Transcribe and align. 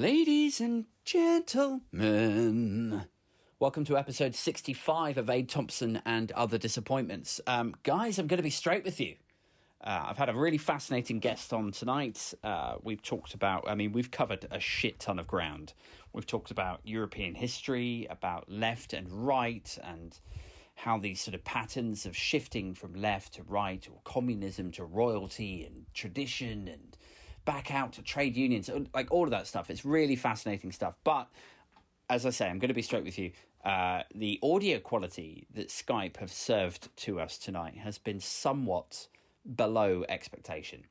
Ladies 0.00 0.62
and 0.62 0.86
gentlemen, 1.04 3.04
welcome 3.58 3.84
to 3.84 3.98
episode 3.98 4.34
65 4.34 5.18
of 5.18 5.28
Aid 5.28 5.50
Thompson 5.50 6.00
and 6.06 6.32
Other 6.32 6.56
Disappointments. 6.56 7.38
Um, 7.46 7.74
guys, 7.82 8.18
I'm 8.18 8.26
going 8.26 8.38
to 8.38 8.42
be 8.42 8.48
straight 8.48 8.82
with 8.82 8.98
you. 8.98 9.16
Uh, 9.84 10.06
I've 10.08 10.16
had 10.16 10.30
a 10.30 10.34
really 10.34 10.56
fascinating 10.56 11.18
guest 11.18 11.52
on 11.52 11.70
tonight. 11.70 12.32
Uh, 12.42 12.76
we've 12.82 13.02
talked 13.02 13.34
about, 13.34 13.68
I 13.68 13.74
mean, 13.74 13.92
we've 13.92 14.10
covered 14.10 14.46
a 14.50 14.58
shit 14.58 15.00
ton 15.00 15.18
of 15.18 15.26
ground. 15.26 15.74
We've 16.14 16.26
talked 16.26 16.50
about 16.50 16.80
European 16.82 17.34
history, 17.34 18.06
about 18.08 18.50
left 18.50 18.94
and 18.94 19.12
right, 19.12 19.76
and 19.84 20.18
how 20.76 20.96
these 20.96 21.20
sort 21.20 21.34
of 21.34 21.44
patterns 21.44 22.06
of 22.06 22.16
shifting 22.16 22.72
from 22.72 22.94
left 22.94 23.34
to 23.34 23.42
right, 23.42 23.86
or 23.86 24.00
communism 24.04 24.72
to 24.72 24.84
royalty 24.86 25.62
and 25.62 25.84
tradition 25.92 26.68
and 26.68 26.96
back 27.44 27.72
out 27.72 27.92
to 27.94 28.02
trade 28.02 28.36
unions, 28.36 28.70
like 28.94 29.10
all 29.10 29.24
of 29.24 29.30
that 29.30 29.46
stuff. 29.46 29.70
It's 29.70 29.84
really 29.84 30.16
fascinating 30.16 30.72
stuff. 30.72 30.94
But 31.04 31.28
as 32.08 32.26
I 32.26 32.30
say, 32.30 32.48
I'm 32.48 32.58
going 32.58 32.68
to 32.68 32.74
be 32.74 32.82
straight 32.82 33.04
with 33.04 33.18
you. 33.18 33.32
Uh, 33.64 34.02
the 34.14 34.38
audio 34.42 34.78
quality 34.78 35.46
that 35.54 35.68
Skype 35.68 36.16
have 36.16 36.32
served 36.32 36.94
to 36.98 37.20
us 37.20 37.38
tonight 37.38 37.76
has 37.78 37.98
been 37.98 38.20
somewhat 38.20 39.08
below 39.56 40.04
expectation. 40.08 40.84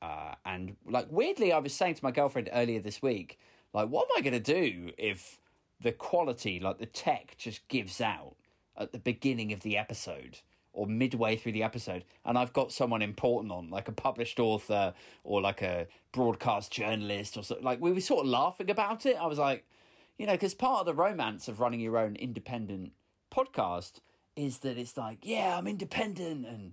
Uh, 0.00 0.34
and 0.44 0.76
like 0.86 1.06
weirdly, 1.10 1.52
I 1.52 1.58
was 1.58 1.72
saying 1.72 1.94
to 1.94 2.04
my 2.04 2.10
girlfriend 2.10 2.50
earlier 2.52 2.80
this 2.80 3.00
week, 3.00 3.38
like, 3.72 3.88
what 3.88 4.08
am 4.10 4.18
I 4.18 4.20
going 4.20 4.40
to 4.42 4.62
do 4.62 4.90
if 4.98 5.38
the 5.80 5.92
quality, 5.92 6.60
like 6.60 6.78
the 6.78 6.86
tech, 6.86 7.36
just 7.38 7.66
gives 7.68 8.00
out 8.00 8.34
at 8.76 8.92
the 8.92 8.98
beginning 8.98 9.52
of 9.52 9.60
the 9.60 9.76
episode 9.76 10.40
or 10.72 10.86
midway 10.86 11.36
through 11.36 11.52
the 11.52 11.62
episode, 11.62 12.04
and 12.24 12.38
I've 12.38 12.52
got 12.52 12.72
someone 12.72 13.02
important 13.02 13.52
on, 13.52 13.70
like 13.70 13.88
a 13.88 13.92
published 13.92 14.40
author 14.40 14.94
or 15.24 15.40
like 15.40 15.62
a 15.62 15.86
broadcast 16.12 16.72
journalist 16.72 17.36
or 17.36 17.42
something. 17.42 17.64
Like 17.64 17.80
we 17.80 17.92
were 17.92 18.00
sort 18.00 18.24
of 18.24 18.30
laughing 18.30 18.70
about 18.70 19.06
it. 19.06 19.16
I 19.20 19.26
was 19.26 19.38
like, 19.38 19.64
you 20.18 20.26
know, 20.26 20.32
because 20.32 20.54
part 20.54 20.80
of 20.80 20.86
the 20.86 20.94
romance 20.94 21.48
of 21.48 21.60
running 21.60 21.80
your 21.80 21.98
own 21.98 22.16
independent 22.16 22.92
podcast 23.34 24.00
is 24.36 24.58
that 24.58 24.78
it's 24.78 24.96
like, 24.96 25.18
yeah, 25.22 25.56
I'm 25.58 25.66
independent 25.66 26.46
and 26.46 26.72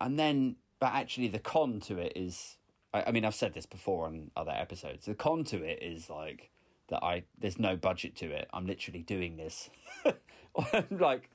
and 0.00 0.18
then 0.18 0.56
but 0.80 0.92
actually 0.94 1.28
the 1.28 1.38
con 1.38 1.78
to 1.80 1.98
it 1.98 2.12
is 2.16 2.56
I, 2.92 3.04
I 3.08 3.12
mean 3.12 3.24
i've 3.24 3.34
said 3.34 3.54
this 3.54 3.66
before 3.66 4.06
on 4.06 4.30
other 4.36 4.52
episodes 4.52 5.06
the 5.06 5.14
con 5.14 5.44
to 5.44 5.62
it 5.62 5.82
is 5.82 6.08
like 6.10 6.50
that 6.88 7.02
i 7.04 7.24
there's 7.38 7.58
no 7.58 7.76
budget 7.76 8.16
to 8.16 8.30
it 8.32 8.48
i'm 8.52 8.66
literally 8.66 9.02
doing 9.02 9.36
this 9.36 9.70
like 10.90 11.30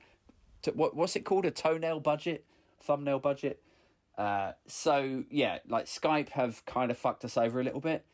to, 0.66 0.72
what 0.72 0.94
what's 0.94 1.16
it 1.16 1.24
called? 1.24 1.44
A 1.44 1.50
toenail 1.50 2.00
budget? 2.00 2.44
Thumbnail 2.80 3.18
budget? 3.18 3.60
Uh, 4.16 4.52
so 4.66 5.24
yeah 5.30 5.58
like 5.68 5.86
skype 5.86 6.30
have 6.30 6.64
kind 6.64 6.90
of 6.90 6.96
fucked 6.96 7.24
us 7.24 7.36
over 7.36 7.60
a 7.60 7.64
little 7.64 7.80
bit. 7.80 8.04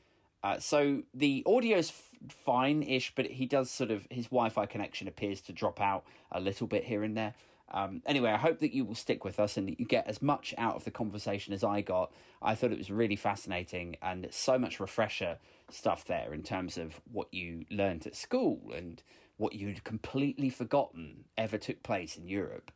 Uh, 0.43 0.59
so 0.59 1.03
the 1.15 1.45
audio's 1.47 1.91
f- 1.91 2.35
fine-ish 2.45 3.15
but 3.15 3.27
he 3.27 3.47
does 3.47 3.71
sort 3.71 3.91
of 3.91 4.07
his 4.11 4.27
wi-fi 4.27 4.67
connection 4.67 5.07
appears 5.07 5.41
to 5.41 5.53
drop 5.53 5.81
out 5.81 6.05
a 6.33 6.41
little 6.41 6.67
bit 6.67 6.85
here 6.85 7.05
and 7.05 7.17
there. 7.17 7.35
Um, 7.73 8.03
anyway, 8.05 8.31
I 8.31 8.37
hope 8.37 8.59
that 8.61 8.75
you 8.75 8.85
will 8.85 8.95
stick 8.95 9.25
with 9.25 9.41
us 9.41 9.57
and 9.57 9.67
that 9.69 9.81
you 9.81 9.87
get 9.87 10.07
as 10.07 10.21
much 10.21 10.55
out 10.59 10.77
of 10.77 10.85
the 10.85 10.91
conversation 10.91 11.55
as 11.55 11.65
I 11.65 11.81
got. 11.81 12.13
I 12.43 12.55
thought 12.55 12.71
it 12.71 12.79
was 12.79 12.91
really 12.91 13.17
fascinating 13.17 13.97
and 14.03 14.29
so 14.31 14.59
much 14.59 14.79
refresher 14.79 15.39
stuff 15.71 16.05
there 16.05 16.35
in 16.35 16.43
terms 16.43 16.77
of 16.77 17.01
what 17.11 17.33
you 17.33 17.65
learned 17.71 18.07
at 18.07 18.15
school 18.15 18.61
and 18.75 19.03
what 19.37 19.55
you'd 19.55 19.85
completely 19.85 20.51
forgotten 20.51 21.25
ever 21.37 21.59
took 21.59 21.83
place 21.83 22.17
in 22.17 22.29
Europe. 22.29 22.71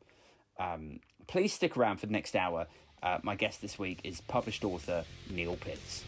Um, 0.59 1.01
please 1.27 1.53
stick 1.53 1.77
around 1.77 1.99
for 1.99 2.07
the 2.07 2.13
next 2.13 2.35
hour. 2.35 2.67
Uh, 3.03 3.19
my 3.23 3.35
guest 3.35 3.61
this 3.61 3.79
week 3.79 4.01
is 4.05 4.21
published 4.23 4.65
author 4.65 5.05
Neil 5.31 5.57
Pitts. 5.57 6.05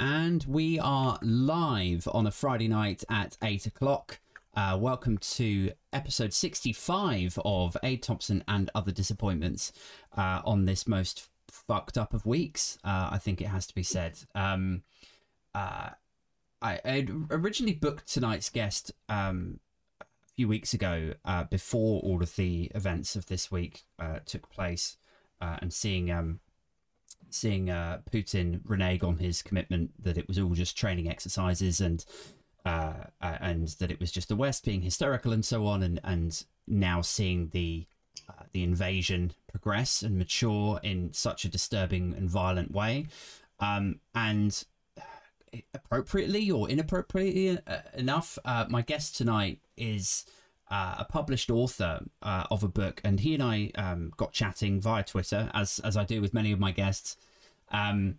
And 0.00 0.44
we 0.48 0.78
are 0.80 1.18
live 1.22 2.08
on 2.12 2.26
a 2.26 2.30
Friday 2.30 2.68
night 2.68 3.04
at 3.08 3.36
8 3.42 3.66
o'clock. 3.66 4.18
Uh, 4.56 4.76
welcome 4.80 5.18
to 5.18 5.72
episode 5.92 6.32
65 6.32 7.38
of 7.44 7.76
Aid 7.82 8.02
Thompson 8.02 8.42
and 8.46 8.70
Other 8.74 8.92
Disappointments 8.92 9.72
uh, 10.16 10.42
on 10.44 10.64
this 10.64 10.86
most 10.86 11.28
fucked 11.54 11.96
up 11.96 12.14
of 12.14 12.26
weeks, 12.26 12.78
uh, 12.84 13.08
I 13.12 13.18
think 13.18 13.40
it 13.40 13.48
has 13.48 13.66
to 13.66 13.74
be 13.74 13.82
said. 13.82 14.18
Um, 14.34 14.82
uh, 15.54 15.90
I 16.60 16.80
had 16.84 17.10
originally 17.30 17.74
booked 17.74 18.12
tonight's 18.12 18.50
guest 18.50 18.92
um, 19.08 19.60
a 20.00 20.04
few 20.34 20.48
weeks 20.48 20.74
ago 20.74 21.14
uh, 21.24 21.44
before 21.44 22.00
all 22.00 22.22
of 22.22 22.36
the 22.36 22.70
events 22.74 23.16
of 23.16 23.26
this 23.26 23.50
week 23.50 23.84
uh, 23.98 24.20
took 24.24 24.50
place 24.50 24.96
and 25.60 25.74
seeing 25.74 26.10
um, 26.10 26.40
seeing 27.34 27.68
uh, 27.68 28.00
Putin 28.10 28.60
renege 28.64 29.02
on 29.02 29.18
his 29.18 29.42
commitment 29.42 29.90
that 30.02 30.16
it 30.16 30.26
was 30.28 30.38
all 30.38 30.54
just 30.54 30.78
training 30.78 31.08
exercises 31.08 31.80
and 31.80 32.04
uh, 32.64 32.94
uh, 33.20 33.36
and 33.40 33.68
that 33.78 33.90
it 33.90 34.00
was 34.00 34.10
just 34.10 34.28
the 34.28 34.36
West 34.36 34.64
being 34.64 34.80
hysterical 34.80 35.32
and 35.32 35.44
so 35.44 35.66
on, 35.66 35.82
and 35.82 36.00
and 36.02 36.44
now 36.66 37.02
seeing 37.02 37.48
the 37.48 37.86
uh, 37.90 37.93
the 38.54 38.62
invasion 38.62 39.32
progress 39.50 40.02
and 40.02 40.16
mature 40.16 40.80
in 40.82 41.12
such 41.12 41.44
a 41.44 41.48
disturbing 41.48 42.14
and 42.16 42.30
violent 42.30 42.72
way, 42.72 43.06
um, 43.60 44.00
and 44.14 44.64
appropriately 45.74 46.50
or 46.50 46.70
inappropriately 46.70 47.58
uh, 47.66 47.78
enough, 47.92 48.38
uh, 48.46 48.64
my 48.70 48.80
guest 48.80 49.16
tonight 49.16 49.58
is. 49.76 50.24
Uh, 50.70 50.94
a 51.00 51.04
published 51.04 51.50
author 51.50 52.00
uh, 52.22 52.44
of 52.50 52.64
a 52.64 52.68
book, 52.68 52.98
and 53.04 53.20
he 53.20 53.34
and 53.34 53.42
I 53.42 53.70
um, 53.74 54.10
got 54.16 54.32
chatting 54.32 54.80
via 54.80 55.04
Twitter, 55.04 55.50
as 55.52 55.78
as 55.80 55.94
I 55.94 56.04
do 56.04 56.22
with 56.22 56.32
many 56.32 56.52
of 56.52 56.58
my 56.58 56.72
guests. 56.72 57.18
Um, 57.70 58.16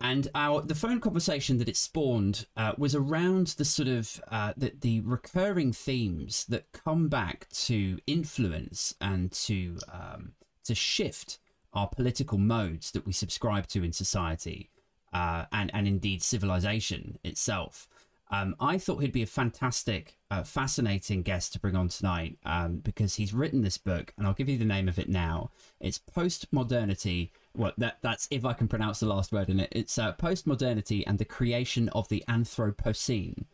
and 0.00 0.28
our 0.34 0.60
the 0.60 0.74
phone 0.74 1.00
conversation 1.00 1.58
that 1.58 1.68
it 1.68 1.76
spawned 1.76 2.46
uh, 2.56 2.72
was 2.76 2.94
around 2.94 3.48
the 3.48 3.64
sort 3.64 3.88
of 3.88 4.20
uh, 4.30 4.52
the, 4.56 4.72
the 4.80 5.00
recurring 5.00 5.72
themes 5.72 6.44
that 6.46 6.72
come 6.72 7.08
back 7.08 7.48
to 7.50 7.98
influence 8.06 8.94
and 9.00 9.32
to 9.32 9.78
um, 9.92 10.32
to 10.64 10.74
shift 10.74 11.38
our 11.72 11.88
political 11.88 12.38
modes 12.38 12.90
that 12.92 13.06
we 13.06 13.12
subscribe 13.12 13.66
to 13.68 13.84
in 13.84 13.92
society 13.92 14.70
uh, 15.12 15.44
and 15.52 15.70
and 15.74 15.86
indeed 15.86 16.22
civilization 16.22 17.18
itself. 17.24 17.88
Um, 18.30 18.56
I 18.58 18.78
thought 18.78 18.98
he'd 18.98 19.12
be 19.12 19.22
a 19.22 19.26
fantastic, 19.26 20.16
uh, 20.30 20.42
fascinating 20.42 21.22
guest 21.22 21.52
to 21.52 21.60
bring 21.60 21.76
on 21.76 21.88
tonight 21.88 22.36
um, 22.44 22.78
because 22.78 23.14
he's 23.14 23.34
written 23.34 23.62
this 23.62 23.78
book, 23.78 24.12
and 24.16 24.26
I'll 24.26 24.32
give 24.32 24.48
you 24.48 24.58
the 24.58 24.64
name 24.64 24.88
of 24.88 24.98
it 24.98 25.08
now. 25.08 25.50
It's 25.78 25.98
Post 25.98 26.46
Modernity 26.50 27.32
well, 27.56 27.72
that 27.78 27.98
that's 28.02 28.28
if 28.30 28.44
I 28.44 28.52
can 28.52 28.68
pronounce 28.68 29.00
the 29.00 29.06
last 29.06 29.32
word 29.32 29.48
in 29.48 29.60
it. 29.60 29.68
It's 29.72 29.98
uh, 29.98 30.12
post-modernity 30.12 31.06
and 31.06 31.18
the 31.18 31.24
creation 31.24 31.88
of 31.90 32.08
the 32.08 32.24
Anthropocene. 32.28 33.44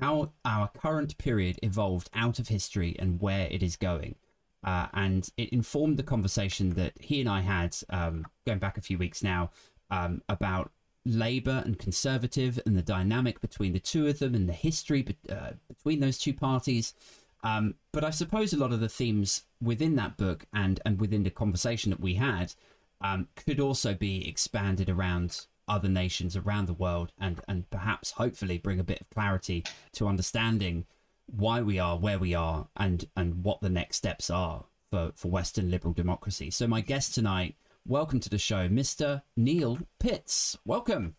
How 0.00 0.32
our 0.44 0.68
current 0.68 1.18
period 1.18 1.58
evolved 1.62 2.08
out 2.14 2.38
of 2.38 2.48
history 2.48 2.96
and 2.98 3.20
where 3.20 3.48
it 3.50 3.62
is 3.62 3.76
going. 3.76 4.14
Uh, 4.62 4.86
and 4.92 5.30
it 5.36 5.50
informed 5.50 5.96
the 5.96 6.02
conversation 6.02 6.70
that 6.70 6.92
he 7.00 7.20
and 7.20 7.28
I 7.28 7.40
had 7.40 7.76
um, 7.88 8.26
going 8.46 8.58
back 8.58 8.76
a 8.76 8.82
few 8.82 8.98
weeks 8.98 9.22
now 9.22 9.50
um, 9.90 10.22
about 10.28 10.70
Labour 11.04 11.62
and 11.64 11.78
Conservative 11.78 12.60
and 12.66 12.76
the 12.76 12.82
dynamic 12.82 13.40
between 13.40 13.72
the 13.72 13.80
two 13.80 14.06
of 14.06 14.18
them 14.18 14.34
and 14.34 14.48
the 14.48 14.52
history 14.54 15.02
be- 15.02 15.16
uh, 15.30 15.52
between 15.68 16.00
those 16.00 16.18
two 16.18 16.34
parties. 16.34 16.94
Um, 17.42 17.74
but 17.92 18.04
I 18.04 18.10
suppose 18.10 18.52
a 18.52 18.58
lot 18.58 18.72
of 18.72 18.80
the 18.80 18.88
themes 18.88 19.44
within 19.62 19.96
that 19.96 20.18
book 20.18 20.44
and 20.52 20.78
and 20.84 21.00
within 21.00 21.22
the 21.22 21.30
conversation 21.30 21.90
that 21.90 22.00
we 22.00 22.14
had 22.14 22.52
um, 23.00 23.28
could 23.34 23.60
also 23.60 23.94
be 23.94 24.28
expanded 24.28 24.88
around 24.88 25.46
other 25.68 25.88
nations 25.88 26.36
around 26.36 26.66
the 26.66 26.74
world 26.74 27.12
and, 27.18 27.40
and 27.46 27.70
perhaps 27.70 28.12
hopefully 28.12 28.58
bring 28.58 28.80
a 28.80 28.84
bit 28.84 29.00
of 29.00 29.10
clarity 29.10 29.64
to 29.92 30.08
understanding 30.08 30.84
why 31.26 31.60
we 31.60 31.78
are 31.78 31.96
where 31.96 32.18
we 32.18 32.34
are 32.34 32.66
and, 32.76 33.06
and 33.16 33.44
what 33.44 33.60
the 33.60 33.70
next 33.70 33.96
steps 33.96 34.28
are 34.30 34.64
for, 34.90 35.12
for 35.14 35.30
Western 35.30 35.70
liberal 35.70 35.94
democracy. 35.94 36.50
So, 36.50 36.66
my 36.66 36.80
guest 36.80 37.14
tonight, 37.14 37.54
welcome 37.86 38.18
to 38.20 38.28
the 38.28 38.38
show, 38.38 38.68
Mr. 38.68 39.22
Neil 39.36 39.78
Pitts. 40.00 40.58
Welcome. 40.64 41.14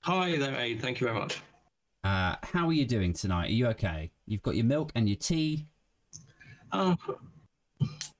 Hi 0.00 0.38
there, 0.38 0.58
Aid. 0.58 0.80
Thank 0.80 1.00
you 1.00 1.08
very 1.08 1.18
much. 1.18 1.42
Uh, 2.02 2.36
how 2.42 2.66
are 2.66 2.72
you 2.72 2.86
doing 2.86 3.12
tonight? 3.12 3.50
Are 3.50 3.52
you 3.52 3.66
okay? 3.68 4.10
You've 4.26 4.42
got 4.42 4.56
your 4.56 4.64
milk 4.64 4.90
and 4.94 5.06
your 5.06 5.18
tea. 5.18 5.66
Um, 6.72 6.96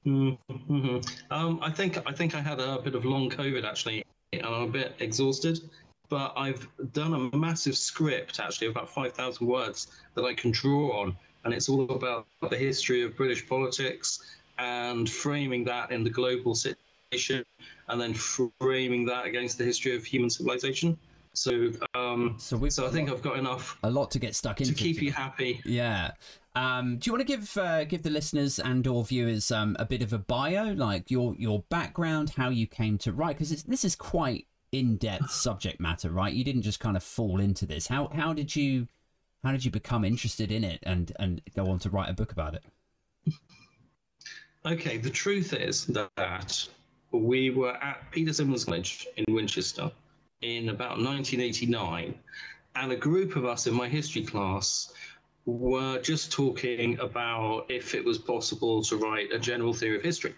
Mm-hmm. 0.07 0.99
Um, 1.31 1.59
I 1.63 1.71
think 1.71 1.99
I 2.07 2.13
think 2.13 2.35
I 2.35 2.41
had 2.41 2.61
a 2.61 2.81
bit 2.81 2.95
of 2.95 3.05
long 3.05 3.31
COVID 3.31 3.65
actually, 3.65 4.05
and 4.33 4.45
I'm 4.45 4.63
a 4.63 4.67
bit 4.67 4.95
exhausted. 5.01 5.61
But 6.09 6.33
I've 6.37 6.67
done 6.93 7.15
a 7.15 7.37
massive 7.37 7.77
script 7.77 8.41
actually 8.41 8.67
of 8.69 8.73
about 8.73 8.89
five 8.89 9.13
thousand 9.13 9.47
words 9.47 9.89
that 10.15 10.25
I 10.25 10.35
can 10.35 10.51
draw 10.51 11.01
on, 11.01 11.17
and 11.45 11.55
it's 11.55 11.69
all 11.69 11.89
about 11.91 12.27
the 12.49 12.57
history 12.57 13.03
of 13.03 13.17
British 13.17 13.49
politics 13.49 14.19
and 14.59 15.09
framing 15.09 15.65
that 15.65 15.91
in 15.91 16.03
the 16.05 16.11
global 16.11 16.55
situation, 16.55 17.45
and 17.89 18.01
then 18.01 18.15
framing 18.15 19.07
that 19.07 19.27
against 19.27 19.59
the 19.59 19.65
history 19.65 19.95
of 19.95 20.05
human 20.05 20.31
civilization. 20.31 20.99
So, 21.33 21.71
um, 21.95 22.35
So 22.39 22.69
so 22.69 22.87
I 22.87 22.91
think 22.91 23.09
I've 23.09 23.23
got 23.23 23.39
enough 23.39 23.79
a 23.85 23.91
lot 23.91 24.11
to 24.11 24.19
get 24.19 24.35
stuck 24.35 24.61
into. 24.61 24.75
to 24.75 24.79
keep 24.79 25.01
you 25.01 25.13
happy. 25.13 25.61
Yeah. 25.65 26.11
Um, 26.57 26.99
do 26.99 27.09
you 27.09 27.13
want 27.13 27.27
to 27.27 27.37
give 27.37 27.57
uh, 27.57 27.85
give 27.85 28.03
the 28.03 28.11
listeners 28.11 28.59
and 28.59 28.87
or 28.87 29.05
viewers 29.05 29.53
um, 29.53 29.77
a 29.79 29.85
bit 29.85 30.03
of 30.03 30.13
a 30.13 30.19
bio, 30.19 30.73
like 30.73 31.11
your 31.11 31.35
your 31.39 31.65
background, 31.71 32.31
how 32.31 32.49
you 32.49 32.67
came 32.67 32.99
to 32.99 33.13
write? 33.13 33.39
Because 33.39 33.63
this 33.63 33.85
is 33.85 33.95
quite 33.95 34.47
in 34.73 34.97
depth 34.97 35.31
subject 35.31 35.81
matter, 35.81 36.11
right? 36.11 36.33
You 36.33 36.45
didn't 36.45 36.63
just 36.63 36.81
kind 36.81 36.97
of 36.97 37.03
fall 37.03 37.41
into 37.41 37.67
this. 37.67 37.87
How 37.87 38.09
how 38.09 38.33
did 38.33 38.57
you 38.57 38.89
how 39.45 39.53
did 39.53 39.65
you 39.65 39.71
become 39.71 40.05
interested 40.05 40.51
in 40.51 40.65
it 40.65 40.81
and 40.83 41.13
and 41.19 41.41
go 41.55 41.71
on 41.71 41.79
to 41.81 41.91
write 41.91 42.11
a 42.11 42.15
book 42.15 42.33
about 42.33 42.55
it? 42.55 42.65
Okay, 44.67 44.99
the 44.99 45.11
truth 45.11 45.55
is 45.55 45.87
that 45.87 46.69
we 47.13 47.51
were 47.51 47.77
at 47.83 48.11
Peter 48.11 48.33
Symonds 48.33 48.65
College 48.65 49.07
in 49.17 49.33
Winchester 49.33 49.91
in 50.43 50.69
about 50.69 50.99
1989, 50.99 52.15
and 52.75 52.93
a 52.93 52.97
group 52.97 53.37
of 53.37 53.45
us 53.45 53.67
in 53.67 53.75
my 53.75 53.89
history 53.89 54.23
class 54.23 54.93
were 55.47 56.01
just 56.01 56.31
talking 56.31 56.99
about 57.01 57.67
if 57.69 57.95
it 57.95 58.05
was 58.05 58.19
possible 58.19 58.83
to 58.83 58.97
write 58.97 59.33
a 59.33 59.39
general 59.39 59.73
theory 59.73 59.97
of 59.97 60.03
history. 60.03 60.35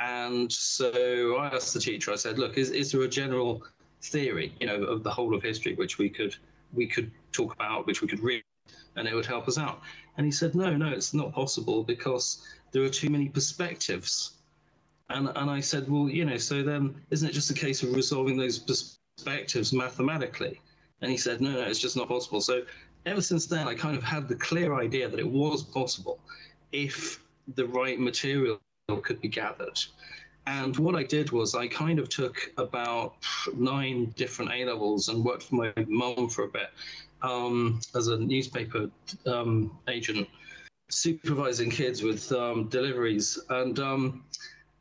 And 0.00 0.52
so 0.52 1.36
I 1.36 1.46
asked 1.46 1.74
the 1.74 1.80
teacher, 1.80 2.12
I 2.12 2.16
said, 2.16 2.38
look, 2.38 2.58
is, 2.58 2.70
is 2.70 2.92
there 2.92 3.02
a 3.02 3.08
general 3.08 3.62
theory, 4.02 4.54
you 4.60 4.66
know, 4.66 4.82
of 4.82 5.02
the 5.02 5.10
whole 5.10 5.34
of 5.34 5.42
history 5.42 5.74
which 5.74 5.98
we 5.98 6.08
could 6.08 6.36
we 6.72 6.86
could 6.86 7.10
talk 7.32 7.54
about, 7.54 7.86
which 7.86 8.02
we 8.02 8.08
could 8.08 8.20
read, 8.20 8.42
and 8.96 9.06
it 9.06 9.14
would 9.14 9.26
help 9.26 9.48
us 9.48 9.58
out? 9.58 9.80
And 10.16 10.26
he 10.26 10.32
said, 10.32 10.54
no, 10.54 10.76
no, 10.76 10.88
it's 10.88 11.14
not 11.14 11.32
possible 11.32 11.82
because 11.84 12.46
there 12.72 12.82
are 12.82 12.88
too 12.88 13.08
many 13.08 13.28
perspectives. 13.28 14.32
And, 15.10 15.28
and 15.36 15.50
I 15.50 15.60
said, 15.60 15.88
well, 15.88 16.08
you 16.08 16.24
know, 16.24 16.36
so 16.36 16.62
then 16.62 16.94
isn't 17.10 17.28
it 17.28 17.32
just 17.32 17.50
a 17.50 17.54
case 17.54 17.82
of 17.82 17.94
resolving 17.94 18.36
those 18.36 18.58
perspectives 18.58 19.72
mathematically? 19.72 20.60
And 21.00 21.10
he 21.10 21.16
said, 21.16 21.40
no, 21.40 21.52
no, 21.52 21.62
it's 21.62 21.78
just 21.78 21.96
not 21.96 22.08
possible. 22.08 22.40
So 22.40 22.62
ever 23.06 23.20
since 23.20 23.46
then, 23.46 23.68
I 23.68 23.74
kind 23.74 23.96
of 23.96 24.02
had 24.02 24.28
the 24.28 24.36
clear 24.36 24.74
idea 24.74 25.08
that 25.08 25.20
it 25.20 25.28
was 25.28 25.62
possible 25.62 26.18
if 26.72 27.22
the 27.54 27.66
right 27.66 27.98
material 27.98 28.60
could 29.02 29.20
be 29.20 29.28
gathered. 29.28 29.78
And 30.46 30.76
what 30.76 30.94
I 30.94 31.02
did 31.02 31.30
was 31.30 31.54
I 31.54 31.66
kind 31.66 31.98
of 31.98 32.08
took 32.08 32.36
about 32.58 33.14
nine 33.56 34.12
different 34.16 34.52
A 34.52 34.64
levels 34.64 35.08
and 35.08 35.24
worked 35.24 35.44
for 35.44 35.54
my 35.54 35.72
mum 35.86 36.28
for 36.28 36.44
a 36.44 36.48
bit 36.48 36.70
um, 37.22 37.80
as 37.94 38.08
a 38.08 38.18
newspaper 38.18 38.90
um, 39.26 39.76
agent, 39.88 40.28
supervising 40.90 41.70
kids 41.70 42.02
with 42.02 42.30
um, 42.32 42.68
deliveries. 42.68 43.38
And 43.48 43.78
um, 43.78 44.24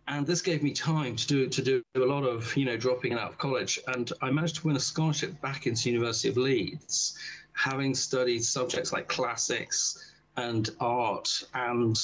and 0.09 0.27
this 0.27 0.41
gave 0.41 0.61
me 0.61 0.73
time 0.73 1.15
to 1.15 1.27
do 1.27 1.47
to 1.47 1.61
do 1.61 1.81
a 1.95 1.99
lot 1.99 2.23
of 2.25 2.55
you 2.57 2.65
know 2.65 2.75
dropping 2.75 3.13
out 3.13 3.29
of 3.29 3.37
college. 3.37 3.79
And 3.87 4.11
I 4.21 4.31
managed 4.31 4.57
to 4.57 4.67
win 4.67 4.75
a 4.75 4.81
scholarship 4.81 5.39
back 5.41 5.65
into 5.65 5.89
University 5.89 6.27
of 6.27 6.35
Leeds, 6.35 7.17
having 7.53 7.93
studied 7.95 8.43
subjects 8.43 8.91
like 8.91 9.07
classics 9.07 10.11
and 10.37 10.69
art 10.79 11.29
and 11.53 11.97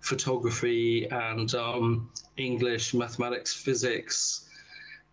photography 0.00 1.08
and 1.10 1.54
um, 1.54 2.10
English, 2.36 2.94
mathematics, 2.94 3.54
physics, 3.54 4.48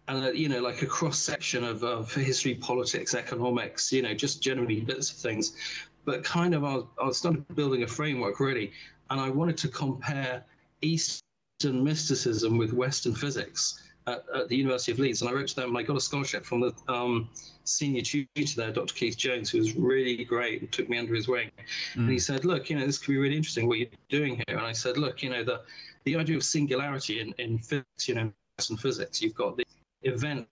and 0.08 0.26
uh, 0.26 0.32
you 0.32 0.50
know, 0.50 0.62
like 0.62 0.82
a 0.82 0.86
cross 0.86 1.18
section 1.18 1.64
of, 1.64 1.84
of 1.84 2.14
history, 2.14 2.56
politics, 2.56 3.16
economics, 3.16 3.92
you 3.94 4.02
know, 4.02 4.14
just 4.14 4.42
generally 4.42 4.82
bits 4.82 5.12
of 5.12 5.18
things. 5.18 5.56
But 6.04 6.24
kind 6.24 6.54
of, 6.54 6.64
I 6.64 6.76
was, 6.76 6.86
I 7.02 7.12
started 7.12 7.56
building 7.56 7.84
a 7.84 7.88
framework 7.88 8.40
really, 8.40 8.72
and 9.10 9.22
I 9.22 9.30
wanted 9.30 9.58
to 9.58 9.68
compare 9.68 10.44
Eastern 10.82 11.84
mysticism 11.84 12.58
with 12.58 12.74
Western 12.74 13.16
physics. 13.16 13.82
At, 14.08 14.26
at, 14.34 14.50
the 14.50 14.56
University 14.56 14.92
of 14.92 15.00
Leeds, 15.00 15.22
and 15.22 15.30
I 15.30 15.34
wrote 15.34 15.48
to 15.50 15.56
them. 15.56 15.70
and 15.70 15.78
I 15.78 15.84
got 15.84 15.96
a 15.96 16.02
scholarship 16.02 16.44
from 16.44 16.62
the 16.62 16.74
um, 16.88 17.30
senior 17.66 18.02
tutor 18.02 18.26
there, 18.56 18.72
Dr. 18.72 18.96
Keith 18.96 19.16
Jones, 19.16 19.52
who 19.52 19.60
was 19.60 19.76
really 19.76 20.24
great 20.26 20.62
and 20.62 20.72
took 20.72 20.90
me 20.90 20.98
under 20.98 21.14
his 21.14 21.28
wing. 21.28 21.52
Mm. 21.94 22.02
And 22.02 22.10
he 22.10 22.20
said, 22.20 22.44
"Look, 22.44 22.70
you 22.70 22.80
know, 22.80 22.86
this 22.86 22.98
could 22.98 23.12
be 23.12 23.18
really 23.18 23.38
interesting 23.38 23.68
what 23.68 23.78
you're 23.78 23.90
doing 24.10 24.36
here." 24.48 24.58
And 24.58 24.66
I 24.66 24.72
said, 24.72 24.98
"Look, 24.98 25.22
you 25.22 25.30
know, 25.30 25.44
the 25.44 25.62
the 26.06 26.16
idea 26.16 26.36
of 26.36 26.44
singularity 26.44 27.20
in, 27.22 27.34
in 27.38 27.60
physics, 27.60 28.08
you 28.08 28.16
know, 28.16 28.32
in 28.70 28.78
physics, 28.78 29.22
you've 29.22 29.36
got 29.36 29.58
the 29.58 29.66
event, 30.04 30.48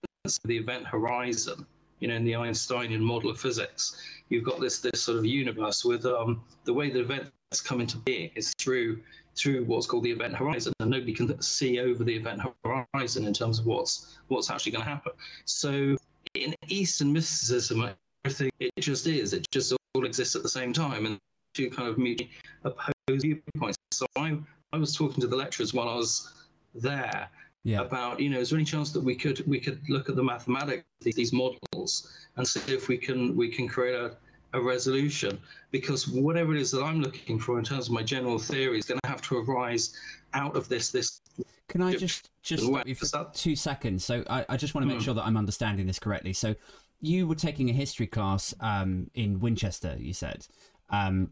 the 0.45 0.57
event 0.57 0.85
horizon, 0.85 1.65
you 1.99 2.07
know, 2.07 2.15
in 2.15 2.23
the 2.23 2.35
Einsteinian 2.35 3.03
model 3.03 3.29
of 3.29 3.39
physics. 3.39 4.01
You've 4.29 4.43
got 4.43 4.59
this 4.59 4.79
this 4.79 5.01
sort 5.01 5.17
of 5.17 5.25
universe 5.25 5.83
with 5.83 6.05
um, 6.05 6.41
the 6.65 6.73
way 6.73 6.89
that 6.89 6.99
events 6.99 7.31
come 7.63 7.81
into 7.81 7.97
being 7.97 8.31
is 8.35 8.53
through 8.59 8.99
through 9.39 9.63
what's 9.65 9.87
called 9.87 10.03
the 10.03 10.11
event 10.11 10.35
horizon, 10.35 10.73
and 10.79 10.89
nobody 10.89 11.13
can 11.13 11.41
see 11.41 11.79
over 11.79 12.03
the 12.03 12.15
event 12.15 12.41
horizon 12.63 13.25
in 13.25 13.33
terms 13.33 13.59
of 13.59 13.65
what's 13.65 14.17
what's 14.27 14.49
actually 14.49 14.71
going 14.71 14.83
to 14.83 14.89
happen. 14.89 15.13
So 15.45 15.97
in 16.35 16.53
Eastern 16.67 17.13
mysticism, 17.13 17.89
everything 18.25 18.51
it 18.59 18.71
just 18.79 19.07
is. 19.07 19.33
It 19.33 19.45
just 19.51 19.73
all 19.93 20.05
exists 20.05 20.35
at 20.35 20.43
the 20.43 20.49
same 20.49 20.73
time, 20.73 21.05
and 21.05 21.17
two 21.53 21.69
kind 21.69 21.87
of 21.87 21.97
mutually 21.97 22.31
opposed 22.63 23.21
viewpoints. 23.21 23.77
So 23.91 24.05
I 24.15 24.37
I 24.73 24.77
was 24.77 24.95
talking 24.95 25.21
to 25.21 25.27
the 25.27 25.35
lecturers 25.35 25.73
while 25.73 25.89
I 25.89 25.95
was 25.95 26.47
there 26.75 27.29
yeah. 27.63 27.81
about 27.81 28.19
you 28.19 28.29
know 28.29 28.39
is 28.39 28.49
there 28.49 28.57
any 28.57 28.65
chance 28.65 28.91
that 28.91 29.03
we 29.03 29.15
could 29.15 29.45
we 29.47 29.59
could 29.59 29.81
look 29.89 30.09
at 30.09 30.15
the 30.15 30.23
mathematics 30.23 30.85
these 31.01 31.33
models 31.33 32.27
and 32.35 32.47
see 32.47 32.61
if 32.73 32.87
we 32.87 32.97
can 32.97 33.35
we 33.35 33.49
can 33.49 33.67
create 33.67 33.95
a 33.95 34.15
a 34.53 34.61
resolution 34.61 35.39
because 35.71 36.07
whatever 36.07 36.55
it 36.55 36.61
is 36.61 36.71
that 36.71 36.83
I'm 36.83 37.01
looking 37.01 37.39
for 37.39 37.59
in 37.59 37.65
terms 37.65 37.87
of 37.87 37.93
my 37.93 38.03
general 38.03 38.39
theory 38.39 38.79
is 38.79 38.85
going 38.85 38.99
to 39.03 39.09
have 39.09 39.21
to 39.23 39.37
arise 39.37 39.95
out 40.33 40.55
of 40.55 40.67
this 40.69 40.89
this 40.89 41.21
can 41.67 41.81
I 41.83 41.95
just 41.95 42.31
just 42.41 42.63
stop 42.63 42.87
you 42.87 42.95
for 42.95 43.29
two 43.33 43.55
seconds? 43.55 44.03
So 44.03 44.23
I, 44.29 44.43
I 44.49 44.57
just 44.57 44.73
want 44.73 44.83
to 44.83 44.87
make 44.87 44.97
hmm. 44.97 45.03
sure 45.03 45.13
that 45.13 45.23
I'm 45.23 45.37
understanding 45.37 45.85
this 45.85 45.99
correctly. 45.99 46.33
So 46.33 46.55
you 46.99 47.27
were 47.27 47.35
taking 47.35 47.69
a 47.69 47.73
history 47.73 48.07
class 48.07 48.53
um, 48.59 49.09
in 49.13 49.39
Winchester, 49.39 49.95
you 49.99 50.13
said. 50.13 50.47
Um, 50.89 51.31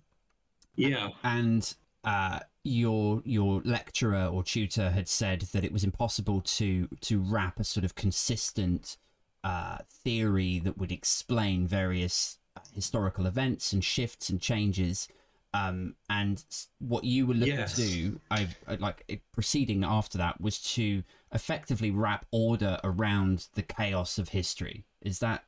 yeah. 0.76 1.10
And 1.24 1.74
uh, 2.04 2.40
your 2.64 3.22
your 3.26 3.62
lecturer 3.66 4.26
or 4.26 4.44
tutor 4.44 4.92
had 4.92 5.08
said 5.08 5.42
that 5.54 5.66
it 5.66 5.74
was 5.74 5.84
impossible 5.84 6.42
to 6.42 6.88
to 7.02 7.20
wrap 7.20 7.60
a 7.60 7.64
sort 7.64 7.84
of 7.84 7.96
consistent 7.96 8.98
uh, 9.44 9.80
theory 9.90 10.60
that 10.60 10.78
would 10.78 10.92
explain 10.92 11.68
various 11.68 12.38
historical 12.74 13.26
events 13.26 13.74
and 13.74 13.84
shifts 13.84 14.30
and 14.30 14.42
changes. 14.42 15.08
Um, 15.54 15.96
and 16.10 16.44
what 16.80 17.04
you 17.04 17.26
were 17.26 17.34
looking 17.34 17.56
yes. 17.56 17.76
to 17.76 17.82
do, 17.82 18.20
I 18.30 18.48
like 18.80 19.04
it, 19.08 19.22
proceeding 19.32 19.84
after 19.84 20.18
that, 20.18 20.40
was 20.42 20.60
to 20.74 21.04
effectively 21.34 21.90
wrap 21.90 22.26
order 22.32 22.80
around 22.84 23.48
the 23.56 23.64
chaos 23.64 24.18
of 24.18 24.30
history. 24.30 24.86
Is 25.02 25.20
that 25.20 25.46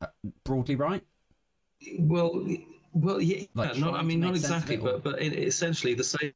uh, 0.00 0.06
broadly 0.44 0.76
right? 0.76 1.02
Well, 1.98 2.46
well, 2.92 3.20
yeah. 3.20 3.44
Like 3.54 3.76
not, 3.76 3.94
I 3.94 4.02
mean, 4.02 4.20
not 4.20 4.34
exactly, 4.34 4.76
but 4.76 5.02
but 5.02 5.20
it, 5.20 5.32
essentially 5.34 5.94
the 5.94 6.04
same. 6.04 6.32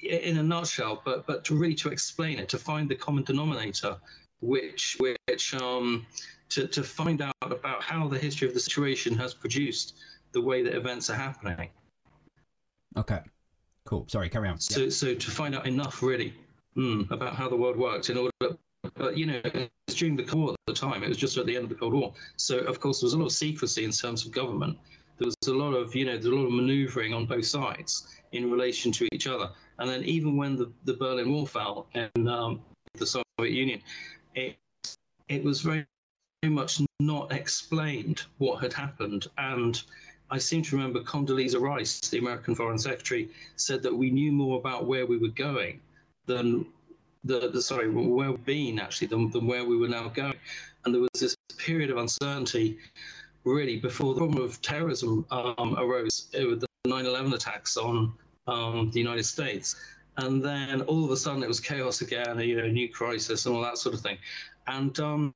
In 0.00 0.36
a 0.38 0.42
nutshell, 0.42 1.00
but 1.04 1.26
but 1.26 1.44
to 1.46 1.56
really 1.56 1.74
to 1.76 1.88
explain 1.88 2.38
it, 2.38 2.48
to 2.50 2.58
find 2.58 2.88
the 2.88 2.94
common 2.94 3.24
denominator, 3.24 3.96
which 4.44 4.96
which 5.00 5.54
um 5.54 6.06
to, 6.50 6.66
to 6.68 6.82
find 6.82 7.22
out 7.22 7.34
about 7.42 7.82
how 7.82 8.06
the 8.06 8.18
history 8.18 8.46
of 8.46 8.54
the 8.54 8.60
situation 8.60 9.16
has 9.16 9.34
produced 9.34 9.94
the 10.32 10.40
way 10.40 10.62
that 10.62 10.74
events 10.74 11.10
are 11.10 11.16
happening. 11.16 11.68
Okay, 12.96 13.20
cool. 13.86 14.04
Sorry, 14.08 14.28
carry 14.28 14.48
on. 14.48 14.60
So, 14.60 14.88
so 14.88 15.14
to 15.14 15.30
find 15.30 15.54
out 15.54 15.66
enough 15.66 16.02
really 16.02 16.34
mm, 16.76 17.10
about 17.10 17.34
how 17.34 17.48
the 17.48 17.56
world 17.56 17.76
works 17.76 18.10
in 18.10 18.18
order, 18.18 18.56
but 18.94 19.16
you 19.16 19.26
know, 19.26 19.40
it's 19.44 19.96
during 19.96 20.16
the 20.16 20.22
Cold 20.22 20.44
War 20.44 20.52
at 20.52 20.74
the 20.74 20.74
time. 20.74 21.02
It 21.02 21.08
was 21.08 21.18
just 21.18 21.36
at 21.38 21.46
the 21.46 21.56
end 21.56 21.64
of 21.64 21.70
the 21.70 21.76
Cold 21.76 21.94
War. 21.94 22.12
So, 22.36 22.58
of 22.58 22.78
course, 22.78 23.00
there 23.00 23.06
was 23.06 23.14
a 23.14 23.18
lot 23.18 23.26
of 23.26 23.32
secrecy 23.32 23.84
in 23.84 23.90
terms 23.90 24.24
of 24.24 24.32
government. 24.32 24.78
There 25.18 25.26
was 25.26 25.36
a 25.46 25.52
lot 25.52 25.72
of, 25.72 25.94
you 25.94 26.04
know, 26.04 26.12
there's 26.12 26.26
a 26.26 26.34
lot 26.34 26.46
of 26.46 26.52
manoeuvring 26.52 27.14
on 27.14 27.26
both 27.26 27.46
sides 27.46 28.08
in 28.32 28.50
relation 28.50 28.92
to 28.92 29.08
each 29.12 29.26
other. 29.26 29.50
And 29.78 29.88
then 29.88 30.02
even 30.04 30.36
when 30.36 30.56
the, 30.56 30.72
the 30.84 30.94
Berlin 30.94 31.32
Wall 31.32 31.46
fell 31.46 31.86
and 31.94 32.28
um, 32.28 32.60
the 32.94 33.06
Soviet 33.06 33.52
Union, 33.52 33.80
it 34.34 34.56
it 35.28 35.42
was 35.42 35.62
very 35.62 35.86
much 36.44 36.80
not 37.00 37.32
explained 37.32 38.22
what 38.38 38.62
had 38.62 38.72
happened. 38.72 39.26
And 39.38 39.82
I 40.30 40.38
seem 40.38 40.62
to 40.62 40.76
remember 40.76 41.00
Condoleezza 41.00 41.60
Rice, 41.60 42.00
the 42.00 42.18
American 42.18 42.54
Foreign 42.54 42.78
Secretary, 42.78 43.30
said 43.56 43.82
that 43.82 43.94
we 43.94 44.10
knew 44.10 44.32
more 44.32 44.58
about 44.58 44.86
where 44.86 45.06
we 45.06 45.16
were 45.16 45.28
going 45.28 45.80
than 46.26 46.66
the, 47.24 47.48
the 47.50 47.62
sorry, 47.62 47.88
where 47.88 48.30
we've 48.30 48.44
been 48.44 48.78
actually 48.78 49.06
than, 49.06 49.30
than 49.30 49.46
where 49.46 49.64
we 49.64 49.76
were 49.76 49.88
now 49.88 50.08
going. 50.08 50.34
And 50.84 50.94
there 50.94 51.00
was 51.00 51.10
this 51.18 51.36
period 51.56 51.90
of 51.90 51.96
uncertainty 51.96 52.78
really 53.44 53.78
before 53.78 54.14
the 54.14 54.20
problem 54.20 54.42
of 54.42 54.60
terrorism 54.60 55.24
um, 55.30 55.76
arose 55.78 56.28
with 56.32 56.60
the 56.60 56.66
9-11 56.86 57.34
attacks 57.34 57.76
on 57.76 58.12
um, 58.46 58.90
the 58.92 59.00
United 59.00 59.24
States. 59.24 59.76
And 60.16 60.42
then 60.42 60.82
all 60.82 61.04
of 61.04 61.10
a 61.10 61.16
sudden 61.16 61.42
it 61.42 61.48
was 61.48 61.60
chaos 61.60 62.00
again, 62.00 62.38
you 62.40 62.56
know, 62.56 62.64
a 62.64 62.72
new 62.72 62.88
crisis 62.88 63.46
and 63.46 63.54
all 63.54 63.62
that 63.62 63.78
sort 63.78 63.94
of 63.94 64.00
thing. 64.00 64.18
And 64.66 64.98
um, 65.00 65.34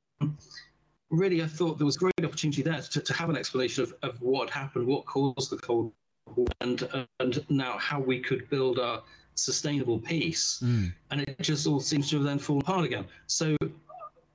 really, 1.11 1.43
I 1.43 1.47
thought 1.47 1.79
there 1.79 1.87
was 1.87 1.97
great 1.97 2.13
opportunity 2.23 2.63
there 2.63 2.81
to, 2.81 3.01
to 3.01 3.13
have 3.15 3.31
an 3.31 3.37
explanation 3.37 3.85
of, 3.85 3.95
of 4.03 4.21
what 4.23 4.51
happened, 4.51 4.87
what 4.87 5.05
caused 5.07 5.51
the 5.51 5.57
Cold 5.57 5.93
War, 6.37 6.47
and 6.61 6.89
and 7.21 7.45
now 7.49 7.77
how 7.79 8.01
we 8.01 8.21
could 8.21 8.49
build 8.51 8.79
a 8.79 9.03
sustainable 9.35 9.99
peace. 9.99 10.63
Mm. 10.65 10.93
And 11.11 11.21
it 11.23 11.37
just 11.41 11.67
all 11.67 11.81
seems 11.81 12.11
to 12.11 12.17
have 12.17 12.25
then 12.25 12.39
fallen 12.39 12.63
apart 12.63 12.85
again. 12.85 13.07
So 13.27 13.57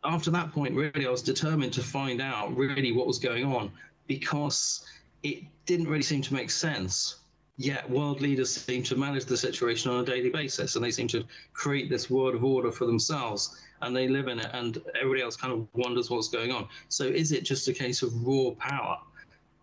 after 0.03 0.31
that 0.31 0.51
point, 0.51 0.73
really, 0.73 1.07
I 1.07 1.09
was 1.09 1.21
determined 1.21 1.73
to 1.73 1.83
find 1.83 2.21
out 2.21 2.55
really 2.55 2.91
what 2.91 3.07
was 3.07 3.19
going 3.19 3.45
on 3.45 3.71
because 4.07 4.85
it 5.23 5.43
didn't 5.65 5.87
really 5.87 6.03
seem 6.03 6.21
to 6.21 6.33
make 6.33 6.49
sense. 6.49 7.15
Yet 7.57 7.87
world 7.87 8.19
leaders 8.19 8.51
seem 8.51 8.81
to 8.83 8.95
manage 8.95 9.25
the 9.25 9.37
situation 9.37 9.91
on 9.91 10.01
a 10.01 10.05
daily 10.05 10.29
basis, 10.29 10.75
and 10.75 10.83
they 10.83 10.91
seem 10.91 11.07
to 11.09 11.23
create 11.53 11.89
this 11.89 12.09
world 12.09 12.33
of 12.33 12.43
order 12.43 12.71
for 12.71 12.85
themselves, 12.85 13.61
and 13.81 13.95
they 13.95 14.07
live 14.07 14.27
in 14.27 14.39
it, 14.39 14.49
and 14.53 14.81
everybody 14.99 15.21
else 15.21 15.35
kind 15.35 15.53
of 15.53 15.67
wonders 15.73 16.09
what's 16.09 16.29
going 16.29 16.51
on. 16.51 16.67
So, 16.89 17.05
is 17.05 17.31
it 17.31 17.43
just 17.43 17.67
a 17.67 17.73
case 17.73 18.01
of 18.01 18.11
raw 18.25 18.51
power? 18.57 18.97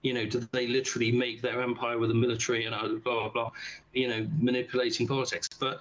You 0.02 0.14
know, 0.14 0.24
do 0.24 0.46
they 0.52 0.66
literally 0.66 1.10
make 1.10 1.42
their 1.42 1.60
empire 1.60 1.98
with 1.98 2.10
a 2.10 2.14
military 2.14 2.64
and 2.64 3.02
blah 3.02 3.20
blah 3.20 3.28
blah? 3.28 3.50
You 3.92 4.08
know, 4.08 4.28
manipulating 4.38 5.08
politics. 5.08 5.48
But 5.58 5.80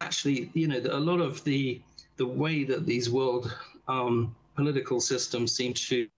actually, 0.00 0.50
you 0.54 0.68
know, 0.68 0.80
a 0.90 1.00
lot 1.00 1.20
of 1.20 1.42
the 1.44 1.80
the 2.16 2.26
way 2.26 2.64
that 2.64 2.86
these 2.86 3.10
world 3.10 3.52
um, 3.88 4.34
political 4.54 5.00
systems 5.00 5.52
seem 5.52 5.74
to 5.74 6.08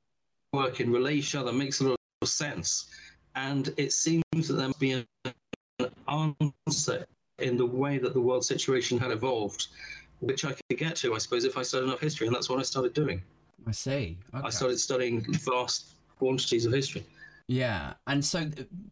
work 0.52 0.80
in 0.80 0.90
relation 0.90 1.18
each 1.18 1.34
other 1.34 1.52
makes 1.52 1.80
a 1.80 1.88
lot 1.88 1.98
of 2.22 2.28
sense. 2.28 2.88
And 3.38 3.72
it 3.76 3.92
seems 3.92 4.24
that 4.48 4.54
there 4.54 4.66
must 4.66 4.80
be 4.80 4.92
an 4.92 5.06
answer 6.08 7.06
in 7.38 7.56
the 7.56 7.64
way 7.64 7.98
that 7.98 8.12
the 8.12 8.20
world 8.20 8.44
situation 8.44 8.98
had 8.98 9.12
evolved, 9.12 9.68
which 10.18 10.44
I 10.44 10.52
could 10.52 10.76
get 10.76 10.96
to, 10.96 11.14
I 11.14 11.18
suppose, 11.18 11.44
if 11.44 11.56
I 11.56 11.62
studied 11.62 11.84
enough 11.84 12.00
history. 12.00 12.26
And 12.26 12.34
that's 12.34 12.50
what 12.50 12.58
I 12.58 12.62
started 12.62 12.94
doing. 12.94 13.22
I 13.64 13.70
see. 13.70 14.18
Okay. 14.34 14.46
I 14.46 14.50
started 14.50 14.80
studying 14.80 15.24
vast 15.44 15.94
quantities 16.18 16.66
of 16.66 16.72
history. 16.72 17.04
Yeah. 17.46 17.94
And 18.08 18.24
so 18.24 18.40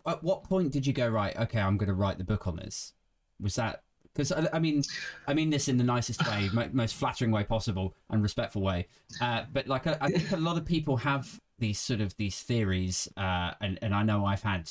uh, 0.07 0.13
at 0.13 0.23
what 0.23 0.45
point 0.45 0.71
did 0.71 0.87
you 0.87 0.93
go, 0.93 1.09
right, 1.09 1.37
okay, 1.37 1.61
I'm 1.61 1.77
going 1.77 1.89
to 1.89 1.95
write 1.95 2.19
the 2.19 2.25
book 2.25 2.47
on 2.47 2.55
this? 2.55 2.93
Was 3.41 3.57
that 3.57 3.83
because 4.15 4.33
I, 4.33 4.59
mean, 4.61 4.83
I 5.27 5.35
mean 5.35 5.51
this 5.51 5.69
in 5.69 5.77
the 5.77 5.85
nicest 5.85 6.27
way, 6.27 6.49
most 6.73 6.95
flattering 6.95 7.33
way 7.33 7.45
possible 7.45 7.95
and 8.11 8.23
respectful 8.23 8.63
way. 8.63 8.87
Uh, 9.21 9.43
but 9.53 9.67
like, 9.67 9.87
I, 9.87 9.99
I, 10.01 10.11
think 10.11 10.33
a 10.33 10.37
lot 10.39 10.57
of 10.57 10.65
people 10.65 10.97
have 10.97 11.39
these 11.59 11.79
sort 11.79 12.01
of 12.01 12.17
these 12.17 12.41
theories, 12.41 13.09
uh, 13.17 13.53
and 13.61 13.79
and 13.83 13.95
I 13.95 14.03
know 14.03 14.25
I've 14.25 14.43
had 14.43 14.71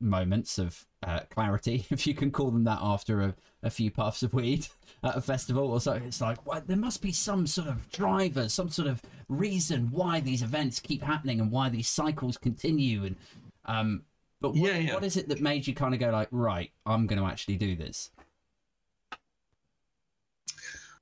moments 0.00 0.58
of 0.58 0.86
uh, 1.02 1.20
clarity, 1.30 1.86
if 1.90 2.06
you 2.06 2.14
can 2.14 2.30
call 2.30 2.50
them 2.50 2.64
that, 2.64 2.78
after 2.80 3.22
a, 3.22 3.34
a 3.62 3.70
few 3.70 3.90
puffs 3.90 4.22
of 4.22 4.34
weed 4.34 4.66
at 5.02 5.16
a 5.16 5.20
festival 5.20 5.70
or 5.70 5.80
so. 5.80 5.92
It's 5.92 6.20
like, 6.20 6.44
well, 6.46 6.62
there 6.66 6.76
must 6.76 7.02
be 7.02 7.12
some 7.12 7.46
sort 7.46 7.68
of 7.68 7.90
driver, 7.90 8.48
some 8.48 8.68
sort 8.68 8.88
of 8.88 9.02
reason 9.28 9.88
why 9.90 10.20
these 10.20 10.42
events 10.42 10.80
keep 10.80 11.02
happening 11.02 11.40
and 11.40 11.50
why 11.50 11.68
these 11.68 11.88
cycles 11.88 12.36
continue. 12.36 13.04
And 13.04 13.16
um, 13.64 14.02
but 14.40 14.50
what, 14.50 14.58
yeah, 14.58 14.78
yeah. 14.78 14.94
what 14.94 15.04
is 15.04 15.16
it 15.16 15.28
that 15.28 15.40
made 15.40 15.66
you 15.66 15.74
kind 15.74 15.94
of 15.94 16.00
go 16.00 16.10
like, 16.10 16.28
right, 16.30 16.70
I'm 16.86 17.06
going 17.06 17.20
to 17.20 17.26
actually 17.26 17.56
do 17.56 17.76
this? 17.76 18.10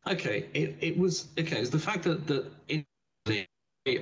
Okay, 0.09 0.47
it, 0.55 0.77
it 0.81 0.97
was 0.97 1.27
okay. 1.37 1.59
It's 1.61 1.71
the 1.71 1.81
fact 1.81 2.05
that 2.05 2.29
that 2.29 2.47
in, 2.69 2.87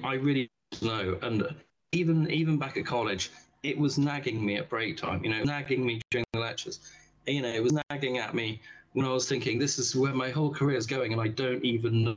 I 0.05 0.15
really 0.15 0.51
know, 0.83 1.19
and 1.23 1.55
even 1.93 2.31
even 2.31 2.59
back 2.59 2.77
at 2.77 2.87
college, 2.87 3.31
it 3.63 3.79
was 3.79 3.99
nagging 3.99 4.45
me 4.45 4.57
at 4.57 4.69
break 4.69 4.97
time. 4.97 5.25
You 5.25 5.31
know, 5.31 5.43
nagging 5.45 5.85
me 5.85 6.01
during 6.11 6.27
the 6.33 6.41
lectures. 6.41 6.81
You 7.27 7.43
know, 7.43 7.49
it 7.49 7.63
was 7.63 7.77
nagging 7.91 8.19
at 8.19 8.35
me 8.35 8.61
when 8.93 9.07
I 9.07 9.11
was 9.11 9.29
thinking, 9.29 9.59
this 9.59 9.79
is 9.79 9.97
where 9.97 10.15
my 10.15 10.31
whole 10.31 10.53
career 10.53 10.77
is 10.77 10.87
going, 10.87 11.13
and 11.13 11.21
I 11.21 11.29
don't 11.29 11.65
even 11.65 12.05
know. 12.05 12.17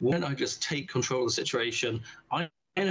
When 0.00 0.24
I 0.24 0.34
just 0.34 0.62
take 0.62 0.88
control 0.88 1.22
of 1.22 1.28
the 1.28 1.32
situation, 1.32 2.02
I 2.30 2.48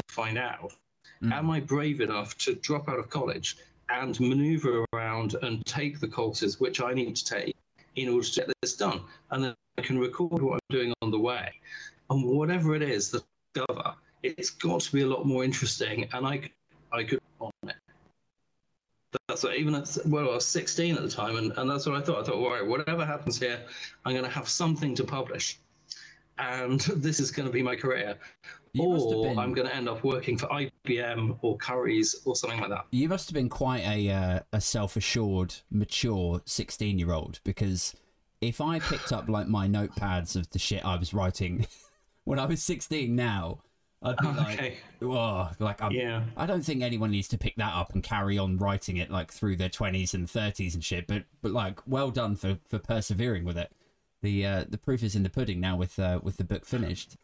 find 0.10 0.38
out. 0.38 0.74
Mm. 1.22 1.34
Am 1.34 1.52
I 1.52 1.60
brave 1.60 2.02
enough 2.02 2.38
to 2.40 2.56
drop 2.56 2.90
out 2.90 3.00
of 3.00 3.10
college 3.10 3.58
and 3.92 4.20
maneuver 4.20 4.86
around 4.94 5.36
and 5.42 5.66
take 5.66 6.00
the 6.00 6.08
courses 6.08 6.60
which 6.60 6.82
I 6.82 6.94
need 6.94 7.16
to 7.16 7.26
take 7.26 7.56
in 7.96 8.10
order 8.10 8.26
to 8.26 8.40
get 8.40 8.52
this 8.62 8.76
done. 8.76 9.02
And 9.32 9.44
then 9.44 9.56
I 9.78 9.82
can 9.82 10.00
record 10.00 10.42
what 10.42 10.54
I'm 10.54 10.60
doing 10.70 10.94
on 11.02 11.12
the 11.12 11.20
way. 11.20 11.52
And 12.10 12.24
whatever 12.24 12.76
it 12.76 12.82
is 12.82 13.12
that 13.12 13.22
I 13.22 13.60
discover, 13.60 13.96
it's 14.24 14.50
got 14.50 14.82
to 14.82 14.92
be 14.92 15.02
a 15.02 15.08
lot 15.08 15.26
more 15.26 15.44
interesting. 15.44 16.08
And 16.14 16.26
I, 16.26 16.50
I 16.92 17.04
could 17.04 17.20
on 17.40 17.52
it. 17.68 17.76
That's 19.28 19.44
what, 19.44 19.58
even 19.58 19.76
at, 19.76 19.98
well, 20.06 20.30
I 20.32 20.36
was 20.36 20.46
16 20.48 20.96
at 20.96 21.02
the 21.02 21.10
time, 21.10 21.38
and, 21.38 21.52
and 21.58 21.70
that's 21.70 21.86
what 21.86 21.96
I 21.96 22.02
thought. 22.02 22.20
I 22.20 22.24
thought, 22.24 22.36
all 22.36 22.52
right, 22.52 22.66
whatever 22.66 23.06
happens 23.06 23.40
here, 23.40 23.60
I'm 24.06 24.14
going 24.14 24.24
to 24.24 24.32
have 24.32 24.48
something 24.48 24.96
to 24.96 25.04
publish. 25.04 25.60
And 26.38 26.80
this 26.96 27.20
is 27.20 27.32
going 27.32 27.48
to 27.48 27.52
be 27.52 27.62
my 27.62 27.76
career. 27.76 28.18
You 28.74 28.84
or. 28.84 29.38
I'm 29.38 29.54
going 29.54 29.68
to 29.68 29.76
end 29.76 29.90
up 29.90 30.04
working 30.04 30.38
for 30.38 30.48
IBM 30.48 31.38
or 31.42 31.58
Currys 31.58 32.16
or 32.26 32.38
something 32.38 32.62
like 32.62 32.70
that. 32.70 32.86
You 32.92 33.10
must 33.10 33.28
have 33.28 33.34
been 33.34 33.50
quite 33.50 33.84
a 33.86 34.10
uh, 34.10 34.40
a 34.54 34.62
self 34.62 34.96
assured, 34.96 35.56
mature 35.70 36.42
sixteen 36.46 36.98
year 36.98 37.12
old 37.12 37.42
because 37.44 37.94
if 38.40 38.62
I 38.62 38.80
picked 38.80 39.12
up 39.12 39.28
like 39.28 39.48
my 39.48 39.68
notepads 39.68 40.38
of 40.38 40.50
the 40.52 40.60
shit 40.60 40.86
I 40.86 40.96
was 40.96 41.14
writing 41.14 41.68
when 42.24 42.40
I 42.40 42.46
was 42.46 42.64
sixteen, 42.64 43.14
now 43.14 43.60
I'd 44.04 44.18
be 44.18 44.28
like, 44.28 44.84
oh, 45.04 45.52
like 45.60 45.82
I'm, 45.82 45.92
yeah. 45.92 46.24
I 46.36 46.46
don't 46.46 46.64
think 46.64 46.82
anyone 46.82 47.12
needs 47.12 47.28
to 47.30 47.38
pick 47.38 47.56
that 47.58 47.74
up 47.74 47.94
and 47.94 48.02
carry 48.02 48.38
on 48.38 48.58
writing 48.58 48.98
it 48.98 49.12
like 49.12 49.32
through 49.32 49.58
their 49.58 49.70
twenties 49.70 50.14
and 50.14 50.30
thirties 50.30 50.74
and 50.74 50.84
shit. 50.84 51.08
But 51.08 51.26
but 51.42 51.52
like, 51.52 51.80
well 51.86 52.10
done 52.10 52.36
for 52.36 52.58
for 52.68 52.80
persevering 52.80 53.46
with 53.46 53.58
it. 53.58 53.72
The 54.22 54.46
uh, 54.46 54.66
the 54.68 54.78
proof 54.78 55.04
is 55.04 55.16
in 55.16 55.24
the 55.24 55.30
pudding 55.30 55.60
now 55.60 55.78
with 55.78 56.00
uh, 56.00 56.20
with 56.24 56.38
the 56.38 56.44
book 56.44 56.66
finished. 56.66 57.16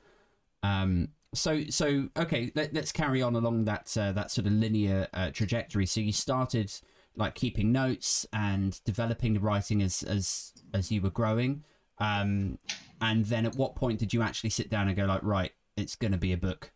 Um, 0.64 1.10
so 1.34 1.64
so 1.70 2.10
okay 2.18 2.52
let, 2.56 2.76
us 2.76 2.92
carry 2.92 3.22
on 3.22 3.36
along 3.36 3.66
that 3.66 3.96
uh, 3.98 4.12
that 4.14 4.32
sort 4.32 4.48
of 4.48 4.54
linear 4.54 5.08
uh, 5.14 5.30
trajectory 5.32 5.86
so 5.86 6.00
you 6.00 6.12
started 6.12 6.72
like 7.16 7.36
keeping 7.36 7.72
notes 7.72 8.26
and 8.34 8.84
developing 8.86 9.34
the 9.34 9.40
writing 9.40 9.82
as 9.82 10.04
as 10.04 10.54
as 10.74 10.92
you 10.92 11.02
were 11.02 11.10
growing 11.10 11.64
um 12.00 12.58
and 13.02 13.26
then 13.26 13.46
at 13.46 13.56
what 13.56 13.76
point 13.76 14.00
did 14.00 14.14
you 14.14 14.22
actually 14.22 14.50
sit 14.50 14.70
down 14.70 14.88
and 14.88 14.96
go 14.96 15.06
like 15.06 15.22
right 15.24 15.52
it's 15.78 15.96
going 15.96 16.12
to 16.12 16.18
be 16.18 16.34
a 16.34 16.38
book 16.38 16.72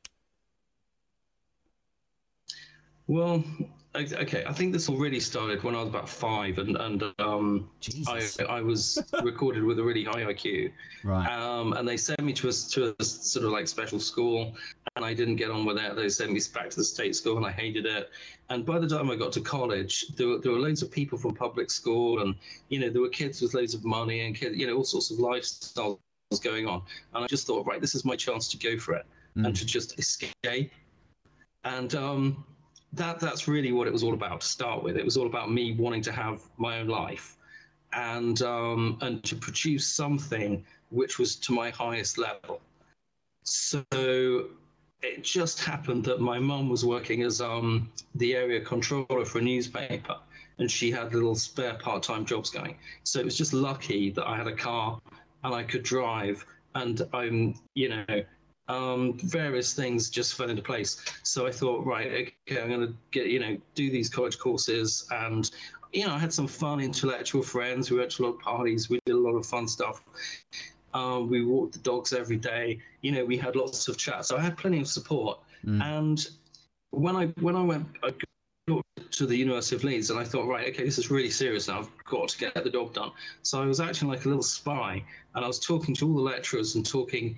well 3.08 3.44
okay, 3.96 4.44
I 4.48 4.54
think 4.54 4.72
this 4.74 4.90
already 4.90 5.20
started 5.20 5.64
when 5.64 5.76
I 5.76 5.80
was 5.80 5.90
about 5.90 6.08
five, 6.08 6.58
and 6.58 6.78
and 6.78 7.04
um, 7.20 7.70
I, 8.08 8.30
I 8.48 8.62
was 8.62 9.00
recorded 9.24 9.64
with 9.64 9.80
a 9.80 9.84
really 9.84 10.04
high 10.04 10.24
IQ, 10.24 10.72
right? 11.04 11.28
Um, 11.28 11.74
and 11.74 11.88
they 11.88 11.98
sent 11.98 12.22
me 12.22 12.34
to 12.34 12.50
a 12.50 12.52
to 12.52 12.96
a 13.00 13.04
sort 13.04 13.46
of 13.46 13.52
like 13.52 13.68
special 13.68 14.00
school, 14.00 14.56
and 14.96 15.04
I 15.04 15.14
didn't 15.14 15.36
get 15.36 15.52
on 15.52 15.66
with 15.66 15.78
it. 15.78 15.96
They 15.96 16.10
sent 16.10 16.32
me 16.32 16.40
back 16.54 16.70
to 16.70 16.78
the 16.78 16.84
state 16.84 17.16
school, 17.16 17.38
and 17.38 17.46
I 17.46 17.52
hated 17.52 17.86
it. 17.86 18.10
And 18.50 18.66
by 18.66 18.80
the 18.80 18.88
time 18.88 19.10
I 19.10 19.16
got 19.16 19.32
to 19.34 19.42
college, 19.42 20.08
there 20.16 20.28
were 20.28 20.38
there 20.38 20.52
were 20.52 20.60
loads 20.60 20.82
of 20.82 20.92
people 20.92 21.18
from 21.18 21.36
public 21.36 21.70
school, 21.70 22.22
and 22.22 22.36
you 22.70 22.80
know 22.80 22.90
there 22.90 23.02
were 23.02 23.10
kids 23.10 23.42
with 23.42 23.54
loads 23.54 23.74
of 23.74 23.84
money 23.84 24.22
and 24.22 24.36
kids, 24.36 24.58
you 24.58 24.68
know 24.68 24.78
all 24.78 24.84
sorts 24.84 25.12
of 25.12 25.18
lifestyles 25.18 26.00
going 26.40 26.68
on. 26.68 26.82
And 27.14 27.24
I 27.24 27.28
just 27.28 27.48
thought, 27.48 27.66
right, 27.66 27.82
this 27.82 27.96
is 27.96 28.06
my 28.06 28.16
chance 28.16 28.48
to 28.50 28.58
go 28.58 28.78
for 28.78 28.94
it 28.94 29.06
mm. 29.38 29.46
and 29.46 29.56
to 29.56 29.66
just 29.66 30.00
escape. 30.00 30.72
And 31.64 31.94
um, 31.96 32.46
that 32.94 33.20
that's 33.20 33.48
really 33.48 33.72
what 33.72 33.88
it 33.88 33.94
was 33.94 34.04
all 34.04 34.14
about 34.14 34.42
to 34.42 34.48
start 34.48 34.84
with. 34.84 34.98
It 34.98 35.06
was 35.06 35.18
all 35.18 35.28
about 35.28 35.52
me 35.52 35.74
wanting 35.74 36.02
to 36.04 36.12
have 36.12 36.42
my 36.58 36.80
own 36.80 36.88
life, 36.88 37.38
and 37.94 38.42
um, 38.42 38.98
and 39.02 39.24
to 39.24 39.36
produce 39.36 39.86
something 39.86 40.66
which 40.90 41.20
was 41.20 41.36
to 41.38 41.54
my 41.54 41.70
highest 41.70 42.18
level. 42.18 42.60
So 43.44 43.86
it 45.02 45.24
just 45.24 45.64
happened 45.64 46.04
that 46.06 46.20
my 46.20 46.38
mum 46.38 46.70
was 46.70 46.86
working 46.86 47.24
as 47.24 47.42
um, 47.42 47.90
the 48.16 48.36
area 48.36 48.62
controller 48.62 49.26
for 49.26 49.40
a 49.40 49.42
newspaper, 49.42 50.18
and 50.60 50.70
she 50.70 50.92
had 50.92 51.14
little 51.14 51.36
spare 51.36 51.76
part-time 51.76 52.26
jobs 52.26 52.50
going. 52.50 52.76
So 53.04 53.20
it 53.20 53.26
was 53.26 53.38
just 53.38 53.54
lucky 53.54 54.10
that 54.12 54.28
I 54.28 54.36
had 54.36 54.48
a 54.48 54.56
car 54.56 55.00
and 55.44 55.54
I 55.54 55.64
could 55.64 55.84
drive, 55.84 56.46
and 56.76 57.02
I'm 57.14 57.56
you 57.76 57.90
know 57.90 58.24
um, 58.72 59.18
various 59.20 59.74
things 59.74 60.10
just 60.10 60.36
fell 60.36 60.50
into 60.50 60.62
place. 60.62 61.04
So 61.24 61.46
I 61.46 61.52
thought, 61.52 61.86
right, 61.86 62.34
okay, 62.48 62.62
I'm 62.62 62.70
going 62.70 62.88
to 62.88 62.96
get, 63.12 63.28
you 63.28 63.40
know, 63.40 63.58
do 63.76 63.92
these 63.92 64.10
college 64.10 64.40
courses. 64.40 65.08
And, 65.12 65.50
you 65.92 66.08
know, 66.08 66.14
I 66.14 66.18
had 66.20 66.32
some 66.32 66.48
fun 66.48 66.80
intellectual 66.80 67.44
friends. 67.44 67.92
We 67.92 67.98
went 67.98 68.12
to 68.12 68.24
a 68.24 68.26
lot 68.28 68.36
of 68.36 68.40
parties. 68.40 68.90
We 68.90 69.00
did 69.06 69.16
a 69.16 69.20
lot 69.20 69.36
of 69.36 69.46
fun 69.46 69.68
stuff. 69.68 70.04
Um, 70.94 71.30
we 71.30 71.44
walked 71.44 71.74
the 71.74 71.80
dogs 71.80 72.14
every 72.14 72.38
day. 72.38 72.80
You 73.02 73.12
know, 73.12 73.26
we 73.26 73.38
had 73.38 73.56
lots 73.56 73.88
of 73.88 73.98
chats. 73.98 74.30
So 74.30 74.38
I 74.38 74.42
had 74.42 74.58
plenty 74.58 74.80
of 74.80 74.88
support. 74.88 75.40
Mm. 75.66 75.82
And 75.82 76.28
when 76.92 77.16
I 77.16 77.28
when 77.40 77.56
I 77.56 77.64
went 77.64 77.88
I 78.04 78.12
to 78.68 79.26
the 79.26 79.36
University 79.36 79.76
of 79.76 79.84
Leeds, 79.84 80.10
and 80.10 80.20
I 80.20 80.24
thought, 80.24 80.48
right, 80.48 80.68
okay, 80.70 80.84
this 80.84 80.98
is 80.98 81.12
really 81.12 81.30
serious 81.30 81.68
now. 81.68 81.80
I've 81.80 82.06
got 82.06 82.30
to 82.30 82.38
get 82.38 82.54
the 82.54 82.70
job 82.70 82.94
done. 82.94 83.12
So 83.44 83.62
I 83.62 83.66
was 83.66 83.80
acting 83.80 84.08
like 84.08 84.26
a 84.26 84.28
little 84.28 84.44
spy, 84.44 85.04
and 85.36 85.44
I 85.44 85.48
was 85.48 85.60
talking 85.60 85.96
to 85.96 86.08
all 86.08 86.16
the 86.16 86.22
lecturers 86.22 86.76
and 86.76 86.86
talking 86.86 87.38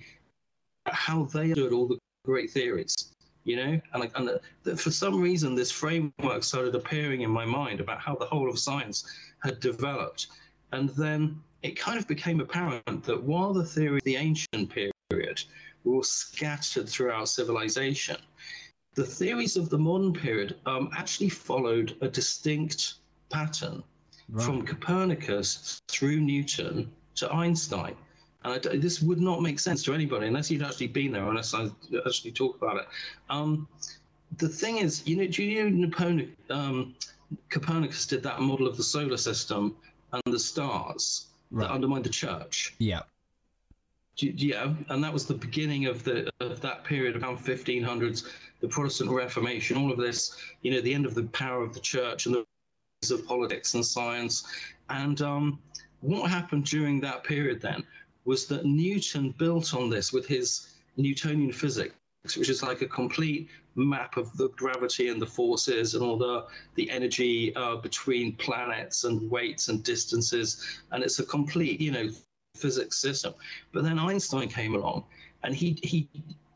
how 0.88 1.24
they 1.25 1.53
did 1.53 1.72
all 1.72 1.88
the 1.88 1.98
great 2.25 2.51
theories, 2.51 3.13
you 3.44 3.56
know? 3.56 3.80
And, 3.94 4.12
and 4.15 4.27
the, 4.27 4.42
the, 4.63 4.77
for 4.77 4.92
some 4.92 5.22
reason, 5.22 5.56
this 5.56 5.72
framework 5.72 6.44
started 6.44 6.75
appearing 6.75 7.22
in 7.22 7.32
my 7.32 7.46
mind 7.46 7.80
about 7.80 8.00
how 8.00 8.15
the 8.15 8.25
whole 8.25 8.50
of 8.50 8.60
science 8.60 9.06
had 9.44 9.60
developed. 9.60 10.27
And 10.72 10.89
then 10.89 11.39
it 11.62 11.80
kind 11.80 11.98
of 11.98 12.08
became 12.08 12.39
apparent 12.42 13.03
that 13.03 13.24
while 13.24 13.53
the 13.53 13.65
theory 13.65 13.98
of 13.98 14.03
the 14.03 14.18
ancient 14.18 14.70
period 14.70 15.44
were 15.84 16.03
scattered 16.03 16.88
throughout 16.88 17.30
civilization, 17.30 18.18
the 18.96 19.04
theories 19.04 19.58
of 19.58 19.70
the 19.70 19.78
modern 19.78 20.14
period 20.14 20.56
um, 20.66 20.90
actually 20.96 21.30
followed 21.30 21.96
a 22.02 22.08
distinct 22.08 22.96
pattern 23.30 23.84
right. 24.30 24.46
from 24.46 24.66
Copernicus 24.66 25.82
through 25.88 26.20
Newton 26.20 26.92
to 27.16 27.32
Einstein. 27.32 27.96
And 28.44 28.54
I, 28.54 28.78
this 28.78 29.02
would 29.02 29.22
not 29.22 29.42
make 29.42 29.60
sense 29.60 29.84
to 29.84 29.94
anybody 29.94 30.28
unless 30.28 30.52
you'd 30.52 30.64
actually 30.64 30.88
been 30.88 31.14
there, 31.14 31.28
unless 31.28 31.54
I 31.54 31.70
actually 32.06 32.32
talk 32.34 32.58
about 32.62 32.78
it. 32.78 32.88
Um, 33.30 33.68
the 34.38 34.50
thing 34.50 34.78
is, 34.78 35.06
you 35.08 35.16
know, 35.16 35.28
do 35.28 35.44
you 35.44 35.64
know 35.64 35.70
Napoleon, 35.70 36.36
um, 36.50 36.96
Copernicus 37.50 38.06
did 38.06 38.22
that 38.24 38.42
model 38.42 38.68
of 38.68 38.78
the 38.78 38.84
solar 38.84 39.18
system 39.18 39.76
and 40.12 40.22
the 40.26 40.40
stars 40.40 41.28
right. 41.52 41.68
that 41.68 41.74
undermined 41.74 42.04
the 42.04 42.10
church? 42.10 42.76
Yeah. 42.80 43.02
Yeah, 44.17 44.74
and 44.89 45.03
that 45.03 45.12
was 45.12 45.25
the 45.25 45.34
beginning 45.34 45.88
of 45.88 46.03
the 46.03 46.29
of 46.39 46.62
that 46.62 46.84
period 46.84 47.15
around 47.15 47.38
1500s, 47.38 48.29
the 48.62 48.67
Protestant 48.67 49.10
Reformation, 49.10 49.75
all 49.75 49.91
of 49.91 49.98
this, 49.98 50.38
you 50.62 50.72
know, 50.72 50.82
the 50.82 50.93
end 50.93 51.05
of 51.05 51.15
the 51.15 51.24
power 51.24 51.63
of 51.63 51.74
the 51.74 51.79
church 51.79 52.27
and 52.27 52.36
the 52.36 52.46
rise 53.01 53.12
of 53.12 53.25
politics 53.25 53.74
and 53.74 53.84
science. 53.84 54.46
And 54.89 55.22
um, 55.24 55.60
what 56.01 56.29
happened 56.29 56.65
during 56.65 57.01
that 57.01 57.24
period 57.24 57.60
then 57.60 57.84
was 58.25 58.46
that 58.48 58.65
Newton 58.65 59.34
built 59.39 59.74
on 59.74 59.89
this 59.89 60.13
with 60.13 60.27
his 60.27 60.75
Newtonian 60.96 61.51
physics, 61.51 61.96
which 62.38 62.50
is 62.50 62.62
like 62.62 62.82
a 62.84 62.88
complete 62.88 63.50
map 63.75 64.17
of 64.17 64.36
the 64.38 64.50
gravity 64.50 65.10
and 65.10 65.20
the 65.20 65.25
forces 65.25 65.96
and 65.96 66.03
all 66.03 66.17
the 66.17 66.46
the 66.75 66.88
energy 66.91 67.55
uh, 67.55 67.77
between 67.77 68.36
planets 68.36 69.05
and 69.05 69.29
weights 69.32 69.70
and 69.70 69.84
distances, 69.84 70.82
and 70.91 71.03
it's 71.03 71.17
a 71.17 71.25
complete, 71.25 71.82
you 71.82 71.91
know, 71.91 72.10
physics 72.56 72.98
system. 72.98 73.34
But 73.72 73.84
then 73.84 74.00
Einstein 74.00 74.48
came 74.48 74.76
along, 74.76 75.04
and 75.44 75.56
he 75.56 75.78
he 75.84 76.08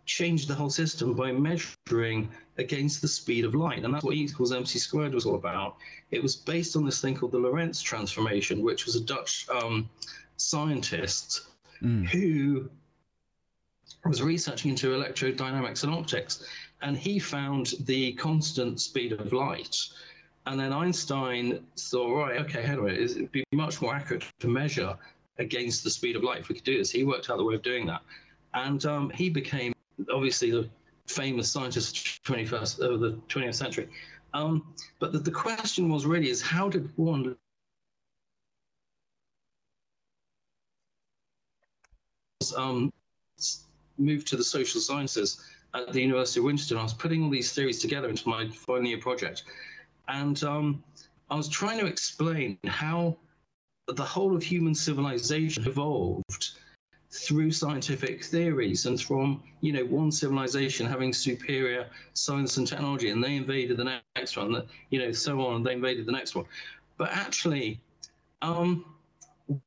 changed 0.06 0.48
the 0.48 0.56
whole 0.56 0.70
system 0.70 1.14
by 1.14 1.32
measuring 1.32 2.30
against 2.58 3.02
the 3.02 3.08
speed 3.08 3.44
of 3.44 3.54
light. 3.54 3.84
And 3.84 3.94
that's 3.94 4.04
what 4.04 4.16
E 4.16 4.24
equals 4.24 4.52
mc 4.54 4.80
squared 4.80 5.14
was 5.14 5.26
all 5.26 5.36
about. 5.36 5.76
It 6.12 6.24
was 6.24 6.36
based 6.36 6.76
on 6.76 6.86
this 6.86 7.02
thing 7.02 7.16
called 7.16 7.34
the 7.34 7.38
Lorentz 7.38 7.82
transformation, 7.82 8.64
which 8.64 8.86
was 8.86 8.96
a 8.96 9.02
Dutch 9.02 9.48
um, 9.50 9.90
scientist 10.38 11.48
mm. 11.82 12.08
who 12.08 12.70
was 14.06 14.22
researching 14.22 14.72
into 14.72 14.88
electrodynamics 14.90 15.84
and 15.84 15.94
optics. 15.94 16.48
And 16.82 16.96
he 16.96 17.20
found 17.20 17.74
the 17.82 18.14
constant 18.14 18.80
speed 18.80 19.12
of 19.12 19.34
light. 19.34 19.76
And 20.46 20.58
then 20.58 20.72
Einstein 20.72 21.66
thought, 21.76 22.16
right, 22.16 22.40
okay, 22.42 22.62
anyway, 22.62 23.04
it'd 23.04 23.32
be 23.34 23.44
much 23.52 23.82
more 23.82 23.94
accurate 23.94 24.24
to 24.40 24.48
measure 24.48 24.98
against 25.40 25.84
the 25.84 25.90
speed 25.90 26.16
of 26.16 26.24
light 26.24 26.40
if 26.40 26.50
we 26.50 26.56
could 26.56 26.64
do 26.64 26.78
this. 26.78 26.92
He 26.92 27.04
worked 27.04 27.30
out 27.30 27.38
the 27.38 27.44
way 27.44 27.56
of 27.56 27.62
doing 27.62 27.86
that. 27.88 28.02
And 28.54 28.86
um, 28.86 29.10
he 29.12 29.30
became 29.30 29.74
obviously 30.12 30.52
the 30.52 30.70
famous 31.08 31.52
scientist 31.52 32.20
of 32.28 32.36
21st 32.36 32.80
of 32.80 33.00
the 33.00 33.14
20th 33.30 33.56
century. 33.56 33.90
Um, 34.34 34.74
but 35.00 35.12
the, 35.12 35.20
the 35.20 35.32
question 35.32 35.90
was 35.90 36.06
really 36.06 36.30
is 36.30 36.42
how 36.42 36.70
did 36.70 36.90
one 36.98 37.36
um, 42.56 42.92
move 43.98 44.26
to 44.26 44.38
the 44.38 44.44
social 44.44 44.80
sciences 44.82 45.44
at 45.74 45.92
the 45.92 46.02
University 46.02 46.40
of 46.40 46.46
Winchester? 46.46 46.78
I 46.78 46.84
was 46.84 46.94
putting 46.94 47.24
all 47.24 47.30
these 47.30 47.52
theories 47.52 47.80
together 47.80 48.10
into 48.10 48.28
my 48.28 48.48
final 48.50 48.86
year 48.86 49.00
project, 49.00 49.44
and 50.08 50.42
um, 50.44 50.84
I 51.30 51.36
was 51.36 51.50
trying 51.50 51.80
to 51.80 51.86
explain 51.86 52.58
how 52.66 53.18
the 53.88 54.04
whole 54.04 54.36
of 54.36 54.44
human 54.44 54.76
civilization 54.76 55.66
evolved 55.66 56.52
through 57.10 57.52
scientific 57.52 58.24
theories 58.24 58.86
and 58.86 59.02
from 59.02 59.42
you 59.62 59.72
know 59.72 59.86
one 59.86 60.12
civilization 60.12 60.86
having 60.86 61.14
superior 61.14 61.88
science 62.14 62.58
and 62.58 62.68
technology 62.68 63.10
and 63.10 63.24
they 63.24 63.36
invaded 63.36 63.78
the 63.78 64.02
next 64.16 64.36
one 64.36 64.52
that 64.52 64.66
you 64.90 65.00
know 65.00 65.12
so 65.12 65.40
on 65.46 65.56
and 65.56 65.66
they 65.66 65.74
invaded 65.74 66.06
the 66.06 66.12
next 66.12 66.36
one. 66.36 66.46
But 66.98 67.12
actually 67.12 67.80
um 68.42 68.86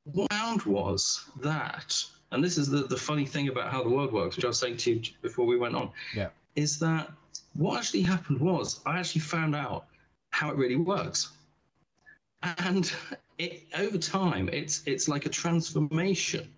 what 0.05 0.31
found 0.31 0.63
was 0.63 1.31
that 1.41 1.95
and 2.33 2.45
this 2.45 2.59
is 2.59 2.69
the, 2.69 2.83
the 2.83 2.97
funny 2.97 3.25
thing 3.25 3.49
about 3.49 3.73
how 3.73 3.83
the 3.83 3.89
world 3.89 4.13
works 4.13 4.37
which 4.37 4.45
i 4.45 4.49
was 4.49 4.59
saying 4.59 4.77
to 4.77 4.95
you 4.95 5.03
before 5.23 5.47
we 5.47 5.57
went 5.57 5.75
on 5.75 5.91
yeah. 6.15 6.29
is 6.55 6.79
that 6.79 7.11
what 7.55 7.79
actually 7.79 8.03
happened 8.03 8.39
was 8.39 8.81
i 8.87 8.99
actually 8.99 9.23
found 9.23 9.57
out 9.57 9.87
how 10.31 10.51
it 10.51 10.57
really 10.57 10.77
works 10.77 11.33
and 12.43 12.93
it 13.39 13.65
over 13.77 13.99
time 13.99 14.49
it's 14.53 14.83
it's 14.87 15.09
like 15.09 15.27
a 15.27 15.29
transformation 15.29 16.49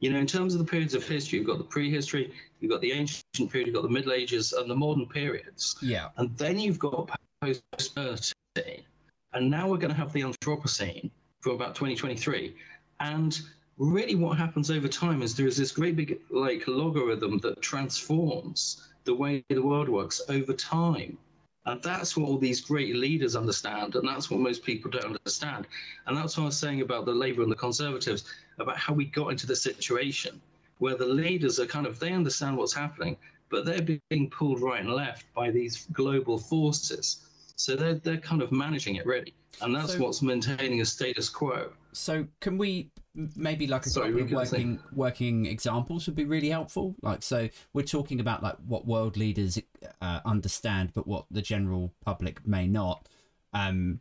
you 0.00 0.12
know, 0.12 0.18
in 0.18 0.26
terms 0.26 0.54
of 0.54 0.60
the 0.60 0.64
periods 0.64 0.94
of 0.94 1.06
history, 1.06 1.38
you've 1.38 1.48
got 1.48 1.58
the 1.58 1.64
prehistory, 1.64 2.32
you've 2.60 2.70
got 2.70 2.80
the 2.80 2.92
ancient 2.92 3.50
period, 3.50 3.66
you've 3.66 3.74
got 3.74 3.82
the 3.82 3.88
Middle 3.88 4.12
Ages, 4.12 4.52
and 4.52 4.70
the 4.70 4.76
modern 4.76 5.06
periods. 5.06 5.76
Yeah. 5.82 6.08
And 6.16 6.36
then 6.38 6.58
you've 6.58 6.78
got 6.78 7.10
post-modernity, 7.40 8.86
and 9.32 9.50
now 9.50 9.68
we're 9.68 9.78
going 9.78 9.90
to 9.90 9.96
have 9.96 10.12
the 10.12 10.22
Anthropocene 10.22 11.10
for 11.40 11.52
about 11.52 11.74
2023. 11.74 12.54
And 13.00 13.40
really, 13.76 14.14
what 14.14 14.38
happens 14.38 14.70
over 14.70 14.86
time 14.86 15.20
is 15.20 15.36
there 15.36 15.48
is 15.48 15.56
this 15.56 15.72
great 15.72 15.96
big 15.96 16.20
like 16.30 16.68
logarithm 16.68 17.38
that 17.38 17.60
transforms 17.60 18.88
the 19.04 19.14
way 19.14 19.44
the 19.48 19.60
world 19.60 19.88
works 19.88 20.20
over 20.28 20.52
time. 20.52 21.18
And 21.68 21.82
that's 21.82 22.16
what 22.16 22.26
all 22.26 22.38
these 22.38 22.62
great 22.62 22.96
leaders 22.96 23.36
understand, 23.36 23.94
and 23.94 24.08
that's 24.08 24.30
what 24.30 24.40
most 24.40 24.64
people 24.64 24.90
don't 24.90 25.04
understand. 25.04 25.66
And 26.06 26.16
that's 26.16 26.38
what 26.38 26.44
I 26.44 26.46
was 26.46 26.56
saying 26.56 26.80
about 26.80 27.04
the 27.04 27.12
Labour 27.12 27.42
and 27.42 27.52
the 27.52 27.56
Conservatives, 27.56 28.24
about 28.58 28.78
how 28.78 28.94
we 28.94 29.04
got 29.04 29.28
into 29.28 29.46
the 29.46 29.54
situation 29.54 30.40
where 30.78 30.96
the 30.96 31.04
leaders 31.04 31.60
are 31.60 31.66
kind 31.66 31.86
of, 31.86 32.00
they 32.00 32.12
understand 32.12 32.56
what's 32.56 32.72
happening, 32.72 33.18
but 33.50 33.66
they're 33.66 33.98
being 34.08 34.30
pulled 34.30 34.62
right 34.62 34.80
and 34.80 34.94
left 34.94 35.26
by 35.34 35.50
these 35.50 35.86
global 35.92 36.38
forces. 36.38 37.27
So 37.58 37.74
they're, 37.74 37.94
they're 37.94 38.18
kind 38.18 38.40
of 38.40 38.52
managing 38.52 38.96
it 38.96 39.04
really. 39.04 39.34
And 39.60 39.74
that's 39.74 39.94
so, 39.94 39.98
what's 39.98 40.22
maintaining 40.22 40.80
a 40.80 40.84
status 40.84 41.28
quo. 41.28 41.70
So 41.92 42.26
can 42.40 42.56
we 42.56 42.90
maybe 43.34 43.66
like 43.66 43.84
a 43.84 43.90
Sorry, 43.90 44.12
couple 44.12 44.24
of 44.24 44.32
working 44.32 44.78
working 44.92 45.46
examples 45.46 46.06
would 46.06 46.14
be 46.14 46.24
really 46.24 46.50
helpful. 46.50 46.94
Like 47.02 47.22
so, 47.22 47.48
we're 47.72 47.82
talking 47.82 48.20
about 48.20 48.42
like 48.42 48.56
what 48.66 48.86
world 48.86 49.16
leaders 49.16 49.58
uh, 50.00 50.20
understand, 50.24 50.92
but 50.94 51.06
what 51.06 51.26
the 51.30 51.42
general 51.42 51.92
public 52.04 52.46
may 52.46 52.66
not. 52.66 53.08
Um, 53.52 54.00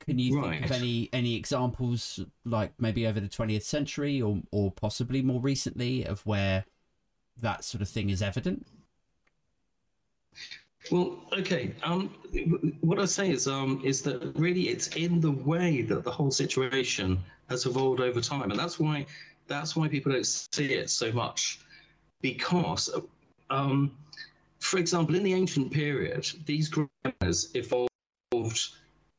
can 0.00 0.18
you 0.18 0.40
right. 0.40 0.50
think 0.50 0.64
of 0.64 0.72
any 0.72 1.08
any 1.12 1.36
examples, 1.36 2.18
like 2.44 2.72
maybe 2.80 3.06
over 3.06 3.20
the 3.20 3.28
twentieth 3.28 3.62
century, 3.62 4.20
or 4.20 4.42
or 4.50 4.72
possibly 4.72 5.22
more 5.22 5.40
recently, 5.40 6.04
of 6.04 6.26
where 6.26 6.64
that 7.40 7.64
sort 7.64 7.82
of 7.82 7.88
thing 7.88 8.10
is 8.10 8.22
evident? 8.22 8.66
Well, 10.90 11.20
okay. 11.38 11.74
Um, 11.84 12.08
what 12.80 12.98
I 12.98 13.04
say 13.04 13.30
is, 13.30 13.46
um, 13.46 13.80
is 13.84 14.02
that 14.02 14.32
really 14.36 14.68
it's 14.68 14.88
in 14.88 15.20
the 15.20 15.30
way 15.30 15.82
that 15.82 16.02
the 16.04 16.10
whole 16.10 16.30
situation 16.30 17.18
has 17.48 17.66
evolved 17.66 18.00
over 18.00 18.20
time, 18.20 18.50
and 18.50 18.58
that's 18.58 18.80
why 18.80 19.06
that's 19.46 19.76
why 19.76 19.88
people 19.88 20.12
don't 20.12 20.26
see 20.26 20.74
it 20.74 20.90
so 20.90 21.12
much, 21.12 21.60
because, 22.20 22.88
um, 23.50 23.92
for 24.60 24.78
example, 24.78 25.14
in 25.14 25.22
the 25.22 25.34
ancient 25.34 25.72
period, 25.72 26.30
these 26.46 26.68
grammars 26.68 27.50
evolved 27.54 27.88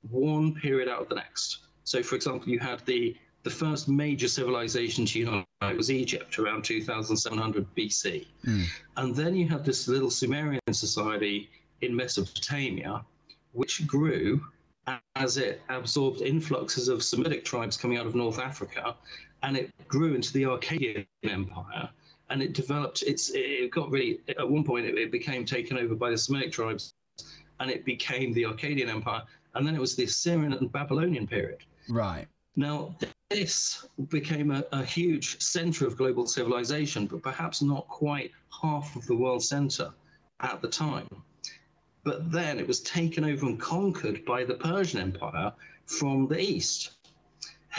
one 0.10 0.54
period 0.56 0.88
out 0.90 1.02
of 1.02 1.10
the 1.10 1.16
next. 1.16 1.60
So, 1.84 2.02
for 2.02 2.16
example, 2.16 2.50
you 2.50 2.60
had 2.60 2.80
the 2.86 3.16
the 3.44 3.50
first 3.50 3.88
major 3.90 4.28
civilization 4.28 5.06
to 5.06 5.20
unite 5.20 5.78
was 5.78 5.92
Egypt 5.92 6.40
around 6.40 6.64
2700 6.64 7.68
BC. 7.76 8.26
Mm. 8.46 8.66
And 8.98 9.16
then 9.16 9.36
you 9.36 9.48
had 9.48 9.66
this 9.66 9.88
little 9.88 10.10
Sumerian 10.10 10.62
society 10.72 11.50
in 11.82 11.96
Mesopotamia, 11.96 13.04
which 13.52 13.86
grew 13.86 14.42
as 15.16 15.38
it 15.38 15.62
absorbed 15.70 16.22
influxes 16.22 16.88
of 16.88 17.04
Semitic 17.04 17.46
tribes 17.46 17.78
coming 17.78 17.98
out 17.98 18.06
of 18.06 18.16
North 18.16 18.40
Africa, 18.40 18.96
and 19.44 19.56
it 19.58 19.72
grew 19.88 20.16
into 20.16 20.32
the 20.34 20.44
Akkadian 20.44 21.06
Empire. 21.24 21.90
And 22.30 22.42
it 22.42 22.54
developed, 22.54 23.04
it's, 23.06 23.32
it 23.34 23.72
got 23.72 23.92
really, 23.92 24.22
at 24.28 24.50
one 24.50 24.64
point, 24.64 24.86
it, 24.86 24.98
it 24.98 25.12
became 25.12 25.46
taken 25.46 25.78
over 25.78 25.96
by 25.96 26.10
the 26.10 26.18
Semitic 26.18 26.52
tribes, 26.52 26.94
and 27.60 27.70
it 27.70 27.86
became 27.86 28.34
the 28.34 28.44
Akkadian 28.44 28.88
Empire. 28.88 29.22
And 29.56 29.68
then 29.68 29.76
it 29.76 29.80
was 29.80 29.96
the 29.96 30.06
Assyrian 30.06 30.54
and 30.54 30.72
Babylonian 30.72 31.28
period. 31.28 31.60
Right. 31.90 32.28
Now, 32.56 32.96
this 33.30 33.86
became 34.10 34.52
a, 34.52 34.64
a, 34.72 34.84
huge 34.84 35.42
center 35.42 35.88
of 35.88 35.98
global 35.98 36.28
civilization, 36.28 37.08
but 37.08 37.24
perhaps 37.24 37.62
not 37.62 37.88
quite 37.88 38.32
half 38.62 38.96
of 38.96 39.06
the 39.08 39.16
world 39.16 39.44
center 39.44 39.92
at 40.40 40.62
the 40.62 40.68
time. 40.68 41.08
But 42.04 42.32
then 42.32 42.60
it 42.60 42.68
was 42.68 42.82
taken 42.82 43.24
over 43.24 43.46
and 43.48 43.60
conquered 43.60 44.24
by 44.26 44.44
the 44.44 44.56
Persian 44.56 45.00
Empire 45.00 45.52
from 45.86 46.28
the 46.28 46.40
east, 46.40 46.92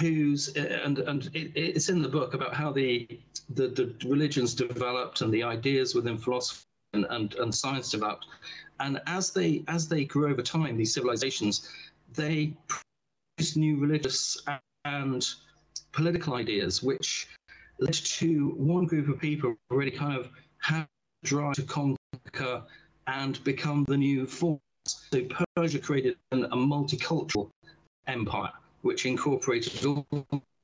who's 0.01 0.49
and 0.57 0.99
and 0.99 1.31
it, 1.35 1.53
it's 1.55 1.89
in 1.89 2.03
the 2.03 2.09
book 2.09 2.35
about 2.35 2.55
how 2.55 2.73
the, 2.73 3.07
the 3.51 3.69
the 3.69 3.95
religions 4.09 4.55
developed 4.55 5.21
and 5.21 5.33
the 5.33 5.43
ideas 5.43 5.95
within 5.95 6.19
philosophy 6.19 6.65
and, 6.95 7.07
and, 7.11 7.35
and 7.35 7.55
science 7.55 7.91
developed, 7.91 8.27
and 8.81 9.01
as 9.07 9.31
they 9.31 9.63
as 9.69 9.87
they 9.87 10.05
grew 10.05 10.31
over 10.31 10.43
time, 10.43 10.77
these 10.77 10.95
civilizations, 10.95 11.69
they 12.15 12.55
new 13.57 13.77
religious 13.79 14.43
and 14.85 15.27
political 15.93 16.35
ideas, 16.35 16.83
which 16.83 17.29
led 17.79 17.93
to 17.93 18.55
one 18.57 18.87
group 18.87 19.09
of 19.09 19.19
people 19.19 19.55
really 19.71 19.91
kind 19.91 20.17
of 20.17 20.29
had 20.59 20.87
drive 21.25 21.55
to 21.55 21.63
conquer 21.63 22.63
and 23.07 23.43
become 23.45 23.85
the 23.89 23.97
new 23.97 24.27
force. 24.27 24.61
So 24.87 25.23
Persia 25.57 25.79
created 25.79 26.17
an, 26.33 26.45
a 26.45 26.57
multicultural 26.57 27.51
empire, 28.07 28.53
which 28.83 29.07
incorporated 29.07 29.85
all 29.87 30.07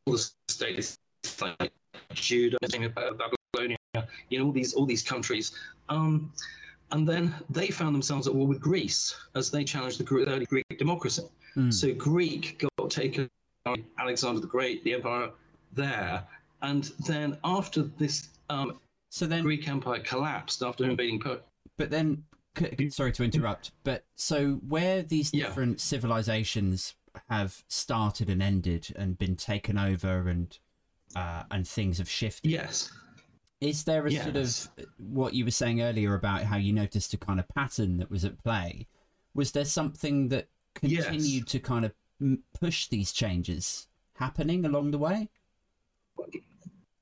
the 0.06 0.30
states 0.48 0.98
like 1.40 1.72
Judah, 2.12 2.58
Babylonia, 2.60 3.76
you 4.28 4.38
know, 4.38 4.46
all 4.46 4.52
these 4.52 4.74
all 4.74 4.86
these 4.86 5.02
countries. 5.02 5.52
Um, 5.88 6.32
and 6.92 7.08
then 7.08 7.34
they 7.48 7.68
found 7.68 7.94
themselves 7.94 8.26
at 8.26 8.34
war 8.34 8.46
with 8.46 8.60
Greece 8.60 9.14
as 9.34 9.50
they 9.50 9.64
challenged 9.64 9.98
the 9.98 10.24
early 10.26 10.44
Greek 10.46 10.66
democracy. 10.76 11.22
Mm. 11.56 11.72
So 11.72 11.92
Greek 11.94 12.64
got 12.78 12.90
taken 12.90 13.28
by 13.64 13.76
Alexander 13.98 14.40
the 14.40 14.46
Great, 14.46 14.84
the 14.84 14.94
empire 14.94 15.30
there, 15.72 16.24
and 16.62 16.84
then 17.06 17.36
after 17.44 17.82
this, 17.82 18.28
um, 18.48 18.78
so 19.10 19.26
then 19.26 19.42
Greek 19.42 19.68
empire 19.68 20.00
collapsed 20.00 20.62
after 20.62 20.84
invading 20.84 21.20
Persia. 21.20 21.42
But 21.76 21.90
then, 21.90 22.24
sorry 22.90 23.12
to 23.12 23.24
interrupt, 23.24 23.72
but 23.84 24.04
so 24.16 24.60
where 24.68 25.02
these 25.02 25.30
different 25.30 25.72
yeah. 25.72 25.82
civilizations 25.82 26.94
have 27.28 27.64
started 27.68 28.28
and 28.30 28.42
ended 28.42 28.92
and 28.96 29.18
been 29.18 29.36
taken 29.36 29.78
over 29.78 30.28
and 30.28 30.58
uh, 31.16 31.42
and 31.50 31.66
things 31.66 31.98
have 31.98 32.08
shifted. 32.08 32.50
Yes. 32.50 32.90
Is 33.60 33.84
there 33.84 34.06
a 34.06 34.10
yes. 34.10 34.24
sort 34.24 34.36
of 34.36 34.86
what 34.98 35.34
you 35.34 35.44
were 35.44 35.50
saying 35.50 35.82
earlier 35.82 36.14
about 36.14 36.44
how 36.44 36.56
you 36.56 36.72
noticed 36.72 37.12
a 37.12 37.18
kind 37.18 37.38
of 37.38 37.48
pattern 37.48 37.98
that 37.98 38.10
was 38.10 38.24
at 38.24 38.42
play? 38.42 38.86
Was 39.34 39.52
there 39.52 39.64
something 39.66 40.28
that 40.28 40.48
continued 40.74 41.42
yes. 41.42 41.44
to 41.52 41.58
kind 41.58 41.84
of 41.84 41.92
push 42.58 42.88
these 42.88 43.12
changes 43.12 43.88
happening 44.14 44.64
along 44.64 44.90
the 44.90 44.98
way? 44.98 45.28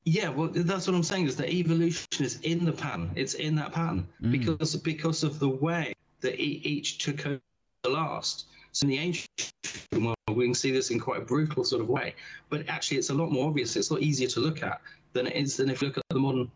Yeah, 0.04 0.30
well, 0.30 0.48
that's 0.48 0.86
what 0.86 0.96
I'm 0.96 1.02
saying. 1.02 1.26
Is 1.26 1.36
that 1.36 1.50
evolution 1.52 2.24
is 2.24 2.40
in 2.40 2.64
the 2.64 2.72
pattern? 2.72 3.10
It's 3.14 3.34
in 3.34 3.54
that 3.56 3.72
pattern 3.72 4.08
mm. 4.22 4.32
because 4.32 4.74
because 4.76 5.22
of 5.22 5.38
the 5.38 5.48
way 5.48 5.92
that 6.20 6.40
each 6.40 6.98
took 6.98 7.26
over 7.26 7.40
the 7.82 7.90
last. 7.90 8.46
So 8.72 8.84
in 8.84 8.90
the 8.90 8.98
ancient 8.98 9.52
world, 9.92 10.16
we 10.34 10.46
can 10.46 10.54
see 10.54 10.70
this 10.70 10.90
in 10.90 10.98
quite 10.98 11.18
a 11.18 11.24
brutal 11.24 11.64
sort 11.64 11.82
of 11.82 11.88
way. 11.88 12.14
But 12.48 12.68
actually, 12.68 12.98
it's 12.98 13.10
a 13.10 13.14
lot 13.14 13.30
more 13.30 13.48
obvious. 13.48 13.76
It's 13.76 13.90
a 13.90 13.94
lot 13.94 14.02
easier 14.02 14.28
to 14.28 14.40
look 14.40 14.62
at 14.62 14.80
than 15.12 15.26
it 15.26 15.36
is 15.36 15.56
than 15.56 15.68
if 15.68 15.82
you 15.82 15.88
look 15.88 15.98
at 15.98 16.04
the 16.10 16.18
modern 16.18 16.50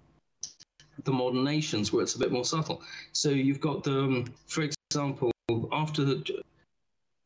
the 1.05 1.13
modern 1.13 1.43
nations 1.43 1.93
where 1.93 2.03
it's 2.03 2.15
a 2.15 2.19
bit 2.19 2.31
more 2.31 2.45
subtle. 2.45 2.83
So 3.13 3.31
you've 3.31 3.61
got 3.61 3.83
the, 3.83 3.99
um, 3.99 4.25
for 4.47 4.63
example, 4.63 5.33
after 5.73 6.05
the 6.05 6.43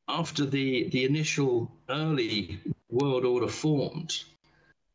after 0.09 0.47
the 0.47 0.89
the 0.91 1.05
initial 1.05 1.71
early 1.89 2.59
world 2.91 3.25
order 3.25 3.49
formed, 3.49 4.25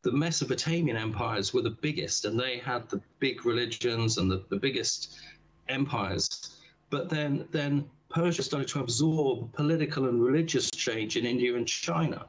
the 0.02 0.12
Mesopotamian 0.12 0.96
empires 0.96 1.52
were 1.52 1.62
the 1.62 1.78
biggest, 1.86 2.24
and 2.24 2.38
they 2.38 2.58
had 2.58 2.88
the 2.88 3.00
big 3.18 3.44
religions 3.44 4.18
and 4.18 4.30
the, 4.30 4.44
the 4.48 4.56
biggest 4.56 5.20
empires. 5.68 6.56
But 6.90 7.08
then 7.08 7.46
then 7.50 7.88
Persia 8.08 8.42
started 8.42 8.68
to 8.68 8.80
absorb 8.80 9.52
political 9.52 10.08
and 10.08 10.22
religious 10.22 10.70
change 10.70 11.16
in 11.16 11.26
India 11.26 11.56
and 11.56 11.66
China, 11.66 12.26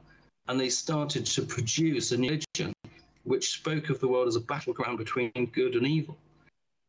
and 0.48 0.60
they 0.60 0.70
started 0.70 1.26
to 1.26 1.42
produce 1.42 2.12
a 2.12 2.18
religion 2.18 2.72
which 3.24 3.50
spoke 3.50 3.88
of 3.88 4.00
the 4.00 4.08
world 4.08 4.28
as 4.28 4.36
a 4.36 4.40
battleground 4.40 4.98
between 4.98 5.32
good 5.52 5.74
and 5.74 5.86
evil. 5.86 6.16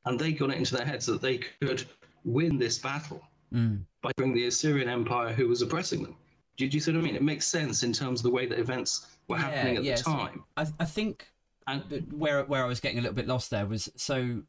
And 0.03 0.19
they 0.19 0.33
got 0.33 0.51
it 0.51 0.57
into 0.57 0.75
their 0.75 0.85
heads 0.85 1.05
that 1.05 1.21
they 1.21 1.39
could 1.61 1.85
win 2.25 2.57
this 2.57 2.77
battle 2.77 3.23
mm. 3.53 3.81
by 4.01 4.11
bringing 4.17 4.35
the 4.35 4.47
Assyrian 4.47 4.89
Empire 4.89 5.33
who 5.33 5.47
was 5.47 5.61
oppressing 5.61 6.03
them. 6.03 6.15
Do, 6.57 6.65
you 6.65 6.79
see 6.79 6.93
what 6.93 6.99
I 6.99 7.03
mean? 7.03 7.15
It 7.15 7.23
makes 7.23 7.45
sense 7.45 7.83
in 7.83 7.91
terms 7.91 8.21
of 8.21 8.23
the 8.23 8.31
way 8.31 8.45
that 8.45 8.57
events 8.59 9.07
were 9.27 9.37
yeah, 9.37 9.43
happening 9.43 9.77
at 9.77 9.83
yeah, 9.83 9.95
the 9.95 10.03
time. 10.03 10.43
So 10.57 10.63
I, 10.79 10.83
I 10.83 10.85
think 10.85 11.27
and, 11.67 11.83
where 12.11 12.43
where 12.45 12.63
I 12.63 12.67
was 12.67 12.79
getting 12.79 12.99
a 12.99 13.01
little 13.01 13.15
bit 13.15 13.27
lost 13.27 13.49
there 13.49 13.65
was 13.65 13.91
so 13.95 14.43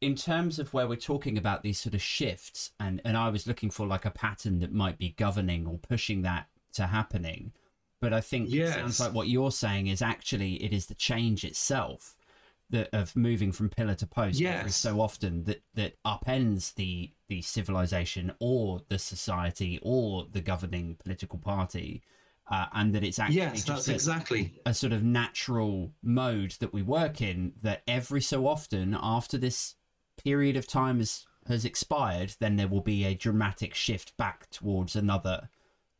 in 0.00 0.14
terms 0.14 0.58
of 0.58 0.72
where 0.72 0.88
we're 0.88 0.96
talking 0.96 1.36
about 1.36 1.62
these 1.62 1.78
sort 1.78 1.94
of 1.94 2.00
shifts, 2.00 2.70
and 2.80 3.02
and 3.04 3.16
I 3.16 3.28
was 3.28 3.46
looking 3.46 3.70
for 3.70 3.86
like 3.86 4.06
a 4.06 4.10
pattern 4.10 4.60
that 4.60 4.72
might 4.72 4.98
be 4.98 5.10
governing 5.10 5.66
or 5.66 5.78
pushing 5.78 6.22
that 6.22 6.46
to 6.74 6.86
happening. 6.86 7.52
But 8.00 8.14
I 8.14 8.22
think 8.22 8.48
yes. 8.50 8.70
it 8.70 8.78
sounds 8.78 9.00
like 9.00 9.12
what 9.12 9.28
you're 9.28 9.50
saying 9.50 9.88
is 9.88 10.00
actually 10.00 10.54
it 10.64 10.72
is 10.72 10.86
the 10.86 10.94
change 10.94 11.44
itself 11.44 12.16
that 12.70 12.88
of 12.92 13.14
moving 13.16 13.52
from 13.52 13.68
pillar 13.68 13.94
to 13.96 14.06
post 14.06 14.40
yes. 14.40 14.60
every 14.60 14.70
so 14.70 15.00
often 15.00 15.44
that 15.44 15.62
that 15.74 15.94
upends 16.04 16.74
the 16.74 17.12
the 17.28 17.42
civilization 17.42 18.32
or 18.40 18.80
the 18.88 18.98
society 18.98 19.78
or 19.82 20.26
the 20.32 20.40
governing 20.40 20.96
political 20.96 21.38
party. 21.38 22.02
Uh, 22.50 22.66
and 22.72 22.92
that 22.92 23.04
it's 23.04 23.20
actually 23.20 23.36
yes, 23.36 23.62
just 23.62 23.88
a, 23.88 23.94
exactly 23.94 24.60
a 24.66 24.74
sort 24.74 24.92
of 24.92 25.04
natural 25.04 25.92
mode 26.02 26.50
that 26.58 26.72
we 26.72 26.82
work 26.82 27.20
in. 27.20 27.52
That 27.62 27.82
every 27.86 28.20
so 28.20 28.48
often, 28.48 28.98
after 29.00 29.38
this 29.38 29.76
period 30.16 30.56
of 30.56 30.66
time 30.66 30.98
has 30.98 31.26
has 31.46 31.64
expired, 31.64 32.34
then 32.40 32.56
there 32.56 32.66
will 32.66 32.80
be 32.80 33.04
a 33.04 33.14
dramatic 33.14 33.74
shift 33.74 34.16
back 34.16 34.50
towards 34.50 34.96
another, 34.96 35.48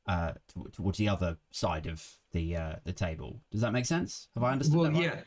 uh, 0.07 0.33
towards 0.73 0.99
the 0.99 1.09
other 1.09 1.37
side 1.53 1.87
of 1.87 2.05
the 2.33 2.57
uh, 2.57 2.77
the 2.85 2.93
table. 2.93 3.41
Does 3.53 3.61
that 3.61 3.73
make 3.73 3.87
sense? 3.87 4.27
Have 4.35 4.43
I 4.43 4.51
understood? 4.51 4.77
Well, 4.77 4.91
that 4.91 4.99
right? 4.99 5.05
yeah, 5.05 5.21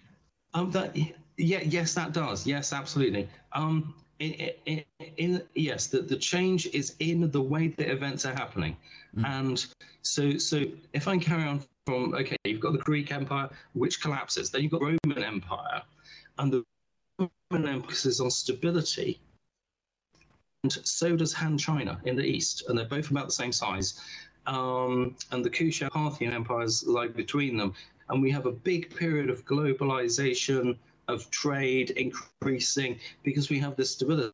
um, 0.54 0.72
that 0.72 0.96
yeah, 1.38 1.62
yes, 1.62 1.94
that 1.94 2.14
does. 2.14 2.46
Yes, 2.46 2.74
absolutely. 2.74 3.28
Um, 3.54 3.94
in, 4.20 4.52
in, 4.66 4.84
in 5.18 5.42
yes, 5.56 5.88
the, 5.88 6.02
the 6.02 6.16
change 6.16 6.68
is 6.68 6.96
in 7.00 7.30
the 7.32 7.42
way 7.42 7.68
that 7.70 7.92
events 7.92 8.26
are 8.26 8.34
happening, 8.34 8.78
mm. 9.18 9.26
and 9.26 9.66
so 10.02 10.38
so 10.38 10.64
if 10.94 11.08
I 11.08 11.18
carry 11.18 11.44
on 11.44 11.62
from 11.86 12.14
okay, 12.14 12.38
you've 12.46 12.62
got 12.62 12.74
the 12.74 12.80
Greek 12.80 13.12
Empire 13.12 13.50
which 13.74 14.02
collapses, 14.02 14.50
then 14.50 14.62
you've 14.62 14.72
got 14.72 14.82
the 14.82 14.98
Roman 15.04 15.24
Empire, 15.24 15.82
and 16.38 16.54
the 16.54 16.64
Roman 17.20 17.68
emphasis 17.68 18.06
is 18.06 18.22
on 18.22 18.32
stability, 18.32 19.20
and 20.64 20.72
so 20.72 21.16
does 21.16 21.34
Han 21.34 21.58
China 21.58 22.00
in 22.06 22.16
the 22.16 22.24
east, 22.24 22.64
and 22.70 22.78
they're 22.78 22.86
both 22.86 23.12
about 23.12 23.26
the 23.26 23.34
same 23.34 23.52
size. 23.52 24.00
Um, 24.46 25.16
and 25.32 25.44
the 25.44 25.50
Kushan 25.50 25.90
Parthian 25.90 26.34
empires 26.34 26.86
lie 26.86 27.08
between 27.08 27.58
them. 27.58 27.74
And 28.10 28.22
we 28.22 28.30
have 28.32 28.46
a 28.46 28.52
big 28.52 28.94
period 28.96 29.30
of 29.30 29.46
globalization, 29.46 30.78
of 31.08 31.30
trade 31.32 31.92
increasing, 31.92 33.00
because 33.24 33.50
we 33.50 33.60
have 33.60 33.76
this 33.76 33.92
stability. 33.92 34.34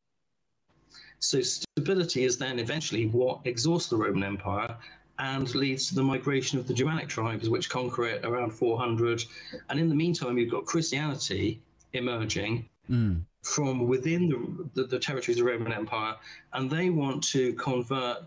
So, 1.18 1.40
stability 1.42 2.24
is 2.24 2.38
then 2.38 2.58
eventually 2.58 3.06
what 3.06 3.40
exhausts 3.44 3.90
the 3.90 3.96
Roman 3.96 4.24
Empire 4.24 4.76
and 5.18 5.54
leads 5.54 5.88
to 5.88 5.94
the 5.94 6.02
migration 6.02 6.58
of 6.58 6.66
the 6.66 6.72
Germanic 6.72 7.08
tribes, 7.08 7.48
which 7.50 7.68
conquer 7.68 8.06
it 8.06 8.24
around 8.24 8.50
400. 8.50 9.22
And 9.68 9.78
in 9.78 9.88
the 9.88 9.94
meantime, 9.94 10.38
you've 10.38 10.50
got 10.50 10.64
Christianity 10.64 11.60
emerging 11.92 12.68
mm. 12.90 13.20
from 13.42 13.86
within 13.86 14.28
the, 14.28 14.82
the, 14.82 14.88
the, 14.88 14.98
territories 14.98 15.38
of 15.38 15.44
the 15.44 15.52
Roman 15.52 15.72
Empire, 15.72 16.14
and 16.54 16.70
they 16.70 16.88
want 16.88 17.22
to 17.24 17.52
convert 17.54 18.18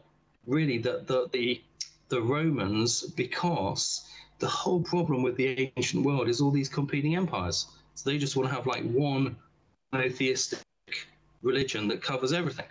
really 0.45 0.77
the, 0.77 1.03
the, 1.07 1.27
the, 1.31 1.63
the 2.09 2.21
Romans 2.21 3.01
because 3.01 4.07
the 4.39 4.47
whole 4.47 4.81
problem 4.81 5.23
with 5.23 5.35
the 5.35 5.71
ancient 5.77 6.05
world 6.05 6.29
is 6.29 6.41
all 6.41 6.51
these 6.51 6.69
competing 6.69 7.15
empires. 7.15 7.67
So 7.95 8.09
they 8.09 8.17
just 8.17 8.35
want 8.35 8.49
to 8.49 8.55
have 8.55 8.67
like 8.67 8.83
one 8.83 9.35
monotheistic 9.91 10.59
religion 11.41 11.87
that 11.89 12.01
covers 12.01 12.33
everything. 12.33 12.65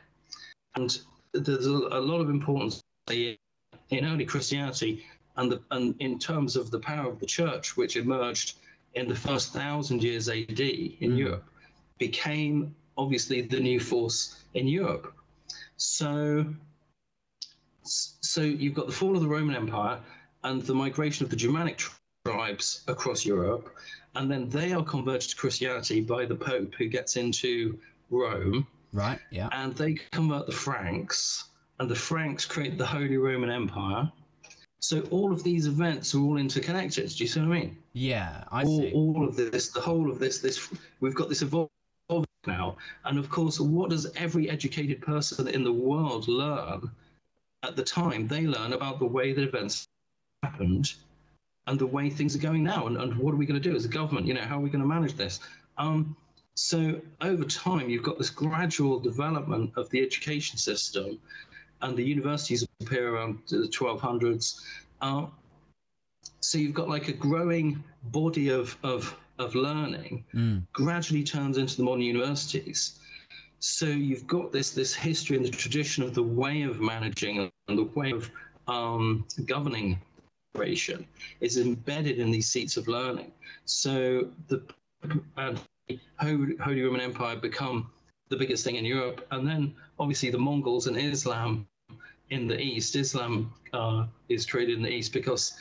And 0.74 0.98
there's 1.32 1.66
a, 1.66 1.70
a 1.70 2.00
lot 2.00 2.20
of 2.20 2.30
importance 2.30 2.82
in 3.10 3.36
early 3.92 4.24
Christianity 4.24 5.04
and, 5.36 5.52
the, 5.52 5.60
and 5.70 5.94
in 6.00 6.18
terms 6.18 6.56
of 6.56 6.70
the 6.70 6.78
power 6.78 7.08
of 7.10 7.20
the 7.20 7.26
church, 7.26 7.76
which 7.76 7.96
emerged 7.96 8.56
in 8.94 9.08
the 9.08 9.14
first 9.14 9.52
thousand 9.52 10.02
years 10.02 10.28
AD 10.28 10.60
in 10.60 11.12
mm. 11.12 11.18
Europe 11.18 11.44
became 11.98 12.74
obviously 12.98 13.40
the 13.40 13.58
new 13.60 13.80
force 13.80 14.42
in 14.54 14.68
Europe. 14.68 15.14
So, 15.76 16.44
so 17.82 18.40
you've 18.42 18.74
got 18.74 18.86
the 18.86 18.92
fall 18.92 19.16
of 19.16 19.22
the 19.22 19.28
Roman 19.28 19.56
Empire 19.56 19.98
and 20.44 20.62
the 20.62 20.74
migration 20.74 21.24
of 21.24 21.30
the 21.30 21.36
Germanic 21.36 21.80
tribes 22.24 22.82
across 22.88 23.24
Europe, 23.24 23.74
and 24.14 24.30
then 24.30 24.48
they 24.48 24.72
are 24.72 24.84
converted 24.84 25.30
to 25.30 25.36
Christianity 25.36 26.00
by 26.00 26.24
the 26.24 26.34
Pope 26.34 26.74
who 26.74 26.86
gets 26.86 27.16
into 27.16 27.78
Rome. 28.10 28.66
Right. 28.92 29.18
Yeah. 29.30 29.48
And 29.52 29.74
they 29.74 29.94
convert 30.10 30.46
the 30.46 30.52
Franks, 30.52 31.44
and 31.78 31.90
the 31.90 31.94
Franks 31.94 32.44
create 32.44 32.76
the 32.76 32.86
Holy 32.86 33.16
Roman 33.16 33.50
Empire. 33.50 34.10
So 34.80 35.00
all 35.10 35.32
of 35.32 35.44
these 35.44 35.66
events 35.66 36.14
are 36.14 36.18
all 36.18 36.36
interconnected. 36.36 37.08
Do 37.08 37.24
you 37.24 37.28
see 37.28 37.40
what 37.40 37.46
I 37.46 37.60
mean? 37.60 37.76
Yeah, 37.92 38.44
I 38.50 38.64
all, 38.64 38.80
see. 38.80 38.92
All 38.92 39.26
of 39.26 39.36
this, 39.36 39.68
the 39.68 39.80
whole 39.80 40.10
of 40.10 40.18
this, 40.18 40.40
this 40.40 40.68
we've 41.00 41.14
got 41.14 41.28
this 41.28 41.42
evolved 41.42 41.70
now. 42.46 42.76
And 43.04 43.18
of 43.18 43.30
course, 43.30 43.60
what 43.60 43.90
does 43.90 44.10
every 44.16 44.50
educated 44.50 45.00
person 45.00 45.46
in 45.48 45.62
the 45.62 45.72
world 45.72 46.26
learn 46.26 46.90
at 47.62 47.76
the 47.76 47.84
time? 47.84 48.26
They 48.26 48.46
learn 48.46 48.72
about 48.72 48.98
the 48.98 49.06
way 49.06 49.32
that 49.32 49.42
events 49.42 49.86
happened 50.42 50.94
and 51.66 51.78
the 51.78 51.86
way 51.86 52.10
things 52.10 52.34
are 52.34 52.40
going 52.40 52.62
now. 52.62 52.86
And, 52.86 52.96
and 52.96 53.14
what 53.16 53.32
are 53.32 53.36
we 53.36 53.46
going 53.46 53.60
to 53.60 53.68
do 53.68 53.76
as 53.76 53.84
a 53.84 53.88
government? 53.88 54.26
You 54.26 54.34
know, 54.34 54.42
how 54.42 54.58
are 54.58 54.60
we 54.60 54.70
going 54.70 54.82
to 54.82 54.88
manage 54.88 55.14
this? 55.14 55.40
Um, 55.78 56.16
so 56.54 57.00
over 57.20 57.44
time, 57.44 57.88
you've 57.88 58.02
got 58.02 58.18
this 58.18 58.30
gradual 58.30 58.98
development 58.98 59.72
of 59.76 59.88
the 59.90 60.02
education 60.02 60.58
system, 60.58 61.18
and 61.80 61.96
the 61.96 62.04
universities 62.04 62.66
appear 62.80 63.14
around 63.14 63.38
the 63.48 63.68
1200s. 63.68 64.60
Uh, 65.00 65.26
so 66.40 66.58
you've 66.58 66.74
got 66.74 66.88
like 66.88 67.08
a 67.08 67.12
growing 67.12 67.82
body 68.04 68.48
of, 68.48 68.76
of 68.82 69.16
of 69.38 69.54
learning 69.54 70.24
mm. 70.34 70.62
gradually 70.72 71.24
turns 71.24 71.58
into 71.58 71.76
the 71.76 71.82
modern 71.82 72.02
universities. 72.02 73.00
So 73.58 73.86
you've 73.86 74.26
got 74.26 74.52
this 74.52 74.70
this 74.70 74.94
history 74.94 75.36
and 75.36 75.44
the 75.44 75.50
tradition 75.50 76.02
of 76.02 76.14
the 76.14 76.22
way 76.22 76.62
of 76.62 76.80
managing 76.80 77.50
and 77.68 77.78
the 77.78 77.84
way 77.94 78.10
of 78.10 78.30
um, 78.68 79.24
governing 79.46 80.00
is 81.40 81.56
embedded 81.56 82.18
in 82.18 82.30
these 82.30 82.48
seats 82.48 82.76
of 82.76 82.88
learning. 82.88 83.32
So 83.64 84.28
the 84.48 84.62
Holy, 86.18 86.56
Holy 86.56 86.82
Roman 86.82 87.00
Empire 87.00 87.36
become 87.36 87.90
the 88.28 88.36
biggest 88.36 88.64
thing 88.64 88.76
in 88.76 88.84
Europe, 88.84 89.26
and 89.30 89.46
then 89.46 89.74
obviously 89.98 90.30
the 90.30 90.38
Mongols 90.38 90.86
and 90.86 90.96
Islam 90.96 91.66
in 92.30 92.46
the 92.46 92.58
East. 92.60 92.96
Islam 92.96 93.52
uh, 93.72 94.06
is 94.28 94.44
traded 94.44 94.76
in 94.76 94.82
the 94.82 94.90
East 94.90 95.12
because 95.12 95.54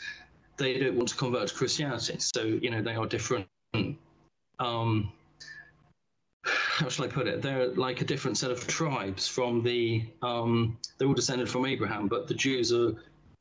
they 0.57 0.77
don't 0.77 0.95
want 0.95 1.09
to 1.09 1.15
convert 1.15 1.47
to 1.47 1.55
Christianity. 1.55 2.17
So 2.19 2.43
you 2.43 2.69
know 2.69 2.81
they 2.81 2.95
are 2.95 3.07
different. 3.07 3.47
Um, 4.59 5.11
how 6.43 6.89
shall 6.89 7.05
I 7.05 7.07
put 7.07 7.27
it? 7.27 7.41
They're 7.41 7.73
like 7.73 8.01
a 8.01 8.05
different 8.05 8.37
set 8.37 8.51
of 8.51 8.65
tribes 8.67 9.27
from 9.27 9.63
the. 9.63 10.05
Um, 10.21 10.77
they're 10.97 11.07
all 11.07 11.13
descended 11.13 11.49
from 11.49 11.65
Abraham, 11.65 12.07
but 12.07 12.27
the 12.27 12.33
Jews 12.33 12.71
are 12.73 12.93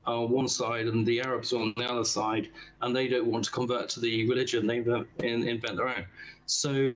on 0.06 0.30
one 0.30 0.48
side 0.48 0.86
and 0.86 1.06
the 1.06 1.20
Arabs 1.20 1.52
are 1.52 1.60
on 1.60 1.74
the 1.76 1.84
other 1.84 2.04
side, 2.04 2.48
and 2.82 2.94
they 2.94 3.08
don't 3.08 3.26
want 3.26 3.44
to 3.44 3.50
convert 3.50 3.88
to 3.90 4.00
the 4.00 4.28
religion. 4.28 4.66
They 4.66 4.78
invent 5.18 5.76
their 5.76 5.88
own. 5.88 6.06
So 6.46 6.92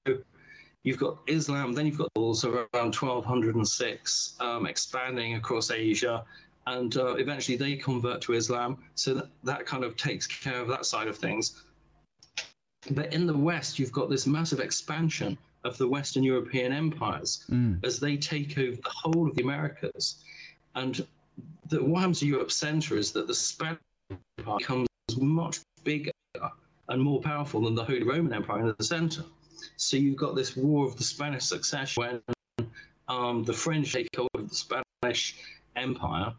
you've 0.83 0.99
got 0.99 1.19
Islam, 1.27 1.73
then 1.73 1.87
you've 1.87 1.99
got 1.99 2.11
also 2.15 2.67
around 2.75 2.95
1206 2.95 4.37
um, 4.41 4.67
expanding 4.67 5.35
across 5.35 5.71
Asia, 5.71 6.25
and 6.67 6.97
uh, 6.97 7.15
eventually 7.17 7.57
they 7.57 7.77
convert 7.77 8.21
to 8.23 8.33
Islam. 8.35 8.79
So 8.95 9.15
that, 9.15 9.29
that 9.45 9.67
kind 9.67 9.85
of 9.85 9.97
takes 9.97 10.27
care 10.27 10.61
of 10.61 10.69
that 10.69 10.87
side 10.87 11.09
of 11.09 11.17
things. 11.17 11.65
But 12.91 13.13
in 13.13 13.27
the 13.27 13.37
West, 13.37 13.79
you've 13.79 13.93
got 13.93 14.11
this 14.11 14.27
massive 14.27 14.61
expansion 14.61 15.39
of 15.65 15.79
the 15.79 15.89
Western 15.89 16.23
European 16.23 16.73
empires 16.73 17.45
mm. 17.51 17.83
as 17.85 17.99
they 17.99 18.17
take 18.17 18.59
over 18.59 18.77
the 18.77 18.91
whole 18.91 19.29
of 19.29 19.35
the 19.35 19.43
Americas. 19.43 20.23
And 20.75 21.07
the, 21.69 21.83
what 21.83 22.01
happens 22.01 22.21
to 22.21 22.27
Europe's 22.27 22.57
center 22.57 22.97
is 22.97 23.13
that 23.13 23.27
the 23.27 23.35
Spanish 23.35 23.79
Empire 24.39 24.59
becomes 24.59 24.89
much 25.19 25.61
bigger 25.85 26.13
and 26.89 27.03
more 27.03 27.21
powerful 27.21 27.63
than 27.63 27.75
the 27.75 27.85
Holy 27.85 28.03
Roman 28.03 28.33
Empire 28.33 28.61
in 28.61 28.75
the 28.77 28.85
center. 28.85 29.25
So 29.77 29.97
you've 29.97 30.17
got 30.17 30.35
this 30.37 30.57
war 30.57 30.87
of 30.87 30.97
the 30.97 31.05
Spanish 31.05 31.45
succession 31.45 32.03
when 32.03 32.69
um, 33.09 33.45
the 33.45 33.53
French 33.53 33.93
take 33.93 34.09
over 34.19 34.47
the 34.47 34.55
Spanish 34.55 35.37
Empire, 35.77 36.33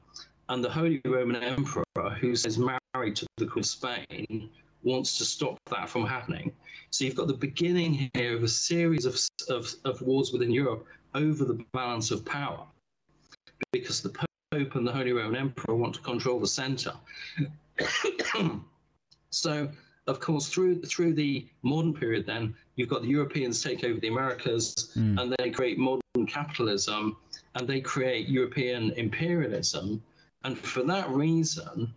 and 0.49 0.63
the 0.63 0.69
Holy 0.69 1.01
Roman 1.05 1.41
Emperor, 1.43 1.83
who 2.19 2.31
is 2.31 2.57
married 2.57 3.15
to 3.15 3.25
the 3.37 3.45
Queen 3.45 3.61
of 3.61 3.65
Spain, 3.65 4.49
wants 4.83 5.17
to 5.17 5.25
stop 5.25 5.57
that 5.71 5.89
from 5.89 6.05
happening. 6.05 6.51
So 6.91 7.03
you've 7.03 7.15
got 7.15 7.27
the 7.27 7.33
beginning 7.33 8.09
here 8.13 8.37
of 8.37 8.43
a 8.43 8.47
series 8.47 9.05
of, 9.05 9.19
of, 9.49 9.73
of 9.83 10.01
wars 10.01 10.31
within 10.31 10.51
Europe 10.51 10.85
over 11.15 11.45
the 11.45 11.63
balance 11.73 12.11
of 12.11 12.23
power, 12.23 12.65
because 13.71 14.01
the 14.01 14.09
Pope 14.55 14.75
and 14.75 14.87
the 14.87 14.91
Holy 14.91 15.11
Roman 15.11 15.35
Emperor 15.35 15.75
want 15.75 15.95
to 15.95 16.01
control 16.01 16.39
the 16.39 16.47
center. 16.47 16.93
so 19.29 19.69
of 20.07 20.19
course, 20.19 20.47
through 20.47 20.81
through 20.83 21.13
the 21.13 21.45
modern 21.63 21.93
period, 21.93 22.25
then 22.25 22.55
you've 22.75 22.87
got 22.87 23.01
the 23.01 23.07
Europeans 23.07 23.61
take 23.61 23.83
over 23.83 23.99
the 23.99 24.07
Americas, 24.07 24.91
mm. 24.95 25.19
and 25.19 25.35
they 25.39 25.49
create 25.49 25.77
modern 25.77 26.25
capitalism, 26.27 27.17
and 27.55 27.67
they 27.67 27.81
create 27.81 28.29
European 28.29 28.91
imperialism, 28.91 30.01
and 30.43 30.57
for 30.57 30.83
that 30.83 31.09
reason, 31.09 31.93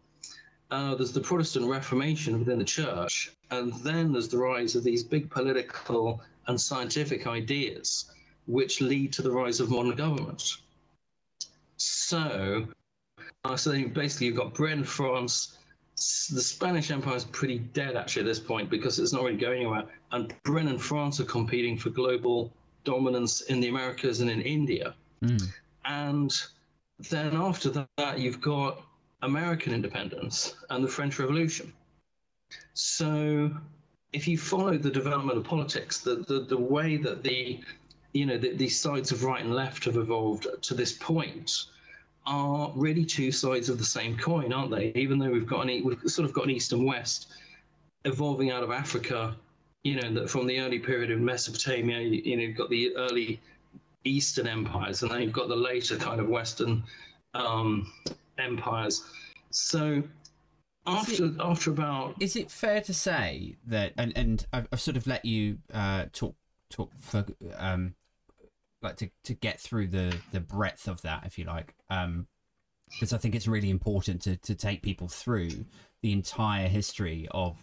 uh, 0.72 0.94
there's 0.96 1.12
the 1.12 1.20
Protestant 1.20 1.66
Reformation 1.66 2.38
within 2.40 2.58
the 2.58 2.64
church, 2.64 3.30
and 3.50 3.72
then 3.84 4.10
there's 4.10 4.28
the 4.28 4.38
rise 4.38 4.74
of 4.74 4.82
these 4.82 5.04
big 5.04 5.30
political 5.30 6.20
and 6.48 6.60
scientific 6.60 7.26
ideas, 7.26 8.10
which 8.46 8.80
lead 8.80 9.12
to 9.12 9.22
the 9.22 9.30
rise 9.30 9.60
of 9.60 9.70
modern 9.70 9.94
government. 9.94 10.56
So, 11.78 12.66
uh, 13.44 13.56
so 13.56 13.72
basically, 13.88 14.28
you've 14.28 14.36
got 14.36 14.54
Britain, 14.54 14.84
France, 14.84 15.58
the 16.30 16.40
Spanish 16.40 16.90
Empire 16.90 17.16
is 17.16 17.24
pretty 17.24 17.58
dead 17.58 17.96
actually 17.96 18.22
at 18.22 18.26
this 18.26 18.38
point 18.38 18.70
because 18.70 18.98
it's 18.98 19.12
not 19.12 19.24
really 19.24 19.36
going 19.36 19.60
anywhere. 19.60 19.84
And 20.12 20.32
Britain 20.44 20.68
and 20.68 20.80
France 20.80 21.18
are 21.18 21.24
competing 21.24 21.76
for 21.76 21.90
global 21.90 22.52
dominance 22.84 23.42
in 23.42 23.60
the 23.60 23.68
Americas 23.68 24.20
and 24.20 24.30
in 24.30 24.40
India. 24.40 24.94
Mm. 25.22 25.48
And 25.84 26.42
then 27.10 27.34
after 27.34 27.86
that, 27.96 28.18
you've 28.18 28.40
got 28.40 28.82
American 29.22 29.72
independence 29.72 30.54
and 30.70 30.84
the 30.84 30.88
French 30.88 31.18
Revolution. 31.18 31.72
So 32.74 33.50
if 34.12 34.28
you 34.28 34.38
follow 34.38 34.78
the 34.78 34.90
development 34.90 35.38
of 35.38 35.44
politics, 35.44 35.98
the, 35.98 36.16
the, 36.28 36.40
the 36.40 36.56
way 36.56 36.96
that 36.96 37.22
the 37.22 37.60
you 38.18 38.26
know 38.26 38.36
the, 38.36 38.52
these 38.52 38.78
sides 38.78 39.12
of 39.12 39.22
right 39.22 39.42
and 39.42 39.54
left 39.54 39.84
have 39.84 39.96
evolved 39.96 40.48
to 40.62 40.74
this 40.74 40.92
point, 40.92 41.66
are 42.26 42.72
really 42.74 43.04
two 43.04 43.30
sides 43.30 43.68
of 43.68 43.78
the 43.78 43.84
same 43.84 44.16
coin, 44.18 44.52
aren't 44.52 44.72
they? 44.72 44.92
Even 44.96 45.18
though 45.18 45.30
we've 45.30 45.46
got 45.46 45.68
an 45.68 45.84
we've 45.84 46.00
sort 46.06 46.28
of 46.28 46.34
got 46.34 46.44
an 46.44 46.50
east 46.50 46.72
and 46.72 46.84
west 46.84 47.28
evolving 48.04 48.50
out 48.50 48.64
of 48.64 48.70
Africa, 48.70 49.36
you 49.84 50.00
know, 50.00 50.12
that 50.14 50.28
from 50.28 50.46
the 50.48 50.58
early 50.58 50.80
period 50.80 51.10
of 51.12 51.20
Mesopotamia, 51.20 52.00
you, 52.00 52.22
you 52.24 52.36
know, 52.36 52.42
you've 52.42 52.56
got 52.56 52.70
the 52.70 52.94
early 52.96 53.40
Eastern 54.04 54.48
empires, 54.48 55.02
and 55.02 55.10
then 55.12 55.22
you've 55.22 55.32
got 55.32 55.48
the 55.48 55.56
later 55.56 55.96
kind 55.96 56.20
of 56.20 56.28
Western 56.28 56.82
um, 57.34 57.92
empires. 58.38 59.04
So 59.50 60.02
after 60.86 61.26
it, 61.26 61.34
after 61.38 61.70
about, 61.70 62.20
is 62.20 62.34
it 62.34 62.50
fair 62.50 62.80
to 62.80 62.92
say 62.92 63.56
that? 63.66 63.92
And 63.96 64.12
and 64.16 64.44
I've, 64.52 64.66
I've 64.72 64.80
sort 64.80 64.96
of 64.96 65.06
let 65.06 65.24
you 65.24 65.58
uh, 65.72 66.06
talk 66.12 66.34
talk 66.70 66.90
for 66.98 67.24
um, 67.56 67.94
like 68.82 68.96
to, 68.96 69.10
to 69.24 69.34
get 69.34 69.60
through 69.60 69.88
the 69.88 70.16
the 70.32 70.40
breadth 70.40 70.88
of 70.88 71.02
that 71.02 71.24
if 71.24 71.38
you 71.38 71.44
like 71.44 71.74
um 71.90 72.26
because 72.90 73.12
i 73.12 73.18
think 73.18 73.34
it's 73.34 73.48
really 73.48 73.70
important 73.70 74.22
to 74.22 74.36
to 74.36 74.54
take 74.54 74.82
people 74.82 75.08
through 75.08 75.50
the 76.02 76.12
entire 76.12 76.68
history 76.68 77.28
of 77.32 77.56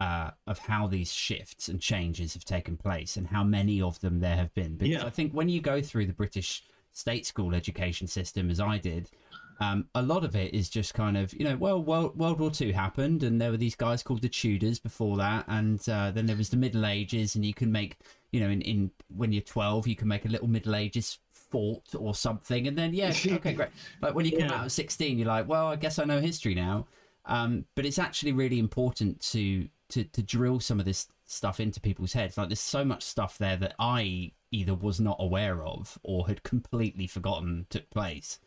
uh 0.00 0.30
of 0.46 0.58
how 0.58 0.86
these 0.86 1.12
shifts 1.12 1.68
and 1.68 1.80
changes 1.80 2.34
have 2.34 2.44
taken 2.44 2.76
place 2.76 3.16
and 3.16 3.26
how 3.26 3.44
many 3.44 3.80
of 3.80 4.00
them 4.00 4.20
there 4.20 4.36
have 4.36 4.52
been 4.54 4.76
because 4.76 5.02
yeah. 5.02 5.06
i 5.06 5.10
think 5.10 5.32
when 5.32 5.48
you 5.48 5.60
go 5.60 5.82
through 5.82 6.06
the 6.06 6.12
british 6.12 6.62
state 6.92 7.26
school 7.26 7.54
education 7.54 8.06
system 8.06 8.50
as 8.50 8.60
i 8.60 8.78
did 8.78 9.10
um, 9.60 9.86
a 9.94 10.02
lot 10.02 10.24
of 10.24 10.36
it 10.36 10.54
is 10.54 10.68
just 10.68 10.94
kind 10.94 11.16
of 11.16 11.32
you 11.34 11.44
know 11.44 11.56
well 11.56 11.82
world, 11.82 12.16
world 12.16 12.38
war 12.38 12.52
ii 12.60 12.72
happened 12.72 13.22
and 13.22 13.40
there 13.40 13.50
were 13.50 13.56
these 13.56 13.74
guys 13.74 14.02
called 14.02 14.22
the 14.22 14.28
tudors 14.28 14.78
before 14.78 15.16
that 15.16 15.44
and 15.48 15.88
uh, 15.88 16.10
then 16.10 16.26
there 16.26 16.36
was 16.36 16.48
the 16.48 16.56
middle 16.56 16.86
ages 16.86 17.34
and 17.34 17.44
you 17.44 17.54
can 17.54 17.70
make 17.72 17.98
you 18.30 18.40
know, 18.40 18.48
in, 18.48 18.60
in 18.62 18.90
when 19.08 19.32
you're 19.32 19.42
12, 19.42 19.86
you 19.86 19.96
can 19.96 20.08
make 20.08 20.24
a 20.24 20.28
little 20.28 20.48
Middle 20.48 20.74
Ages 20.74 21.18
fort 21.30 21.94
or 21.96 22.14
something, 22.14 22.66
and 22.66 22.76
then 22.76 22.92
yeah, 22.92 23.12
okay, 23.26 23.54
great. 23.54 23.70
But 24.00 24.14
when 24.14 24.26
you 24.26 24.32
come 24.32 24.48
yeah. 24.48 24.54
out 24.54 24.64
at 24.66 24.72
16, 24.72 25.18
you're 25.18 25.28
like, 25.28 25.48
well, 25.48 25.68
I 25.68 25.76
guess 25.76 25.98
I 25.98 26.04
know 26.04 26.20
history 26.20 26.54
now. 26.54 26.86
Um, 27.24 27.64
but 27.74 27.84
it's 27.84 27.98
actually 27.98 28.32
really 28.32 28.58
important 28.58 29.20
to 29.32 29.68
to 29.90 30.04
to 30.04 30.22
drill 30.22 30.60
some 30.60 30.78
of 30.78 30.86
this 30.86 31.08
stuff 31.26 31.60
into 31.60 31.80
people's 31.80 32.12
heads. 32.12 32.36
Like 32.36 32.48
there's 32.48 32.60
so 32.60 32.84
much 32.84 33.02
stuff 33.02 33.38
there 33.38 33.56
that 33.56 33.74
I 33.78 34.32
either 34.50 34.74
was 34.74 34.98
not 34.98 35.16
aware 35.18 35.62
of 35.62 35.98
or 36.02 36.26
had 36.26 36.42
completely 36.42 37.06
forgotten 37.06 37.66
took 37.68 37.88
place. 37.90 38.38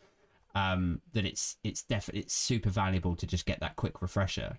Um, 0.54 1.00
that 1.14 1.24
it's 1.24 1.56
it's 1.64 1.82
definitely 1.82 2.22
it's 2.22 2.34
super 2.34 2.68
valuable 2.68 3.16
to 3.16 3.26
just 3.26 3.46
get 3.46 3.60
that 3.60 3.76
quick 3.76 4.02
refresher. 4.02 4.58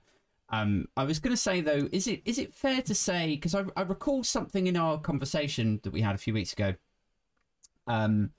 Um, 0.50 0.88
I 0.96 1.04
was 1.04 1.20
going 1.20 1.34
to 1.34 1.42
say 1.42 1.62
though, 1.62 1.90
is 1.92 2.08
it 2.08 2.22
is 2.26 2.38
it 2.38 2.54
fair 2.54 2.82
to 2.84 2.96
say 2.96 3.28
because 3.30 3.56
I, 3.56 3.66
I 3.76 3.82
recall 3.82 4.24
something 4.24 4.68
in 4.68 4.78
our 4.78 5.00
conversation 5.00 5.80
that 5.84 5.94
we 5.94 6.02
had 6.02 6.16
a 6.16 6.20
few 6.20 6.34
weeks 6.34 6.54
ago, 6.54 6.76
um, 7.88 8.32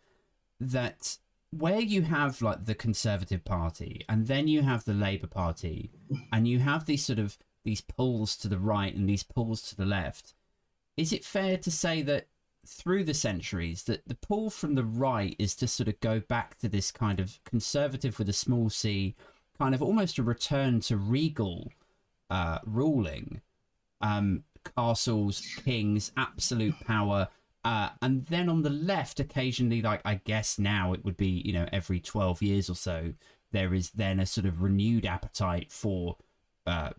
that 0.61 1.17
where 1.51 1.81
you 1.81 2.03
have 2.03 2.43
like 2.43 2.65
the 2.65 2.75
Conservative 2.75 3.45
Party 3.45 4.05
and 4.09 4.27
then 4.27 4.49
you 4.49 4.63
have 4.63 4.85
the 4.85 4.95
Labour 4.95 5.27
Party, 5.27 5.91
and 6.33 6.47
you 6.47 6.59
have 6.61 6.87
these 6.87 7.05
sort 7.05 7.19
of 7.19 7.39
these 7.65 7.81
pulls 7.81 8.37
to 8.37 8.49
the 8.49 8.59
right 8.59 8.95
and 8.95 9.09
these 9.09 9.23
pulls 9.23 9.63
to 9.63 9.77
the 9.77 9.87
left, 9.87 10.35
is 10.97 11.13
it 11.13 11.25
fair 11.25 11.57
to 11.59 11.71
say 11.71 12.03
that 12.03 12.27
through 12.67 13.05
the 13.05 13.15
centuries 13.15 13.85
that 13.85 14.07
the 14.07 14.15
pull 14.15 14.51
from 14.51 14.75
the 14.75 14.85
right 14.85 15.37
is 15.39 15.55
to 15.57 15.69
sort 15.69 15.89
of 15.89 16.01
go 16.01 16.21
back 16.21 16.59
to 16.59 16.69
this 16.69 16.91
kind 16.91 17.21
of 17.21 17.39
conservative 17.45 18.19
with 18.19 18.29
a 18.29 18.33
small 18.33 18.71
c, 18.71 19.15
kind 19.59 19.75
of 19.75 19.83
almost 19.83 20.19
a 20.19 20.23
return 20.23 20.81
to 20.81 20.97
regal 20.97 21.73
uh, 22.31 22.59
ruling, 22.65 23.41
um, 24.01 24.45
castles, 24.77 25.41
kings, 25.65 26.13
absolute 26.17 26.75
power. 26.87 27.29
Uh, 27.65 27.91
and 28.03 28.27
then 28.27 28.49
on 28.49 28.63
the 28.63 28.71
left, 28.71 29.21
occasionally, 29.21 29.81
like 29.81 30.03
I 30.05 30.17
guess 30.25 30.59
now 30.59 30.93
it 30.93 31.05
would 31.05 31.17
be, 31.17 31.43
you 31.45 31.53
know, 31.53 31.67
every 31.73 32.01
12 32.01 32.43
years 32.43 32.69
or 32.69 32.75
so, 32.75 33.15
there 33.53 33.73
is 33.73 33.91
then 33.91 34.21
a 34.21 34.27
sort 34.27 34.47
of 34.47 34.63
renewed 34.63 35.07
appetite 35.07 35.71
for 35.71 36.17
uh, 36.67 36.91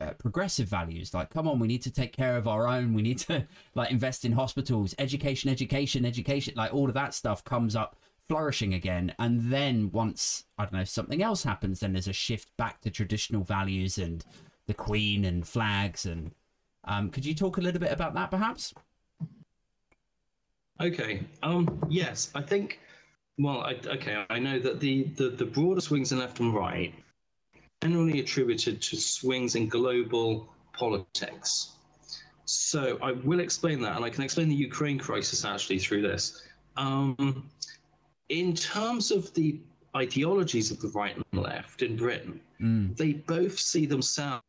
uh, 0.00 0.10
progressive 0.12 0.68
values. 0.68 1.14
Like, 1.14 1.30
come 1.30 1.48
on, 1.48 1.58
we 1.58 1.68
need 1.68 1.82
to 1.82 1.90
take 1.90 2.12
care 2.12 2.36
of 2.36 2.46
our 2.48 2.66
own. 2.66 2.94
We 2.94 3.02
need 3.02 3.18
to 3.20 3.46
like 3.74 3.90
invest 3.90 4.24
in 4.24 4.32
hospitals, 4.32 4.94
education, 4.98 5.50
education, 5.50 6.04
education. 6.04 6.54
Like 6.56 6.74
all 6.74 6.88
of 6.88 6.94
that 6.94 7.14
stuff 7.14 7.44
comes 7.44 7.76
up 7.76 7.96
flourishing 8.26 8.74
again. 8.74 9.14
And 9.18 9.52
then 9.52 9.90
once 9.92 10.44
I 10.58 10.64
don't 10.64 10.74
know 10.74 10.84
something 10.84 11.22
else 11.22 11.44
happens, 11.44 11.80
then 11.80 11.92
there's 11.92 12.08
a 12.08 12.12
shift 12.12 12.56
back 12.56 12.80
to 12.82 12.90
traditional 12.90 13.44
values 13.44 13.98
and 13.98 14.24
the 14.66 14.74
Queen 14.74 15.24
and 15.24 15.46
flags. 15.46 16.06
And 16.06 16.32
um, 16.84 17.10
could 17.10 17.24
you 17.24 17.34
talk 17.34 17.56
a 17.56 17.60
little 17.60 17.80
bit 17.80 17.92
about 17.92 18.14
that, 18.14 18.30
perhaps? 18.30 18.74
Okay. 20.80 21.22
Um. 21.42 21.80
Yes, 21.88 22.30
I 22.34 22.42
think. 22.42 22.80
Well, 23.38 23.60
I, 23.60 23.78
okay. 23.86 24.24
I 24.28 24.38
know 24.38 24.58
that 24.58 24.80
the, 24.80 25.04
the 25.16 25.28
the 25.28 25.44
broader 25.44 25.80
swings 25.80 26.10
in 26.12 26.18
left 26.18 26.40
and 26.40 26.54
right 26.54 26.92
generally 27.84 28.20
attributed 28.20 28.80
to 28.80 28.96
swings 28.96 29.56
in 29.56 29.68
global 29.68 30.48
politics. 30.72 31.72
So 32.46 32.98
I 33.02 33.12
will 33.12 33.40
explain 33.40 33.80
that, 33.82 33.96
and 33.96 34.04
I 34.04 34.08
can 34.08 34.24
explain 34.24 34.48
the 34.48 34.54
Ukraine 34.54 34.98
crisis 34.98 35.44
actually 35.44 35.78
through 35.78 36.00
this. 36.00 36.42
Um, 36.78 37.44
in 38.30 38.54
terms 38.54 39.10
of 39.10 39.32
the 39.34 39.60
ideologies 39.94 40.70
of 40.70 40.80
the 40.80 40.88
right 40.88 41.14
and 41.14 41.42
left 41.42 41.82
in 41.82 41.96
Britain, 41.96 42.40
Mm. 42.60 42.96
they 42.96 43.12
both 43.12 43.58
see 43.58 43.84
themselves 43.84 44.42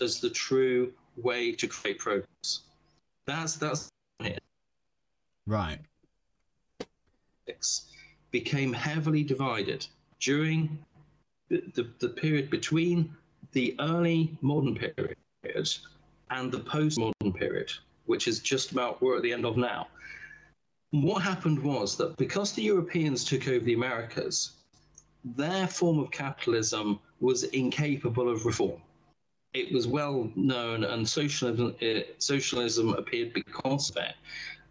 as 0.00 0.20
the 0.20 0.30
true 0.30 0.92
way 1.16 1.52
to 1.52 1.66
create 1.66 1.98
progress. 1.98 2.60
That's 3.26 3.56
that's 3.56 3.90
it. 4.20 4.42
Right. 5.46 5.80
became 8.30 8.72
heavily 8.72 9.22
divided 9.22 9.86
during 10.18 10.78
the, 11.74 11.88
the, 11.98 12.08
period 12.08 12.50
between 12.50 13.14
the 13.52 13.74
early 13.80 14.36
modern 14.40 14.74
period 14.74 15.16
and 16.30 16.50
the 16.50 16.60
postmodern 16.60 17.34
period, 17.34 17.70
which 18.06 18.26
is 18.28 18.40
just 18.40 18.72
about 18.72 19.02
we're 19.02 19.16
at 19.16 19.22
the 19.22 19.32
end 19.32 19.44
of 19.44 19.56
now. 19.56 19.88
What 20.90 21.22
happened 21.22 21.62
was 21.62 21.96
that 21.96 22.16
because 22.16 22.52
the 22.52 22.62
Europeans 22.62 23.24
took 23.24 23.48
over 23.48 23.64
the 23.64 23.74
Americas, 23.74 24.52
their 25.24 25.66
form 25.66 25.98
of 25.98 26.10
capitalism 26.10 26.98
was 27.20 27.44
incapable 27.44 28.28
of 28.28 28.44
reform. 28.44 28.80
It 29.54 29.72
was 29.72 29.86
well 29.86 30.30
known, 30.34 30.84
and 30.84 31.06
socialism, 31.08 31.74
uh, 31.82 32.00
socialism 32.18 32.94
appeared 32.94 33.32
because 33.34 33.90
of 33.90 33.96
it. 33.98 34.14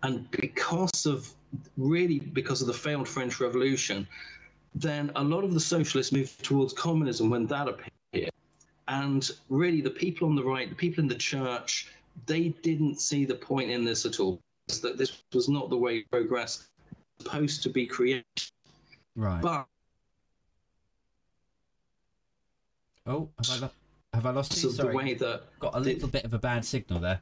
And 0.04 0.30
because 0.32 1.06
of 1.06 1.32
really 1.78 2.20
because 2.20 2.62
of 2.62 2.68
the 2.68 2.74
failed 2.74 3.08
French 3.08 3.40
Revolution, 3.40 4.08
then 4.76 5.12
a 5.16 5.24
lot 5.24 5.44
of 5.44 5.54
the 5.54 5.60
socialists 5.60 6.12
moved 6.12 6.44
towards 6.44 6.74
communism 6.74 7.30
when 7.30 7.46
that 7.48 7.68
appeared. 7.68 8.32
And 8.88 9.30
really, 9.50 9.82
the 9.82 9.90
people 9.90 10.28
on 10.28 10.36
the 10.36 10.44
right, 10.44 10.70
the 10.70 10.76
people 10.76 11.02
in 11.02 11.08
the 11.08 11.16
church, 11.16 11.92
they 12.26 12.50
didn't 12.62 13.00
see 13.00 13.26
the 13.26 13.36
point 13.36 13.70
in 13.70 13.86
this 13.86 14.06
at 14.06 14.20
all. 14.20 14.40
That 14.82 14.98
this 14.98 15.24
was 15.34 15.50
not 15.50 15.70
the 15.70 15.78
way 15.78 16.02
progress 16.04 16.68
was 17.18 17.26
supposed 17.26 17.64
to 17.64 17.70
be 17.70 17.86
created. 17.86 18.26
Right. 19.16 19.42
But 19.42 19.66
oh, 23.06 23.30
have 23.38 23.50
I, 23.50 23.60
lo- 23.66 23.72
have 24.14 24.26
I 24.26 24.32
lost 24.32 24.62
you? 24.62 24.70
of 24.70 24.78
the 24.78 24.84
Sorry. 24.84 24.96
way 24.96 25.14
that 25.16 25.44
Got 25.60 25.76
a 25.76 25.80
little 25.80 26.08
bit 26.08 26.24
of 26.26 26.34
a 26.34 26.40
bad 26.40 26.66
signal 26.66 27.00
there. 27.00 27.20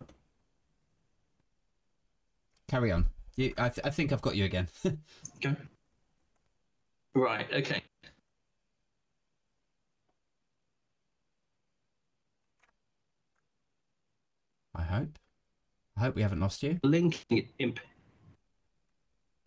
Carry 2.67 2.91
on. 2.91 3.07
You, 3.35 3.53
I, 3.57 3.69
th- 3.69 3.85
I 3.85 3.89
think 3.89 4.11
I've 4.11 4.21
got 4.21 4.35
you 4.35 4.45
again. 4.45 4.67
Okay. 5.37 5.55
Right. 7.19 7.47
Okay. 7.51 7.83
I 14.73 14.83
hope. 14.83 15.19
I 15.97 16.01
hope 16.01 16.15
we 16.15 16.21
haven't 16.21 16.39
lost 16.39 16.63
you. 16.63 16.79
Linking 16.81 17.37
it 17.37 17.47
in. 17.59 17.73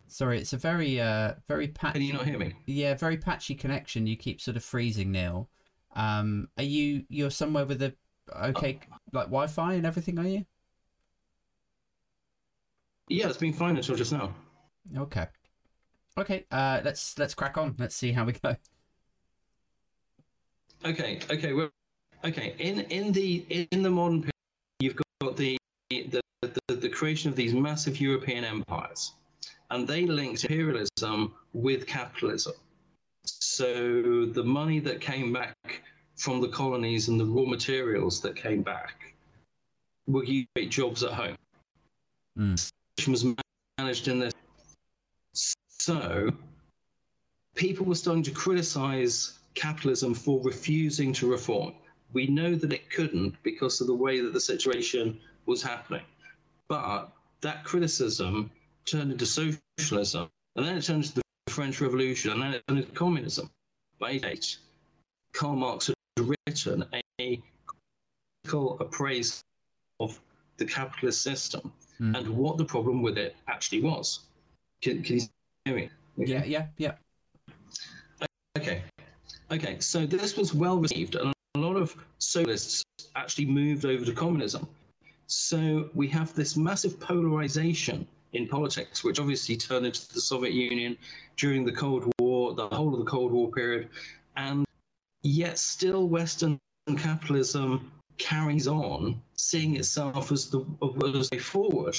Sorry, 0.07 0.39
it's 0.39 0.53
a 0.53 0.57
very, 0.57 1.01
uh, 1.01 1.33
very 1.47 1.69
patchy. 1.69 1.93
Can 1.93 2.01
you 2.03 2.13
not 2.13 2.27
hear 2.27 2.37
me? 2.37 2.53
Yeah, 2.67 2.93
very 2.93 3.17
patchy 3.17 3.55
connection. 3.55 4.05
You 4.05 4.15
keep 4.15 4.39
sort 4.39 4.55
of 4.55 4.63
freezing, 4.63 5.11
Neil. 5.11 5.49
Um, 5.95 6.49
are 6.57 6.63
you? 6.63 7.05
You're 7.09 7.31
somewhere 7.31 7.65
with 7.65 7.81
a 7.81 7.95
okay, 8.43 8.79
like 9.11 9.25
Wi-Fi 9.25 9.73
and 9.73 9.85
everything, 9.87 10.19
are 10.19 10.27
you? 10.27 10.45
Yeah, 13.09 13.29
it's 13.29 13.37
been 13.37 13.53
fine 13.53 13.77
until 13.77 13.95
just 13.95 14.11
now. 14.11 14.35
Okay. 14.95 15.25
Okay. 16.17 16.45
Uh, 16.51 16.81
let's 16.83 17.17
let's 17.17 17.33
crack 17.33 17.57
on. 17.57 17.75
Let's 17.77 17.95
see 17.95 18.11
how 18.11 18.25
we 18.25 18.33
go. 18.33 18.55
Okay. 20.85 21.19
Okay. 21.29 21.53
Well, 21.53 21.69
okay. 22.23 22.55
In 22.59 22.81
in 22.81 23.11
the 23.11 23.67
in 23.71 23.81
the 23.81 23.89
modern 23.89 24.21
period, 24.21 24.33
you've 24.79 24.99
got 25.21 25.35
the 25.37 25.57
the, 25.89 26.21
the 26.41 26.75
the 26.75 26.89
creation 26.89 27.29
of 27.29 27.35
these 27.35 27.53
massive 27.53 27.99
European 27.99 28.43
empires, 28.43 29.13
and 29.71 29.87
they 29.87 30.05
linked 30.05 30.43
imperialism 30.43 31.33
with 31.53 31.87
capitalism. 31.87 32.53
So 33.25 34.25
the 34.25 34.43
money 34.43 34.79
that 34.79 34.99
came 35.01 35.31
back 35.31 35.81
from 36.15 36.41
the 36.41 36.49
colonies 36.49 37.07
and 37.07 37.19
the 37.19 37.25
raw 37.25 37.45
materials 37.45 38.21
that 38.21 38.35
came 38.35 38.61
back 38.61 39.15
were 40.07 40.23
create 40.23 40.69
jobs 40.69 41.03
at 41.03 41.11
home. 41.11 41.37
Mm. 42.37 42.71
Which 42.97 43.07
was 43.07 43.25
managed 43.77 44.07
in 44.07 44.19
this. 44.19 44.32
So 45.85 46.31
people 47.55 47.85
were 47.85 47.95
starting 47.95 48.23
to 48.23 48.31
criticize 48.31 49.39
capitalism 49.53 50.13
for 50.13 50.39
refusing 50.41 51.11
to 51.11 51.29
reform. 51.29 51.73
We 52.13 52.25
know 52.27 52.55
that 52.55 52.71
it 52.71 52.89
couldn't 52.89 53.35
because 53.43 53.81
of 53.81 53.87
the 53.87 53.93
way 53.93 54.21
that 54.21 54.31
the 54.31 54.39
situation 54.39 55.19
was 55.45 55.61
happening. 55.61 56.05
But 56.69 57.11
that 57.41 57.65
criticism 57.65 58.49
turned 58.85 59.11
into 59.11 59.25
socialism, 59.25 60.29
and 60.55 60.65
then 60.65 60.77
it 60.77 60.83
turned 60.83 61.03
into 61.03 61.15
the 61.15 61.51
French 61.51 61.81
Revolution, 61.81 62.31
and 62.31 62.41
then 62.41 62.53
it 62.53 62.63
turned 62.69 62.79
into 62.79 62.91
communism. 62.93 63.49
By 63.99 64.21
eight, 64.23 64.59
Karl 65.33 65.57
Marx 65.57 65.87
had 65.87 66.29
written 66.47 66.85
a 67.19 67.41
critical 68.45 68.79
appraisal 68.79 69.43
of 69.99 70.17
the 70.55 70.65
capitalist 70.65 71.23
system 71.23 71.73
Mm. 71.99 72.17
and 72.17 72.27
what 72.29 72.57
the 72.57 72.65
problem 72.65 73.01
with 73.01 73.17
it 73.17 73.35
actually 73.47 73.81
was. 73.81 74.21
Can, 74.81 75.03
can 75.03 75.19
you 75.19 75.27
Yeah, 75.65 76.43
yeah, 76.43 76.67
yeah. 76.77 76.93
Okay. 78.57 78.83
Okay. 79.51 79.79
So 79.79 80.05
this 80.05 80.35
was 80.35 80.53
well 80.53 80.77
received, 80.77 81.15
and 81.15 81.33
a 81.55 81.59
lot 81.59 81.77
of 81.77 81.95
socialists 82.19 82.83
actually 83.15 83.45
moved 83.45 83.85
over 83.85 84.03
to 84.03 84.11
communism. 84.11 84.67
So 85.27 85.89
we 85.93 86.07
have 86.09 86.33
this 86.33 86.57
massive 86.57 86.99
polarization 86.99 88.05
in 88.33 88.47
politics, 88.47 89.03
which 89.03 89.19
obviously 89.19 89.55
turned 89.55 89.85
into 89.85 90.13
the 90.13 90.19
Soviet 90.19 90.53
Union 90.53 90.97
during 91.37 91.63
the 91.63 91.71
Cold 91.71 92.11
War, 92.19 92.53
the 92.53 92.67
whole 92.67 92.93
of 92.93 92.99
the 92.99 93.09
Cold 93.09 93.31
War 93.31 93.49
period, 93.51 93.87
and 94.35 94.65
yet 95.21 95.57
still 95.57 96.09
Western 96.09 96.59
capitalism 96.97 97.89
carries 98.17 98.67
on, 98.67 99.21
seeing 99.35 99.77
itself 99.77 100.31
as 100.31 100.49
the 100.49 100.59
as 101.17 101.29
the 101.29 101.35
way 101.37 101.39
forward. 101.39 101.95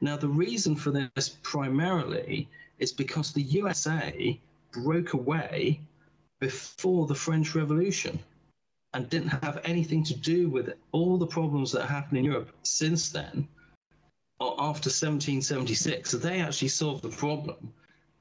Now, 0.00 0.16
the 0.16 0.28
reason 0.28 0.74
for 0.74 0.90
this 0.90 1.36
primarily 1.42 2.48
is 2.78 2.92
because 2.92 3.32
the 3.32 3.42
USA 3.42 4.38
broke 4.72 5.12
away 5.14 5.80
before 6.40 7.06
the 7.06 7.14
French 7.14 7.54
Revolution 7.54 8.18
and 8.94 9.08
didn't 9.10 9.28
have 9.28 9.60
anything 9.64 10.04
to 10.04 10.14
do 10.14 10.48
with 10.48 10.68
it. 10.68 10.78
all 10.92 11.18
the 11.18 11.26
problems 11.26 11.72
that 11.72 11.86
happened 11.86 12.18
in 12.18 12.24
Europe 12.24 12.50
since 12.62 13.10
then, 13.10 13.46
or 14.40 14.52
after 14.52 14.88
1776. 14.88 16.10
So 16.10 16.16
they 16.16 16.40
actually 16.40 16.68
solved 16.68 17.02
the 17.02 17.10
problem 17.10 17.72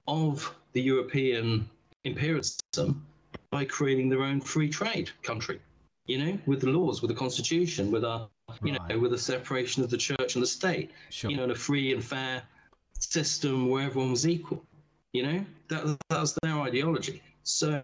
of 0.07 0.53
the 0.73 0.81
European 0.81 1.69
imperialism 2.03 3.05
by 3.51 3.65
creating 3.65 4.09
their 4.09 4.23
own 4.23 4.41
free 4.41 4.69
trade 4.69 5.11
country. 5.23 5.59
You 6.07 6.17
know, 6.19 6.39
with 6.45 6.61
the 6.61 6.69
laws, 6.69 7.01
with 7.01 7.09
the 7.09 7.15
constitution, 7.15 7.89
with 7.91 8.03
a 8.03 8.27
you 8.63 8.73
know, 8.73 8.99
with 8.99 9.13
a 9.13 9.17
separation 9.17 9.83
of 9.83 9.89
the 9.89 9.97
church 9.97 10.35
and 10.35 10.43
the 10.43 10.47
state 10.47 10.91
Sure. 11.09 11.31
you 11.31 11.37
know, 11.37 11.45
in 11.45 11.51
a 11.51 11.55
free 11.55 11.93
and 11.93 12.03
fair 12.03 12.43
system 13.11 13.69
where 13.69 13.83
everyone 13.83 14.11
was 14.11 14.27
equal. 14.27 14.63
You 15.13 15.23
know, 15.23 15.45
that 15.69 15.97
that 16.09 16.19
was 16.19 16.37
their 16.41 16.59
ideology. 16.59 17.21
So 17.43 17.81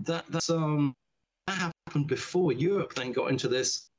that 0.00 0.24
that's 0.28 0.50
um 0.50 0.94
that 1.46 1.72
happened 1.86 2.06
before 2.06 2.52
Europe 2.52 2.94
then 2.94 3.12
got 3.12 3.30
into 3.30 3.48
this 3.48 3.90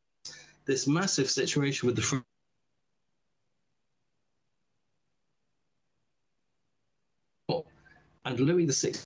this 0.65 0.87
massive 0.87 1.29
situation 1.29 1.87
with 1.87 1.95
the 1.95 2.23
and 8.25 8.39
Louis 8.39 8.65
the 8.65 8.73
Sixth. 8.73 9.05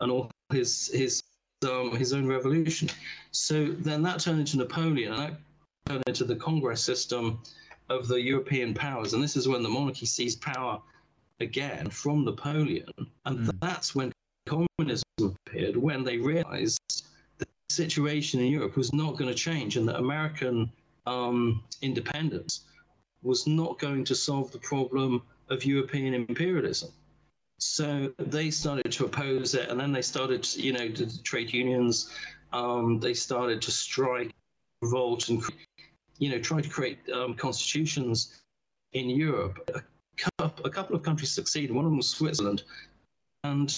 And 0.00 0.12
all 0.12 0.30
his 0.52 0.88
his 0.92 1.22
um, 1.64 1.96
his 1.96 2.12
own 2.12 2.26
revolution. 2.26 2.88
So 3.30 3.66
then 3.66 4.02
that 4.02 4.20
turned 4.20 4.40
into 4.40 4.56
Napoleon, 4.58 5.12
and 5.12 5.22
that 5.22 5.38
turned 5.86 6.04
into 6.06 6.24
the 6.24 6.36
Congress 6.36 6.82
system 6.82 7.40
of 7.88 8.08
the 8.08 8.20
European 8.20 8.74
powers. 8.74 9.14
And 9.14 9.22
this 9.22 9.36
is 9.36 9.48
when 9.48 9.62
the 9.62 9.68
monarchy 9.68 10.06
seized 10.06 10.40
power 10.40 10.80
again 11.40 11.88
from 11.90 12.24
Napoleon. 12.24 12.92
And 13.24 13.38
Mm. 13.40 13.60
that's 13.60 13.94
when 13.94 14.12
communism 14.46 15.04
appeared, 15.20 15.76
when 15.76 16.04
they 16.04 16.18
realized 16.18 17.06
the 17.38 17.46
situation 17.70 18.40
in 18.40 18.46
Europe 18.46 18.76
was 18.76 18.92
not 18.92 19.16
going 19.16 19.30
to 19.30 19.34
change 19.34 19.76
and 19.76 19.88
that 19.88 19.98
American 19.98 20.70
um, 21.06 21.62
independence 21.80 22.64
was 23.22 23.46
not 23.46 23.78
going 23.78 24.04
to 24.04 24.14
solve 24.14 24.52
the 24.52 24.58
problem 24.58 25.22
of 25.48 25.64
European 25.64 26.12
imperialism. 26.12 26.90
So 27.58 28.12
they 28.18 28.50
started 28.50 28.92
to 28.92 29.04
oppose 29.04 29.54
it, 29.54 29.68
and 29.68 29.80
then 29.80 29.92
they 29.92 30.02
started, 30.02 30.46
you 30.56 30.72
know, 30.72 30.88
the 30.88 31.06
trade 31.24 31.52
unions. 31.52 32.10
Um, 32.52 33.00
they 33.00 33.14
started 33.14 33.60
to 33.62 33.70
strike, 33.70 34.32
revolt, 34.80 35.28
and 35.28 35.42
you 36.18 36.30
know, 36.30 36.38
try 36.38 36.60
to 36.60 36.68
create 36.68 36.98
um, 37.12 37.34
constitutions 37.34 38.40
in 38.92 39.10
Europe. 39.10 39.68
A 39.74 39.82
couple, 40.16 40.66
a 40.66 40.70
couple 40.70 40.96
of 40.96 41.02
countries 41.02 41.30
succeeded. 41.30 41.74
One 41.74 41.84
of 41.84 41.90
them 41.90 41.96
was 41.96 42.08
Switzerland, 42.08 42.62
and 43.44 43.74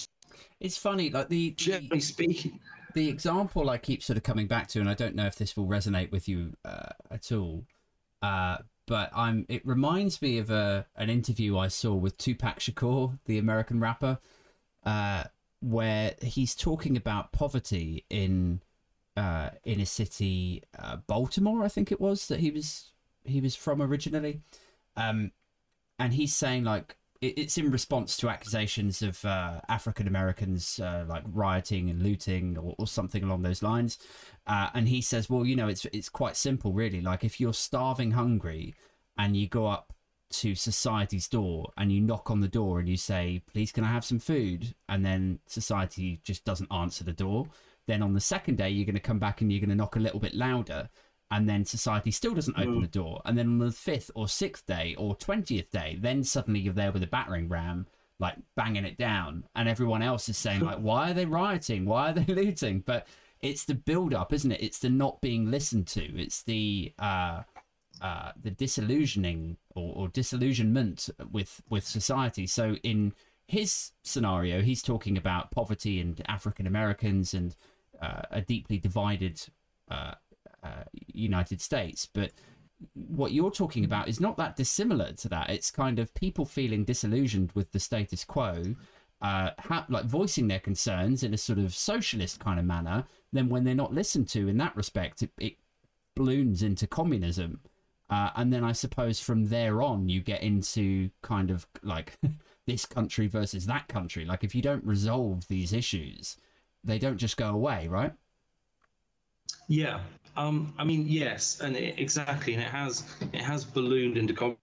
It's 0.60 0.76
funny, 0.76 1.10
like 1.10 1.28
the, 1.28 1.50
the 1.50 1.54
generally 1.56 2.00
speaking, 2.00 2.60
the 2.94 3.08
example 3.08 3.70
I 3.70 3.78
keep 3.78 4.02
sort 4.02 4.16
of 4.18 4.22
coming 4.22 4.46
back 4.46 4.68
to, 4.68 4.80
and 4.80 4.88
I 4.88 4.94
don't 4.94 5.14
know 5.14 5.26
if 5.26 5.36
this 5.36 5.56
will 5.56 5.66
resonate 5.66 6.10
with 6.10 6.28
you 6.28 6.52
uh, 6.64 6.90
at 7.10 7.32
all, 7.32 7.64
uh, 8.22 8.58
but 8.90 9.08
I'm. 9.14 9.46
It 9.48 9.64
reminds 9.64 10.20
me 10.20 10.38
of 10.38 10.50
a 10.50 10.84
an 10.96 11.10
interview 11.10 11.56
I 11.56 11.68
saw 11.68 11.94
with 11.94 12.18
Tupac 12.18 12.58
Shakur, 12.58 13.20
the 13.24 13.38
American 13.38 13.78
rapper, 13.78 14.18
uh, 14.84 15.24
where 15.60 16.16
he's 16.20 16.56
talking 16.56 16.96
about 16.96 17.30
poverty 17.30 18.04
in 18.10 18.62
uh, 19.16 19.50
in 19.64 19.80
a 19.80 19.86
city, 19.86 20.64
uh, 20.76 20.96
Baltimore, 21.06 21.62
I 21.62 21.68
think 21.68 21.92
it 21.92 22.00
was 22.00 22.26
that 22.26 22.40
he 22.40 22.50
was 22.50 22.90
he 23.24 23.40
was 23.40 23.54
from 23.54 23.80
originally, 23.80 24.40
um, 24.96 25.30
and 26.00 26.12
he's 26.12 26.34
saying 26.34 26.64
like 26.64 26.96
it's 27.22 27.58
in 27.58 27.70
response 27.70 28.16
to 28.16 28.30
accusations 28.30 29.02
of 29.02 29.22
uh, 29.24 29.60
African 29.68 30.08
Americans 30.08 30.80
uh, 30.80 31.04
like 31.06 31.22
rioting 31.32 31.90
and 31.90 32.02
looting 32.02 32.56
or, 32.56 32.74
or 32.78 32.86
something 32.86 33.22
along 33.22 33.42
those 33.42 33.62
lines. 33.62 33.98
Uh, 34.46 34.68
and 34.74 34.88
he 34.88 35.02
says, 35.02 35.28
well, 35.28 35.44
you 35.44 35.54
know, 35.54 35.68
it's 35.68 35.84
it's 35.92 36.08
quite 36.08 36.36
simple, 36.36 36.72
really. 36.72 37.00
Like 37.00 37.22
if 37.22 37.38
you're 37.38 37.52
starving, 37.52 38.12
hungry, 38.12 38.74
and 39.18 39.36
you 39.36 39.48
go 39.48 39.66
up 39.66 39.92
to 40.30 40.54
society's 40.54 41.28
door 41.28 41.72
and 41.76 41.92
you 41.92 42.00
knock 42.00 42.30
on 42.30 42.40
the 42.40 42.48
door 42.48 42.78
and 42.78 42.88
you 42.88 42.96
say, 42.96 43.42
please, 43.52 43.72
can 43.72 43.84
I 43.84 43.88
have 43.88 44.04
some 44.04 44.20
food? 44.20 44.74
And 44.88 45.04
then 45.04 45.40
society 45.46 46.20
just 46.22 46.44
doesn't 46.44 46.72
answer 46.72 47.04
the 47.04 47.12
door. 47.12 47.48
Then 47.86 48.02
on 48.02 48.14
the 48.14 48.20
second 48.20 48.56
day, 48.56 48.70
you're 48.70 48.86
going 48.86 48.94
to 48.94 49.00
come 49.00 49.18
back 49.18 49.40
and 49.40 49.50
you're 49.50 49.60
going 49.60 49.70
to 49.70 49.74
knock 49.74 49.96
a 49.96 50.00
little 50.00 50.20
bit 50.20 50.34
louder 50.34 50.88
and 51.30 51.48
then 51.48 51.64
society 51.64 52.10
still 52.10 52.34
doesn't 52.34 52.58
open 52.58 52.78
mm. 52.78 52.82
the 52.82 52.88
door. 52.88 53.22
And 53.24 53.38
then 53.38 53.46
on 53.46 53.58
the 53.58 53.72
fifth 53.72 54.10
or 54.14 54.28
sixth 54.28 54.66
day 54.66 54.94
or 54.98 55.14
twentieth 55.16 55.70
day, 55.70 55.98
then 56.00 56.24
suddenly 56.24 56.60
you're 56.60 56.74
there 56.74 56.92
with 56.92 57.02
a 57.02 57.08
battering 57.08 57.48
ram, 57.48 57.86
like 58.18 58.36
banging 58.56 58.84
it 58.84 58.98
down, 58.98 59.44
and 59.54 59.68
everyone 59.68 60.02
else 60.02 60.28
is 60.28 60.36
saying 60.36 60.60
like, 60.60 60.78
"Why 60.78 61.10
are 61.10 61.14
they 61.14 61.26
rioting? 61.26 61.84
Why 61.84 62.10
are 62.10 62.14
they 62.14 62.32
looting?" 62.32 62.80
But 62.80 63.06
it's 63.40 63.64
the 63.64 63.74
build 63.74 64.12
up, 64.12 64.32
isn't 64.32 64.52
it? 64.52 64.62
It's 64.62 64.78
the 64.80 64.90
not 64.90 65.20
being 65.20 65.50
listened 65.50 65.86
to. 65.88 66.02
It's 66.20 66.42
the 66.42 66.92
uh, 66.98 67.42
uh, 68.00 68.32
the 68.40 68.50
disillusioning 68.50 69.56
or, 69.74 69.94
or 69.94 70.08
disillusionment 70.08 71.08
with 71.30 71.62
with 71.68 71.86
society. 71.86 72.46
So 72.46 72.74
in 72.82 73.12
his 73.46 73.92
scenario, 74.02 74.62
he's 74.62 74.82
talking 74.82 75.16
about 75.16 75.50
poverty 75.50 76.00
and 76.00 76.20
African 76.28 76.66
Americans 76.66 77.34
and 77.34 77.54
uh, 78.00 78.22
a 78.30 78.40
deeply 78.40 78.78
divided 78.78 79.40
uh, 79.90 79.94
uh, 79.94 80.14
United 81.12 81.60
States. 81.60 82.06
But 82.12 82.32
what 82.94 83.32
you're 83.32 83.50
talking 83.50 83.84
about 83.84 84.08
is 84.08 84.20
not 84.20 84.36
that 84.38 84.56
dissimilar 84.56 85.12
to 85.12 85.28
that. 85.28 85.50
It's 85.50 85.70
kind 85.70 85.98
of 85.98 86.14
people 86.14 86.44
feeling 86.44 86.84
disillusioned 86.84 87.52
with 87.54 87.72
the 87.72 87.78
status 87.78 88.24
quo, 88.24 88.74
uh, 89.20 89.50
ha- 89.58 89.86
like 89.88 90.04
voicing 90.04 90.48
their 90.48 90.60
concerns 90.60 91.22
in 91.22 91.34
a 91.34 91.38
sort 91.38 91.58
of 91.58 91.74
socialist 91.74 92.40
kind 92.40 92.58
of 92.58 92.64
manner. 92.64 93.04
Then, 93.32 93.48
when 93.48 93.64
they're 93.64 93.74
not 93.74 93.94
listened 93.94 94.28
to 94.30 94.48
in 94.48 94.56
that 94.58 94.76
respect, 94.76 95.22
it, 95.22 95.30
it 95.38 95.56
balloons 96.16 96.62
into 96.62 96.86
communism. 96.86 97.60
Uh, 98.08 98.30
and 98.34 98.52
then 98.52 98.64
I 98.64 98.72
suppose 98.72 99.20
from 99.20 99.46
there 99.48 99.82
on, 99.82 100.08
you 100.08 100.20
get 100.20 100.42
into 100.42 101.10
kind 101.22 101.50
of 101.50 101.66
like 101.82 102.18
this 102.66 102.84
country 102.84 103.28
versus 103.28 103.66
that 103.66 103.88
country. 103.88 104.24
Like, 104.24 104.42
if 104.42 104.54
you 104.54 104.62
don't 104.62 104.84
resolve 104.84 105.46
these 105.48 105.72
issues, 105.72 106.36
they 106.82 106.98
don't 106.98 107.18
just 107.18 107.36
go 107.36 107.50
away, 107.50 107.86
right? 107.88 108.12
Yeah, 109.68 110.00
um, 110.36 110.72
I 110.78 110.84
mean, 110.84 111.06
yes, 111.06 111.60
and 111.60 111.76
it, 111.76 111.98
exactly, 111.98 112.54
and 112.54 112.62
it 112.62 112.68
has 112.68 113.04
it 113.32 113.40
has 113.40 113.64
ballooned 113.64 114.16
into 114.16 114.56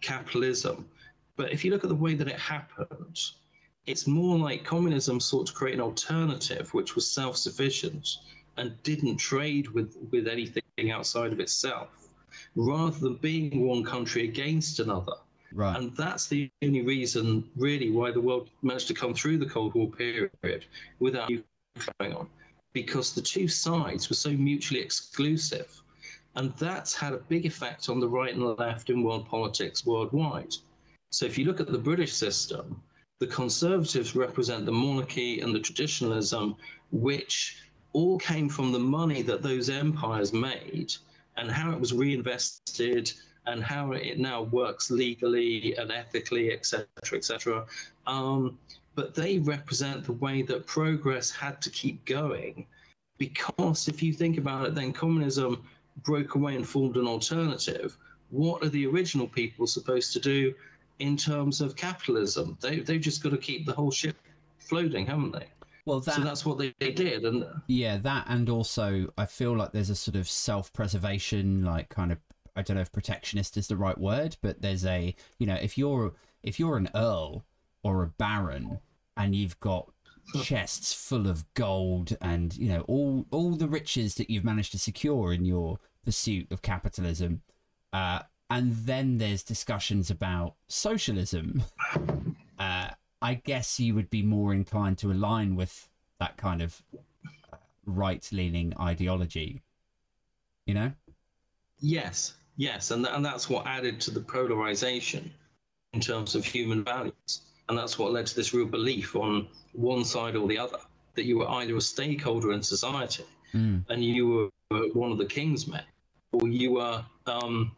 capitalism. 0.00 0.88
But 1.36 1.52
if 1.52 1.64
you 1.64 1.70
look 1.70 1.84
at 1.84 1.88
the 1.88 1.94
way 1.94 2.14
that 2.14 2.28
it 2.28 2.38
happened, 2.38 3.20
it's 3.86 4.06
more 4.06 4.38
like 4.38 4.64
communism 4.64 5.20
sought 5.20 5.46
to 5.48 5.52
create 5.52 5.74
an 5.74 5.80
alternative 5.80 6.72
which 6.74 6.94
was 6.94 7.10
self-sufficient 7.10 8.18
and 8.56 8.82
didn't 8.82 9.16
trade 9.16 9.68
with 9.68 9.96
with 10.10 10.28
anything 10.28 10.90
outside 10.90 11.32
of 11.32 11.40
itself, 11.40 12.08
rather 12.56 12.98
than 12.98 13.14
being 13.16 13.66
one 13.66 13.84
country 13.84 14.24
against 14.24 14.80
another. 14.80 15.14
Right. 15.52 15.76
And 15.76 15.96
that's 15.96 16.26
the 16.26 16.50
only 16.62 16.82
reason, 16.82 17.48
really, 17.56 17.90
why 17.90 18.10
the 18.10 18.20
world 18.20 18.50
managed 18.62 18.88
to 18.88 18.94
come 18.94 19.14
through 19.14 19.38
the 19.38 19.46
Cold 19.46 19.74
War 19.74 19.90
period 19.90 20.66
without 20.98 21.30
going 21.98 22.12
on 22.12 22.28
because 22.82 23.12
the 23.12 23.20
two 23.20 23.48
sides 23.48 24.08
were 24.08 24.14
so 24.14 24.30
mutually 24.30 24.80
exclusive. 24.80 25.82
And 26.36 26.54
that's 26.58 26.94
had 26.94 27.12
a 27.12 27.24
big 27.32 27.44
effect 27.44 27.88
on 27.88 27.98
the 27.98 28.08
right 28.08 28.32
and 28.32 28.40
the 28.40 28.54
left 28.54 28.88
in 28.88 29.02
world 29.02 29.26
politics 29.26 29.84
worldwide. 29.84 30.54
So 31.10 31.26
if 31.26 31.36
you 31.36 31.44
look 31.44 31.58
at 31.58 31.72
the 31.72 31.86
British 31.90 32.12
system, 32.12 32.80
the 33.18 33.26
Conservatives 33.26 34.14
represent 34.14 34.64
the 34.64 34.78
monarchy 34.86 35.40
and 35.40 35.52
the 35.52 35.58
traditionalism, 35.58 36.54
which 36.92 37.56
all 37.94 38.16
came 38.16 38.48
from 38.48 38.70
the 38.70 38.78
money 38.78 39.22
that 39.22 39.42
those 39.42 39.68
empires 39.68 40.32
made 40.32 40.94
and 41.36 41.50
how 41.50 41.72
it 41.72 41.80
was 41.80 41.92
reinvested 41.92 43.12
and 43.46 43.64
how 43.64 43.90
it 43.90 44.20
now 44.20 44.42
works 44.42 44.88
legally 44.88 45.74
and 45.78 45.90
ethically, 45.90 46.52
etc., 46.52 46.86
etc. 47.12 47.66
Um, 48.06 48.56
but 48.98 49.14
they 49.14 49.38
represent 49.38 50.02
the 50.02 50.12
way 50.14 50.42
that 50.42 50.66
progress 50.66 51.30
had 51.30 51.62
to 51.62 51.70
keep 51.70 52.04
going. 52.04 52.66
Because 53.16 53.86
if 53.86 54.02
you 54.02 54.12
think 54.12 54.38
about 54.38 54.66
it, 54.66 54.74
then 54.74 54.92
communism 54.92 55.62
broke 56.02 56.34
away 56.34 56.56
and 56.56 56.68
formed 56.68 56.96
an 56.96 57.06
alternative. 57.06 57.96
What 58.30 58.64
are 58.64 58.68
the 58.68 58.88
original 58.88 59.28
people 59.28 59.68
supposed 59.68 60.12
to 60.14 60.18
do 60.18 60.52
in 60.98 61.16
terms 61.16 61.60
of 61.60 61.76
capitalism? 61.76 62.58
They, 62.60 62.80
they've 62.80 63.00
just 63.00 63.22
got 63.22 63.30
to 63.30 63.38
keep 63.38 63.66
the 63.66 63.72
whole 63.72 63.92
ship 63.92 64.16
floating, 64.58 65.06
haven't 65.06 65.30
they? 65.30 65.46
Well, 65.86 66.00
that, 66.00 66.16
so 66.16 66.22
that's 66.22 66.44
what 66.44 66.58
they, 66.58 66.74
they 66.80 66.90
did, 66.90 67.24
and 67.24 67.46
yeah, 67.68 67.98
that 67.98 68.26
and 68.28 68.50
also 68.50 69.12
I 69.16 69.26
feel 69.26 69.56
like 69.56 69.70
there's 69.70 69.90
a 69.90 69.94
sort 69.94 70.16
of 70.16 70.28
self-preservation, 70.28 71.64
like 71.64 71.88
kind 71.88 72.10
of 72.10 72.18
I 72.56 72.62
don't 72.62 72.74
know 72.74 72.82
if 72.82 72.90
protectionist 72.90 73.56
is 73.56 73.68
the 73.68 73.76
right 73.76 73.96
word, 73.96 74.36
but 74.42 74.60
there's 74.60 74.84
a 74.84 75.14
you 75.38 75.46
know 75.46 75.54
if 75.54 75.78
you're 75.78 76.14
if 76.42 76.58
you're 76.58 76.76
an 76.76 76.90
earl 76.96 77.44
or 77.82 78.02
a 78.02 78.08
baron 78.08 78.80
and 79.18 79.34
you've 79.34 79.58
got 79.60 79.90
chests 80.42 80.92
full 80.92 81.26
of 81.26 81.44
gold 81.54 82.16
and 82.20 82.56
you 82.56 82.68
know 82.68 82.82
all 82.82 83.26
all 83.30 83.52
the 83.52 83.68
riches 83.68 84.14
that 84.16 84.30
you've 84.30 84.44
managed 84.44 84.72
to 84.72 84.78
secure 84.78 85.32
in 85.32 85.44
your 85.44 85.78
pursuit 86.04 86.50
of 86.50 86.62
capitalism. 86.62 87.42
Uh, 87.92 88.20
and 88.50 88.72
then 88.72 89.18
there's 89.18 89.42
discussions 89.42 90.10
about 90.10 90.54
socialism. 90.68 91.62
Uh, 92.58 92.90
i 93.22 93.34
guess 93.34 93.78
you 93.78 93.94
would 93.94 94.10
be 94.10 94.22
more 94.22 94.52
inclined 94.52 94.98
to 94.98 95.12
align 95.12 95.54
with 95.54 95.88
that 96.18 96.36
kind 96.36 96.60
of 96.60 96.82
uh, 97.52 97.56
right 97.86 98.28
leaning 98.32 98.72
ideology 98.80 99.62
you 100.66 100.74
know? 100.74 100.92
Yes 101.80 102.34
yes 102.56 102.90
and, 102.90 103.04
th- 103.04 103.14
and 103.14 103.24
that's 103.24 103.48
what 103.48 103.66
added 103.66 104.00
to 104.00 104.10
the 104.10 104.20
polarization 104.20 105.30
in 105.92 106.00
terms 106.00 106.34
of 106.34 106.44
human 106.44 106.82
values 106.82 107.42
and 107.68 107.78
that's 107.78 107.98
what 107.98 108.12
led 108.12 108.26
to 108.26 108.34
this 108.34 108.54
real 108.54 108.66
belief 108.66 109.14
on 109.16 109.46
one 109.72 110.04
side 110.04 110.36
or 110.36 110.48
the 110.48 110.58
other 110.58 110.78
that 111.14 111.24
you 111.24 111.38
were 111.38 111.48
either 111.50 111.76
a 111.76 111.80
stakeholder 111.80 112.52
in 112.52 112.62
society 112.62 113.24
mm. 113.54 113.84
and 113.88 114.04
you 114.04 114.50
were 114.70 114.88
one 114.92 115.10
of 115.10 115.18
the 115.18 115.26
king's 115.26 115.66
men, 115.66 115.82
or 116.32 116.48
you 116.48 116.72
were 116.72 117.04
um, 117.26 117.72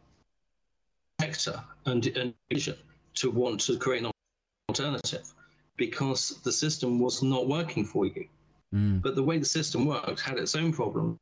and, 1.85 2.07
and 2.07 2.33
vision 2.51 2.75
to 3.13 3.31
want 3.31 3.59
to 3.59 3.77
create 3.77 4.03
an 4.03 4.11
alternative 4.69 5.33
because 5.77 6.39
the 6.43 6.51
system 6.51 6.99
was 6.99 7.23
not 7.23 7.47
working 7.47 7.85
for 7.85 8.05
you. 8.05 8.27
Mm. 8.73 9.01
But 9.01 9.15
the 9.15 9.23
way 9.23 9.37
the 9.37 9.45
system 9.45 9.85
worked 9.85 10.19
had 10.19 10.37
its 10.37 10.55
own 10.55 10.71
problems. 10.71 11.17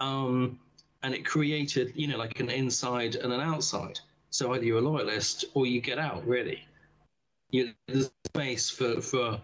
Um, 0.00 0.58
and 1.02 1.14
it 1.14 1.24
created, 1.24 1.92
you 1.94 2.06
know, 2.06 2.18
like 2.18 2.40
an 2.40 2.50
inside 2.50 3.16
and 3.16 3.32
an 3.32 3.40
outside. 3.40 3.98
So 4.30 4.52
either 4.52 4.64
you're 4.64 4.78
a 4.78 4.82
loyalist 4.82 5.44
or 5.54 5.66
you 5.66 5.80
get 5.80 5.98
out, 5.98 6.26
really 6.26 6.62
you 7.50 7.66
know, 7.66 7.72
there's 7.86 8.10
space 8.26 8.70
for 8.70 9.00
for 9.00 9.40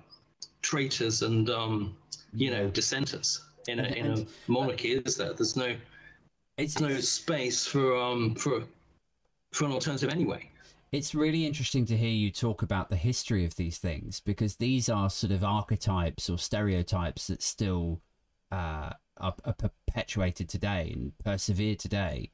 traitors 0.62 1.22
and 1.22 1.50
um, 1.50 1.96
you 2.32 2.50
know 2.50 2.68
dissenters 2.68 3.40
in 3.68 3.80
a, 3.80 3.84
in 3.84 4.06
a 4.06 4.26
monarchy. 4.46 4.92
Is 4.92 5.16
there? 5.16 5.32
There's 5.32 5.56
no 5.56 5.74
it's 6.58 6.80
no 6.80 6.98
space 7.00 7.66
for 7.66 7.96
um 7.96 8.34
for 8.34 8.64
for 9.52 9.64
an 9.64 9.72
alternative 9.72 10.10
anyway. 10.10 10.50
It's 10.92 11.14
really 11.14 11.44
interesting 11.44 11.84
to 11.86 11.96
hear 11.96 12.10
you 12.10 12.30
talk 12.30 12.62
about 12.62 12.88
the 12.88 12.96
history 12.96 13.44
of 13.44 13.56
these 13.56 13.78
things 13.78 14.20
because 14.20 14.56
these 14.56 14.88
are 14.88 15.10
sort 15.10 15.32
of 15.32 15.42
archetypes 15.42 16.30
or 16.30 16.38
stereotypes 16.38 17.26
that 17.26 17.42
still 17.42 18.00
uh, 18.52 18.90
are, 19.18 19.34
are 19.44 19.52
perpetuated 19.52 20.48
today 20.48 20.92
and 20.94 21.12
persevere 21.18 21.74
today. 21.74 22.30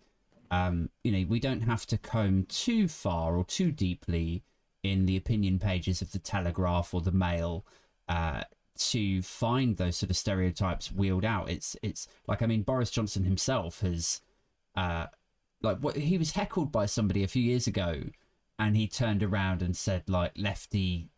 Um, 0.51 0.91
you 1.03 1.13
know, 1.13 1.27
we 1.29 1.41
don't 1.41 1.63
have 1.63 1.87
to 1.87 1.99
comb 1.99 2.45
too 2.47 2.89
far 2.89 3.37
or 3.37 3.45
too 3.45 3.73
deeply 3.73 4.45
in 4.83 5.07
the 5.07 5.17
opinion 5.17 5.59
pages 5.59 6.03
of 6.03 6.13
the 6.13 6.19
Telegraph 6.19 6.93
or 6.93 7.01
the 7.01 7.13
Mail 7.13 7.65
uh, 8.09 8.43
to 8.77 9.23
find 9.23 9.77
those 9.77 9.97
sort 9.97 10.11
of 10.11 10.17
stereotypes 10.17 10.91
wheeled 10.91 11.25
out. 11.25 11.51
It's 11.51 11.77
it's 11.83 12.07
like 12.27 12.43
I 12.43 12.47
mean 12.47 12.63
Boris 12.63 12.91
Johnson 12.91 13.25
himself 13.25 13.81
has 13.81 14.21
uh, 14.75 15.07
like 15.63 15.79
what 15.79 15.97
he 15.97 16.19
was 16.19 16.33
heckled 16.33 16.73
by 16.73 16.87
somebody 16.87 17.23
a 17.23 17.29
few 17.29 17.43
years 17.43 17.67
ago, 17.67 18.03
and 18.59 18.77
he 18.77 18.89
turned 18.89 19.23
around 19.23 19.63
and 19.63 19.77
said 19.77 20.09
like 20.09 20.33
lefty. 20.37 21.11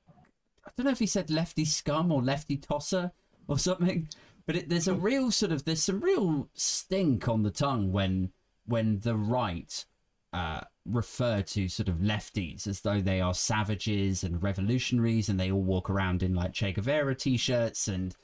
I 0.67 0.71
don't 0.77 0.87
know 0.87 0.93
if 0.93 0.99
he 0.99 1.07
said 1.07 1.31
lefty 1.31 1.65
scum 1.65 2.11
or 2.11 2.23
lefty 2.23 2.57
tosser 2.57 3.13
or 3.47 3.59
something. 3.59 4.09
But 4.47 4.57
it, 4.57 4.69
there's 4.69 4.89
a 4.89 4.95
real 4.95 5.31
sort 5.31 5.53
of 5.53 5.65
there's 5.65 5.83
some 5.83 6.01
real 6.01 6.49
stink 6.55 7.29
on 7.29 7.43
the 7.43 7.51
tongue 7.51 7.93
when 7.93 8.31
when 8.67 9.01
the 9.01 9.17
right 9.17 9.85
uh, 10.33 10.63
refer 10.87 11.43
to 11.43 11.69
sort 11.69 11.89
of 11.89 11.97
lefties 11.97 12.67
as 12.67 12.81
though 12.81 13.01
they 13.01 13.21
are 13.21 13.35
savages 13.35 14.25
and 14.25 14.43
revolutionaries, 14.43 15.29
and 15.29 15.39
they 15.39 15.51
all 15.51 15.63
walk 15.63 15.91
around 15.91 16.23
in 16.23 16.35
like 16.35 16.53
Che 16.53 16.73
Guevara 16.73 17.15
t-shirts, 17.15 17.89
and 17.89 18.15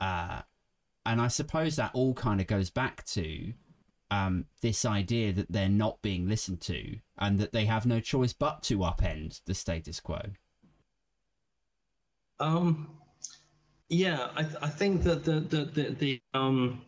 uh, 0.00 0.42
and 1.06 1.20
I 1.20 1.28
suppose 1.28 1.76
that 1.76 1.90
all 1.94 2.14
kind 2.14 2.40
of 2.40 2.46
goes 2.46 2.70
back 2.70 3.04
to 3.06 3.52
um, 4.10 4.46
this 4.60 4.84
idea 4.84 5.32
that 5.32 5.50
they're 5.50 5.68
not 5.68 6.02
being 6.02 6.28
listened 6.28 6.60
to, 6.62 6.96
and 7.18 7.38
that 7.38 7.52
they 7.52 7.64
have 7.64 7.86
no 7.86 8.00
choice 8.00 8.32
but 8.32 8.62
to 8.64 8.78
upend 8.78 9.40
the 9.46 9.54
status 9.54 10.00
quo. 10.00 10.20
Um, 12.40 12.98
yeah, 13.88 14.28
I, 14.34 14.42
th- 14.42 14.56
I 14.62 14.68
think 14.68 15.02
that 15.04 15.24
the 15.24 15.40
the 15.40 15.64
the, 15.64 15.90
the 15.90 16.22
um 16.32 16.82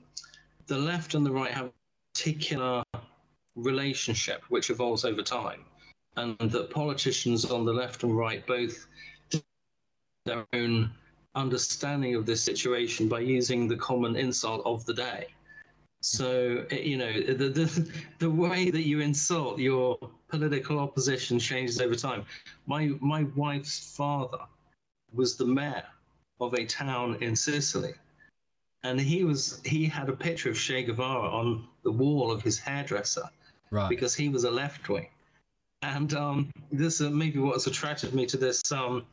the 0.67 0.79
left 0.79 1.15
and 1.15 1.25
the 1.25 1.31
right 1.31 1.53
have 1.53 1.71
particular 2.15 2.83
relationship 3.57 4.43
which 4.49 4.71
evolves 4.71 5.05
over 5.05 5.23
time, 5.23 5.65
and 6.17 6.39
that 6.39 6.71
politicians 6.71 7.45
on 7.45 7.65
the 7.65 7.73
left 7.73 8.03
and 8.03 8.17
right 8.17 8.47
both 8.47 8.87
their 10.25 10.45
own 10.53 10.91
understanding 11.35 12.15
of 12.15 12.27
this 12.27 12.43
situation 12.43 13.09
by 13.09 13.21
using 13.21 13.69
the 13.69 13.77
common 13.77 14.17
insult 14.17 14.63
of 14.65 14.85
the 14.87 14.95
day. 14.95 15.29
So 16.03 16.65
you 16.71 16.99
know 16.99 17.13
the, 17.13 17.49
the 17.49 17.93
the 18.19 18.31
way 18.31 18.71
that 18.71 18.87
you 18.87 19.01
insult 19.01 19.59
your 19.59 19.99
political 20.29 20.79
opposition 20.79 21.39
changes 21.39 21.81
over 21.81 21.95
time. 21.95 22.25
My 22.67 22.93
my 23.01 23.25
wife's 23.35 23.97
father 23.97 24.39
was 25.13 25.37
the 25.37 25.47
mayor 25.47 25.87
of 26.41 26.55
a 26.55 26.65
town 26.67 27.17
in 27.23 27.35
Sicily, 27.35 27.95
and 28.83 29.01
he 29.01 29.25
was 29.25 29.61
he 29.65 29.87
had 29.87 30.09
a 30.09 30.13
picture 30.13 30.51
of 30.51 30.59
Che 30.59 30.83
Guevara 30.85 31.29
on 31.29 31.67
the 31.83 31.93
wall 31.93 32.31
of 32.31 32.43
his 32.43 32.59
hairdresser, 32.59 33.29
right? 33.71 33.89
Because 33.89 34.15
he 34.15 34.29
was 34.29 34.45
a 34.45 34.51
left 34.51 34.89
wing, 34.89 35.09
and 35.83 36.15
um, 36.15 36.51
this 36.73 37.01
is 37.01 37.11
maybe 37.11 37.39
what's 37.39 37.67
attracted 37.67 38.15
me 38.15 38.27
to 38.27 38.37
this 38.37 38.71
um, 38.73 39.05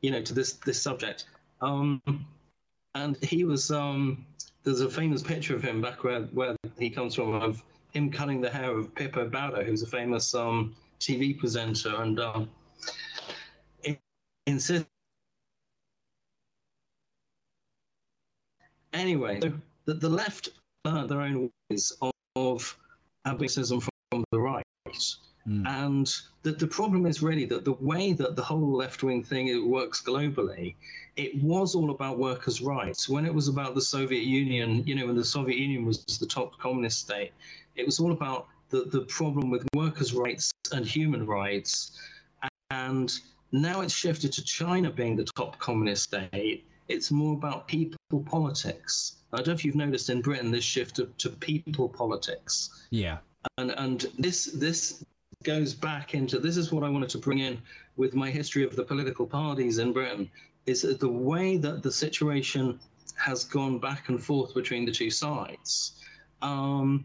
you 0.00 0.10
know 0.10 0.22
to 0.22 0.34
this 0.34 0.54
this 0.54 0.80
subject. 0.80 1.26
Um, 1.60 2.02
and 2.94 3.16
he 3.24 3.44
was 3.44 3.70
um, 3.70 4.24
there's 4.62 4.80
a 4.80 4.90
famous 4.90 5.22
picture 5.22 5.54
of 5.54 5.62
him 5.62 5.80
back 5.80 6.04
where 6.04 6.22
where 6.22 6.56
he 6.78 6.90
comes 6.90 7.14
from 7.14 7.34
of 7.34 7.62
him 7.92 8.10
cutting 8.10 8.40
the 8.40 8.50
hair 8.50 8.76
of 8.76 8.94
Pippo 8.94 9.28
Baudo, 9.28 9.64
who's 9.64 9.82
a 9.82 9.86
famous 9.86 10.34
um, 10.34 10.74
TV 11.00 11.38
presenter, 11.38 12.02
and 12.02 12.18
um, 12.20 12.50
in, 13.84 13.96
in 14.46 14.58
Anyway, 18.92 19.40
so 19.40 19.52
the, 19.86 19.94
the 19.94 20.08
left 20.08 20.50
learned 20.84 21.10
their 21.10 21.20
own 21.20 21.50
ways 21.68 21.92
of, 22.00 22.12
of 22.36 22.78
abolitionism 23.26 23.80
from 23.80 23.93
the 24.30 24.38
right. 24.38 24.64
Mm. 25.48 25.66
And 25.66 26.14
the, 26.42 26.52
the 26.52 26.66
problem 26.66 27.06
is 27.06 27.22
really 27.22 27.44
that 27.46 27.64
the 27.64 27.72
way 27.72 28.12
that 28.12 28.36
the 28.36 28.42
whole 28.42 28.76
left 28.76 29.02
wing 29.02 29.22
thing 29.22 29.70
works 29.70 30.02
globally, 30.02 30.74
it 31.16 31.42
was 31.42 31.74
all 31.74 31.90
about 31.90 32.18
workers' 32.18 32.60
rights. 32.60 33.08
When 33.08 33.26
it 33.26 33.34
was 33.34 33.48
about 33.48 33.74
the 33.74 33.82
Soviet 33.82 34.24
Union, 34.24 34.84
you 34.86 34.94
know, 34.94 35.06
when 35.06 35.16
the 35.16 35.24
Soviet 35.24 35.58
Union 35.58 35.84
was 35.84 36.04
the 36.04 36.26
top 36.26 36.58
communist 36.58 37.00
state, 37.00 37.32
it 37.76 37.84
was 37.84 37.98
all 38.00 38.12
about 38.12 38.46
the, 38.70 38.84
the 38.84 39.02
problem 39.02 39.50
with 39.50 39.66
workers' 39.74 40.14
rights 40.14 40.50
and 40.72 40.86
human 40.86 41.26
rights. 41.26 41.98
And 42.70 43.12
now 43.52 43.82
it's 43.82 43.94
shifted 43.94 44.32
to 44.32 44.42
China 44.44 44.90
being 44.90 45.16
the 45.16 45.28
top 45.36 45.58
communist 45.58 46.04
state 46.04 46.64
it's 46.88 47.10
more 47.10 47.34
about 47.34 47.66
people 47.66 47.98
politics. 48.26 49.16
I 49.32 49.38
don't 49.38 49.48
know 49.48 49.52
if 49.54 49.64
you've 49.64 49.74
noticed 49.74 50.10
in 50.10 50.20
Britain 50.20 50.50
this 50.50 50.64
shift 50.64 50.96
to, 50.96 51.06
to 51.18 51.30
people 51.30 51.88
politics. 51.88 52.86
Yeah. 52.90 53.18
And 53.58 53.70
and 53.72 54.06
this 54.18 54.46
this 54.46 55.04
goes 55.42 55.74
back 55.74 56.14
into 56.14 56.38
this 56.38 56.56
is 56.56 56.72
what 56.72 56.84
I 56.84 56.88
wanted 56.88 57.10
to 57.10 57.18
bring 57.18 57.40
in 57.40 57.60
with 57.96 58.14
my 58.14 58.30
history 58.30 58.64
of 58.64 58.74
the 58.76 58.84
political 58.84 59.26
parties 59.26 59.78
in 59.78 59.92
Britain 59.92 60.30
is 60.66 60.82
the 60.82 61.08
way 61.08 61.56
that 61.58 61.82
the 61.82 61.92
situation 61.92 62.80
has 63.16 63.44
gone 63.44 63.78
back 63.78 64.08
and 64.08 64.22
forth 64.22 64.54
between 64.54 64.84
the 64.84 64.92
two 64.92 65.10
sides. 65.10 66.00
Um, 66.42 67.04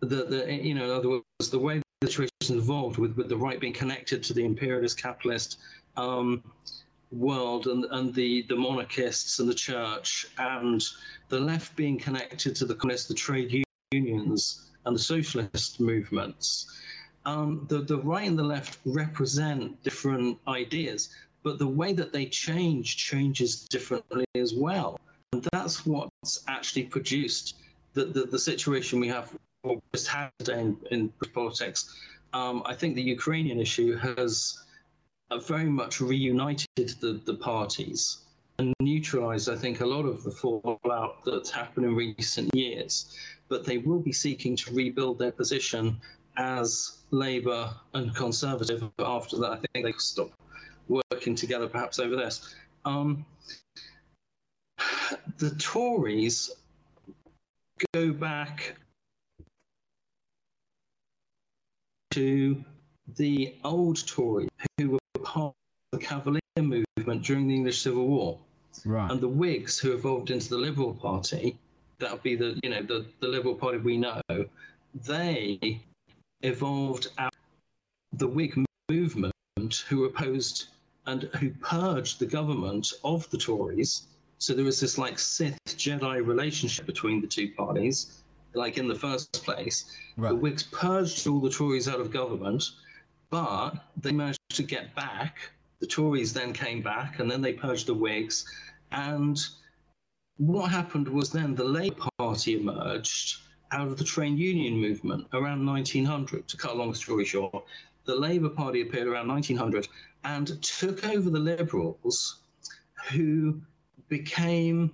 the, 0.00 0.24
the 0.24 0.52
you 0.52 0.74
know 0.74 0.84
in 0.84 0.90
other 0.90 1.08
words 1.08 1.50
the 1.50 1.58
way 1.58 1.80
the 2.00 2.06
situation 2.08 2.58
evolved 2.58 2.98
with 2.98 3.16
with 3.16 3.28
the 3.28 3.36
right 3.36 3.58
being 3.58 3.72
connected 3.72 4.22
to 4.24 4.34
the 4.34 4.44
imperialist 4.44 5.00
capitalist 5.00 5.58
um, 5.96 6.42
world 7.14 7.66
and, 7.66 7.84
and 7.90 8.14
the, 8.14 8.42
the 8.48 8.56
monarchists 8.56 9.38
and 9.38 9.48
the 9.48 9.54
church 9.54 10.26
and 10.38 10.84
the 11.28 11.38
left 11.38 11.74
being 11.76 11.98
connected 11.98 12.54
to 12.56 12.64
the 12.64 12.74
communists, 12.74 13.08
the 13.08 13.14
trade 13.14 13.64
unions 13.92 14.70
and 14.84 14.94
the 14.94 15.00
socialist 15.00 15.80
movements. 15.80 16.66
Um, 17.26 17.64
the, 17.68 17.78
the 17.80 17.98
right 17.98 18.28
and 18.28 18.38
the 18.38 18.44
left 18.44 18.78
represent 18.84 19.82
different 19.82 20.38
ideas, 20.46 21.10
but 21.42 21.58
the 21.58 21.66
way 21.66 21.92
that 21.94 22.12
they 22.12 22.26
change 22.26 22.96
changes 22.96 23.62
differently 23.68 24.24
as 24.34 24.54
well. 24.54 25.00
And 25.32 25.46
that's 25.52 25.86
what's 25.86 26.44
actually 26.48 26.84
produced 26.84 27.56
the, 27.94 28.06
the, 28.06 28.24
the 28.24 28.38
situation 28.38 29.00
we 29.00 29.08
have 29.08 29.34
just 29.94 30.08
had 30.08 30.30
today 30.38 30.60
in, 30.60 30.76
in 30.90 31.12
politics. 31.32 31.98
Um, 32.32 32.62
I 32.66 32.74
think 32.74 32.94
the 32.94 33.02
Ukrainian 33.02 33.60
issue 33.60 33.96
has 33.96 34.64
very 35.46 35.70
much 35.70 36.00
reunited 36.00 36.88
the, 37.00 37.20
the 37.24 37.34
parties 37.34 38.23
and 38.58 38.72
neutralized, 38.80 39.48
I 39.48 39.56
think, 39.56 39.80
a 39.80 39.86
lot 39.86 40.04
of 40.04 40.22
the 40.22 40.30
fallout 40.30 41.24
that's 41.24 41.50
happened 41.50 41.86
in 41.86 41.94
recent 41.94 42.54
years. 42.54 43.16
But 43.48 43.64
they 43.64 43.78
will 43.78 43.98
be 43.98 44.12
seeking 44.12 44.56
to 44.56 44.74
rebuild 44.74 45.18
their 45.18 45.32
position 45.32 46.00
as 46.36 46.98
Labour 47.10 47.70
and 47.94 48.14
Conservative 48.14 48.88
after 48.98 49.36
that. 49.38 49.52
I 49.52 49.56
think 49.56 49.86
they 49.86 49.92
stop 49.98 50.30
working 50.88 51.34
together 51.34 51.68
perhaps 51.68 51.98
over 51.98 52.16
this. 52.16 52.54
Um, 52.84 53.24
the 55.38 55.50
Tories 55.58 56.50
go 57.92 58.12
back 58.12 58.76
to 62.12 62.64
the 63.16 63.56
old 63.64 64.06
Tories 64.06 64.48
who 64.78 64.90
were 64.92 65.22
part 65.22 65.54
of 65.92 65.98
the 65.98 66.06
Cavalier 66.06 66.40
movement 66.62 67.22
during 67.22 67.48
the 67.48 67.54
English 67.54 67.82
Civil 67.82 68.06
War. 68.06 68.38
Right. 68.84 69.10
And 69.10 69.20
the 69.20 69.28
Whigs 69.28 69.78
who 69.78 69.92
evolved 69.92 70.30
into 70.30 70.48
the 70.48 70.58
Liberal 70.58 70.94
Party, 70.94 71.58
that 71.98 72.12
would 72.12 72.22
be 72.22 72.36
the 72.36 72.58
you 72.62 72.70
know 72.70 72.82
the, 72.82 73.04
the 73.20 73.28
Liberal 73.28 73.54
Party 73.54 73.78
we 73.78 73.96
know, 73.96 74.20
they 75.06 75.80
evolved 76.42 77.08
out 77.18 77.34
the 78.12 78.28
Whig 78.28 78.54
movement 78.88 79.32
who 79.88 80.04
opposed 80.04 80.68
and 81.06 81.24
who 81.40 81.50
purged 81.50 82.18
the 82.18 82.26
government 82.26 82.92
of 83.02 83.28
the 83.30 83.38
Tories. 83.38 84.06
So 84.38 84.54
there 84.54 84.64
was 84.64 84.80
this 84.80 84.98
like 84.98 85.18
Sith 85.18 85.58
Jedi 85.66 86.24
relationship 86.24 86.86
between 86.86 87.20
the 87.20 87.26
two 87.26 87.50
parties, 87.52 88.22
like 88.54 88.78
in 88.78 88.88
the 88.88 88.94
first 88.94 89.32
place. 89.44 89.96
Right. 90.16 90.30
The 90.30 90.36
Whigs 90.36 90.62
purged 90.64 91.26
all 91.26 91.40
the 91.40 91.50
Tories 91.50 91.88
out 91.88 92.00
of 92.00 92.10
government 92.10 92.64
but 93.34 93.72
they 93.96 94.12
managed 94.12 94.38
to 94.50 94.62
get 94.62 94.94
back. 94.94 95.50
The 95.84 95.90
Tories 95.90 96.32
then 96.32 96.54
came 96.54 96.80
back, 96.80 97.18
and 97.18 97.30
then 97.30 97.42
they 97.42 97.52
purged 97.52 97.88
the 97.88 97.92
Whigs. 97.92 98.46
And 98.90 99.38
what 100.38 100.70
happened 100.70 101.06
was 101.06 101.30
then 101.30 101.54
the 101.54 101.62
Labour 101.62 102.08
Party 102.16 102.58
emerged 102.58 103.42
out 103.70 103.88
of 103.88 103.98
the 103.98 104.04
trade 104.04 104.38
union 104.38 104.80
movement 104.80 105.26
around 105.34 105.66
1900. 105.66 106.48
To 106.48 106.56
cut 106.56 106.70
a 106.70 106.74
long 106.74 106.94
story 106.94 107.26
short, 107.26 107.66
the 108.06 108.14
Labour 108.14 108.48
Party 108.48 108.80
appeared 108.80 109.08
around 109.08 109.28
1900 109.28 109.86
and 110.24 110.62
took 110.62 111.04
over 111.04 111.28
the 111.28 111.38
Liberals, 111.38 112.38
who 113.12 113.60
became 114.08 114.90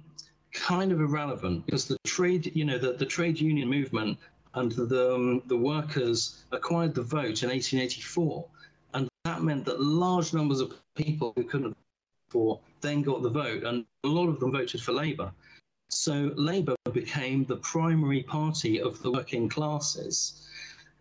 kind 0.52 0.90
of 0.90 1.00
irrelevant 1.00 1.66
because 1.66 1.86
the 1.86 1.98
trade, 2.04 2.50
you 2.56 2.64
know, 2.64 2.78
the, 2.78 2.94
the 2.94 3.06
trade 3.06 3.40
union 3.40 3.68
movement 3.68 4.18
and 4.54 4.72
the, 4.72 5.14
um, 5.14 5.40
the 5.46 5.56
workers 5.56 6.42
acquired 6.50 6.96
the 6.96 7.02
vote 7.02 7.44
in 7.44 7.48
1884. 7.48 8.44
That 9.24 9.42
meant 9.42 9.64
that 9.66 9.80
large 9.80 10.32
numbers 10.32 10.60
of 10.60 10.74
people 10.94 11.32
who 11.36 11.44
couldn't 11.44 11.76
for 12.30 12.60
then 12.80 13.02
got 13.02 13.22
the 13.22 13.28
vote, 13.28 13.64
and 13.64 13.84
a 14.04 14.08
lot 14.08 14.28
of 14.28 14.40
them 14.40 14.52
voted 14.52 14.80
for 14.80 14.92
Labour. 14.92 15.32
So 15.90 16.32
Labour 16.36 16.76
became 16.92 17.44
the 17.44 17.56
primary 17.56 18.22
party 18.22 18.80
of 18.80 19.02
the 19.02 19.10
working 19.10 19.48
classes. 19.48 20.48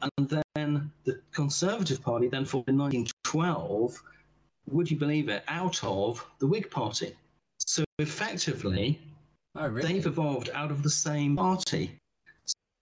And 0.02 0.44
then 0.56 0.92
the 1.04 1.22
Conservative 1.32 2.02
Party 2.02 2.28
then 2.28 2.46
formed 2.46 2.70
in 2.70 2.78
1912, 2.78 4.02
would 4.72 4.90
you 4.90 4.98
believe 4.98 5.30
it, 5.30 5.44
out 5.48 5.84
of 5.84 6.26
the 6.40 6.48
Whig 6.48 6.72
Party. 6.72 7.14
So 7.60 7.84
effectively, 8.00 9.00
oh, 9.56 9.68
really? 9.68 9.94
they've 9.94 10.08
evolved 10.08 10.50
out 10.54 10.72
of 10.72 10.84
the 10.84 10.90
same 10.90 11.36
party. 11.36 11.92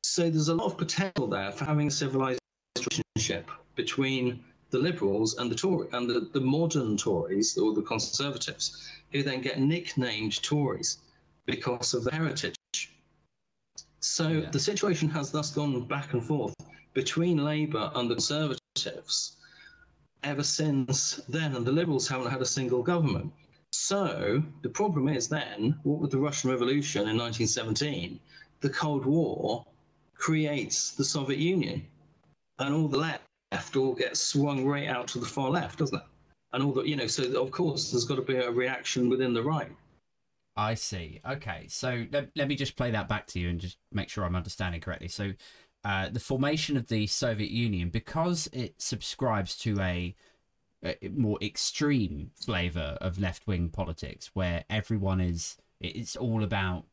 So 0.03 0.29
there's 0.29 0.47
a 0.47 0.55
lot 0.55 0.67
of 0.67 0.77
potential 0.77 1.27
there 1.27 1.51
for 1.51 1.65
having 1.65 1.87
a 1.87 1.91
civilized 1.91 2.39
relationship 2.77 3.51
between 3.75 4.43
the 4.69 4.79
Liberals 4.79 5.37
and 5.37 5.49
the 5.51 5.55
Tory 5.55 5.87
and 5.93 6.09
the, 6.09 6.29
the 6.33 6.41
modern 6.41 6.97
Tories 6.97 7.57
or 7.57 7.73
the 7.73 7.81
Conservatives, 7.81 8.89
who 9.11 9.23
then 9.23 9.41
get 9.41 9.59
nicknamed 9.59 10.41
Tories. 10.43 10.99
because 11.45 11.93
of 11.93 12.03
the 12.03 12.11
heritage. 12.11 12.55
So 14.01 14.27
Yeah. 14.27 14.49
the 14.51 14.59
situation 14.59 15.09
has 15.09 15.31
thus 15.31 15.51
gone 15.51 15.85
back 15.87 16.11
and 16.13 16.21
forth 16.23 16.53
between 16.93 17.37
Labour 17.37 17.89
and 17.95 18.09
the 18.09 18.15
Conservatives 18.15 19.37
ever 20.23 20.43
since 20.43 21.21
then, 21.29 21.55
and 21.55 21.65
the 21.65 21.71
Liberals 21.71 22.07
haven't 22.07 22.29
had 22.31 22.41
a 22.41 22.45
single 22.45 22.83
government. 22.83 23.31
So 23.71 24.43
the 24.61 24.69
problem 24.69 25.07
is 25.07 25.29
then, 25.29 25.79
what 25.83 25.99
with 25.99 26.11
the 26.11 26.17
Russian 26.17 26.49
Revolution 26.49 27.03
in 27.03 27.17
1917, 27.17 28.19
the 28.59 28.69
Cold 28.69 29.05
War 29.05 29.65
creates 30.15 30.91
the 30.91 31.05
Soviet 31.05 31.39
Union, 31.39 31.85
and 32.59 32.73
all 32.75 32.87
the 32.89 32.97
left 32.97 33.23
all 33.75 33.93
gets 33.93 34.19
swung 34.19 34.65
right 34.65 34.87
out 34.87 35.07
to 35.09 35.19
the 35.19 35.25
far 35.25 35.49
left, 35.49 35.79
doesn't 35.79 35.97
it? 35.97 36.05
And 36.53 36.63
all 36.63 36.71
the, 36.71 36.83
you 36.83 36.95
know, 36.95 37.07
so 37.07 37.23
of 37.41 37.51
course 37.51 37.91
there's 37.91 38.05
got 38.05 38.15
to 38.15 38.21
be 38.21 38.35
a 38.35 38.51
reaction 38.51 39.09
within 39.09 39.33
the 39.33 39.43
right. 39.43 39.71
I 40.55 40.73
see. 40.73 41.21
Okay, 41.29 41.67
so 41.69 42.05
let, 42.11 42.29
let 42.35 42.47
me 42.47 42.55
just 42.55 42.75
play 42.75 42.89
that 42.91 43.07
back 43.07 43.27
to 43.27 43.39
you 43.39 43.49
and 43.49 43.59
just 43.59 43.77
make 43.91 44.09
sure 44.09 44.23
I'm 44.23 44.35
understanding 44.35 44.81
correctly. 44.81 45.07
So, 45.07 45.33
uh, 45.83 46.09
the 46.09 46.19
formation 46.19 46.75
of 46.75 46.87
the 46.87 47.05
Soviet 47.05 47.51
Union, 47.51 47.89
because 47.89 48.49
it 48.51 48.73
subscribes 48.81 49.55
to 49.59 49.79
a, 49.79 50.15
a 50.83 50.97
more 51.15 51.37
extreme 51.41 52.31
flavor 52.35 52.97
of 52.99 53.19
left 53.19 53.45
wing 53.45 53.69
politics, 53.69 54.31
where 54.33 54.65
everyone 54.69 55.21
is, 55.21 55.57
it's 55.79 56.15
all 56.15 56.43
about 56.43 56.85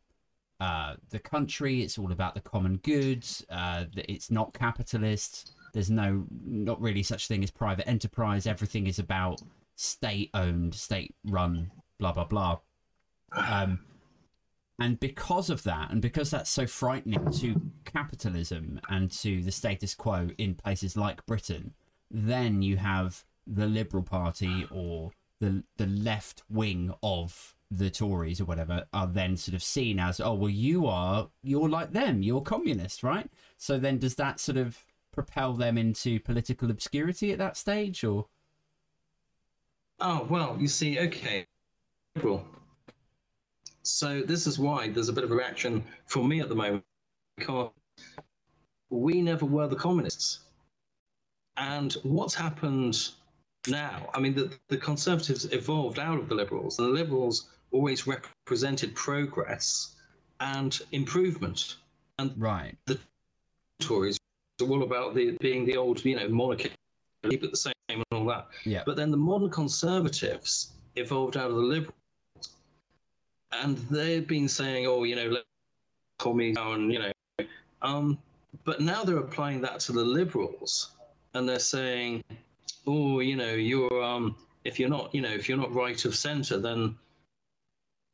uh, 0.61 0.95
the 1.09 1.19
country, 1.19 1.83
it's 1.83 1.99
all 1.99 2.13
about 2.13 2.35
the 2.35 2.41
common 2.41 2.77
goods, 2.77 3.45
uh, 3.49 3.85
it's 3.97 4.31
not 4.31 4.53
capitalist. 4.53 5.53
There's 5.75 5.91
no, 5.91 6.25
not 6.45 6.81
really 6.81 7.03
such 7.03 7.27
thing 7.27 7.43
as 7.43 7.51
private 7.51 7.89
enterprise. 7.89 8.47
Everything 8.47 8.87
is 8.87 8.99
about 8.99 9.43
state 9.75 10.31
owned, 10.33 10.75
state 10.75 11.15
run, 11.27 11.73
blah, 11.99 12.13
blah, 12.13 12.25
blah. 12.25 12.59
Um, 13.33 13.81
and 14.81 14.99
because 14.99 15.51
of 15.51 15.65
that, 15.65 15.91
and 15.91 16.01
because 16.01 16.31
that's 16.31 16.51
so 16.51 16.67
frightening 16.67 17.31
to 17.33 17.61
capitalism 17.85 18.81
and 18.89 19.11
to 19.11 19.43
the 19.43 19.51
status 19.51 19.95
quo 19.95 20.31
in 20.39 20.55
places 20.55 20.97
like 20.97 21.27
Britain, 21.27 21.75
then 22.11 22.63
you 22.63 22.77
have 22.77 23.25
the 23.47 23.67
Liberal 23.67 24.05
Party 24.05 24.67
or 24.71 25.11
the 25.41 25.65
the 25.77 25.87
left 25.87 26.43
wing 26.49 26.95
of 27.03 27.55
the 27.71 27.91
Tories 27.91 28.41
or 28.41 28.45
whatever 28.45 28.85
are 28.93 29.07
then 29.07 29.37
sort 29.37 29.55
of 29.55 29.63
seen 29.63 29.99
as, 29.99 30.21
oh 30.21 30.35
well, 30.35 30.51
you 30.51 30.87
are 30.87 31.29
you're 31.43 31.69
like 31.69 31.93
them, 31.93 32.23
you're 32.23 32.41
communist, 32.41 33.03
right? 33.03 33.29
So 33.57 33.79
then 33.79 33.99
does 33.99 34.15
that 34.17 34.39
sort 34.39 34.59
of 34.59 34.79
propel 35.15 35.55
them 35.55 35.79
into 35.79 36.21
political 36.21 36.71
obscurity 36.71 37.33
at 37.33 37.39
that 37.39 37.57
stage, 37.57 38.05
or 38.05 38.27
Oh, 40.01 40.27
well, 40.29 40.57
you 40.61 40.69
see, 40.69 40.99
okay. 40.99 41.47
Liberal. 42.17 42.45
So 43.83 44.23
this 44.23 44.47
is 44.47 44.59
why 44.59 44.89
there's 44.89 45.09
a 45.09 45.13
bit 45.13 45.25
of 45.25 45.31
a 45.31 45.35
reaction 45.35 45.85
from 46.07 46.29
me 46.29 46.41
at 46.41 46.49
the 46.49 46.55
moment 46.55 46.85
because 47.37 47.71
we 48.91 49.21
never 49.21 49.45
were 49.45 49.69
the 49.69 49.77
communists. 49.77 50.41
And 51.57 51.93
what's 52.03 52.35
happened 52.35 53.11
now? 53.69 54.11
I 54.15 54.21
mean, 54.21 54.35
the, 54.35 54.53
the 54.69 54.77
Conservatives 54.77 55.45
evolved 55.53 55.99
out 55.99 56.19
of 56.19 56.29
the 56.29 56.35
Liberals, 56.35 56.79
and 56.79 56.89
the 56.89 56.93
Liberals 56.93 57.51
always 57.71 58.07
represented 58.07 58.95
progress 58.95 59.97
and 60.41 60.81
improvement. 60.93 61.77
And 62.19 62.33
right? 62.37 62.77
the 62.87 62.99
Tories 63.81 64.19
all 64.63 64.83
about 64.83 65.15
the 65.15 65.37
being 65.41 65.65
the 65.65 65.77
old, 65.77 66.05
you 66.05 66.17
know, 66.17 66.29
monarchy, 66.29 66.71
keep 67.29 67.43
it 67.43 67.51
the 67.51 67.57
same 67.57 67.75
and 67.89 68.05
all 68.13 68.25
that. 68.27 68.49
Yeah. 68.65 68.83
But 68.87 68.97
then 68.97 69.11
the 69.11 69.17
modern 69.17 69.51
conservatives 69.51 70.73
evolved 70.97 71.37
out 71.37 71.51
of 71.51 71.57
the 71.57 71.63
liberals. 71.63 71.95
And 73.53 73.79
they've 73.91 74.27
been 74.27 74.49
saying, 74.49 74.87
oh, 74.87 75.05
you 75.05 75.17
know, 75.17 75.29
let 75.29 75.45
call 76.19 76.35
me 76.35 76.53
down, 76.53 76.91
you 76.91 76.99
know. 76.99 77.47
Um, 77.83 78.19
but 78.65 78.81
now 78.81 79.05
they're 79.05 79.19
applying 79.19 79.61
that 79.63 79.81
to 79.81 79.93
the 79.93 80.05
liberals. 80.05 80.93
And 81.35 81.49
they're 81.49 81.59
saying, 81.59 82.23
oh, 82.87 83.21
you 83.21 83.37
know, 83.37 83.55
you're 83.55 84.03
um 84.03 84.37
if 84.65 84.79
you're 84.79 84.89
not, 84.89 85.15
you 85.15 85.21
know, 85.21 85.31
if 85.31 85.49
you're 85.49 85.59
not 85.59 85.73
right 85.75 86.03
of 86.05 86.15
centre, 86.15 86.59
then 86.59 86.97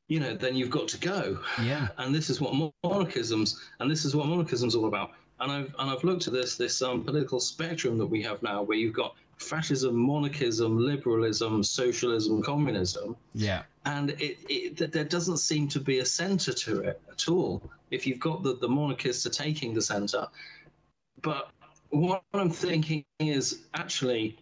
you 0.08 0.18
know, 0.18 0.34
then 0.34 0.56
you've 0.56 0.70
got 0.70 0.88
to 0.88 0.98
go 0.98 1.38
Yeah. 1.62 1.88
and 1.98 2.12
this 2.14 2.30
is 2.30 2.40
what 2.40 2.72
monarchism's 2.82 3.60
and 3.78 3.90
this 3.90 4.04
is 4.04 4.16
what 4.16 4.26
monarchism's 4.26 4.74
all 4.74 4.86
about. 4.86 5.12
And 5.40 5.50
I've 5.50 5.74
and 5.78 5.90
I've 5.90 6.04
looked 6.04 6.26
at 6.26 6.32
this 6.32 6.56
this 6.56 6.82
um, 6.82 7.02
political 7.04 7.40
spectrum 7.40 7.98
that 7.98 8.06
we 8.06 8.22
have 8.22 8.42
now, 8.42 8.62
where 8.62 8.76
you've 8.76 8.94
got 8.94 9.16
fascism, 9.38 9.96
monarchism, 9.96 10.78
liberalism, 10.78 11.62
socialism, 11.62 12.42
communism, 12.42 13.16
Yeah. 13.34 13.62
and 13.86 14.10
it, 14.10 14.36
it 14.50 14.76
th- 14.76 14.90
there 14.90 15.04
doesn't 15.04 15.38
seem 15.38 15.66
to 15.68 15.80
be 15.80 16.00
a 16.00 16.04
centre 16.04 16.52
to 16.52 16.80
it 16.80 17.00
at 17.10 17.28
all. 17.28 17.62
If 17.90 18.06
you've 18.06 18.20
got 18.20 18.42
the 18.42 18.56
the 18.56 18.68
monarchists 18.68 19.24
are 19.26 19.30
taking 19.30 19.72
the 19.72 19.82
centre, 19.82 20.26
but 21.22 21.50
what 21.88 22.22
I'm 22.34 22.50
thinking 22.50 23.04
is 23.18 23.62
actually 23.74 24.36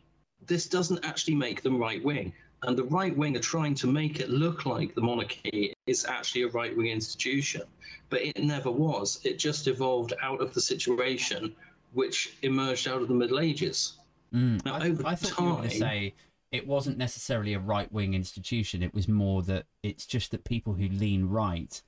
this 0.46 0.66
doesn't 0.68 1.04
actually 1.04 1.36
make 1.36 1.62
them 1.62 1.78
right 1.78 2.02
wing. 2.02 2.32
And 2.62 2.76
the 2.76 2.84
right 2.84 3.16
wing 3.16 3.36
are 3.36 3.40
trying 3.40 3.74
to 3.76 3.86
make 3.86 4.20
it 4.20 4.30
look 4.30 4.66
like 4.66 4.94
the 4.94 5.00
monarchy 5.00 5.74
is 5.86 6.04
actually 6.04 6.42
a 6.42 6.48
right 6.48 6.76
wing 6.76 6.88
institution. 6.88 7.62
But 8.10 8.22
it 8.22 8.38
never 8.42 8.70
was. 8.70 9.20
It 9.24 9.38
just 9.38 9.68
evolved 9.68 10.14
out 10.22 10.40
of 10.40 10.54
the 10.54 10.60
situation 10.60 11.54
which 11.92 12.36
emerged 12.42 12.88
out 12.88 13.02
of 13.02 13.08
the 13.08 13.14
Middle 13.14 13.40
Ages. 13.40 13.98
Mm. 14.34 14.64
Now, 14.64 14.74
I, 14.74 14.88
over 14.88 15.06
I 15.06 15.14
thought 15.14 15.38
you 15.38 15.46
were 15.46 15.56
going 15.56 15.70
to 15.70 15.76
say 15.76 16.14
it 16.50 16.66
wasn't 16.66 16.98
necessarily 16.98 17.54
a 17.54 17.58
right 17.58 17.90
wing 17.92 18.14
institution. 18.14 18.82
It 18.82 18.94
was 18.94 19.08
more 19.08 19.42
that 19.42 19.66
it's 19.82 20.06
just 20.06 20.30
that 20.32 20.44
people 20.44 20.74
who 20.74 20.88
lean 20.88 21.26
right, 21.26 21.80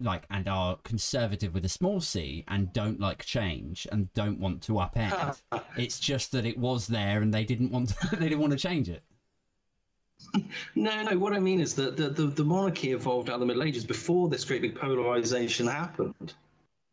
like, 0.00 0.24
and 0.30 0.48
are 0.48 0.78
conservative 0.84 1.54
with 1.54 1.64
a 1.64 1.68
small 1.68 2.00
c 2.00 2.44
and 2.48 2.72
don't 2.72 3.00
like 3.00 3.24
change 3.24 3.86
and 3.92 4.12
don't 4.14 4.38
want 4.38 4.62
to 4.62 4.72
upend. 4.72 5.40
it's 5.76 6.00
just 6.00 6.32
that 6.32 6.46
it 6.46 6.58
was 6.58 6.86
there 6.86 7.20
and 7.20 7.32
they 7.32 7.44
didn't 7.44 7.70
want 7.70 7.90
to, 7.90 8.06
they 8.16 8.28
didn't 8.28 8.40
want 8.40 8.52
to 8.52 8.58
change 8.58 8.88
it. 8.88 9.02
No, 10.74 11.02
no. 11.02 11.18
What 11.18 11.32
I 11.32 11.38
mean 11.38 11.60
is 11.60 11.74
that 11.74 11.96
the, 11.96 12.08
the, 12.10 12.26
the 12.26 12.44
monarchy 12.44 12.92
evolved 12.92 13.28
out 13.28 13.34
of 13.34 13.40
the 13.40 13.46
Middle 13.46 13.62
Ages 13.62 13.84
before 13.84 14.28
this 14.28 14.44
great 14.44 14.62
big 14.62 14.74
polarization 14.74 15.66
happened, 15.66 16.34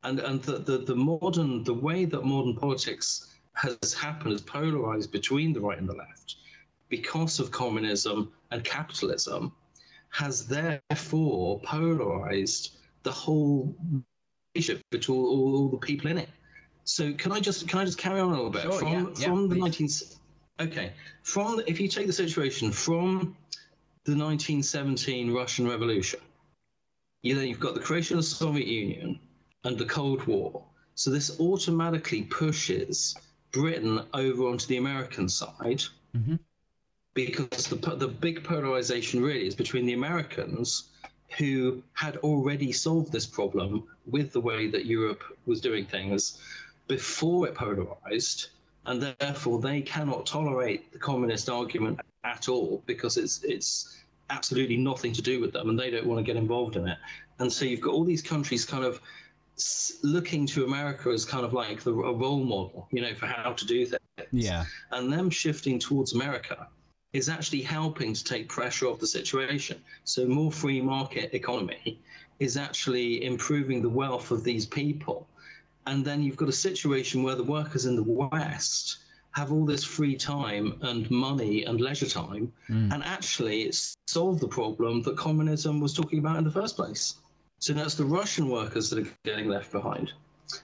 and 0.03 0.19
and 0.19 0.41
the, 0.43 0.59
the, 0.59 0.77
the 0.79 0.95
modern 0.95 1.63
the 1.63 1.73
way 1.73 2.05
that 2.05 2.23
modern 2.23 2.55
politics 2.55 3.35
has 3.53 3.93
happened 3.93 4.33
is 4.33 4.41
polarized 4.41 5.11
between 5.11 5.53
the 5.53 5.61
right 5.61 5.77
and 5.77 5.87
the 5.87 5.93
left 5.93 6.35
because 6.89 7.39
of 7.39 7.51
communism 7.51 8.31
and 8.51 8.63
capitalism 8.63 9.51
has 10.09 10.47
therefore 10.47 11.59
polarized 11.61 12.77
the 13.03 13.11
whole 13.11 13.75
relationship 14.53 14.83
between 14.91 15.17
all, 15.17 15.55
all 15.55 15.69
the 15.69 15.77
people 15.77 16.09
in 16.09 16.17
it. 16.17 16.29
So 16.83 17.13
can 17.13 17.31
I 17.31 17.39
just 17.39 17.67
can 17.67 17.79
I 17.79 17.85
just 17.85 17.97
carry 17.97 18.19
on 18.19 18.29
a 18.29 18.35
little 18.35 18.49
bit 18.49 18.61
Sure, 18.61 18.79
from 18.79 18.91
yeah, 18.91 19.05
yeah, 19.17 19.25
from 19.25 19.49
the 19.49 19.55
please. 19.55 20.19
19 20.59 20.71
Okay, 20.71 20.93
from 21.23 21.61
if 21.67 21.79
you 21.79 21.87
take 21.87 22.07
the 22.07 22.13
situation 22.13 22.71
from 22.71 23.35
the 24.05 24.15
1917 24.15 25.33
Russian 25.33 25.67
Revolution, 25.67 26.19
you 27.23 27.35
then 27.35 27.47
you've 27.47 27.59
got 27.59 27.73
the 27.73 27.81
creation 27.81 28.17
of 28.17 28.23
the 28.23 28.29
Soviet 28.29 28.67
Union 28.67 29.19
and 29.63 29.77
the 29.77 29.85
Cold 29.85 30.25
War. 30.27 30.63
So 30.95 31.09
this 31.11 31.39
automatically 31.39 32.23
pushes 32.23 33.15
Britain 33.51 34.01
over 34.13 34.47
onto 34.47 34.67
the 34.67 34.77
American 34.77 35.27
side 35.27 35.83
Mhm. 36.15 36.39
because 37.13 37.67
the 37.67 37.75
the 37.95 38.07
big 38.07 38.43
polarization 38.43 39.21
really 39.21 39.47
is 39.47 39.55
between 39.55 39.85
the 39.85 39.93
Americans 39.93 40.89
who 41.37 41.83
had 41.93 42.17
already 42.17 42.71
solved 42.71 43.11
this 43.11 43.25
problem 43.25 43.83
with 44.05 44.31
the 44.31 44.39
way 44.39 44.67
that 44.67 44.85
Europe 44.85 45.23
was 45.45 45.59
doing 45.59 45.85
things 45.85 46.39
before 46.87 47.47
it 47.47 47.55
polarized 47.55 48.49
and 48.85 49.15
therefore 49.19 49.59
they 49.59 49.81
cannot 49.81 50.25
tolerate 50.25 50.91
the 50.91 50.99
communist 50.99 51.49
argument 51.49 51.99
at 52.23 52.49
all 52.49 52.83
because 52.85 53.17
it's 53.17 53.43
it's 53.43 54.03
absolutely 54.29 54.77
nothing 54.77 55.13
to 55.13 55.21
do 55.21 55.39
with 55.39 55.53
them 55.53 55.69
and 55.69 55.79
they 55.79 55.91
don't 55.91 56.05
want 56.05 56.17
to 56.17 56.23
get 56.23 56.35
involved 56.35 56.75
in 56.75 56.87
it. 56.87 56.97
And 57.39 57.51
so 57.51 57.65
you've 57.65 57.81
got 57.81 57.93
all 57.93 58.03
these 58.03 58.21
countries 58.21 58.65
kind 58.65 58.83
of 58.83 59.01
looking 60.03 60.45
to 60.45 60.65
america 60.65 61.07
as 61.09 61.23
kind 61.23 61.45
of 61.45 61.53
like 61.53 61.81
the 61.81 61.91
a 61.93 62.13
role 62.13 62.43
model 62.43 62.89
you 62.91 63.01
know 63.01 63.13
for 63.15 63.25
how 63.25 63.53
to 63.53 63.65
do 63.65 63.85
things. 63.85 64.01
Yeah. 64.33 64.65
and 64.91 65.11
them 65.13 65.29
shifting 65.29 65.79
towards 65.79 66.13
america 66.13 66.67
is 67.15 67.29
actually 67.29 67.61
helping 67.61 68.13
to 68.13 68.23
take 68.25 68.49
pressure 68.49 68.87
off 68.87 68.99
the 68.99 69.07
situation. 69.07 69.81
So 70.03 70.25
more 70.27 70.51
free 70.51 70.81
market 70.81 71.33
economy 71.33 72.01
is 72.39 72.57
actually 72.57 73.23
improving 73.23 73.81
the 73.81 73.89
wealth 73.89 74.31
of 74.31 74.43
these 74.43 74.65
people 74.65 75.25
and 75.87 76.03
then 76.03 76.21
you've 76.21 76.37
got 76.37 76.49
a 76.49 76.53
situation 76.53 77.23
where 77.23 77.35
the 77.35 77.43
workers 77.43 77.85
in 77.85 77.95
the 77.95 78.03
West 78.03 78.97
have 79.31 79.51
all 79.51 79.65
this 79.65 79.83
free 79.83 80.15
time 80.15 80.77
and 80.81 81.09
money 81.11 81.65
and 81.65 81.81
leisure 81.81 82.07
time, 82.07 82.51
Mm. 82.69 82.93
and 82.93 83.03
actually 83.03 83.63
it's 83.63 83.95
solved 84.07 84.39
the 84.39 84.47
problem 84.47 85.01
that 85.03 85.17
communism 85.17 85.79
was 85.79 85.93
talking 85.93 86.19
about 86.19 86.37
in 86.37 86.43
the 86.43 86.51
first 86.51 86.75
place. 86.75 87.15
So 87.59 87.73
now 87.73 87.83
it's 87.83 87.95
the 87.95 88.05
Russian 88.05 88.49
workers 88.49 88.89
that 88.89 88.99
are 88.99 89.11
getting 89.23 89.49
left 89.49 89.71
behind. 89.71 90.13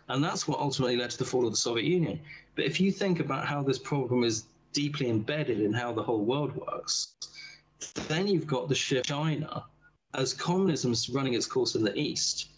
And 0.09 0.23
that's 0.23 0.47
what 0.47 0.59
ultimately 0.59 0.95
led 0.95 1.09
to 1.11 1.17
the 1.17 1.25
fall 1.25 1.45
of 1.45 1.51
the 1.51 1.57
Soviet 1.57 1.85
Union. 1.85 2.19
But 2.55 2.65
if 2.65 2.79
you 2.79 2.91
think 2.91 3.19
about 3.19 3.45
how 3.47 3.63
this 3.63 3.79
problem 3.79 4.23
is 4.23 4.45
deeply 4.73 5.09
embedded 5.09 5.59
in 5.59 5.73
how 5.73 5.91
the 5.91 6.03
whole 6.03 6.23
world 6.23 6.55
works, 6.55 7.15
then 8.07 8.27
you've 8.27 8.47
got 8.47 8.69
the 8.69 8.75
shift 8.75 9.07
China 9.07 9.65
as 10.13 10.33
communism's 10.33 11.09
running 11.09 11.33
its 11.33 11.45
course 11.45 11.75
in 11.75 11.83
the 11.83 11.97
East, 11.97 12.49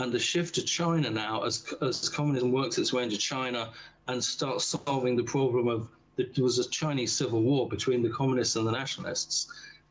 and 0.00 0.10
the 0.10 0.18
shift 0.18 0.54
to 0.54 0.62
China 0.62 1.10
now, 1.10 1.42
as, 1.42 1.74
as 1.82 2.08
communism 2.08 2.50
works 2.52 2.78
its 2.78 2.92
way 2.92 3.02
into 3.02 3.18
China 3.18 3.70
and 4.08 4.22
starts 4.22 4.64
solving 4.64 5.14
the 5.14 5.22
problem 5.22 5.68
of 5.68 5.88
there 6.16 6.44
was 6.44 6.58
a 6.58 6.68
Chinese 6.70 7.12
civil 7.12 7.42
war 7.42 7.68
between 7.68 8.02
the 8.02 8.08
communists 8.08 8.56
and 8.56 8.66
the 8.66 8.72
nationalists, 8.72 9.48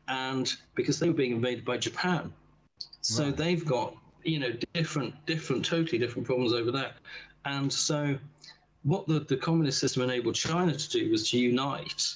and 0.08 0.54
because 0.74 0.98
they 0.98 1.08
were 1.08 1.14
being 1.14 1.32
invaded 1.32 1.64
by 1.64 1.76
Japan, 1.76 2.32
so 3.00 3.24
right. 3.24 3.36
they've 3.36 3.64
got 3.64 3.96
you 4.22 4.38
know 4.38 4.52
different, 4.74 5.14
different, 5.26 5.64
totally 5.64 5.98
different 5.98 6.26
problems 6.26 6.52
over 6.52 6.70
there, 6.70 6.92
and 7.44 7.72
so 7.72 8.16
what 8.82 9.06
the, 9.06 9.20
the 9.20 9.36
communist 9.36 9.78
system 9.78 10.02
enabled 10.02 10.34
China 10.34 10.72
to 10.74 10.88
do 10.90 11.10
was 11.10 11.30
to 11.30 11.38
unite 11.38 12.14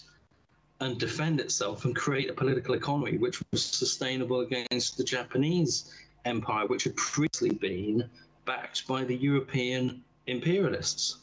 and 0.80 0.98
defend 0.98 1.40
itself 1.40 1.84
and 1.84 1.94
create 1.94 2.28
a 2.30 2.32
political 2.32 2.74
economy 2.74 3.18
which 3.18 3.42
was 3.52 3.64
sustainable 3.64 4.40
against 4.40 4.96
the 4.96 5.04
Japanese 5.04 5.92
empire, 6.24 6.66
which 6.66 6.84
had 6.84 6.96
previously 6.96 7.50
been 7.50 8.08
backed 8.44 8.86
by 8.86 9.04
the 9.04 9.14
European 9.14 10.02
imperialists. 10.26 11.18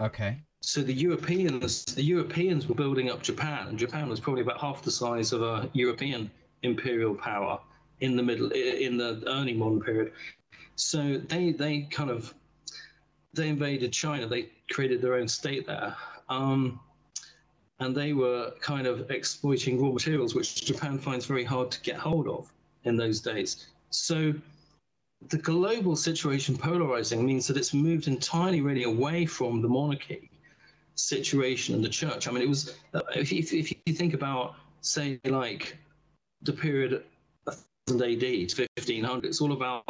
Okay. 0.00 0.40
So 0.60 0.80
the 0.80 0.92
Europeans, 0.92 1.84
the 1.84 2.02
Europeans 2.02 2.68
were 2.68 2.74
building 2.74 3.10
up 3.10 3.22
Japan, 3.22 3.68
and 3.68 3.78
Japan 3.78 4.08
was 4.08 4.20
probably 4.20 4.42
about 4.42 4.60
half 4.60 4.82
the 4.82 4.90
size 4.90 5.32
of 5.32 5.42
a 5.42 5.68
European 5.72 6.30
imperial 6.62 7.14
power 7.14 7.58
in 8.00 8.16
the 8.16 8.22
middle, 8.22 8.50
in 8.50 8.96
the 8.96 9.22
early 9.26 9.54
modern 9.54 9.80
period. 9.80 10.12
So 10.76 11.18
they 11.18 11.52
they 11.52 11.82
kind 11.82 12.10
of 12.10 12.34
they 13.34 13.48
invaded 13.48 13.92
China. 13.92 14.26
They 14.26 14.50
created 14.70 15.02
their 15.02 15.14
own 15.14 15.28
state 15.28 15.66
there. 15.66 15.96
Um, 16.28 16.80
and 17.80 17.94
they 17.96 18.12
were 18.12 18.52
kind 18.60 18.86
of 18.86 19.10
exploiting 19.10 19.82
raw 19.82 19.90
materials, 19.90 20.34
which 20.34 20.64
Japan 20.64 20.98
finds 20.98 21.26
very 21.26 21.42
hard 21.42 21.70
to 21.72 21.80
get 21.80 21.96
hold 21.96 22.28
of 22.28 22.52
in 22.84 22.96
those 22.96 23.20
days. 23.20 23.66
So 23.90 24.34
the 25.28 25.38
global 25.38 25.96
situation 25.96 26.56
polarizing 26.56 27.24
means 27.24 27.46
that 27.46 27.56
it's 27.56 27.74
moved 27.74 28.08
entirely 28.08 28.60
really 28.60 28.84
away 28.84 29.26
from 29.26 29.62
the 29.62 29.68
monarchy 29.68 30.30
situation 30.94 31.74
and 31.74 31.84
the 31.84 31.88
church. 31.88 32.28
I 32.28 32.32
mean, 32.32 32.42
it 32.42 32.48
was, 32.48 32.74
if, 33.14 33.32
if, 33.32 33.52
if 33.52 33.72
you 33.86 33.94
think 33.94 34.14
about, 34.14 34.54
say, 34.80 35.20
like 35.24 35.78
the 36.42 36.52
period 36.52 37.04
1000 37.44 38.02
AD 38.02 38.48
to 38.50 38.68
1500, 38.76 39.24
it's 39.24 39.40
all 39.40 39.52
about 39.52 39.84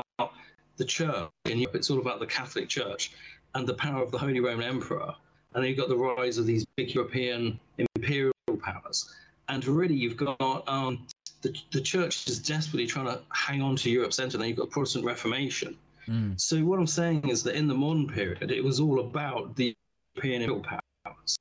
the 0.76 0.84
church 0.84 1.30
in 1.46 1.58
Europe, 1.58 1.76
it's 1.76 1.90
all 1.90 1.98
about 1.98 2.20
the 2.20 2.26
Catholic 2.26 2.68
Church 2.68 3.12
and 3.54 3.66
the 3.66 3.74
power 3.74 4.02
of 4.02 4.10
the 4.10 4.18
Holy 4.18 4.40
Roman 4.40 4.66
Emperor. 4.66 5.14
And 5.54 5.62
then 5.62 5.68
you've 5.68 5.78
got 5.78 5.88
the 5.88 5.96
rise 5.96 6.38
of 6.38 6.46
these 6.46 6.64
big 6.76 6.94
European 6.94 7.60
imperial 7.78 8.32
powers. 8.60 9.14
And 9.48 9.66
really, 9.66 9.94
you've 9.94 10.16
got 10.16 10.66
um, 10.66 11.06
the, 11.42 11.54
the 11.72 11.80
church 11.80 12.26
is 12.28 12.38
desperately 12.38 12.86
trying 12.86 13.06
to 13.06 13.20
hang 13.32 13.60
on 13.62 13.76
to 13.76 13.90
Europe's 13.90 14.16
center. 14.16 14.38
Then 14.38 14.48
you've 14.48 14.58
got 14.58 14.70
Protestant 14.70 15.04
Reformation. 15.04 15.76
Mm. 16.08 16.40
So 16.40 16.58
what 16.64 16.78
I'm 16.78 16.86
saying 16.86 17.28
is 17.28 17.42
that 17.44 17.54
in 17.54 17.68
the 17.68 17.74
modern 17.74 18.08
period, 18.08 18.50
it 18.50 18.62
was 18.62 18.80
all 18.80 19.00
about 19.00 19.54
the 19.56 19.74
European 20.14 20.42
imperial 20.42 20.64
powers. 21.04 21.36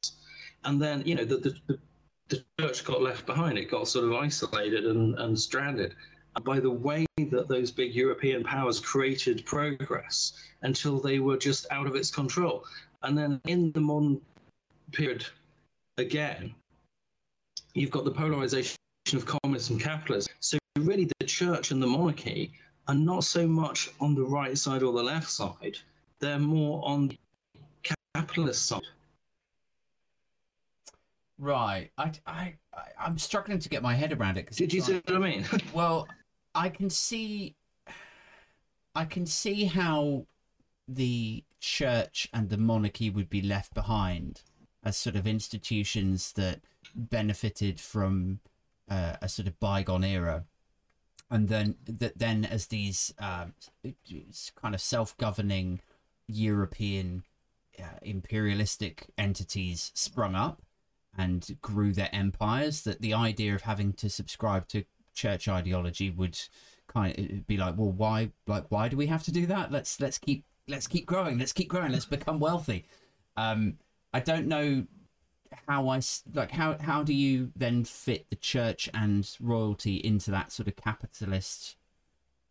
And 0.63 0.81
then, 0.81 1.03
you 1.05 1.15
know, 1.15 1.25
the, 1.25 1.37
the, 1.37 1.55
the, 1.67 1.79
the 2.29 2.43
church 2.59 2.83
got 2.83 3.01
left 3.01 3.25
behind. 3.25 3.57
It 3.57 3.71
got 3.71 3.87
sort 3.87 4.05
of 4.05 4.13
isolated 4.13 4.85
and, 4.85 5.17
and 5.17 5.39
stranded 5.39 5.95
by 6.43 6.59
the 6.59 6.71
way 6.71 7.05
that 7.17 7.47
those 7.49 7.71
big 7.71 7.93
European 7.93 8.43
powers 8.43 8.79
created 8.79 9.45
progress 9.45 10.33
until 10.61 10.99
they 10.99 11.19
were 11.19 11.37
just 11.37 11.67
out 11.71 11.87
of 11.87 11.95
its 11.95 12.09
control. 12.09 12.63
And 13.03 13.17
then 13.17 13.41
in 13.45 13.71
the 13.73 13.81
modern 13.81 14.21
period, 14.91 15.25
again, 15.97 16.53
you've 17.73 17.91
got 17.91 18.05
the 18.05 18.11
polarization 18.11 18.77
of 19.13 19.25
communism 19.25 19.75
and 19.75 19.83
capitalism. 19.83 20.33
So 20.39 20.57
really, 20.77 21.09
the 21.19 21.25
church 21.25 21.71
and 21.71 21.81
the 21.81 21.87
monarchy 21.87 22.53
are 22.87 22.95
not 22.95 23.23
so 23.23 23.47
much 23.47 23.89
on 23.99 24.15
the 24.15 24.23
right 24.23 24.57
side 24.57 24.83
or 24.83 24.93
the 24.93 25.03
left 25.03 25.29
side; 25.29 25.77
they're 26.19 26.39
more 26.39 26.81
on 26.85 27.07
the 27.07 27.17
capitalist 28.13 28.65
side. 28.65 28.81
Right. 31.37 31.89
I, 31.97 32.11
I, 32.27 32.53
I'm 32.99 33.17
struggling 33.17 33.57
to 33.57 33.67
get 33.67 33.81
my 33.81 33.95
head 33.95 34.13
around 34.13 34.37
it. 34.37 34.45
Cause 34.45 34.57
Did 34.57 34.71
you 34.71 34.81
like, 34.83 35.09
what 35.09 35.15
I 35.15 35.19
mean? 35.19 35.45
well, 35.73 36.07
I 36.53 36.69
can 36.69 36.89
see 36.89 37.55
I 38.93 39.05
can 39.05 39.25
see 39.25 39.65
how 39.65 40.27
the 40.87 41.43
church 41.59 42.27
and 42.33 42.49
the 42.49 42.57
monarchy 42.57 43.09
would 43.09 43.29
be 43.29 43.41
left 43.41 43.73
behind 43.73 44.41
as 44.83 44.97
sort 44.97 45.15
of 45.15 45.25
institutions 45.25 46.33
that 46.33 46.61
benefited 46.95 47.79
from 47.79 48.39
uh, 48.91 49.15
a 49.21 49.29
sort 49.29 49.47
of 49.47 49.59
bygone 49.59 50.03
era 50.03 50.43
and 51.29 51.47
then 51.47 51.75
that 51.85 52.17
then 52.17 52.45
as 52.45 52.67
these 52.67 53.13
uh, 53.19 53.45
kind 54.55 54.75
of 54.75 54.81
self-governing 54.81 55.79
european 56.27 57.23
uh, 57.79 57.97
imperialistic 58.01 59.07
entities 59.17 59.91
sprung 59.95 60.35
up 60.35 60.61
and 61.17 61.57
grew 61.61 61.93
their 61.93 62.09
empires 62.13 62.83
that 62.83 63.01
the 63.01 63.13
idea 63.13 63.55
of 63.55 63.61
having 63.61 63.93
to 63.93 64.09
subscribe 64.09 64.67
to 64.67 64.83
church 65.13 65.47
ideology 65.47 66.09
would 66.09 66.39
kind 66.87 67.17
of 67.17 67.47
be 67.47 67.57
like, 67.57 67.77
well, 67.77 67.91
why, 67.91 68.31
like, 68.47 68.65
why 68.69 68.87
do 68.87 68.97
we 68.97 69.07
have 69.07 69.23
to 69.23 69.31
do 69.31 69.45
that? 69.47 69.71
Let's 69.71 69.99
let's 69.99 70.17
keep 70.17 70.45
let's 70.67 70.87
keep 70.87 71.05
growing. 71.05 71.37
Let's 71.37 71.53
keep 71.53 71.69
growing. 71.69 71.91
Let's 71.91 72.05
become 72.05 72.39
wealthy. 72.39 72.85
Um, 73.37 73.77
I 74.13 74.19
don't 74.19 74.47
know 74.47 74.85
how 75.67 75.89
I 75.89 76.01
like 76.33 76.51
how 76.51 76.77
how 76.79 77.03
do 77.03 77.13
you 77.13 77.51
then 77.55 77.83
fit 77.83 78.29
the 78.29 78.35
church 78.35 78.89
and 78.93 79.29
royalty 79.39 79.97
into 79.97 80.31
that 80.31 80.51
sort 80.51 80.67
of 80.67 80.75
capitalist 80.75 81.75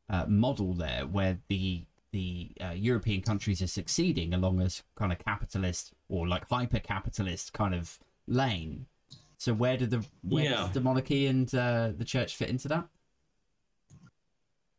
uh, 0.09 0.27
model 0.27 0.75
there, 0.75 1.07
where 1.07 1.39
the 1.49 1.85
the 2.13 2.51
uh, 2.61 2.71
European 2.71 3.23
countries 3.23 3.63
are 3.63 3.69
succeeding 3.69 4.35
along 4.35 4.61
a 4.61 4.69
kind 4.97 5.13
of 5.13 5.19
capitalist 5.19 5.93
or 6.09 6.27
like 6.27 6.49
hyper 6.49 6.81
capitalist 6.81 7.53
kind 7.53 7.75
of 7.75 7.99
lane, 8.27 8.87
so 9.41 9.55
where 9.55 9.77
did 9.77 9.91
the 9.91 10.05
where 10.23 10.45
yeah. 10.45 10.69
the 10.73 10.81
monarchy 10.81 11.27
and 11.27 11.53
uh, 11.55 11.93
the 11.97 12.05
church 12.05 12.37
fit 12.37 12.51
into 12.51 12.69
that? 12.69 12.85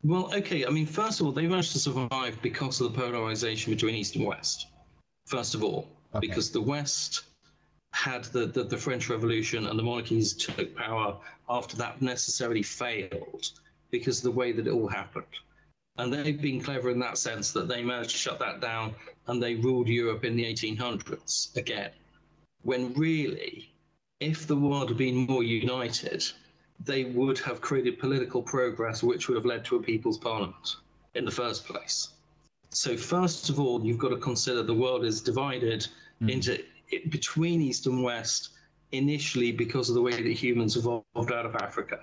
Well, 0.04 0.32
okay. 0.34 0.66
I 0.66 0.70
mean, 0.70 0.86
first 0.86 1.20
of 1.20 1.26
all, 1.26 1.32
they 1.32 1.46
managed 1.46 1.72
to 1.72 1.78
survive 1.78 2.40
because 2.42 2.80
of 2.80 2.92
the 2.92 2.98
polarization 2.98 3.72
between 3.72 3.94
East 3.94 4.16
and 4.16 4.24
West. 4.24 4.68
First 5.26 5.54
of 5.54 5.64
all, 5.64 5.88
okay. 6.14 6.26
because 6.26 6.50
the 6.50 6.60
West 6.60 7.24
had 7.92 8.24
the, 8.24 8.46
the, 8.46 8.64
the 8.64 8.76
French 8.76 9.08
Revolution 9.08 9.66
and 9.66 9.78
the 9.78 9.82
monarchies 9.82 10.32
took 10.32 10.74
power 10.74 11.16
after 11.48 11.76
that 11.76 12.02
necessarily 12.02 12.62
failed 12.62 13.50
because 13.90 14.18
of 14.18 14.24
the 14.24 14.30
way 14.30 14.52
that 14.52 14.66
it 14.66 14.72
all 14.72 14.88
happened. 14.88 15.26
And 15.98 16.12
they've 16.12 16.40
been 16.40 16.60
clever 16.60 16.90
in 16.90 16.98
that 17.00 17.18
sense 17.18 17.52
that 17.52 17.68
they 17.68 17.82
managed 17.82 18.10
to 18.10 18.16
shut 18.16 18.38
that 18.38 18.60
down 18.60 18.94
and 19.26 19.42
they 19.42 19.56
ruled 19.56 19.88
Europe 19.88 20.24
in 20.24 20.36
the 20.36 20.44
1800s 20.44 21.54
again, 21.56 21.90
when 22.62 22.94
really 22.94 23.72
if 24.20 24.46
the 24.46 24.56
world 24.56 24.88
had 24.88 24.98
been 24.98 25.26
more 25.26 25.42
united, 25.42 26.24
they 26.84 27.04
would 27.04 27.38
have 27.40 27.60
created 27.60 27.98
political 27.98 28.42
progress 28.42 29.02
which 29.02 29.28
would 29.28 29.36
have 29.36 29.44
led 29.44 29.64
to 29.64 29.76
a 29.76 29.82
people's 29.82 30.18
parliament 30.18 30.76
in 31.14 31.24
the 31.24 31.30
first 31.30 31.66
place. 31.66 32.08
So, 32.70 32.96
first 32.96 33.50
of 33.50 33.60
all, 33.60 33.84
you've 33.84 33.98
got 33.98 34.08
to 34.08 34.16
consider 34.16 34.62
the 34.62 34.74
world 34.74 35.04
is 35.04 35.20
divided 35.20 35.86
mm. 36.22 36.30
into 36.30 36.64
between 37.10 37.60
East 37.60 37.86
and 37.86 38.02
West 38.02 38.50
initially 38.92 39.52
because 39.52 39.88
of 39.88 39.94
the 39.94 40.02
way 40.02 40.12
that 40.12 40.32
humans 40.32 40.76
evolved 40.76 41.32
out 41.32 41.46
of 41.46 41.56
Africa. 41.56 42.00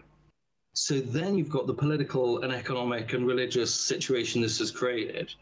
So 0.74 1.00
then 1.00 1.38
you've 1.38 1.50
got 1.50 1.68
the 1.68 1.74
political 1.74 2.44
and 2.44 2.54
economic 2.54 3.14
and 3.14 3.28
religious 3.28 3.74
situation 3.74 4.42
this 4.42 4.60
has 4.60 4.72
created 4.72 5.34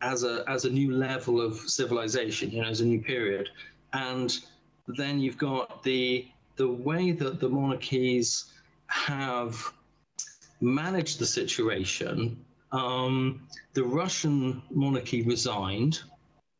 as 0.00 0.24
a 0.24 0.44
as 0.48 0.64
a 0.64 0.70
new 0.70 0.92
level 0.92 1.40
of 1.40 1.56
civilization, 1.56 2.50
you 2.50 2.62
know, 2.62 2.68
as 2.68 2.80
a 2.80 2.84
new 2.84 3.00
period. 3.00 3.48
And 3.92 4.36
then 4.86 5.20
you've 5.20 5.38
got 5.38 5.82
the 5.82 6.28
the 6.56 6.68
way 6.68 7.12
that 7.12 7.40
the 7.40 7.48
monarchies 7.48 8.52
have 8.88 9.72
managed 10.60 11.18
the 11.18 11.26
situation. 11.26 12.44
Um, 12.72 13.46
the 13.72 13.84
Russian 13.84 14.62
monarchy 14.70 15.22
resigned, 15.22 16.02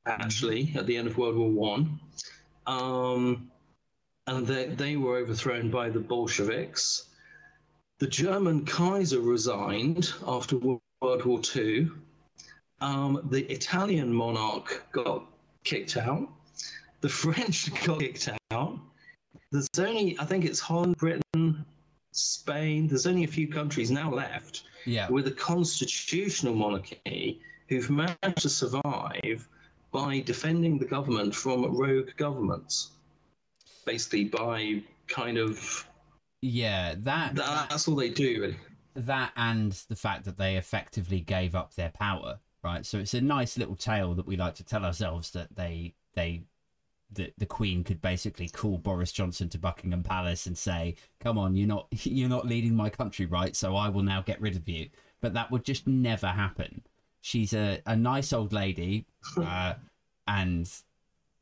actually, 0.06 0.72
at 0.76 0.86
the 0.86 0.96
end 0.96 1.08
of 1.08 1.18
World 1.18 1.36
War 1.36 1.50
One, 1.50 2.00
um, 2.66 3.50
and 4.26 4.46
they, 4.46 4.66
they 4.66 4.96
were 4.96 5.16
overthrown 5.16 5.70
by 5.70 5.90
the 5.90 6.00
Bolsheviks. 6.00 7.10
The 7.98 8.06
German 8.06 8.64
Kaiser 8.64 9.20
resigned 9.20 10.12
after 10.26 10.56
World 10.58 10.80
War 11.00 11.40
Two. 11.40 11.96
Um, 12.80 13.26
the 13.30 13.44
Italian 13.52 14.12
monarch 14.12 14.84
got 14.92 15.24
kicked 15.64 15.96
out 15.96 16.28
the 17.04 17.08
French 17.22 17.70
got 17.84 18.00
kicked 18.00 18.30
out. 18.50 18.78
There's 19.52 19.68
only, 19.78 20.16
I 20.18 20.24
think 20.24 20.46
it's 20.46 20.58
Holland, 20.58 20.96
Britain, 20.96 21.64
Spain. 22.12 22.88
There's 22.88 23.06
only 23.06 23.24
a 23.24 23.28
few 23.28 23.46
countries 23.46 23.90
now 23.90 24.10
left 24.10 24.62
yeah. 24.86 25.10
with 25.10 25.26
a 25.26 25.30
constitutional 25.30 26.54
monarchy 26.54 27.42
who've 27.68 27.90
managed 27.90 28.38
to 28.38 28.48
survive 28.48 29.46
by 29.94 30.18
defending 30.18 30.76
the 30.76 30.84
government 30.84 31.32
from 31.32 31.64
rogue 31.76 32.10
governments. 32.16 32.90
Basically, 33.86 34.24
by 34.24 34.82
kind 35.06 35.38
of 35.38 35.86
yeah, 36.42 36.96
that, 36.98 37.36
that 37.36 37.68
that's 37.70 37.86
all 37.86 37.94
they 37.94 38.10
do. 38.10 38.40
Really. 38.40 38.56
that 38.96 39.32
and 39.36 39.72
the 39.88 39.96
fact 39.96 40.24
that 40.24 40.36
they 40.36 40.56
effectively 40.56 41.20
gave 41.20 41.54
up 41.54 41.74
their 41.74 41.90
power, 41.90 42.40
right? 42.62 42.84
So 42.84 42.98
it's 42.98 43.14
a 43.14 43.20
nice 43.20 43.56
little 43.56 43.76
tale 43.76 44.14
that 44.14 44.26
we 44.26 44.36
like 44.36 44.56
to 44.56 44.64
tell 44.64 44.84
ourselves 44.84 45.30
that 45.30 45.54
they 45.54 45.94
they 46.14 46.42
the 47.12 47.32
the 47.38 47.46
Queen 47.46 47.84
could 47.84 48.02
basically 48.02 48.48
call 48.48 48.78
Boris 48.78 49.12
Johnson 49.12 49.48
to 49.50 49.58
Buckingham 49.58 50.02
Palace 50.02 50.46
and 50.46 50.58
say, 50.58 50.96
"Come 51.20 51.38
on, 51.38 51.54
you're 51.54 51.68
not 51.68 51.86
you're 52.04 52.28
not 52.28 52.46
leading 52.46 52.74
my 52.74 52.90
country 52.90 53.26
right, 53.26 53.54
so 53.54 53.76
I 53.76 53.90
will 53.90 54.02
now 54.02 54.22
get 54.22 54.40
rid 54.40 54.56
of 54.56 54.68
you." 54.68 54.88
But 55.20 55.34
that 55.34 55.52
would 55.52 55.64
just 55.64 55.86
never 55.86 56.26
happen. 56.26 56.82
She's 57.24 57.54
a, 57.54 57.80
a 57.86 57.96
nice 57.96 58.34
old 58.34 58.52
lady, 58.52 59.06
uh, 59.38 59.72
and 60.28 60.70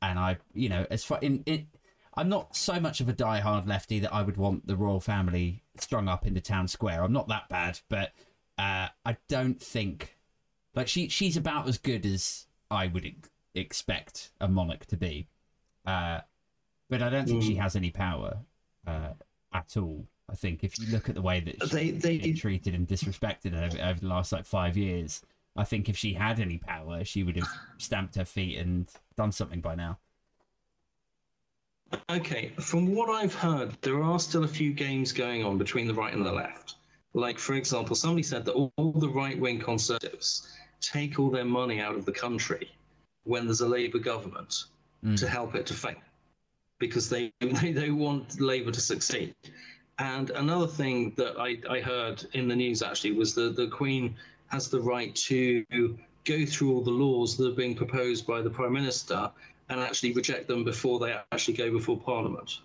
and 0.01 0.17
I, 0.17 0.37
you 0.55 0.69
know, 0.69 0.87
as 0.93 1.03
far 1.03 1.19
in 1.21 1.43
it, 1.45 1.67
I'm 2.15 2.29
not 2.29 2.55
so 2.55 2.79
much 2.79 3.01
of 3.01 3.09
a 3.09 3.13
die-hard 3.13 3.67
lefty 3.67 3.99
that 3.99 4.15
I 4.15 4.23
would 4.23 4.37
want 4.37 4.65
the 4.65 4.77
royal 4.77 5.01
family 5.01 5.65
strung 5.79 6.07
up 6.07 6.25
in 6.25 6.35
the 6.35 6.41
town 6.41 6.69
square. 6.69 7.03
I'm 7.03 7.13
not 7.13 7.27
that 7.29 7.49
bad, 7.49 7.81
but 7.89 8.13
uh, 8.59 8.91
I 9.05 9.17
don't 9.27 9.61
think 9.61 10.17
like 10.77 10.87
she 10.87 11.09
she's 11.09 11.37
about 11.37 11.67
as 11.67 11.79
good 11.79 12.07
as 12.07 12.47
I 12.71 12.87
would 12.87 13.05
ex- 13.05 13.31
expect 13.57 14.31
a 14.41 14.47
monarch 14.47 14.87
to 14.87 14.97
be. 14.97 15.27
Uh, 15.85 16.21
but 16.89 17.03
I 17.03 17.11
don't 17.11 17.27
think 17.27 17.43
mm. 17.43 17.47
she 17.49 17.57
has 17.57 17.75
any 17.75 17.91
power 17.91 18.39
uh, 18.87 19.15
at 19.53 19.77
all. 19.77 20.07
I 20.31 20.37
think 20.37 20.63
if 20.63 20.79
you 20.79 20.93
look 20.93 21.09
at 21.09 21.17
the 21.17 21.23
way 21.23 21.41
that 21.41 21.71
they, 21.73 21.91
they 21.91 22.19
been 22.19 22.37
treated 22.37 22.73
and 22.73 22.87
disrespected 22.87 23.61
over, 23.61 23.83
over 23.83 23.99
the 23.99 24.07
last 24.07 24.31
like 24.31 24.47
five 24.47 24.77
years, 24.77 25.23
I 25.57 25.65
think 25.65 25.89
if 25.89 25.97
she 25.97 26.15
had 26.15 26.41
any 26.41 26.59
power, 26.59 27.05
she 27.05 27.23
would 27.23 27.37
have 27.37 27.49
stamped 27.79 28.15
her 28.17 28.25
feet 28.25 28.59
and 28.59 28.89
done 29.17 29.33
something 29.33 29.61
by 29.61 29.75
now. 29.75 29.99
Okay, 32.11 32.53
from 32.59 32.95
what 32.95 33.11
I've 33.11 33.35
heard, 33.35 33.77
there 33.83 34.03
are 34.03 34.19
still 34.19 34.45
a 34.45 34.49
few 34.49 34.73
games 34.73 35.13
going 35.13 35.45
on 35.45 35.59
between 35.59 35.87
the 35.87 35.95
right 35.95 36.15
and 36.15 36.25
the 36.25 36.33
left. 36.33 36.77
Like, 37.13 37.39
for 37.39 37.55
example, 37.55 37.95
somebody 37.95 38.23
said 38.23 38.47
that 38.47 38.53
all, 38.53 38.93
the 38.93 39.09
right 39.09 39.39
wing 39.39 39.61
conservatives 39.61 40.57
take 40.81 41.19
all 41.19 41.31
their 41.31 41.45
money 41.45 41.81
out 41.81 41.95
of 41.95 42.07
the 42.07 42.13
country 42.13 42.71
when 43.25 43.45
there's 43.45 43.61
a 43.61 43.69
Labour 43.69 43.99
government 43.99 44.65
mm. 45.05 45.17
to 45.19 45.29
help 45.29 45.55
it 45.55 45.67
to 45.67 45.75
fail 45.75 45.95
because 46.79 47.11
they, 47.11 47.33
they, 47.41 47.73
they 47.73 47.91
want 47.91 48.41
Labour 48.41 48.73
to 48.73 48.81
succeed. 48.81 49.35
And 49.99 50.31
another 50.31 50.67
thing 50.67 51.13
that 51.17 51.39
I, 51.39 51.59
I 51.69 51.81
heard 51.81 52.25
in 52.33 52.49
the 52.49 52.57
news 52.57 52.83
actually 52.83 53.13
was 53.13 53.35
that 53.35 53.55
the 53.57 53.69
Queen 53.69 54.17
has 54.53 54.69
the 54.69 54.81
right 54.81 55.15
to 55.15 55.65
go 56.25 56.47
through 56.47 56.73
all 56.73 56.83
the 56.83 56.91
laws 56.91 57.37
that 57.39 57.49
are 57.49 57.57
being 57.57 57.75
proposed 57.75 58.27
by 58.27 58.43
the 58.43 58.51
Prime 58.51 58.75
Minister 58.75 59.31
and 59.69 59.81
actually 59.81 60.13
reject 60.13 60.47
them 60.47 60.63
before 60.63 60.99
they 60.99 61.17
actually 61.33 61.55
go 61.55 61.71
before 61.71 61.99
Parliament. 61.99 62.59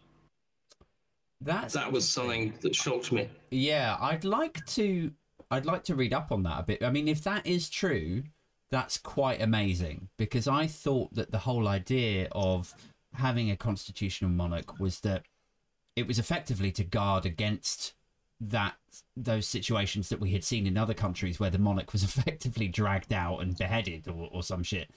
That's 1.41 1.73
that 1.75 1.91
was 1.91 2.07
something 2.07 2.53
that 2.61 2.75
shocked 2.75 3.11
me. 3.11 3.29
Yeah, 3.51 3.95
I'd 4.01 4.25
like 4.25 4.65
to 4.67 5.11
I'd 5.49 5.65
like 5.65 5.83
to 5.85 5.95
read 5.95 6.13
up 6.13 6.31
on 6.31 6.43
that 6.43 6.59
a 6.59 6.63
bit. 6.63 6.83
I 6.83 6.89
mean, 6.89 7.07
if 7.07 7.23
that 7.23 7.45
is 7.45 7.69
true, 7.69 8.23
that's 8.69 8.97
quite 8.97 9.41
amazing 9.41 10.09
because 10.17 10.47
I 10.47 10.67
thought 10.67 11.13
that 11.13 11.31
the 11.31 11.37
whole 11.37 11.67
idea 11.67 12.27
of 12.33 12.73
having 13.13 13.49
a 13.51 13.55
constitutional 13.55 14.31
monarch 14.31 14.79
was 14.79 14.99
that 15.01 15.23
it 15.95 16.07
was 16.07 16.19
effectively 16.19 16.71
to 16.71 16.83
guard 16.83 17.25
against 17.25 17.93
that 18.39 18.75
those 19.15 19.47
situations 19.47 20.09
that 20.09 20.19
we 20.19 20.31
had 20.31 20.43
seen 20.43 20.67
in 20.67 20.77
other 20.77 20.93
countries 20.93 21.39
where 21.39 21.49
the 21.49 21.57
monarch 21.57 21.93
was 21.93 22.03
effectively 22.17 22.67
dragged 22.67 23.13
out 23.13 23.39
and 23.39 23.57
beheaded 23.57 24.07
or, 24.07 24.29
or 24.31 24.43
some 24.43 24.63
shit. 24.63 24.89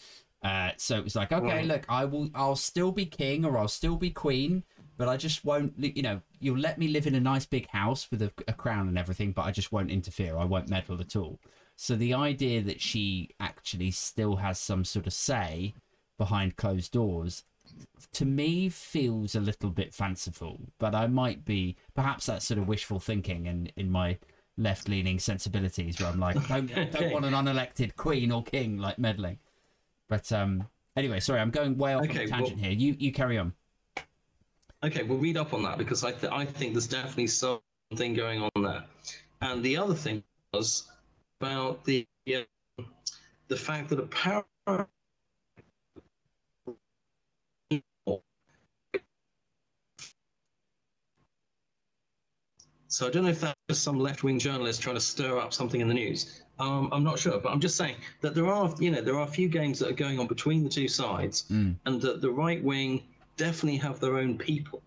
Uh, 0.42 0.70
so 0.76 0.96
it 0.96 1.04
was 1.04 1.16
like, 1.16 1.32
okay, 1.32 1.46
right. 1.46 1.66
look, 1.66 1.84
I 1.88 2.04
will, 2.04 2.30
I'll 2.34 2.56
still 2.56 2.92
be 2.92 3.04
king 3.04 3.44
or 3.44 3.58
I'll 3.58 3.68
still 3.68 3.96
be 3.96 4.10
queen, 4.10 4.64
but 4.96 5.08
I 5.08 5.16
just 5.16 5.44
won't, 5.44 5.74
you 5.76 6.02
know, 6.02 6.20
you'll 6.38 6.58
let 6.58 6.78
me 6.78 6.88
live 6.88 7.06
in 7.06 7.14
a 7.14 7.20
nice 7.20 7.44
big 7.44 7.68
house 7.68 8.10
with 8.10 8.22
a, 8.22 8.32
a 8.48 8.52
crown 8.52 8.88
and 8.88 8.98
everything, 8.98 9.32
but 9.32 9.42
I 9.42 9.50
just 9.50 9.72
won't 9.72 9.90
interfere. 9.90 10.36
I 10.36 10.44
won't 10.44 10.70
meddle 10.70 11.00
at 11.00 11.16
all. 11.16 11.38
So 11.76 11.96
the 11.96 12.14
idea 12.14 12.62
that 12.62 12.80
she 12.80 13.30
actually 13.38 13.90
still 13.90 14.36
has 14.36 14.58
some 14.58 14.84
sort 14.84 15.06
of 15.06 15.12
say 15.12 15.74
behind 16.18 16.56
closed 16.56 16.92
doors 16.92 17.44
to 18.12 18.24
me 18.24 18.68
feels 18.68 19.34
a 19.34 19.40
little 19.40 19.70
bit 19.70 19.94
fanciful, 19.94 20.60
but 20.78 20.94
I 20.94 21.06
might 21.06 21.44
be 21.44 21.76
perhaps 21.94 22.26
that's 22.26 22.46
sort 22.46 22.58
of 22.58 22.68
wishful 22.68 23.00
thinking 23.00 23.46
and 23.46 23.72
in, 23.76 23.86
in 23.86 23.90
my 23.90 24.18
left 24.56 24.88
leaning 24.88 25.18
sensibilities 25.18 26.00
where 26.00 26.10
I'm 26.10 26.20
like, 26.20 26.36
don't 26.48 26.68
don't 26.92 27.12
want 27.12 27.24
an 27.24 27.34
unelected 27.34 27.96
queen 27.96 28.30
or 28.32 28.42
king 28.42 28.78
like 28.78 28.98
meddling. 28.98 29.38
But 30.08 30.32
um 30.32 30.66
anyway, 30.96 31.20
sorry, 31.20 31.40
I'm 31.40 31.50
going 31.50 31.76
way 31.76 31.94
off 31.94 32.04
okay, 32.04 32.20
on 32.20 32.24
a 32.24 32.28
tangent 32.28 32.60
well, 32.60 32.70
here. 32.70 32.72
You 32.72 32.96
you 32.98 33.12
carry 33.12 33.38
on. 33.38 33.52
Okay, 34.82 35.02
we'll 35.02 35.18
read 35.18 35.36
up 35.36 35.52
on 35.52 35.62
that 35.64 35.78
because 35.78 36.04
I 36.04 36.12
th- 36.12 36.32
I 36.32 36.44
think 36.44 36.72
there's 36.72 36.86
definitely 36.86 37.26
something 37.26 38.14
going 38.14 38.42
on 38.42 38.62
there. 38.62 38.84
And 39.42 39.62
the 39.62 39.76
other 39.76 39.94
thing 39.94 40.22
was 40.54 40.84
about 41.40 41.84
the 41.84 42.06
uh, 42.34 42.82
the 43.48 43.56
fact 43.56 43.90
that 43.90 43.98
apparently 43.98 44.86
So 52.90 53.06
I 53.06 53.10
don't 53.10 53.22
know 53.22 53.30
if 53.30 53.40
that's 53.40 53.56
just 53.68 53.84
some 53.84 54.00
left-wing 54.00 54.40
journalist 54.40 54.82
trying 54.82 54.96
to 54.96 55.00
stir 55.00 55.38
up 55.38 55.52
something 55.54 55.80
in 55.80 55.86
the 55.86 55.94
news. 55.94 56.42
Um, 56.58 56.88
I'm 56.90 57.04
not 57.04 57.20
sure, 57.20 57.38
but 57.38 57.52
I'm 57.52 57.60
just 57.60 57.76
saying 57.76 57.94
that 58.20 58.34
there 58.34 58.48
are, 58.48 58.74
you 58.80 58.90
know, 58.90 59.00
there 59.00 59.14
are 59.14 59.22
a 59.22 59.30
few 59.30 59.48
games 59.48 59.78
that 59.78 59.88
are 59.88 59.94
going 59.94 60.18
on 60.18 60.26
between 60.26 60.64
the 60.64 60.68
two 60.68 60.88
sides, 60.88 61.44
mm. 61.52 61.76
and 61.86 62.00
that 62.02 62.20
the 62.20 62.30
right 62.30 62.62
wing 62.62 63.04
definitely 63.36 63.78
have 63.78 64.00
their 64.00 64.18
own 64.18 64.36
people. 64.36 64.82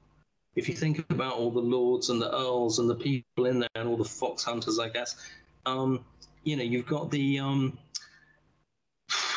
If 0.57 0.67
you 0.67 0.75
think 0.75 0.99
about 1.09 1.35
all 1.35 1.49
the 1.49 1.61
lords 1.61 2.09
and 2.09 2.21
the 2.21 2.31
earls 2.35 2.79
and 2.79 2.89
the 2.89 2.95
people 2.95 3.45
in 3.45 3.59
there, 3.59 3.69
and 3.75 3.87
all 3.87 3.97
the 3.97 4.03
fox 4.03 4.43
hunters, 4.43 4.79
I 4.79 4.89
guess, 4.89 5.15
um, 5.65 6.03
you 6.43 6.57
know, 6.57 6.63
you've 6.63 6.85
got 6.85 7.09
the 7.09 7.39
um, 7.39 7.77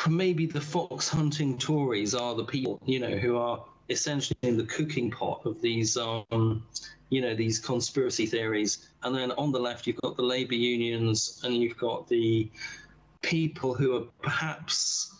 maybe 0.08 0.44
the 0.44 0.60
fox 0.60 1.08
hunting 1.08 1.56
Tories 1.56 2.16
are 2.16 2.34
the 2.34 2.44
people, 2.44 2.82
you 2.84 2.98
know, 2.98 3.16
who 3.16 3.36
are 3.36 3.64
essentially 3.88 4.36
in 4.42 4.56
the 4.56 4.64
cooking 4.64 5.10
pot 5.10 5.42
of 5.46 5.62
these, 5.62 5.96
um, 5.96 6.64
you 7.10 7.20
know, 7.20 7.34
these 7.34 7.58
conspiracy 7.58 8.26
theories. 8.26 8.88
And 9.02 9.14
then 9.14 9.32
on 9.32 9.52
the 9.52 9.60
left, 9.60 9.86
you've 9.86 10.00
got 10.02 10.16
the 10.16 10.22
labor 10.22 10.54
unions, 10.54 11.40
and 11.44 11.54
you've 11.56 11.76
got 11.76 12.08
the 12.08 12.50
people 13.22 13.74
who 13.74 13.96
are 13.96 14.04
perhaps 14.22 15.12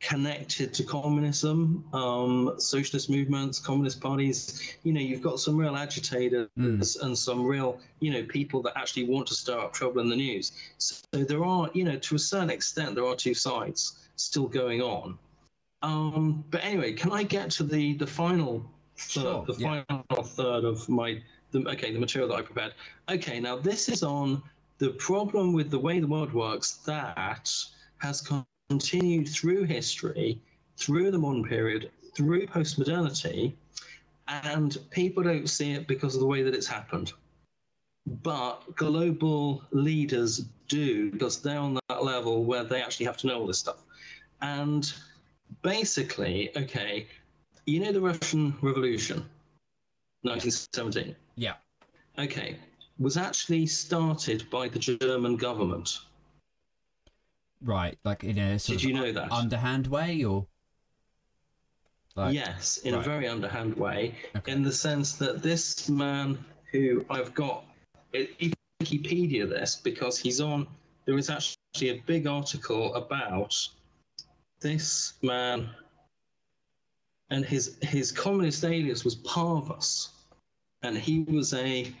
connected 0.00 0.74
to 0.74 0.84
communism, 0.84 1.82
um, 1.94 2.54
socialist 2.58 3.08
movements, 3.08 3.58
communist 3.58 4.00
parties. 4.00 4.76
You 4.82 4.92
know, 4.92 5.00
you've 5.00 5.22
got 5.22 5.40
some 5.40 5.56
real 5.56 5.76
agitators 5.76 6.48
mm. 6.58 7.02
and 7.02 7.16
some 7.16 7.46
real, 7.46 7.80
you 8.00 8.12
know, 8.12 8.22
people 8.24 8.60
that 8.62 8.74
actually 8.76 9.04
want 9.04 9.26
to 9.28 9.34
stir 9.34 9.58
up 9.58 9.72
trouble 9.72 10.02
in 10.02 10.10
the 10.10 10.16
news. 10.16 10.52
So 10.76 10.96
there 11.12 11.42
are, 11.44 11.70
you 11.72 11.84
know, 11.84 11.96
to 11.96 12.14
a 12.16 12.18
certain 12.18 12.50
extent, 12.50 12.94
there 12.94 13.06
are 13.06 13.16
two 13.16 13.32
sides 13.34 14.06
still 14.16 14.46
going 14.46 14.82
on. 14.82 15.18
Um, 15.82 16.44
but 16.50 16.62
anyway, 16.64 16.92
can 16.92 17.12
I 17.12 17.22
get 17.22 17.50
to 17.52 17.62
the 17.62 17.94
the 17.94 18.06
final 18.06 18.64
third, 18.96 19.22
sure, 19.22 19.44
the 19.46 19.54
yeah. 19.54 19.84
final 19.88 20.24
third 20.24 20.64
of 20.64 20.88
my 20.88 21.22
the, 21.54 21.68
okay 21.70 21.92
the 21.92 21.98
material 21.98 22.28
that 22.28 22.36
I 22.36 22.42
prepared? 22.42 22.74
Okay, 23.08 23.40
now 23.40 23.56
this 23.56 23.88
is 23.88 24.02
on 24.02 24.42
the 24.78 24.90
problem 24.90 25.52
with 25.52 25.70
the 25.70 25.78
way 25.78 26.00
the 26.00 26.06
world 26.06 26.34
works 26.34 26.72
that 26.84 27.48
has 27.98 28.20
continued 28.68 29.28
through 29.28 29.64
history, 29.64 30.40
through 30.76 31.10
the 31.10 31.18
modern 31.18 31.44
period, 31.44 31.90
through 32.14 32.46
postmodernity, 32.46 33.54
and 34.28 34.78
people 34.90 35.22
don't 35.22 35.48
see 35.48 35.72
it 35.72 35.86
because 35.86 36.14
of 36.14 36.20
the 36.20 36.26
way 36.26 36.42
that 36.42 36.54
it's 36.54 36.66
happened. 36.66 37.12
But 38.22 38.74
global 38.74 39.62
leaders 39.70 40.44
do 40.68 41.10
because 41.10 41.40
they're 41.40 41.58
on 41.58 41.78
that 41.88 42.04
level 42.04 42.44
where 42.44 42.64
they 42.64 42.82
actually 42.82 43.06
have 43.06 43.16
to 43.18 43.26
know 43.26 43.40
all 43.40 43.46
this 43.46 43.58
stuff. 43.58 43.82
And 44.42 44.92
basically, 45.62 46.50
okay, 46.56 47.06
you 47.66 47.80
know 47.80 47.92
the 47.92 48.00
Russian 48.00 48.56
Revolution, 48.60 49.24
1917? 50.24 51.14
Yeah. 51.36 51.54
Okay, 52.18 52.56
was 52.98 53.16
actually 53.16 53.66
started 53.66 54.48
by 54.50 54.68
the 54.68 54.78
German 54.78 55.36
government. 55.36 56.00
Right, 57.62 57.98
like 58.04 58.24
in 58.24 58.38
a 58.38 58.58
sort 58.58 58.78
Did 58.78 58.88
you 58.88 58.94
know 58.94 59.12
that? 59.12 59.32
underhand 59.32 59.86
way, 59.86 60.24
or 60.24 60.46
like, 62.14 62.34
yes, 62.34 62.78
in 62.78 62.94
right. 62.94 63.00
a 63.00 63.08
very 63.08 63.26
underhand 63.26 63.74
way, 63.76 64.14
okay. 64.36 64.52
in 64.52 64.62
the 64.62 64.72
sense 64.72 65.14
that 65.14 65.42
this 65.42 65.88
man 65.88 66.38
who 66.70 67.04
I've 67.10 67.34
got 67.34 67.64
it, 68.12 68.54
Wikipedia 68.82 69.48
this 69.48 69.76
because 69.76 70.18
he's 70.18 70.40
on. 70.40 70.66
There 71.06 71.18
is 71.18 71.30
actually 71.30 71.90
a 71.90 72.02
big 72.06 72.26
article 72.26 72.94
about 72.94 73.56
this 74.60 75.14
man, 75.22 75.70
and 77.30 77.44
his 77.44 77.76
his 77.82 78.12
communist 78.12 78.64
alias 78.64 79.04
was 79.04 79.16
Parvus, 79.16 80.10
and 80.84 80.96
he 80.96 81.20
was 81.24 81.52
a 81.54 81.92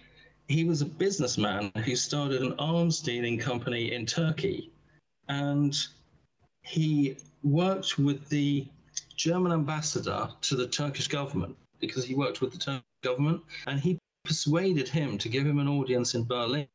he 0.46 0.64
was 0.64 0.82
a 0.82 0.86
businessman 0.86 1.72
who 1.84 1.96
started 1.96 2.42
an 2.42 2.54
arms 2.58 3.00
dealing 3.00 3.38
company 3.38 3.92
in 3.92 4.04
Turkey 4.04 4.70
and 5.28 5.86
he 6.62 7.16
worked 7.42 7.98
with 7.98 8.28
the 8.28 8.66
German 9.16 9.52
ambassador 9.52 10.28
to 10.42 10.56
the 10.56 10.66
Turkish 10.66 11.08
government 11.08 11.56
because 11.80 12.04
he 12.04 12.14
worked 12.14 12.40
with 12.40 12.52
the 12.52 12.58
Turkish 12.58 12.84
government, 13.02 13.42
and 13.66 13.78
he 13.78 13.98
persuaded 14.24 14.88
him 14.88 15.18
to 15.18 15.28
give 15.28 15.46
him 15.46 15.58
an 15.58 15.68
audience 15.68 16.14
in 16.14 16.24
Berlin 16.24 16.66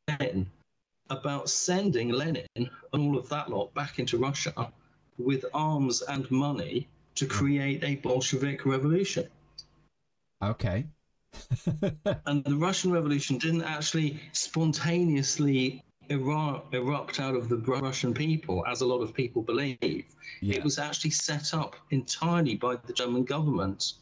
about 1.10 1.50
sending 1.50 2.10
Lenin 2.10 2.46
and 2.54 2.70
all 2.92 3.18
of 3.18 3.28
that 3.28 3.50
lot 3.50 3.74
back 3.74 3.98
into 3.98 4.18
Russia 4.18 4.72
with 5.18 5.44
arms 5.52 6.02
and 6.02 6.30
money 6.30 6.86
to 7.16 7.26
create 7.26 7.82
a 7.82 7.96
Bolshevik 7.96 8.64
revolution. 8.64 9.28
Okay. 10.42 10.86
And 12.26 12.44
the 12.44 12.56
Russian 12.56 12.92
Revolution 12.92 13.38
didn't 13.38 13.62
actually 13.62 14.20
spontaneously 14.32 15.84
eru- 16.10 16.60
erupt 16.72 17.20
out 17.20 17.34
of 17.34 17.48
the 17.48 17.56
Russian 17.56 18.12
people, 18.12 18.64
as 18.66 18.80
a 18.80 18.86
lot 18.86 19.00
of 19.00 19.14
people 19.14 19.42
believe. 19.42 20.04
Yeah. 20.40 20.56
It 20.56 20.64
was 20.64 20.78
actually 20.78 21.10
set 21.10 21.54
up 21.54 21.76
entirely 21.90 22.56
by 22.56 22.76
the 22.76 22.92
German 22.92 23.24
government. 23.24 23.94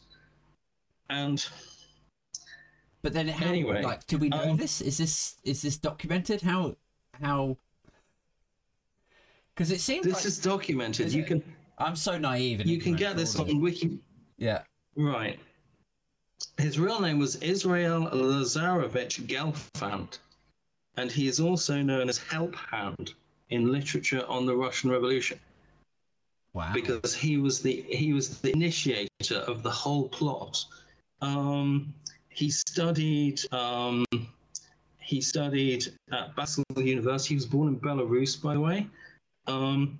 And 1.10 1.44
But 3.02 3.12
then, 3.12 3.28
how, 3.28 3.46
Anyway, 3.46 3.82
like, 3.82 4.06
do 4.06 4.18
we 4.18 4.28
know 4.28 4.50
um, 4.50 4.56
this? 4.56 4.80
Is 4.80 4.98
this 4.98 5.36
is 5.44 5.62
this 5.62 5.76
documented? 5.76 6.42
How 6.42 6.76
how? 7.20 7.56
Because 9.54 9.70
it 9.70 9.80
seems 9.80 10.04
this 10.04 10.14
like 10.14 10.24
is 10.26 10.38
documented. 10.38 11.06
Is 11.06 11.14
You 11.14 11.22
it? 11.22 11.28
can 11.28 11.42
I'm 11.78 11.96
so 11.96 12.18
naive. 12.18 12.66
You 12.66 12.78
can 12.78 12.94
get 12.94 13.16
this 13.16 13.36
on 13.36 13.60
Wiki. 13.60 14.00
Yeah. 14.36 14.62
Right. 14.96 15.38
His 16.58 16.78
real 16.78 17.00
name 17.00 17.18
was 17.18 17.36
Israel 17.36 18.08
Lazarevich 18.12 19.26
Gelfand, 19.26 20.18
and 20.96 21.10
he 21.10 21.26
is 21.28 21.40
also 21.40 21.82
known 21.82 22.08
as 22.08 22.18
Helphand 22.18 23.14
in 23.50 23.72
literature 23.72 24.24
on 24.28 24.46
the 24.46 24.56
Russian 24.56 24.90
Revolution 24.90 25.38
Wow. 26.52 26.72
because 26.74 27.14
he 27.14 27.36
was 27.36 27.60
the 27.62 27.82
he 27.88 28.12
was 28.12 28.38
the 28.40 28.52
initiator 28.52 29.36
of 29.46 29.62
the 29.62 29.70
whole 29.70 30.08
plot. 30.08 30.64
Um, 31.20 31.92
he 32.28 32.50
studied 32.50 33.40
um, 33.52 34.04
he 34.98 35.20
studied 35.20 35.86
at 36.12 36.34
Basel 36.36 36.64
University. 36.76 37.30
He 37.30 37.34
was 37.36 37.46
born 37.46 37.68
in 37.68 37.80
Belarus, 37.80 38.40
by 38.40 38.54
the 38.54 38.60
way, 38.60 38.86
um, 39.46 39.98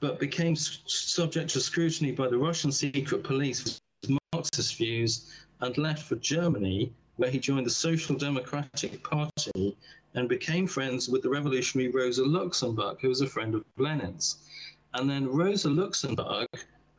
but 0.00 0.18
became 0.18 0.52
s- 0.52 0.80
subject 0.86 1.50
to 1.50 1.60
scrutiny 1.60 2.12
by 2.12 2.28
the 2.28 2.38
Russian 2.38 2.72
secret 2.72 3.22
police 3.24 3.60
for 3.60 3.78
his 4.02 4.18
Marxist 4.32 4.76
views 4.76 5.32
and 5.60 5.76
left 5.78 6.02
for 6.04 6.16
Germany, 6.16 6.92
where 7.16 7.30
he 7.30 7.38
joined 7.38 7.66
the 7.66 7.70
Social 7.70 8.16
Democratic 8.16 9.02
Party 9.02 9.76
and 10.14 10.28
became 10.28 10.66
friends 10.66 11.08
with 11.08 11.22
the 11.22 11.28
revolutionary 11.28 11.90
Rosa 11.90 12.24
Luxemburg, 12.24 13.00
who 13.00 13.08
was 13.08 13.20
a 13.20 13.26
friend 13.26 13.54
of 13.54 13.64
Lenin's. 13.76 14.38
And 14.94 15.08
then 15.08 15.28
Rosa 15.28 15.68
Luxemburg 15.68 16.48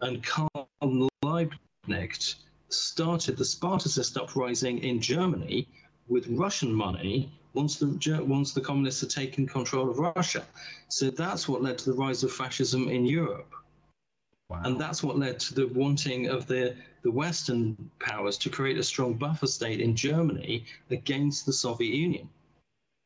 and 0.01 0.23
Karl 0.23 0.69
Liebknecht 0.81 2.35
started 2.69 3.37
the 3.37 3.45
Spartacist 3.45 4.17
uprising 4.17 4.79
in 4.79 5.01
Germany 5.01 5.67
with 6.07 6.27
Russian 6.27 6.73
money 6.73 7.31
once 7.53 7.77
the 7.77 8.23
once 8.25 8.53
the 8.53 8.61
communists 8.61 9.01
had 9.01 9.09
taken 9.09 9.47
control 9.47 9.89
of 9.89 9.99
Russia. 9.99 10.45
So 10.87 11.09
that's 11.09 11.49
what 11.49 11.63
led 11.63 11.77
to 11.79 11.91
the 11.91 11.97
rise 11.97 12.23
of 12.23 12.31
fascism 12.31 12.87
in 12.89 13.05
Europe, 13.05 13.51
wow. 14.49 14.61
and 14.65 14.79
that's 14.79 15.03
what 15.03 15.17
led 15.17 15.39
to 15.39 15.53
the 15.53 15.67
wanting 15.67 16.27
of 16.27 16.45
the 16.47 16.75
the 17.01 17.11
Western 17.11 17.77
powers 17.99 18.37
to 18.37 18.49
create 18.49 18.77
a 18.77 18.83
strong 18.83 19.13
buffer 19.13 19.47
state 19.47 19.79
in 19.79 19.95
Germany 19.95 20.65
against 20.89 21.45
the 21.45 21.53
Soviet 21.53 21.95
Union. 21.95 22.27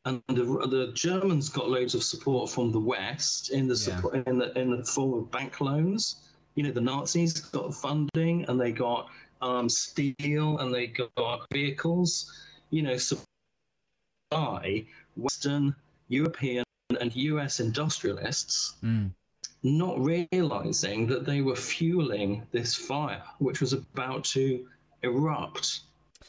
And 0.04 0.20
the, 0.28 0.44
the 0.68 0.90
Germans 0.94 1.48
got 1.48 1.70
loads 1.70 1.94
of 1.94 2.02
support 2.02 2.50
from 2.50 2.72
the 2.72 2.80
West 2.80 3.50
in 3.50 3.68
the 3.68 3.74
Yeah. 3.74 3.96
support, 3.96 4.26
in 4.26 4.38
the 4.38 4.58
in 4.58 4.76
the 4.76 4.84
form 4.84 5.14
of 5.14 5.30
bank 5.30 5.60
loans. 5.60 6.16
You 6.56 6.64
know, 6.64 6.72
the 6.72 6.80
Nazis 6.80 7.40
got 7.40 7.72
funding 7.72 8.44
and 8.48 8.60
they 8.60 8.72
got 8.72 9.08
um, 9.40 9.68
steel 9.68 10.58
and 10.58 10.74
they 10.74 10.88
got 10.88 11.46
vehicles. 11.52 12.32
You 12.70 12.82
know, 12.82 12.96
by 14.30 14.84
Western, 15.16 15.74
European, 16.08 16.64
and 17.00 17.14
US 17.16 17.60
industrialists, 17.60 18.74
Mm. 18.82 19.12
Not 19.64 19.98
realizing 19.98 21.06
that 21.06 21.24
they 21.24 21.40
were 21.40 21.56
fueling 21.56 22.46
this 22.52 22.74
fire, 22.74 23.22
which 23.38 23.60
was 23.62 23.72
about 23.72 24.22
to 24.24 24.66
erupt 25.02 25.80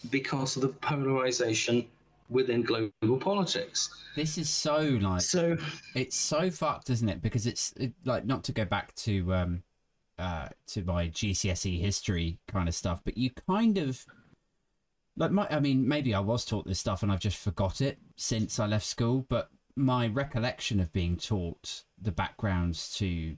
because 0.09 0.55
of 0.55 0.61
the 0.61 0.69
polarization 0.69 1.85
within 2.29 2.63
global 2.63 3.17
politics. 3.19 3.89
This 4.15 4.37
is 4.37 4.49
so 4.49 4.79
like 5.01 5.21
So, 5.21 5.57
it's 5.93 6.15
so 6.15 6.49
fucked, 6.49 6.89
isn't 6.89 7.09
it? 7.09 7.21
Because 7.21 7.45
it's 7.45 7.73
it, 7.73 7.93
like 8.05 8.25
not 8.25 8.45
to 8.45 8.51
go 8.53 8.65
back 8.65 8.95
to 8.95 9.33
um 9.33 9.63
uh 10.17 10.47
to 10.67 10.81
my 10.83 11.09
GCSE 11.09 11.79
history 11.79 12.39
kind 12.47 12.69
of 12.69 12.73
stuff, 12.73 13.01
but 13.03 13.17
you 13.17 13.31
kind 13.47 13.77
of 13.77 14.05
like 15.17 15.31
my 15.31 15.45
I 15.49 15.59
mean 15.59 15.87
maybe 15.87 16.13
I 16.13 16.19
was 16.21 16.45
taught 16.45 16.65
this 16.65 16.79
stuff 16.79 17.03
and 17.03 17.11
I've 17.11 17.19
just 17.19 17.37
forgot 17.37 17.81
it 17.81 17.97
since 18.15 18.59
I 18.59 18.65
left 18.65 18.85
school, 18.85 19.25
but 19.27 19.49
my 19.75 20.07
recollection 20.07 20.79
of 20.79 20.93
being 20.93 21.17
taught 21.17 21.83
the 22.01 22.11
backgrounds 22.11 22.95
to 22.97 23.35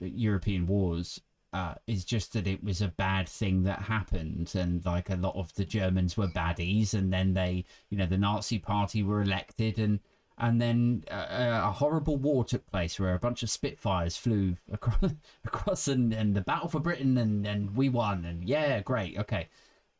European 0.00 0.66
wars 0.66 1.20
uh, 1.52 1.74
is 1.86 2.04
just 2.04 2.32
that 2.32 2.46
it 2.46 2.62
was 2.62 2.80
a 2.80 2.88
bad 2.88 3.28
thing 3.28 3.64
that 3.64 3.80
happened, 3.82 4.52
and 4.54 4.84
like 4.86 5.10
a 5.10 5.16
lot 5.16 5.34
of 5.34 5.52
the 5.54 5.64
Germans 5.64 6.16
were 6.16 6.28
baddies, 6.28 6.94
and 6.94 7.12
then 7.12 7.34
they, 7.34 7.64
you 7.88 7.98
know, 7.98 8.06
the 8.06 8.18
Nazi 8.18 8.58
Party 8.58 9.02
were 9.02 9.22
elected, 9.22 9.78
and 9.78 10.00
and 10.38 10.60
then 10.60 11.04
uh, 11.10 11.62
a 11.64 11.72
horrible 11.72 12.16
war 12.16 12.44
took 12.44 12.66
place 12.66 12.98
where 12.98 13.14
a 13.14 13.18
bunch 13.18 13.42
of 13.42 13.50
Spitfires 13.50 14.16
flew 14.16 14.56
across, 14.72 15.12
across 15.44 15.88
and, 15.88 16.14
and 16.14 16.34
the 16.34 16.40
battle 16.40 16.68
for 16.68 16.80
Britain, 16.80 17.18
and 17.18 17.44
and 17.46 17.76
we 17.76 17.88
won, 17.88 18.24
and 18.24 18.48
yeah, 18.48 18.80
great, 18.80 19.18
okay, 19.18 19.48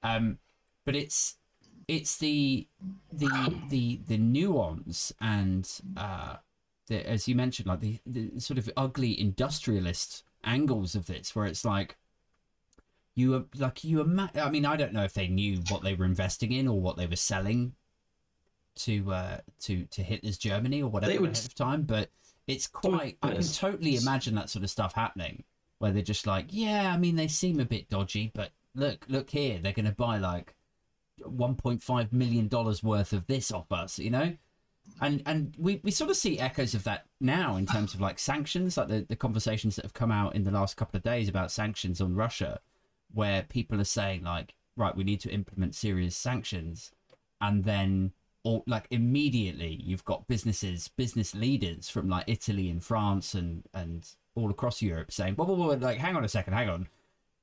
um, 0.05 0.39
but 0.85 0.95
it's 0.95 1.37
it's 1.91 2.19
the 2.19 2.69
the 3.13 3.53
the 3.69 4.01
the 4.07 4.17
nuance 4.17 5.13
and 5.21 5.69
uh 5.97 6.37
the, 6.87 7.09
as 7.09 7.27
you 7.27 7.35
mentioned 7.35 7.67
like 7.67 7.81
the, 7.81 7.99
the 8.07 8.39
sort 8.39 8.59
of 8.59 8.71
ugly 8.77 9.21
industrialist 9.21 10.23
angles 10.45 10.95
of 10.95 11.07
this 11.07 11.35
where 11.35 11.47
it's 11.47 11.65
like 11.65 11.97
you 13.17 13.35
are 13.35 13.45
like 13.57 13.83
you 13.83 14.01
ima- 14.01 14.31
i 14.37 14.49
mean 14.49 14.65
i 14.65 14.77
don't 14.77 14.93
know 14.93 15.03
if 15.03 15.15
they 15.15 15.27
knew 15.27 15.61
what 15.69 15.83
they 15.83 15.95
were 15.95 16.05
investing 16.05 16.53
in 16.53 16.69
or 16.69 16.81
what 16.81 16.97
they 16.97 17.07
were 17.09 17.17
selling 17.17 17.75
to 18.77 19.13
uh 19.13 19.39
to 19.59 19.85
to 19.87 20.01
hitler's 20.05 20.39
germany 20.39 20.81
or 20.81 20.89
whatever 20.89 21.21
would- 21.21 21.33
ahead 21.33 21.45
of 21.45 21.55
time 21.57 21.83
but 21.83 22.09
it's 22.47 22.69
quite 22.69 23.19
i 23.21 23.33
can 23.33 23.43
totally 23.43 23.97
imagine 23.97 24.37
that 24.37 24.49
sort 24.49 24.63
of 24.63 24.71
stuff 24.71 24.95
happening 24.95 25.43
where 25.79 25.91
they're 25.91 26.03
just 26.03 26.27
like 26.27 26.47
yeah 26.51 26.95
i 26.95 26.97
mean 26.97 27.17
they 27.17 27.27
seem 27.27 27.59
a 27.59 27.65
bit 27.65 27.89
dodgy 27.89 28.31
but 28.33 28.53
look 28.77 29.05
look 29.09 29.31
here 29.31 29.59
they're 29.59 29.73
going 29.73 29.85
to 29.85 29.93
buy 29.93 30.19
like 30.19 30.55
1.5 31.37 32.13
million 32.13 32.49
dollars 32.49 32.83
worth 32.83 33.13
of 33.13 33.27
this 33.27 33.51
off 33.53 33.71
us 33.73 33.99
you 33.99 34.11
know? 34.11 34.37
And 35.01 35.23
and 35.25 35.55
we, 35.59 35.81
we 35.85 35.91
sort 35.91 36.11
of 36.11 36.17
see 36.17 36.39
echoes 36.39 36.75
of 36.75 36.85
that 36.85 37.07
now 37.21 37.57
in 37.57 37.67
terms 37.67 37.95
of 37.95 38.01
like 38.01 38.19
sanctions 38.19 38.77
like 38.77 38.89
the, 38.89 39.07
the 39.09 39.17
conversations 39.17 39.77
that 39.77 39.85
have 39.85 39.95
come 39.95 40.11
out 40.11 40.35
in 40.35 40.45
the 40.45 40.51
last 40.51 40.77
couple 40.77 40.97
of 40.97 41.03
days 41.03 41.29
about 41.29 41.51
sanctions 41.53 42.01
on 42.01 42.15
russia 42.15 42.61
where 43.13 43.43
people 43.43 43.81
are 43.81 43.85
saying 43.85 44.25
like 44.25 44.55
right 44.77 44.97
we 44.97 45.05
need 45.05 45.21
to 45.21 45.31
implement 45.31 45.75
serious 45.75 46.17
sanctions. 46.17 46.93
And 47.41 47.65
then 47.65 48.13
or 48.43 48.63
like 48.67 48.87
immediately 48.91 49.81
you've 49.83 50.05
got 50.05 50.27
businesses 50.27 50.89
business 50.89 51.35
leaders 51.35 51.89
from 51.89 52.09
like 52.09 52.25
italy 52.27 52.71
and 52.71 52.83
france 52.83 53.35
and 53.35 53.65
and 53.75 54.09
all 54.35 54.51
across 54.51 54.81
europe 54.81 55.13
saying 55.13 55.35
whoa, 55.35 55.45
whoa, 55.45 55.55
whoa, 55.55 55.75
like 55.75 55.99
hang 55.99 56.17
on 56.17 56.25
a 56.25 56.29
second 56.29 56.55
hang 56.55 56.69
on. 56.69 56.89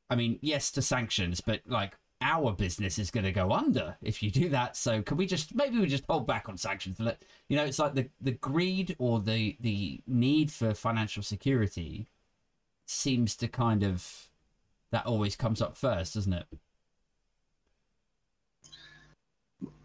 I 0.09 0.15
mean, 0.15 0.39
yes 0.41 0.71
to 0.71 0.81
sanctions, 0.81 1.41
but 1.41 1.61
like 1.67 1.97
our 2.21 2.51
business 2.51 2.97
is 2.97 3.11
going 3.11 3.25
to 3.25 3.31
go 3.31 3.51
under 3.51 3.95
if 4.01 4.23
you 4.23 4.31
do 4.31 4.49
that. 4.49 4.75
So 4.75 5.01
can 5.01 5.17
we 5.17 5.25
just 5.25 5.53
maybe 5.55 5.79
we 5.79 5.87
just 5.87 6.05
hold 6.09 6.27
back 6.27 6.49
on 6.49 6.57
sanctions? 6.57 6.99
Let 6.99 7.21
you 7.47 7.57
know, 7.57 7.65
it's 7.65 7.79
like 7.79 7.93
the 7.93 8.09
the 8.21 8.31
greed 8.31 8.95
or 8.99 9.19
the 9.19 9.57
the 9.59 10.01
need 10.07 10.51
for 10.51 10.73
financial 10.73 11.23
security 11.23 12.07
seems 12.85 13.35
to 13.37 13.47
kind 13.47 13.83
of 13.83 14.29
that 14.91 15.05
always 15.05 15.35
comes 15.35 15.61
up 15.61 15.77
first, 15.77 16.15
doesn't 16.15 16.33
it? 16.33 16.45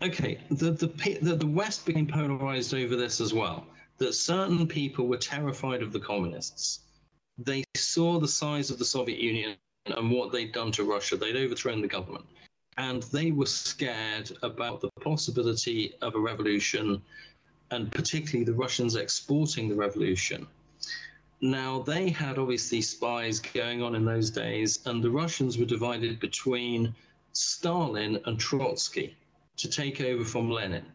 okay, 0.02 0.38
the, 0.50 0.72
the, 0.72 0.86
the, 1.22 1.36
the 1.36 1.46
West 1.46 1.86
became 1.86 2.06
polarized 2.06 2.74
over 2.74 2.96
this 2.96 3.20
as 3.20 3.32
well. 3.32 3.66
That 3.98 4.14
certain 4.14 4.66
people 4.66 5.06
were 5.06 5.16
terrified 5.16 5.82
of 5.82 5.92
the 5.92 6.00
communists. 6.00 6.80
They 7.38 7.64
saw 7.76 8.18
the 8.18 8.28
size 8.28 8.70
of 8.70 8.78
the 8.78 8.84
Soviet 8.84 9.20
Union 9.20 9.56
and 9.86 10.10
what 10.10 10.32
they'd 10.32 10.52
done 10.52 10.72
to 10.72 10.84
Russia. 10.84 11.16
They'd 11.16 11.36
overthrown 11.36 11.80
the 11.80 11.88
government. 11.88 12.24
And 12.78 13.02
they 13.04 13.32
were 13.32 13.46
scared 13.46 14.30
about 14.42 14.80
the 14.80 14.90
possibility 15.00 15.94
of 16.00 16.14
a 16.14 16.20
revolution, 16.20 17.02
and 17.70 17.90
particularly 17.92 18.44
the 18.44 18.54
Russians 18.54 18.96
exporting 18.96 19.68
the 19.68 19.74
revolution. 19.74 20.46
Now, 21.40 21.82
they 21.82 22.08
had 22.08 22.38
obviously 22.38 22.80
spies 22.80 23.40
going 23.40 23.82
on 23.82 23.94
in 23.94 24.04
those 24.04 24.30
days, 24.30 24.78
and 24.86 25.02
the 25.02 25.10
Russians 25.10 25.58
were 25.58 25.64
divided 25.64 26.20
between 26.20 26.94
Stalin 27.32 28.20
and 28.26 28.38
Trotsky 28.38 29.16
to 29.56 29.68
take 29.68 30.00
over 30.00 30.24
from 30.24 30.50
Lenin. 30.50 30.86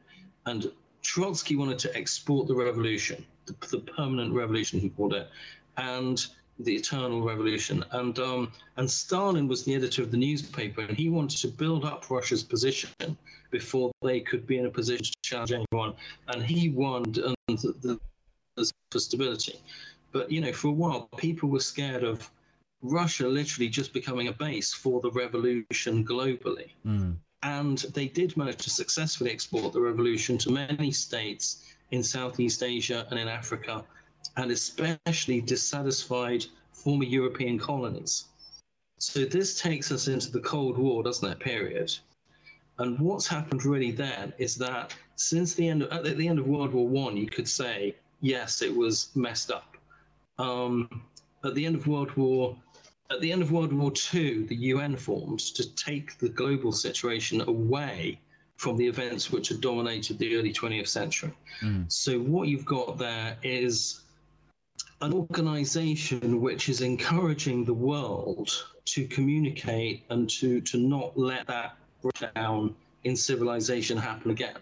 And 0.46 0.72
Trotsky 1.02 1.56
wanted 1.58 1.80
to 1.80 1.96
export 1.96 2.48
the 2.48 2.56
revolution, 2.56 3.26
the, 3.46 3.56
the 3.68 3.80
permanent 3.80 4.34
revolution, 4.34 4.80
he 4.80 4.90
called 4.90 5.14
it. 5.14 5.30
And 5.76 6.26
the 6.60 6.76
Eternal 6.76 7.22
Revolution, 7.22 7.84
and 7.92 8.18
um, 8.20 8.52
and 8.78 8.90
Stalin 8.90 9.48
was 9.48 9.64
the 9.64 9.76
editor 9.76 10.02
of 10.02 10.12
the 10.12 10.18
newspaper, 10.18 10.82
and 10.82 10.98
he 10.98 11.10
wanted 11.10 11.40
to 11.40 11.48
build 11.48 11.86
up 11.86 12.10
Russia's 12.10 12.44
position 12.44 12.90
before 13.52 13.92
they 14.02 14.20
could 14.20 14.46
be 14.48 14.58
in 14.58 14.66
a 14.66 14.70
position 14.70 15.06
to 15.06 15.30
challenge 15.30 15.54
anyone, 15.54 15.94
and 16.30 16.44
he 16.44 16.70
won 16.70 17.04
the, 17.04 17.36
the, 17.48 18.00
the, 18.56 18.72
for 18.92 19.00
stability. 19.00 19.60
But 20.12 20.32
you 20.32 20.42
know, 20.42 20.54
for 20.54 20.70
a 20.70 20.72
while, 20.72 21.10
people 21.18 21.50
were 21.50 21.60
scared 21.60 22.04
of 22.04 22.30
Russia 22.82 23.28
literally 23.28 23.70
just 23.70 23.94
becoming 23.94 24.28
a 24.28 24.34
base 24.34 24.74
for 24.74 25.02
the 25.02 25.12
revolution 25.12 26.06
globally. 26.06 26.72
Mm. 26.86 27.18
And 27.44 27.78
they 27.94 28.08
did 28.08 28.36
manage 28.36 28.58
to 28.64 28.70
successfully 28.70 29.32
export 29.32 29.74
the 29.74 29.82
revolution 29.82 30.38
to 30.40 30.52
many 30.52 30.92
states 30.92 31.64
in 31.92 32.04
Southeast 32.04 32.64
Asia 32.64 33.08
and 33.10 33.20
in 33.20 33.28
Africa, 33.28 33.84
and 34.36 34.52
especially 34.52 35.42
dissatisfied 35.42 36.46
former 36.74 37.06
European 37.06 37.58
colonies. 37.58 38.26
So 39.00 39.26
this 39.26 39.60
takes 39.60 39.92
us 39.92 40.08
into 40.08 40.32
the 40.32 40.40
Cold 40.40 40.78
War, 40.78 41.04
doesn't 41.04 41.30
it? 41.30 41.40
Period. 41.40 41.96
And 42.80 43.00
what's 43.00 43.28
happened 43.28 43.66
really 43.66 43.92
then 43.92 44.34
is 44.38 44.56
that 44.56 44.96
since 45.16 45.54
the 45.54 45.68
end 45.68 45.84
of, 45.84 46.06
at 46.06 46.18
the 46.18 46.28
end 46.28 46.40
of 46.40 46.48
World 46.48 46.74
War 46.74 46.88
One, 46.88 47.18
you 47.18 47.28
could 47.28 47.48
say 47.48 47.96
yes, 48.22 48.62
it 48.62 48.76
was 48.76 49.10
messed 49.16 49.52
up. 49.52 49.78
Um, 50.40 51.04
at 51.44 51.56
the 51.56 51.66
end 51.66 51.76
of 51.76 51.88
World 51.88 52.12
War 52.16 52.56
at 53.10 53.22
the 53.22 53.32
end 53.32 53.42
of 53.42 53.52
World 53.52 53.74
War 53.74 53.92
II, 54.14 54.44
the 54.44 54.56
UN 54.56 54.98
formed 54.98 55.40
to 55.40 55.76
take 55.76 56.18
the 56.18 56.30
global 56.30 56.72
situation 56.72 57.42
away 57.42 58.20
from 58.58 58.76
the 58.76 58.88
events 58.88 59.32
which 59.32 59.50
had 59.50 59.62
dominated 59.62 60.18
the 60.18 60.36
early 60.36 60.52
20th 60.52 60.88
century. 60.88 61.32
Mm. 61.62 61.92
So, 61.92 62.20
what 62.20 62.48
you've 62.48 62.66
got 62.66 62.98
there 62.98 63.38
is 63.44 64.02
an 65.02 65.14
organization 65.14 66.42
which 66.42 66.70
is 66.70 66.82
encouraging 66.82 67.64
the 67.64 67.74
world 67.74 68.50
to 68.86 69.06
communicate 69.08 70.04
and 70.10 70.30
to, 70.30 70.60
to 70.62 70.78
not 70.78 71.18
let 71.18 71.46
that 71.48 71.78
breakdown 72.02 72.74
in 73.04 73.16
civilization 73.16 73.98
happen 73.98 74.32
again. 74.32 74.56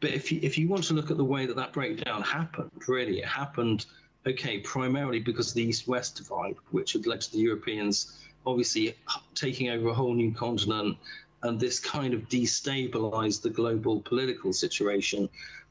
But 0.00 0.10
if 0.10 0.32
you, 0.32 0.40
if 0.42 0.56
you 0.56 0.68
want 0.68 0.84
to 0.84 0.94
look 0.94 1.10
at 1.10 1.16
the 1.16 1.24
way 1.24 1.44
that 1.46 1.56
that 1.56 1.72
breakdown 1.72 2.22
happened, 2.22 2.70
really, 2.86 3.18
it 3.18 3.26
happened 3.26 3.86
okay, 4.26 4.58
primarily 4.60 5.20
because 5.20 5.48
of 5.48 5.54
the 5.54 5.62
East 5.62 5.88
West 5.88 6.16
divide, 6.16 6.56
which 6.70 6.92
had 6.92 7.06
led 7.06 7.20
to 7.22 7.32
the 7.32 7.38
Europeans 7.38 8.18
obviously 8.46 8.96
taking 9.34 9.68
over 9.70 9.88
a 9.88 9.94
whole 9.94 10.14
new 10.14 10.32
continent, 10.32 10.96
and 11.42 11.60
this 11.60 11.78
kind 11.78 12.14
of 12.14 12.28
destabilized 12.28 13.42
the 13.42 13.50
global 13.50 14.00
political 14.00 14.52
situation. 14.52 15.28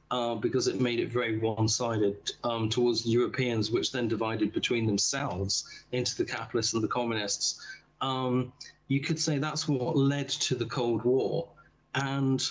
Uh, 0.09 0.35
because 0.35 0.69
it 0.69 0.79
made 0.79 1.01
it 1.01 1.11
very 1.11 1.37
one-sided 1.37 2.31
um, 2.45 2.69
towards 2.69 3.03
the 3.03 3.09
Europeans, 3.09 3.71
which 3.71 3.91
then 3.91 4.07
divided 4.07 4.53
between 4.53 4.85
themselves 4.85 5.65
into 5.91 6.15
the 6.15 6.23
capitalists 6.23 6.73
and 6.73 6.81
the 6.81 6.87
communists. 6.87 7.59
Um, 7.99 8.53
you 8.87 9.01
could 9.01 9.19
say 9.19 9.37
that's 9.37 9.67
what 9.67 9.97
led 9.97 10.29
to 10.47 10.55
the 10.55 10.65
Cold 10.65 11.03
War, 11.03 11.49
and 11.95 12.41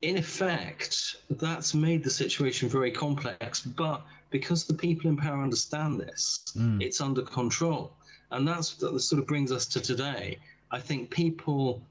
in 0.00 0.16
effect, 0.16 1.16
that's 1.28 1.74
made 1.74 2.02
the 2.02 2.10
situation 2.10 2.66
very 2.66 2.92
complex. 2.92 3.60
But 3.60 4.00
because 4.30 4.64
the 4.64 4.72
people 4.72 5.10
in 5.10 5.18
power 5.18 5.42
understand 5.42 6.00
this, 6.00 6.44
Mm. 6.56 6.80
it's 6.82 7.02
under 7.02 7.22
control. 7.22 7.92
And 8.30 8.48
that's 8.48 8.74
that 8.76 8.98
sort 9.00 9.20
of 9.20 9.26
brings 9.26 9.52
us 9.52 9.66
to 9.66 9.80
today. 9.80 10.38
I 10.70 10.80
think 10.80 11.10
people 11.10 11.82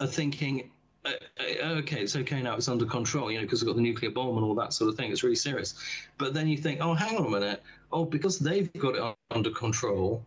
are 0.00 0.06
thinking, 0.06 0.70
uh, 1.04 1.10
uh, 1.40 1.68
okay, 1.78 2.00
it's 2.00 2.16
okay 2.16 2.42
now, 2.42 2.56
it's 2.56 2.68
under 2.68 2.86
control, 2.86 3.30
you 3.30 3.38
know, 3.38 3.44
because 3.44 3.62
we've 3.62 3.68
got 3.68 3.76
the 3.76 3.82
nuclear 3.82 4.10
bomb 4.10 4.36
and 4.36 4.44
all 4.44 4.54
that 4.54 4.72
sort 4.72 4.88
of 4.88 4.96
thing. 4.96 5.10
It's 5.10 5.22
really 5.22 5.36
serious. 5.36 5.74
But 6.18 6.34
then 6.34 6.48
you 6.48 6.56
think, 6.56 6.80
oh, 6.80 6.94
hang 6.94 7.16
on 7.16 7.26
a 7.26 7.30
minute. 7.30 7.62
Oh, 7.92 8.04
because 8.04 8.38
they've 8.38 8.72
got 8.74 8.94
it 8.94 9.16
under 9.30 9.50
control, 9.50 10.24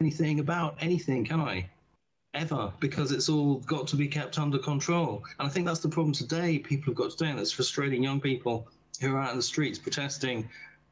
anything 0.00 0.40
about 0.40 0.76
anything, 0.80 1.24
can 1.24 1.40
I? 1.40 1.68
Ever, 2.34 2.72
because 2.80 3.12
it's 3.12 3.28
all 3.28 3.56
got 3.60 3.86
to 3.88 3.96
be 3.96 4.08
kept 4.08 4.38
under 4.38 4.58
control. 4.58 5.22
And 5.38 5.46
I 5.46 5.50
think 5.50 5.66
that's 5.66 5.80
the 5.80 5.88
problem 5.88 6.12
today. 6.12 6.58
People 6.58 6.92
have 6.92 6.96
got 6.96 7.10
today, 7.12 7.30
and 7.30 7.38
it's 7.38 7.52
frustrating 7.52 8.02
young 8.02 8.20
people 8.20 8.66
who 9.00 9.14
are 9.14 9.20
out 9.20 9.30
in 9.30 9.36
the 9.36 9.42
streets 9.42 9.78
protesting, 9.78 10.48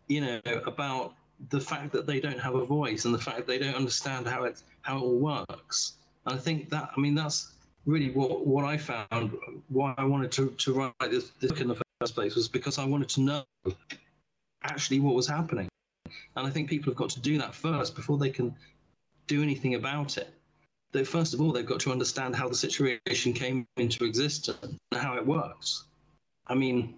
you 0.07 0.21
know, 0.21 0.41
about 0.67 1.15
the 1.51 1.61
fact 1.61 1.93
that 1.93 2.07
they 2.07 2.21
don't 2.21 2.39
have 2.39 2.55
a 2.55 2.65
voice 2.65 3.05
and 3.05 3.15
the 3.15 3.19
fact 3.19 3.47
they 3.47 3.59
don't 3.59 3.75
understand 3.75 4.27
how 4.27 4.45
it 4.45 4.63
how 4.83 4.99
it 4.99 5.01
all 5.01 5.19
works. 5.19 5.95
And 6.27 6.37
I 6.37 6.39
think 6.39 6.71
that 6.71 6.91
I 6.97 7.01
mean 7.01 7.15
that's 7.15 7.52
really 7.87 8.11
what 8.11 8.47
what 8.47 8.65
I 8.65 8.77
found 8.77 9.37
why 9.69 9.95
I 9.99 10.05
wanted 10.05 10.33
to, 10.33 10.51
to 10.51 10.75
write 10.75 11.11
this, 11.11 11.31
this 11.41 11.51
book 11.51 11.61
in 11.61 11.69
the 11.69 11.83
first 12.01 12.15
place 12.15 12.35
was 12.35 12.49
because 12.49 12.79
I 12.79 12.85
wanted 12.85 13.09
to 13.11 13.21
know 13.21 13.45
actually 14.63 15.01
what 15.01 15.15
was 15.15 15.27
happening. 15.27 15.69
And 16.37 16.47
I 16.47 16.51
think 16.51 16.69
people 16.69 16.91
have 16.91 16.97
got 16.97 17.11
to 17.11 17.21
do 17.21 17.39
that 17.39 17.55
first 17.55 17.95
before 17.95 18.19
they 18.19 18.31
can 18.31 18.55
do 19.27 19.43
anything 19.43 19.75
about 19.75 20.17
it. 20.17 20.33
That 20.93 21.07
first 21.07 21.35
of 21.35 21.41
all 21.41 21.53
they've 21.53 21.67
got 21.67 21.81
to 21.81 21.93
understand 21.93 22.37
how 22.37 22.49
the 22.49 22.55
situation 22.55 23.33
came 23.33 23.67
into 23.77 24.05
existence 24.05 24.59
and 24.63 25.01
how 25.01 25.17
it 25.17 25.27
works. 25.27 25.85
I 26.47 26.55
mean, 26.55 26.95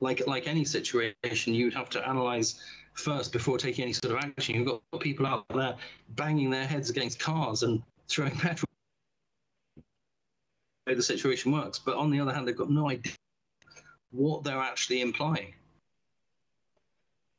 like 0.00 0.26
like 0.26 0.46
any 0.46 0.64
situation, 0.64 1.54
you'd 1.54 1.74
have 1.74 1.90
to 1.90 2.08
analyze 2.08 2.60
first 2.94 3.32
before 3.32 3.58
taking 3.58 3.84
any 3.84 3.92
sort 3.92 4.16
of 4.16 4.24
action. 4.24 4.56
You've 4.56 4.66
got 4.66 5.00
people 5.00 5.26
out 5.26 5.46
there 5.50 5.76
banging 6.16 6.50
their 6.50 6.66
heads 6.66 6.90
against 6.90 7.18
cars 7.18 7.62
and 7.62 7.82
throwing 8.08 8.32
petrol. 8.36 8.68
The 10.94 11.02
situation 11.02 11.52
works, 11.52 11.78
but 11.78 11.96
on 11.96 12.10
the 12.10 12.20
other 12.20 12.32
hand, 12.32 12.48
they've 12.48 12.56
got 12.56 12.70
no 12.70 12.88
idea 12.88 13.12
what 14.10 14.42
they're 14.42 14.58
actually 14.58 15.02
implying 15.02 15.54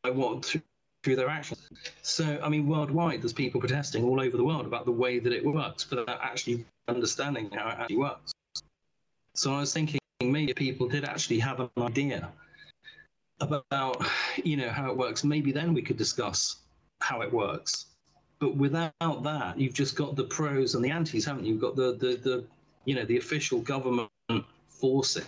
by 0.03 0.11
what 0.11 0.45
through, 0.45 0.61
through 1.03 1.15
their 1.15 1.29
actions. 1.29 1.67
So, 2.03 2.39
I 2.43 2.49
mean, 2.49 2.67
worldwide, 2.67 3.21
there's 3.21 3.33
people 3.33 3.59
protesting 3.59 4.03
all 4.03 4.21
over 4.21 4.37
the 4.37 4.43
world 4.43 4.65
about 4.65 4.85
the 4.85 4.91
way 4.91 5.19
that 5.19 5.33
it 5.33 5.43
works, 5.43 5.83
but 5.83 5.99
without 5.99 6.19
actually 6.21 6.65
understanding 6.87 7.49
how 7.51 7.69
it 7.69 7.79
actually 7.79 7.97
works. 7.97 8.31
So, 9.35 9.53
I 9.53 9.59
was 9.61 9.73
thinking 9.73 9.99
maybe 10.21 10.53
people 10.53 10.87
did 10.87 11.03
actually 11.03 11.39
have 11.39 11.59
an 11.59 11.69
idea 11.77 12.31
about 13.41 14.03
you 14.43 14.57
know 14.57 14.69
how 14.69 14.91
it 14.91 14.97
works 14.97 15.23
maybe 15.23 15.51
then 15.51 15.73
we 15.73 15.81
could 15.81 15.95
discuss 15.95 16.57
how 16.99 17.21
it 17.21 17.31
works 17.31 17.87
but 18.39 18.55
without 18.55 19.23
that 19.23 19.57
you've 19.57 19.73
just 19.73 19.95
got 19.95 20.17
the 20.17 20.25
pros 20.25 20.75
and 20.75 20.83
the 20.83 20.89
antis 20.89 21.23
haven't 21.23 21.45
you 21.45 21.53
you've 21.53 21.61
got 21.61 21.75
the 21.75 21.93
the, 21.93 22.17
the 22.17 22.45
you 22.85 22.95
know 22.95 23.05
the 23.05 23.17
official 23.17 23.59
government 23.59 24.09
forcing 24.69 25.23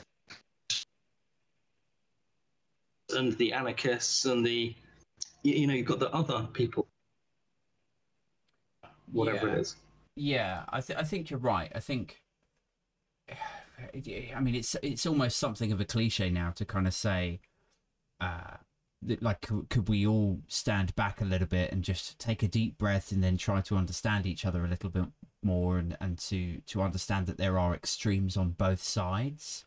and 3.15 3.37
the 3.37 3.51
anarchists 3.53 4.25
and 4.25 4.45
the 4.45 4.73
you, 5.43 5.53
you 5.53 5.67
know 5.67 5.73
you've 5.73 5.87
got 5.87 5.99
the 5.99 6.11
other 6.11 6.47
people 6.53 6.87
whatever 9.11 9.47
Yeah. 9.47 9.53
it 9.55 9.59
is 9.59 9.75
Yeah, 10.15 10.63
I, 10.69 10.81
th- 10.81 10.99
I 10.99 11.03
think 11.03 11.29
you're 11.29 11.39
right. 11.39 11.71
I 11.73 11.79
think, 11.79 12.21
I 13.31 14.39
mean, 14.41 14.55
it's 14.55 14.75
it's 14.83 15.05
almost 15.05 15.37
something 15.37 15.71
of 15.71 15.81
a 15.81 15.85
cliche 15.85 16.29
now 16.29 16.51
to 16.51 16.65
kind 16.65 16.85
of 16.85 16.93
say, 16.93 17.39
uh, 18.19 18.57
that 19.03 19.23
like 19.23 19.41
could, 19.41 19.69
could 19.69 19.89
we 19.89 20.05
all 20.05 20.39
stand 20.47 20.95
back 20.95 21.21
a 21.21 21.25
little 21.25 21.47
bit 21.47 21.71
and 21.71 21.83
just 21.83 22.19
take 22.19 22.43
a 22.43 22.47
deep 22.47 22.77
breath 22.77 23.11
and 23.11 23.23
then 23.23 23.37
try 23.37 23.61
to 23.61 23.75
understand 23.75 24.25
each 24.25 24.45
other 24.45 24.63
a 24.63 24.67
little 24.67 24.89
bit 24.89 25.05
more 25.43 25.77
and, 25.77 25.97
and 25.99 26.17
to 26.19 26.61
to 26.67 26.81
understand 26.81 27.27
that 27.27 27.37
there 27.37 27.57
are 27.59 27.73
extremes 27.73 28.37
on 28.37 28.51
both 28.51 28.81
sides, 28.83 29.65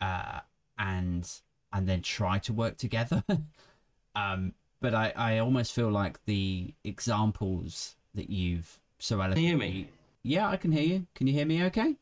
uh, 0.00 0.40
and 0.78 1.30
and 1.72 1.88
then 1.88 2.02
try 2.02 2.38
to 2.40 2.52
work 2.52 2.76
together. 2.76 3.24
um, 4.16 4.54
but 4.80 4.94
I 4.94 5.12
I 5.16 5.38
almost 5.38 5.72
feel 5.72 5.90
like 5.90 6.24
the 6.26 6.74
examples 6.84 7.96
that 8.14 8.30
you've 8.30 8.78
so 8.98 9.20
Can 9.34 9.42
you 9.42 9.48
eloquently 9.48 9.48
hear 9.48 9.56
me? 9.58 9.88
yeah, 10.22 10.48
I 10.48 10.56
can 10.56 10.72
hear 10.72 10.82
you. 10.82 11.06
Can 11.14 11.26
you 11.26 11.32
hear 11.34 11.46
me 11.46 11.62
okay? 11.64 11.96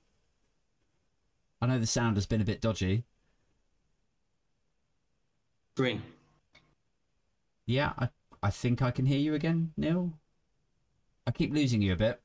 I 1.60 1.66
know 1.66 1.78
the 1.78 1.86
sound 1.86 2.16
has 2.16 2.26
been 2.26 2.40
a 2.40 2.44
bit 2.44 2.60
dodgy. 2.60 3.04
green 5.76 6.02
Yeah, 7.66 7.92
I, 7.98 8.08
I 8.42 8.50
think 8.50 8.82
I 8.82 8.90
can 8.90 9.06
hear 9.06 9.18
you 9.18 9.34
again, 9.34 9.72
Neil. 9.76 10.12
I 11.26 11.30
keep 11.30 11.52
losing 11.52 11.82
you 11.82 11.92
a 11.92 11.96
bit. 11.96 12.20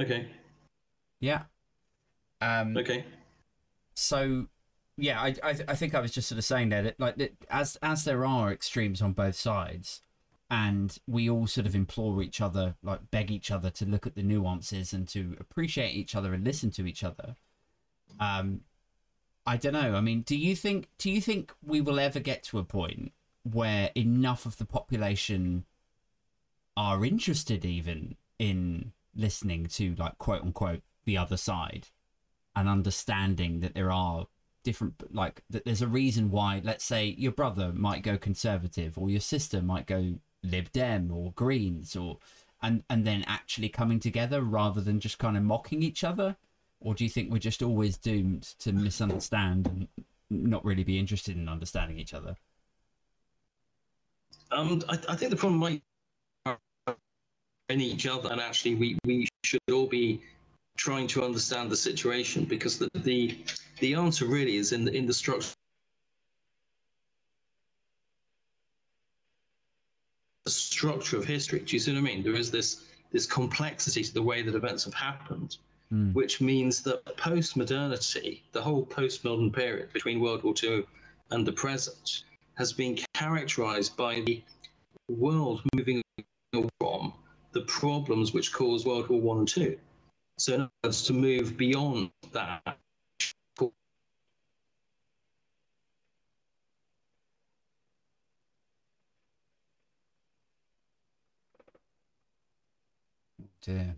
Okay 0.00 0.28
Yeah. 1.20 1.42
Um, 2.40 2.76
okay 2.76 3.04
so 3.94 4.46
yeah, 4.96 5.20
I, 5.20 5.34
I 5.42 5.56
I 5.68 5.74
think 5.74 5.94
I 5.94 6.00
was 6.00 6.12
just 6.12 6.28
sort 6.28 6.38
of 6.38 6.44
saying 6.44 6.68
there 6.68 6.82
that 6.82 7.00
like 7.00 7.16
that 7.16 7.32
as 7.48 7.76
as 7.82 8.04
there 8.04 8.24
are 8.24 8.52
extremes 8.52 9.00
on 9.02 9.12
both 9.12 9.36
sides, 9.36 10.02
and 10.50 10.96
we 11.06 11.30
all 11.30 11.46
sort 11.46 11.66
of 11.66 11.74
implore 11.74 12.22
each 12.22 12.40
other, 12.40 12.74
like 12.82 13.10
beg 13.10 13.30
each 13.30 13.50
other 13.50 13.70
to 13.70 13.86
look 13.86 14.06
at 14.06 14.14
the 14.14 14.22
nuances 14.22 14.92
and 14.92 15.08
to 15.08 15.36
appreciate 15.40 15.94
each 15.94 16.14
other 16.14 16.34
and 16.34 16.44
listen 16.44 16.70
to 16.72 16.86
each 16.86 17.04
other. 17.04 17.36
Um, 18.18 18.60
I 19.46 19.56
don't 19.56 19.72
know. 19.72 19.94
I 19.94 20.00
mean, 20.00 20.22
do 20.22 20.36
you 20.36 20.54
think 20.54 20.88
do 20.98 21.10
you 21.10 21.20
think 21.20 21.52
we 21.64 21.80
will 21.80 22.00
ever 22.00 22.20
get 22.20 22.42
to 22.44 22.58
a 22.58 22.64
point 22.64 23.12
where 23.42 23.90
enough 23.94 24.44
of 24.44 24.58
the 24.58 24.66
population 24.66 25.64
are 26.76 27.04
interested 27.04 27.64
even 27.64 28.16
in 28.38 28.92
listening 29.14 29.66
to 29.66 29.94
like 29.96 30.16
quote 30.18 30.42
unquote 30.42 30.82
the 31.04 31.16
other 31.16 31.36
side 31.36 31.88
and 32.56 32.68
understanding 32.68 33.60
that 33.60 33.74
there 33.74 33.90
are 33.90 34.26
different 34.62 34.94
like 35.14 35.42
that 35.48 35.64
there's 35.64 35.82
a 35.82 35.88
reason 35.88 36.30
why 36.30 36.60
let's 36.64 36.84
say 36.84 37.06
your 37.18 37.32
brother 37.32 37.72
might 37.72 38.02
go 38.02 38.18
conservative 38.18 38.98
or 38.98 39.08
your 39.08 39.20
sister 39.20 39.62
might 39.62 39.86
go 39.86 40.14
lib 40.42 40.70
dem 40.72 41.10
or 41.10 41.32
greens 41.32 41.96
or 41.96 42.18
and 42.62 42.82
and 42.90 43.06
then 43.06 43.24
actually 43.26 43.68
coming 43.68 44.00
together 44.00 44.42
rather 44.42 44.80
than 44.80 45.00
just 45.00 45.18
kind 45.18 45.36
of 45.36 45.42
mocking 45.42 45.82
each 45.82 46.04
other? 46.04 46.36
Or 46.80 46.94
do 46.94 47.04
you 47.04 47.10
think 47.10 47.30
we're 47.30 47.38
just 47.38 47.62
always 47.62 47.98
doomed 47.98 48.42
to 48.60 48.72
misunderstand 48.72 49.66
and 49.66 49.88
not 50.30 50.64
really 50.64 50.84
be 50.84 50.98
interested 50.98 51.36
in 51.36 51.48
understanding 51.48 51.98
each 51.98 52.14
other? 52.14 52.36
Um 54.50 54.82
i, 54.88 54.98
I 55.08 55.16
think 55.16 55.30
the 55.30 55.36
problem 55.36 55.60
might 55.60 55.82
in 57.70 57.80
each 57.80 58.06
other 58.06 58.28
and 58.32 58.40
actually 58.40 58.74
we 58.74 58.98
we 59.04 59.28
should 59.44 59.60
all 59.72 59.86
be 59.86 60.20
trying 60.76 61.06
to 61.06 61.22
understand 61.22 61.70
the 61.70 61.76
situation 61.76 62.44
because 62.44 62.78
the 62.78 62.88
the, 62.94 63.38
the 63.78 63.94
answer 63.94 64.26
really 64.26 64.56
is 64.56 64.72
in 64.72 64.84
the 64.84 64.92
in 64.92 65.06
the 65.06 65.14
structure 65.14 65.54
the 70.44 70.50
structure 70.50 71.16
of 71.16 71.24
history. 71.24 71.60
Do 71.60 71.76
you 71.76 71.80
see 71.80 71.92
what 71.92 71.98
I 71.98 72.02
mean? 72.02 72.22
There 72.22 72.34
is 72.34 72.50
this 72.50 72.86
this 73.12 73.26
complexity 73.26 74.02
to 74.02 74.14
the 74.14 74.22
way 74.22 74.42
that 74.42 74.54
events 74.54 74.84
have 74.84 74.94
happened, 74.94 75.58
Mm. 75.92 76.14
which 76.14 76.40
means 76.40 76.82
that 76.82 77.04
post 77.16 77.56
modernity, 77.56 78.44
the 78.52 78.62
whole 78.62 78.86
post 78.86 79.24
modern 79.24 79.50
period 79.50 79.92
between 79.92 80.20
World 80.20 80.44
War 80.44 80.54
II 80.62 80.84
and 81.32 81.44
the 81.44 81.50
present, 81.52 82.22
has 82.54 82.72
been 82.72 82.96
characterized 83.12 83.96
by 83.96 84.20
the 84.20 84.40
world 85.08 85.62
moving 85.74 86.00
from 86.78 87.12
the 87.52 87.62
problems 87.62 88.32
which 88.32 88.52
caused 88.52 88.86
World 88.86 89.08
War 89.08 89.20
One 89.20 89.38
and 89.38 89.48
Two. 89.48 89.78
So, 90.38 90.54
in 90.54 90.60
other 90.62 90.70
words, 90.84 91.02
to 91.04 91.12
move 91.12 91.56
beyond 91.56 92.10
that. 92.32 92.78
dear. 103.62 103.96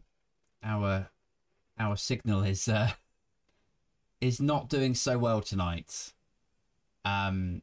Our 0.63 1.09
our 1.79 1.97
signal 1.97 2.43
is 2.43 2.69
uh 2.69 2.93
is 4.21 4.41
not 4.41 4.69
doing 4.69 4.95
so 4.95 5.19
well 5.19 5.41
tonight. 5.41 6.13
Um 7.05 7.63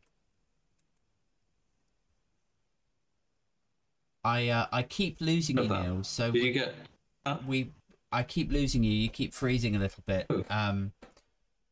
I 4.23 4.49
uh, 4.49 4.65
I 4.71 4.83
keep 4.83 5.21
losing 5.21 5.57
you, 5.57 5.67
that. 5.67 5.83
Neil. 5.83 6.03
So 6.03 6.31
Do 6.31 6.39
you 6.39 6.51
get? 6.51 6.73
we 7.47 7.71
I 8.11 8.23
keep 8.23 8.51
losing 8.51 8.83
you. 8.83 8.91
You 8.91 9.09
keep 9.09 9.33
freezing 9.33 9.75
a 9.75 9.79
little 9.79 10.03
bit. 10.05 10.27
Um 10.49 10.91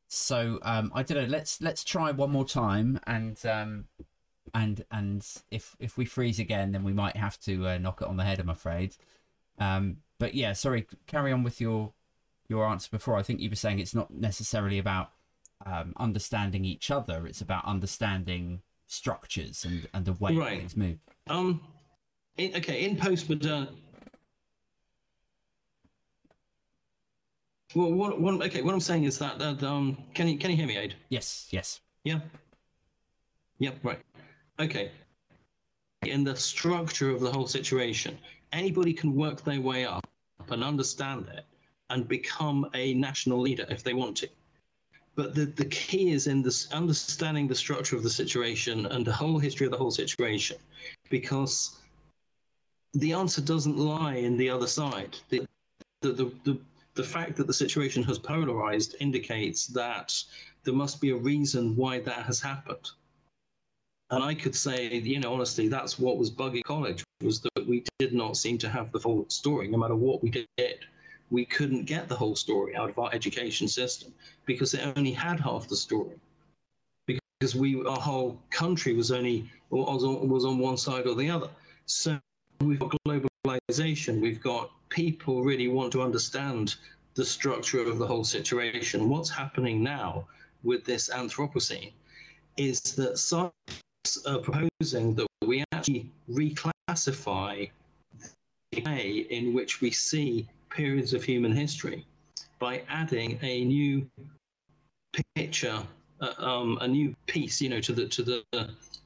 so 0.08 0.60
um 0.62 0.92
I 0.96 1.04
don't 1.04 1.18
know. 1.24 1.30
Let's 1.30 1.62
let's 1.62 1.84
try 1.84 2.12
one 2.12 2.32
more 2.32 2.46
time 2.46 3.00
and 3.08 3.44
um 3.46 3.86
and 4.54 4.86
and 4.92 5.26
if 5.52 5.76
if 5.80 5.98
we 5.98 6.06
freeze 6.06 6.40
again 6.40 6.72
then 6.72 6.84
we 6.84 6.94
might 6.94 7.18
have 7.18 7.40
to 7.42 7.68
uh, 7.68 7.78
knock 7.78 8.02
it 8.02 8.08
on 8.08 8.18
the 8.18 8.24
head 8.24 8.40
I'm 8.40 8.50
afraid. 8.50 8.96
Um 9.60 9.98
but 10.20 10.34
yeah, 10.34 10.54
sorry, 10.54 10.88
carry 11.06 11.32
on 11.32 11.44
with 11.44 11.60
your 11.60 11.94
your 12.50 12.66
answer 12.66 12.88
before. 12.92 13.18
I 13.18 13.24
think 13.24 13.40
you 13.40 13.50
were 13.50 13.56
saying 13.56 13.80
it's 13.80 13.94
not 13.96 14.12
necessarily 14.12 14.80
about 14.80 15.12
um, 15.66 15.94
understanding 15.98 16.66
each 16.66 16.90
other; 16.92 17.28
it's 17.28 17.42
about 17.42 17.66
understanding 17.66 18.62
structures 18.88 19.66
and 19.66 19.88
and 19.94 20.06
the 20.06 20.14
way 20.14 20.36
Right. 20.36 20.60
things 20.60 20.78
move. 20.78 20.98
Um, 21.30 21.62
in, 22.38 22.56
okay, 22.56 22.86
in 22.86 22.96
postmodern. 22.96 23.70
Well, 27.76 27.92
what, 27.92 28.22
what, 28.22 28.42
okay, 28.44 28.62
what 28.62 28.74
I'm 28.74 28.80
saying 28.80 29.04
is 29.04 29.20
that, 29.20 29.40
that 29.40 29.62
um, 29.64 29.98
can 30.14 30.28
you 30.28 30.38
can 30.38 30.50
you 30.50 30.58
hear 30.58 30.68
me, 30.68 30.78
Aid? 30.78 30.96
Yes, 31.10 31.48
yes, 31.52 31.82
Yeah. 32.04 32.20
Yep. 33.60 33.78
Right. 33.84 34.00
Okay. 34.60 34.92
In 36.04 36.24
the 36.24 36.36
structure 36.36 37.10
of 37.10 37.22
the 37.22 37.32
whole 37.32 37.48
situation, 37.48 38.18
anybody 38.54 38.94
can 38.94 39.16
work 39.16 39.44
their 39.44 39.60
way 39.60 39.86
up 39.86 40.08
and 40.50 40.64
understand 40.64 41.28
it 41.34 41.44
and 41.90 42.08
become 42.08 42.70
a 42.74 42.94
national 42.94 43.42
leader 43.42 43.66
if 43.70 43.84
they 43.84 43.94
want 43.94 44.16
to. 44.18 44.30
But 45.16 45.34
the, 45.34 45.46
the 45.46 45.66
key 45.66 46.12
is 46.12 46.28
in 46.28 46.44
this 46.44 46.72
understanding 46.72 47.48
the 47.48 47.56
structure 47.56 47.96
of 47.96 48.04
the 48.04 48.10
situation 48.10 48.86
and 48.86 49.06
the 49.06 49.14
whole 49.14 49.40
history 49.40 49.66
of 49.66 49.72
the 49.72 49.78
whole 49.78 49.92
situation, 49.92 50.58
because 51.10 51.80
the 53.00 53.14
answer 53.14 53.42
doesn't 53.42 53.78
lie 53.78 54.16
in 54.16 54.38
the 54.38 54.50
other 54.50 54.68
side. 54.68 55.18
The, 55.30 55.46
the, 56.02 56.12
the, 56.12 56.32
the, 56.44 56.60
the 56.96 57.04
fact 57.04 57.36
that 57.38 57.48
the 57.48 57.54
situation 57.54 58.02
has 58.04 58.18
polarized 58.18 58.96
indicates 59.00 59.68
that 59.68 60.14
there 60.64 60.74
must 60.74 61.00
be 61.00 61.12
a 61.12 61.16
reason 61.16 61.76
why 61.76 62.00
that 62.00 62.26
has 62.26 62.42
happened. 62.42 62.90
And 64.10 64.24
I 64.24 64.34
could 64.34 64.56
say, 64.56 64.88
you 64.88 65.20
know, 65.20 65.34
honestly, 65.34 65.68
that's 65.68 66.00
what 66.00 66.18
was 66.18 66.32
bugging 66.32 66.64
college 66.64 67.04
was 67.22 67.42
that 67.42 67.68
we 67.68 67.84
did 68.00 68.14
not 68.14 68.38
seem 68.38 68.58
to 68.60 68.70
have 68.70 68.92
the 68.92 69.00
full 69.00 69.26
story. 69.30 69.68
No 69.68 69.78
matter 69.78 69.96
what 69.96 70.24
we 70.24 70.30
did, 70.30 70.80
we 71.30 71.46
couldn't 71.46 71.86
get 71.86 72.08
the 72.08 72.16
whole 72.16 72.36
story 72.36 72.76
out 72.76 72.90
of 72.90 72.98
our 72.98 73.14
education 73.14 73.68
system 73.68 74.14
because 74.46 74.74
it 74.74 74.94
only 74.96 75.12
had 75.12 75.40
half 75.40 75.68
the 75.68 75.76
story. 75.76 76.16
Because 77.06 77.54
we, 77.54 77.84
our 77.86 78.00
whole 78.00 78.42
country 78.50 78.94
was 78.94 79.12
only 79.12 79.50
was 79.70 80.04
on, 80.04 80.30
was 80.30 80.46
on 80.46 80.58
one 80.58 80.78
side 80.78 81.06
or 81.06 81.14
the 81.14 81.30
other. 81.30 81.50
So 81.86 82.18
we've 82.62 82.80
got 82.80 82.96
globalization. 83.08 84.22
We've 84.22 84.42
got 84.42 84.72
people 84.90 85.44
really 85.44 85.68
want 85.68 85.92
to 85.94 86.02
understand 86.02 86.76
the 87.16 87.26
structure 87.26 87.82
of 87.82 87.98
the 87.98 88.08
whole 88.08 88.24
situation. 88.24 89.10
What's 89.10 89.30
happening 89.30 89.84
now 89.84 90.28
with 90.64 90.86
this 90.86 91.10
Anthropocene 91.10 91.92
is 92.58 92.80
that 92.96 93.18
science 93.18 93.54
are 94.26 94.40
proposing 94.40 95.16
that 95.16 95.28
we 95.46 95.64
actually 95.72 96.10
reclassify 96.30 97.70
the 98.72 98.82
way 98.84 99.28
in 99.30 99.54
which 99.54 99.82
we 99.82 99.92
see 99.92 100.48
periods 100.70 101.14
of 101.14 101.24
human 101.24 101.52
history 101.52 102.06
by 102.60 102.84
adding 102.90 103.40
a 103.42 103.64
new 103.66 104.08
picture, 105.36 105.82
uh, 106.22 106.34
um, 106.38 106.78
a 106.82 106.88
new 106.88 107.16
piece, 107.28 107.62
you 107.62 107.70
know, 107.70 107.80
to 107.82 107.94
the 107.94 108.08
to 108.08 108.24
the 108.24 108.44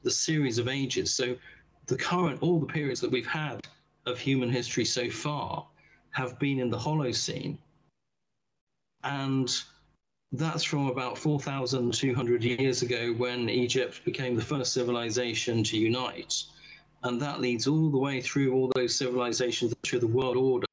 the 0.02 0.10
series 0.10 0.58
of 0.58 0.68
ages. 0.68 1.14
So 1.14 1.36
the 1.86 1.96
current, 1.96 2.42
all 2.42 2.60
the 2.60 2.66
periods 2.66 3.00
that 3.00 3.10
we've 3.10 3.26
had 3.26 3.60
of 4.06 4.18
human 4.18 4.50
history 4.50 4.84
so 4.84 5.10
far 5.10 5.66
have 6.10 6.38
been 6.38 6.58
in 6.58 6.70
the 6.70 6.78
Holocene, 6.78 7.58
and 9.04 9.52
that's 10.32 10.64
from 10.64 10.86
about 10.86 11.18
4,200 11.18 12.44
years 12.44 12.82
ago 12.82 13.12
when 13.12 13.48
Egypt 13.48 14.04
became 14.04 14.34
the 14.34 14.42
first 14.42 14.72
civilization 14.72 15.62
to 15.64 15.76
unite. 15.76 16.44
And 17.02 17.20
that 17.20 17.40
leads 17.40 17.66
all 17.66 17.90
the 17.90 17.98
way 17.98 18.22
through 18.22 18.54
all 18.54 18.70
those 18.74 18.94
civilizations 18.94 19.74
through 19.82 19.98
the 19.98 20.06
world 20.06 20.36
order 20.36 20.66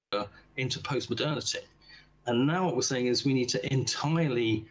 into 0.57 0.79
post-modernity. 0.79 1.59
And 2.25 2.45
now 2.45 2.65
what 2.65 2.75
we're 2.75 2.83
saying 2.83 3.07
is 3.07 3.25
we 3.25 3.33
need 3.33 3.49
to 3.49 3.73
entirely 3.73 4.65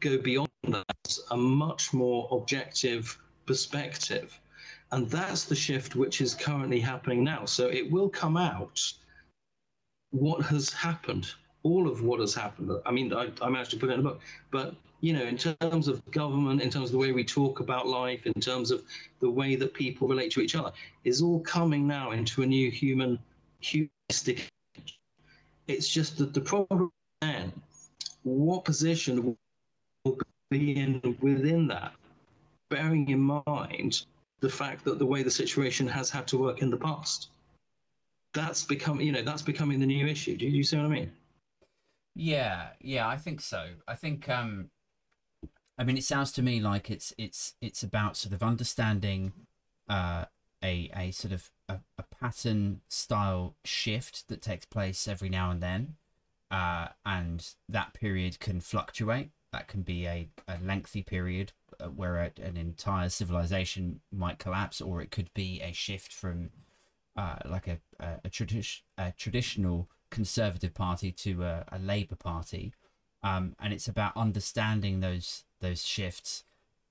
go 0.00 0.18
beyond 0.18 0.48
that, 0.68 1.18
a 1.30 1.36
much 1.36 1.92
more 1.92 2.28
objective 2.30 3.18
perspective. 3.46 4.38
And 4.90 5.08
that's 5.10 5.44
the 5.44 5.54
shift 5.54 5.96
which 5.96 6.20
is 6.20 6.34
currently 6.34 6.80
happening 6.80 7.22
now. 7.22 7.44
So 7.44 7.68
it 7.68 7.90
will 7.90 8.08
come 8.08 8.36
out 8.36 8.80
what 10.10 10.42
has 10.46 10.72
happened 10.72 11.28
all 11.62 11.88
of 11.88 12.02
what 12.02 12.20
has 12.20 12.34
happened. 12.34 12.70
I 12.86 12.90
mean, 12.90 13.12
I, 13.12 13.30
I 13.42 13.48
managed 13.48 13.70
to 13.72 13.76
put 13.76 13.90
it 13.90 13.94
in 13.94 14.00
a 14.00 14.02
book, 14.02 14.20
but 14.50 14.74
you 15.00 15.12
know, 15.12 15.24
in 15.24 15.36
terms 15.36 15.86
of 15.86 16.04
government, 16.10 16.60
in 16.60 16.70
terms 16.70 16.86
of 16.86 16.92
the 16.92 16.98
way 16.98 17.12
we 17.12 17.24
talk 17.24 17.60
about 17.60 17.86
life, 17.86 18.26
in 18.26 18.34
terms 18.34 18.70
of 18.70 18.82
the 19.20 19.30
way 19.30 19.54
that 19.54 19.72
people 19.74 20.08
relate 20.08 20.32
to 20.32 20.40
each 20.40 20.56
other, 20.56 20.72
is 21.04 21.22
all 21.22 21.40
coming 21.40 21.86
now 21.86 22.10
into 22.10 22.42
a 22.42 22.46
new 22.46 22.70
human, 22.70 23.18
humanistic. 23.60 24.48
It's 25.68 25.88
just 25.88 26.18
that 26.18 26.34
the 26.34 26.40
problem 26.40 26.90
then, 27.20 27.52
what 28.22 28.64
position 28.64 29.36
will 30.04 30.18
be 30.50 30.76
in 30.76 31.16
within 31.20 31.68
that, 31.68 31.92
bearing 32.70 33.08
in 33.08 33.20
mind 33.46 34.04
the 34.40 34.48
fact 34.48 34.84
that 34.84 34.98
the 34.98 35.06
way 35.06 35.22
the 35.22 35.30
situation 35.30 35.86
has 35.86 36.10
had 36.10 36.26
to 36.28 36.38
work 36.38 36.62
in 36.62 36.70
the 36.70 36.76
past. 36.76 37.30
That's 38.34 38.64
become, 38.64 39.00
you 39.00 39.12
know, 39.12 39.22
that's 39.22 39.42
becoming 39.42 39.80
the 39.80 39.86
new 39.86 40.06
issue. 40.06 40.36
Do 40.36 40.46
you 40.46 40.62
see 40.62 40.76
what 40.76 40.86
I 40.86 40.88
mean? 40.88 41.12
Yeah, 42.14 42.70
yeah, 42.80 43.08
I 43.08 43.16
think 43.16 43.40
so. 43.40 43.68
I 43.86 43.94
think 43.94 44.28
um 44.28 44.70
I 45.78 45.84
mean 45.84 45.96
it 45.96 46.04
sounds 46.04 46.32
to 46.32 46.42
me 46.42 46.60
like 46.60 46.90
it's 46.90 47.12
it's 47.16 47.54
it's 47.60 47.82
about 47.82 48.16
sort 48.16 48.34
of 48.34 48.42
understanding 48.42 49.32
uh 49.88 50.26
a 50.62 50.90
a 50.96 51.10
sort 51.12 51.32
of 51.32 51.50
a, 51.68 51.78
a 51.96 52.02
pattern 52.02 52.80
style 52.88 53.54
shift 53.64 54.28
that 54.28 54.42
takes 54.42 54.66
place 54.66 55.06
every 55.08 55.28
now 55.28 55.50
and 55.50 55.62
then. 55.62 55.96
Uh 56.50 56.88
and 57.06 57.54
that 57.68 57.94
period 57.94 58.40
can 58.40 58.60
fluctuate. 58.60 59.30
That 59.52 59.68
can 59.68 59.82
be 59.82 60.06
a, 60.06 60.28
a 60.46 60.58
lengthy 60.62 61.02
period 61.02 61.52
uh, 61.80 61.86
where 61.86 62.16
a, 62.16 62.30
an 62.42 62.56
entire 62.56 63.08
civilization 63.08 64.00
might 64.12 64.38
collapse 64.38 64.80
or 64.80 65.00
it 65.00 65.10
could 65.10 65.32
be 65.34 65.60
a 65.62 65.72
shift 65.72 66.12
from 66.12 66.50
uh, 67.16 67.36
like 67.46 67.66
a 67.66 67.78
a, 67.98 68.20
a, 68.24 68.28
tradi- 68.28 68.82
a 68.96 69.12
traditional 69.16 69.88
conservative 70.10 70.74
party 70.74 71.10
to 71.12 71.44
a, 71.44 71.64
a 71.72 71.78
labour 71.78 72.16
party. 72.16 72.72
Um, 73.22 73.56
and 73.58 73.72
it's 73.72 73.88
about 73.88 74.16
understanding 74.16 75.00
those 75.00 75.44
those 75.60 75.84
shifts 75.84 76.44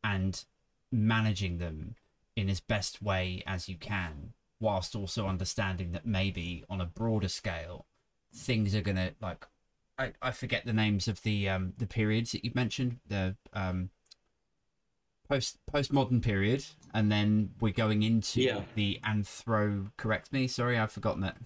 and 0.03 0.43
managing 0.91 1.57
them 1.57 1.95
in 2.35 2.49
as 2.49 2.59
best 2.59 3.01
way 3.01 3.43
as 3.45 3.67
you 3.67 3.75
can 3.75 4.33
whilst 4.59 4.95
also 4.95 5.27
understanding 5.27 5.91
that 5.91 6.05
maybe 6.05 6.63
on 6.69 6.81
a 6.81 6.85
broader 6.85 7.27
scale 7.27 7.85
things 8.33 8.75
are 8.75 8.81
gonna 8.81 9.11
like 9.21 9.45
I, 9.97 10.13
I 10.21 10.31
forget 10.31 10.65
the 10.65 10.73
names 10.73 11.07
of 11.07 11.21
the 11.23 11.49
um 11.49 11.73
the 11.77 11.87
periods 11.87 12.31
that 12.31 12.43
you've 12.45 12.55
mentioned 12.55 12.99
the 13.07 13.35
um 13.53 13.89
post 15.29 15.57
postmodern 15.71 16.21
period 16.21 16.63
and 16.93 17.11
then 17.11 17.49
we're 17.59 17.73
going 17.73 18.03
into 18.03 18.41
Yeah. 18.41 18.61
the 18.75 18.99
anthro 19.03 19.91
correct 19.97 20.31
me 20.31 20.47
sorry 20.47 20.77
i've 20.77 20.91
forgotten 20.91 21.21
that 21.21 21.37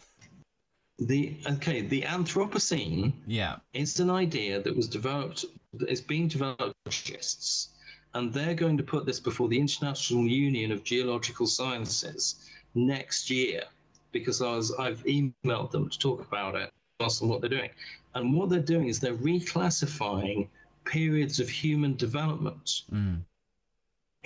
The 0.99 1.35
okay, 1.47 1.81
the 1.81 2.03
Anthropocene 2.03 3.13
yeah. 3.25 3.55
It's 3.73 3.99
an 3.99 4.11
idea 4.11 4.61
that 4.61 4.75
was 4.75 4.87
developed, 4.87 5.45
it's 5.79 6.01
being 6.01 6.27
developed 6.27 6.75
by 6.85 6.91
geologists, 6.91 7.69
and 8.13 8.31
they're 8.31 8.53
going 8.53 8.77
to 8.77 8.83
put 8.83 9.05
this 9.07 9.19
before 9.19 9.47
the 9.49 9.59
International 9.59 10.27
Union 10.27 10.71
of 10.71 10.83
Geological 10.83 11.47
Sciences 11.47 12.47
next 12.75 13.31
year, 13.31 13.63
because 14.11 14.43
I 14.43 14.51
was, 14.55 14.71
I've 14.77 15.03
emailed 15.05 15.71
them 15.71 15.89
to 15.89 15.97
talk 15.97 16.21
about 16.21 16.53
it, 16.55 16.69
asked 17.01 17.19
them 17.19 17.29
what 17.29 17.41
they're 17.41 17.49
doing. 17.49 17.69
And 18.13 18.33
what 18.33 18.49
they're 18.49 18.59
doing 18.59 18.87
is 18.87 18.99
they're 18.99 19.15
reclassifying 19.15 20.47
periods 20.85 21.39
of 21.39 21.49
human 21.49 21.95
development 21.95 22.83
mm. 22.91 23.21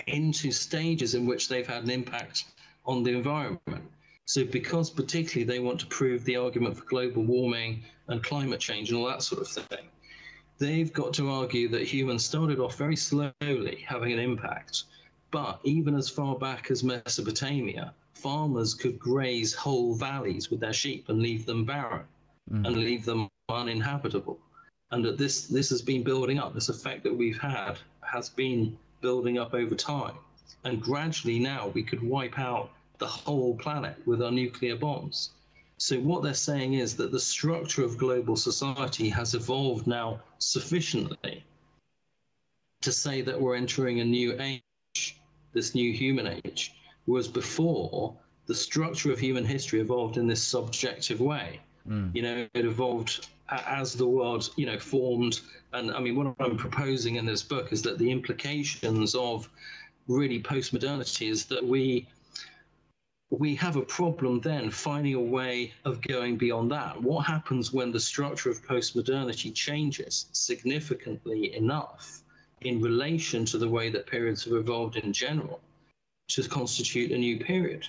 into 0.06 0.50
stages 0.50 1.14
in 1.14 1.26
which 1.26 1.48
they've 1.48 1.66
had 1.66 1.84
an 1.84 1.90
impact 1.90 2.44
on 2.84 3.02
the 3.02 3.12
environment. 3.12 3.90
So, 4.24 4.44
because 4.44 4.90
particularly 4.90 5.44
they 5.44 5.60
want 5.60 5.78
to 5.80 5.86
prove 5.86 6.24
the 6.24 6.36
argument 6.36 6.76
for 6.76 6.84
global 6.84 7.22
warming 7.22 7.84
and 8.08 8.22
climate 8.22 8.58
change 8.58 8.90
and 8.90 8.98
all 8.98 9.06
that 9.06 9.22
sort 9.22 9.40
of 9.40 9.48
thing, 9.48 9.86
they've 10.58 10.92
got 10.92 11.12
to 11.14 11.30
argue 11.30 11.68
that 11.68 11.82
humans 11.82 12.24
started 12.24 12.58
off 12.58 12.76
very 12.76 12.96
slowly 12.96 13.84
having 13.86 14.12
an 14.12 14.18
impact. 14.18 14.84
But 15.30 15.60
even 15.62 15.94
as 15.94 16.08
far 16.08 16.36
back 16.36 16.70
as 16.72 16.82
Mesopotamia, 16.82 17.94
farmers 18.14 18.74
could 18.74 18.98
graze 18.98 19.54
whole 19.54 19.94
valleys 19.94 20.50
with 20.50 20.58
their 20.58 20.72
sheep 20.72 21.08
and 21.08 21.20
leave 21.20 21.46
them 21.46 21.64
barren 21.64 22.06
Mm. 22.50 22.64
and 22.64 22.76
leave 22.76 23.04
them 23.04 23.28
uninhabitable. 23.48 24.38
And 24.92 25.04
that 25.04 25.18
this 25.18 25.48
this 25.48 25.68
has 25.70 25.82
been 25.82 26.04
building 26.04 26.38
up. 26.38 26.54
This 26.54 26.68
effect 26.68 27.02
that 27.02 27.16
we've 27.16 27.40
had 27.40 27.78
has 28.02 28.28
been 28.28 28.78
building 29.00 29.36
up 29.36 29.52
over 29.52 29.74
time. 29.74 30.14
And 30.62 30.80
gradually 30.80 31.40
now 31.40 31.68
we 31.68 31.82
could 31.82 32.02
wipe 32.02 32.38
out 32.38 32.70
the 32.98 33.06
whole 33.06 33.56
planet 33.56 33.96
with 34.06 34.22
our 34.22 34.30
nuclear 34.30 34.76
bombs. 34.76 35.30
So 35.78 35.98
what 35.98 36.22
they're 36.22 36.34
saying 36.34 36.74
is 36.74 36.94
that 36.96 37.10
the 37.10 37.20
structure 37.20 37.84
of 37.84 37.98
global 37.98 38.36
society 38.36 39.08
has 39.08 39.34
evolved 39.34 39.88
now 39.88 40.20
sufficiently 40.38 41.44
to 42.80 42.92
say 42.92 43.22
that 43.22 43.40
we're 43.40 43.56
entering 43.56 44.00
a 44.00 44.04
new 44.04 44.40
age, 44.40 45.20
this 45.52 45.74
new 45.74 45.92
human 45.92 46.28
age, 46.28 46.74
whereas 47.06 47.28
before 47.28 48.16
the 48.46 48.54
structure 48.54 49.10
of 49.12 49.18
human 49.18 49.44
history 49.44 49.80
evolved 49.80 50.16
in 50.16 50.28
this 50.28 50.42
subjective 50.42 51.20
way 51.20 51.60
Mm. 51.88 52.14
you 52.14 52.22
know 52.22 52.46
it 52.54 52.64
evolved 52.64 53.28
as 53.48 53.94
the 53.94 54.06
world 54.06 54.50
you 54.56 54.66
know 54.66 54.78
formed. 54.78 55.40
And 55.72 55.90
i 55.92 56.00
mean 56.00 56.16
what 56.16 56.34
i'm 56.40 56.56
proposing 56.56 57.16
in 57.16 57.26
this 57.26 57.42
book 57.42 57.72
is 57.72 57.82
that 57.82 57.98
the 57.98 58.10
implications 58.10 59.14
of 59.14 59.48
really 60.08 60.40
post-modernity 60.40 61.28
is 61.28 61.46
that 61.46 61.64
we 61.64 62.06
we 63.30 63.54
have 63.56 63.76
a 63.76 63.82
problem 63.82 64.40
then 64.40 64.70
finding 64.70 65.14
a 65.14 65.20
way 65.20 65.72
of 65.84 66.00
going 66.00 66.36
beyond 66.36 66.70
that. 66.70 67.00
What 67.02 67.26
happens 67.26 67.72
when 67.72 67.90
the 67.90 67.98
structure 67.98 68.50
of 68.50 68.64
post-modernity 68.64 69.50
changes 69.50 70.26
significantly 70.32 71.54
enough 71.56 72.20
in 72.60 72.80
relation 72.80 73.44
to 73.46 73.58
the 73.58 73.68
way 73.68 73.90
that 73.90 74.06
periods 74.06 74.44
have 74.44 74.54
evolved 74.54 74.96
in 74.96 75.12
general 75.12 75.60
to 76.28 76.48
constitute 76.48 77.10
a 77.10 77.18
new 77.18 77.38
period? 77.40 77.86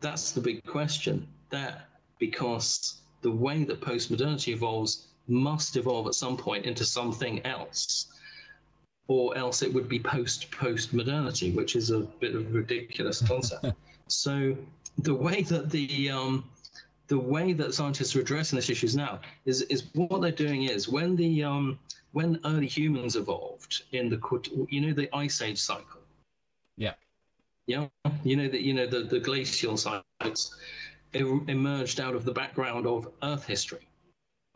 That's 0.00 0.32
the 0.32 0.40
big 0.40 0.64
question 0.64 1.28
there 1.50 1.82
because 2.18 3.02
the 3.22 3.30
way 3.30 3.64
that 3.64 3.80
post-modernity 3.80 4.52
evolves 4.52 5.08
must 5.26 5.76
evolve 5.76 6.06
at 6.06 6.14
some 6.14 6.36
point 6.36 6.64
into 6.64 6.84
something 6.84 7.44
else 7.44 8.06
or 9.08 9.36
else 9.36 9.62
it 9.62 9.72
would 9.72 9.88
be 9.88 9.98
post 9.98 10.50
post 10.50 10.92
modernity, 10.92 11.50
which 11.50 11.74
is 11.76 11.90
a 11.90 12.00
bit 12.00 12.34
of 12.34 12.46
a 12.46 12.50
ridiculous 12.50 13.26
concept. 13.26 13.66
So 14.10 14.56
the 14.96 15.14
way 15.14 15.42
that 15.42 15.68
the 15.68 16.08
um, 16.08 16.42
the 17.08 17.18
way 17.18 17.52
that 17.52 17.74
scientists 17.74 18.16
are 18.16 18.20
addressing 18.20 18.56
this 18.56 18.70
issues 18.70 18.96
now 18.96 19.20
is 19.44 19.60
is 19.62 19.90
what 19.92 20.22
they're 20.22 20.32
doing 20.32 20.62
is 20.62 20.88
when 20.88 21.14
the 21.14 21.44
um, 21.44 21.78
when 22.12 22.40
early 22.46 22.66
humans 22.66 23.16
evolved 23.16 23.82
in 23.92 24.08
the 24.08 24.66
you 24.70 24.80
know 24.80 24.94
the 24.94 25.14
ice 25.14 25.42
age 25.42 25.58
cycle? 25.58 26.00
Yeah. 26.78 26.94
Yeah, 27.66 27.88
you 28.24 28.34
know 28.34 28.48
that 28.48 28.62
you 28.62 28.72
know 28.72 28.86
the, 28.86 29.00
the 29.00 29.20
glacial 29.20 29.76
cycles 29.76 30.56
emerged 31.12 32.00
out 32.00 32.14
of 32.14 32.24
the 32.24 32.32
background 32.32 32.86
of 32.86 33.08
Earth 33.22 33.44
history. 33.44 33.88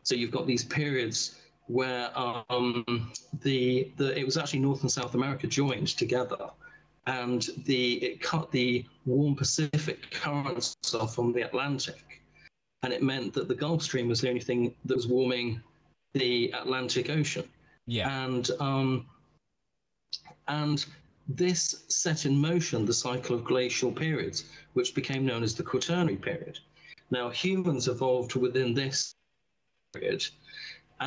So 0.03 0.15
you've 0.15 0.31
got 0.31 0.45
these 0.47 0.63
periods 0.63 1.39
where 1.67 2.11
um, 2.17 3.11
the 3.41 3.91
the 3.97 4.17
it 4.17 4.25
was 4.25 4.37
actually 4.37 4.59
North 4.59 4.81
and 4.81 4.91
South 4.91 5.15
America 5.15 5.47
joined 5.47 5.89
together, 5.89 6.49
and 7.07 7.47
the 7.65 7.93
it 7.95 8.21
cut 8.21 8.51
the 8.51 8.85
warm 9.05 9.35
Pacific 9.35 10.11
currents 10.11 10.75
off 10.93 11.15
from 11.15 11.31
the 11.31 11.41
Atlantic, 11.41 12.21
and 12.83 12.91
it 12.91 13.01
meant 13.01 13.33
that 13.33 13.47
the 13.47 13.55
Gulf 13.55 13.81
Stream 13.81 14.07
was 14.07 14.21
the 14.21 14.27
only 14.27 14.41
thing 14.41 14.75
that 14.85 14.95
was 14.95 15.07
warming 15.07 15.61
the 16.13 16.51
Atlantic 16.51 17.09
Ocean. 17.09 17.47
Yeah. 17.87 18.25
And 18.25 18.49
um, 18.59 19.05
and 20.47 20.85
this 21.27 21.85
set 21.87 22.25
in 22.25 22.37
motion 22.37 22.85
the 22.85 22.93
cycle 22.93 23.35
of 23.35 23.45
glacial 23.45 23.91
periods, 23.91 24.45
which 24.73 24.95
became 24.95 25.25
known 25.25 25.43
as 25.43 25.55
the 25.55 25.63
Quaternary 25.63 26.17
period. 26.17 26.59
Now, 27.11 27.29
humans 27.29 27.87
evolved 27.87 28.35
within 28.35 28.73
this 28.73 29.15
period, 29.93 30.25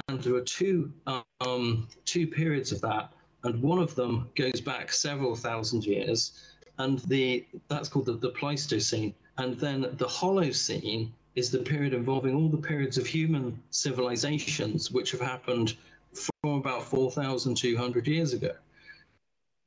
and 0.08 0.22
there 0.22 0.34
are 0.34 0.40
two 0.40 0.92
um, 1.40 1.88
two 2.04 2.26
periods 2.26 2.72
of 2.72 2.80
that, 2.82 3.12
and 3.44 3.62
one 3.62 3.78
of 3.78 3.94
them 3.94 4.30
goes 4.34 4.60
back 4.60 4.92
several 4.92 5.34
thousand 5.34 5.84
years, 5.84 6.32
and 6.78 7.00
the 7.00 7.46
that's 7.68 7.88
called 7.88 8.06
the, 8.06 8.14
the 8.14 8.30
Pleistocene, 8.30 9.14
and 9.38 9.58
then 9.58 9.82
the 9.82 10.06
Holocene 10.06 11.10
is 11.34 11.50
the 11.50 11.58
period 11.58 11.92
involving 11.92 12.34
all 12.34 12.48
the 12.48 12.56
periods 12.56 12.96
of 12.98 13.06
human 13.06 13.62
civilizations 13.70 14.90
which 14.90 15.10
have 15.10 15.20
happened 15.20 15.74
from 16.14 16.54
about 16.54 16.82
4,200 16.82 18.06
years 18.08 18.32
ago. 18.32 18.52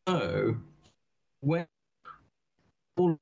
So, 0.08 0.56
when 1.42 1.68
all 2.98 3.20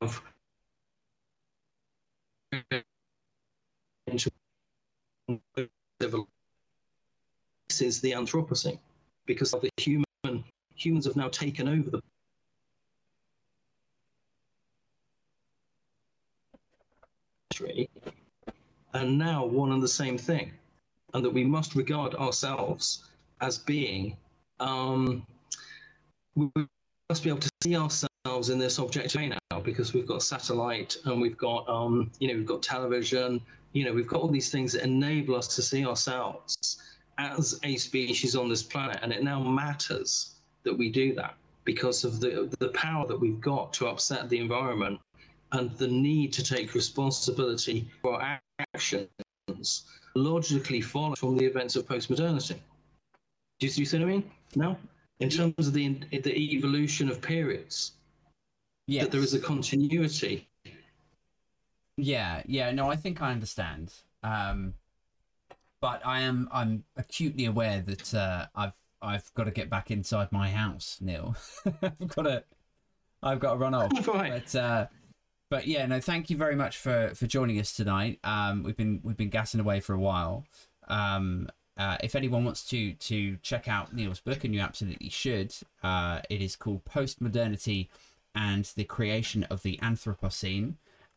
of 0.00 0.22
is 7.80 8.00
the 8.00 8.12
Anthropocene, 8.12 8.78
because 9.26 9.52
of 9.52 9.60
the 9.60 9.70
human 9.76 10.04
humans 10.74 11.06
have 11.06 11.16
now 11.16 11.28
taken 11.28 11.68
over 11.68 11.90
the 11.90 12.00
and 18.94 19.18
now 19.18 19.44
one 19.44 19.72
and 19.72 19.82
the 19.82 19.88
same 19.88 20.16
thing, 20.16 20.52
and 21.12 21.24
that 21.24 21.30
we 21.30 21.44
must 21.44 21.74
regard 21.74 22.14
ourselves 22.14 23.04
as 23.40 23.58
being, 23.58 24.16
um, 24.60 25.26
we 26.36 26.48
must 27.08 27.24
be 27.24 27.30
able 27.30 27.40
to 27.40 27.50
see 27.62 27.76
ourselves 27.76 28.08
in 28.28 28.58
this 28.58 28.78
objective 28.78 29.20
way 29.20 29.28
now 29.28 29.60
because 29.60 29.94
we've 29.94 30.06
got 30.06 30.22
satellite 30.22 30.96
and 31.06 31.20
we've 31.20 31.36
got, 31.38 31.68
um, 31.68 32.10
you 32.20 32.28
know, 32.28 32.34
we've 32.34 32.46
got 32.46 32.62
television, 32.62 33.40
you 33.72 33.84
know, 33.84 33.92
we've 33.92 34.06
got 34.06 34.20
all 34.20 34.28
these 34.28 34.50
things 34.50 34.72
that 34.72 34.84
enable 34.84 35.34
us 35.34 35.54
to 35.56 35.62
see 35.62 35.86
ourselves 35.86 36.78
as 37.16 37.58
a 37.64 37.76
species 37.76 38.36
on 38.36 38.48
this 38.48 38.62
planet, 38.62 38.98
and 39.02 39.12
it 39.12 39.22
now 39.22 39.42
matters 39.42 40.36
that 40.62 40.76
we 40.76 40.90
do 40.90 41.14
that 41.14 41.34
because 41.64 42.04
of 42.04 42.20
the 42.20 42.54
the 42.60 42.68
power 42.68 43.06
that 43.06 43.18
we've 43.18 43.40
got 43.40 43.72
to 43.72 43.88
upset 43.88 44.28
the 44.28 44.38
environment 44.38 45.00
and 45.52 45.76
the 45.78 45.88
need 45.88 46.32
to 46.34 46.42
take 46.44 46.74
responsibility 46.74 47.88
for 48.02 48.22
our 48.22 48.40
actions 48.74 49.84
logically 50.14 50.80
follows 50.80 51.18
from 51.18 51.36
the 51.36 51.44
events 51.44 51.74
of 51.76 51.86
postmodernity. 51.86 52.58
Do 53.58 53.66
you, 53.66 53.72
do 53.72 53.80
you 53.80 53.86
see 53.86 53.98
what 53.98 54.06
I 54.06 54.10
mean? 54.10 54.30
No? 54.54 54.76
In 55.20 55.28
terms 55.28 55.66
of 55.66 55.72
the, 55.72 55.98
the 56.12 56.36
evolution 56.54 57.08
of 57.08 57.20
periods, 57.20 57.92
yeah 58.88 59.02
that 59.02 59.12
there 59.12 59.20
is 59.20 59.34
a 59.34 59.38
continuity. 59.38 60.48
Yeah, 61.96 62.42
yeah, 62.46 62.70
no, 62.72 62.90
I 62.90 62.96
think 62.96 63.20
I 63.20 63.30
understand. 63.32 63.92
Um, 64.22 64.74
but 65.80 66.04
I 66.04 66.20
am 66.20 66.48
I'm 66.52 66.84
acutely 66.96 67.44
aware 67.44 67.80
that 67.82 68.14
uh, 68.14 68.46
I've 68.54 68.74
I've 69.00 69.32
got 69.34 69.44
to 69.44 69.50
get 69.50 69.70
back 69.70 69.90
inside 69.90 70.32
my 70.32 70.50
house, 70.50 70.98
Neil. 71.00 71.36
I've 71.82 72.08
got 72.08 72.22
to 72.22 72.44
I've 73.22 73.40
got 73.40 73.52
to 73.52 73.58
run 73.58 73.74
off. 73.74 73.92
Right. 74.08 74.42
But 74.44 74.58
uh, 74.58 74.86
but 75.50 75.66
yeah, 75.66 75.86
no, 75.86 76.00
thank 76.00 76.30
you 76.30 76.36
very 76.36 76.56
much 76.56 76.78
for 76.78 77.12
for 77.14 77.26
joining 77.26 77.58
us 77.60 77.72
tonight. 77.72 78.18
Um, 78.24 78.62
we've 78.62 78.76
been 78.76 79.00
we've 79.02 79.16
been 79.16 79.30
gassing 79.30 79.60
away 79.60 79.80
for 79.80 79.94
a 79.94 80.00
while. 80.00 80.44
Um, 80.88 81.48
uh, 81.76 81.96
if 82.02 82.16
anyone 82.16 82.44
wants 82.44 82.64
to 82.66 82.94
to 82.94 83.36
check 83.42 83.68
out 83.68 83.94
Neil's 83.94 84.20
book, 84.20 84.44
and 84.44 84.54
you 84.54 84.60
absolutely 84.60 85.10
should, 85.10 85.54
uh, 85.82 86.20
it 86.28 86.42
is 86.42 86.56
called 86.56 86.84
Postmodernity 86.84 87.88
and 88.34 88.64
the 88.76 88.84
Creation 88.84 89.44
of 89.44 89.62
the 89.62 89.78
Anthropocene: 89.82 90.74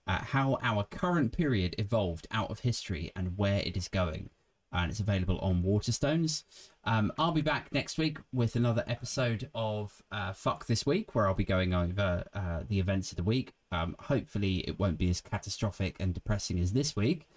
uh, 0.07 0.19
How 0.19 0.57
Our 0.61 0.83
Current 0.83 1.31
Period 1.31 1.75
Evolved 1.77 2.27
Out 2.31 2.49
of 2.49 2.61
History 2.61 3.11
and 3.15 3.37
Where 3.37 3.59
It 3.59 3.77
Is 3.77 3.87
Going. 3.87 4.29
And 4.73 4.89
it's 4.89 5.01
available 5.01 5.37
on 5.39 5.63
Waterstones. 5.63 6.43
Um, 6.85 7.11
I'll 7.17 7.33
be 7.33 7.41
back 7.41 7.73
next 7.73 7.97
week 7.97 8.19
with 8.31 8.55
another 8.55 8.85
episode 8.87 9.49
of 9.53 10.01
uh, 10.13 10.31
Fuck 10.31 10.65
This 10.65 10.85
Week, 10.85 11.13
where 11.13 11.27
I'll 11.27 11.33
be 11.33 11.43
going 11.43 11.73
over 11.73 12.23
uh, 12.33 12.61
the 12.67 12.79
events 12.79 13.11
of 13.11 13.17
the 13.17 13.23
week. 13.23 13.53
Um, 13.73 13.97
hopefully, 13.99 14.59
it 14.59 14.79
won't 14.79 14.97
be 14.97 15.09
as 15.09 15.19
catastrophic 15.19 15.97
and 15.99 16.13
depressing 16.13 16.57
as 16.57 16.71
this 16.71 16.95
week. 16.95 17.27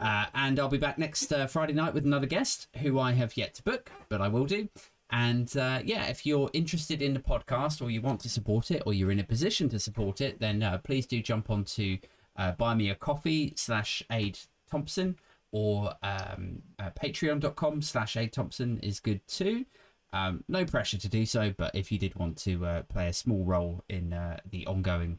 Uh, 0.00 0.26
and 0.34 0.60
I'll 0.60 0.68
be 0.68 0.78
back 0.78 0.98
next 0.98 1.32
uh, 1.32 1.46
Friday 1.48 1.72
night 1.72 1.94
with 1.94 2.04
another 2.04 2.26
guest 2.26 2.68
who 2.76 2.98
I 2.98 3.12
have 3.12 3.36
yet 3.36 3.54
to 3.54 3.62
book, 3.64 3.90
but 4.08 4.20
I 4.20 4.28
will 4.28 4.46
do. 4.46 4.68
And 5.10 5.54
uh, 5.56 5.80
yeah, 5.84 6.06
if 6.06 6.26
you're 6.26 6.50
interested 6.52 7.00
in 7.00 7.14
the 7.14 7.20
podcast 7.20 7.80
or 7.80 7.90
you 7.90 8.02
want 8.02 8.20
to 8.20 8.28
support 8.28 8.70
it 8.70 8.82
or 8.84 8.92
you're 8.92 9.10
in 9.10 9.20
a 9.20 9.24
position 9.24 9.68
to 9.70 9.78
support 9.78 10.20
it, 10.20 10.38
then 10.38 10.62
uh, 10.62 10.78
please 10.78 11.06
do 11.06 11.22
jump 11.22 11.50
on 11.50 11.64
to 11.64 11.98
uh, 12.36 12.52
buy 12.52 12.74
me 12.74 12.90
a 12.90 12.94
coffee 12.94 13.54
slash 13.56 14.02
Aid 14.12 14.38
Thompson 14.70 15.16
or 15.50 15.94
um, 16.02 16.60
uh, 16.78 16.90
patreon.com 16.90 17.80
slash 17.80 18.16
Aid 18.16 18.32
Thompson 18.32 18.78
is 18.80 19.00
good 19.00 19.26
too. 19.26 19.64
Um, 20.12 20.44
no 20.46 20.64
pressure 20.64 20.98
to 20.98 21.08
do 21.08 21.24
so, 21.24 21.54
but 21.56 21.74
if 21.74 21.90
you 21.90 21.98
did 21.98 22.14
want 22.14 22.36
to 22.38 22.64
uh, 22.66 22.82
play 22.82 23.08
a 23.08 23.12
small 23.12 23.44
role 23.44 23.84
in 23.88 24.12
uh, 24.12 24.38
the 24.50 24.66
ongoing 24.66 25.18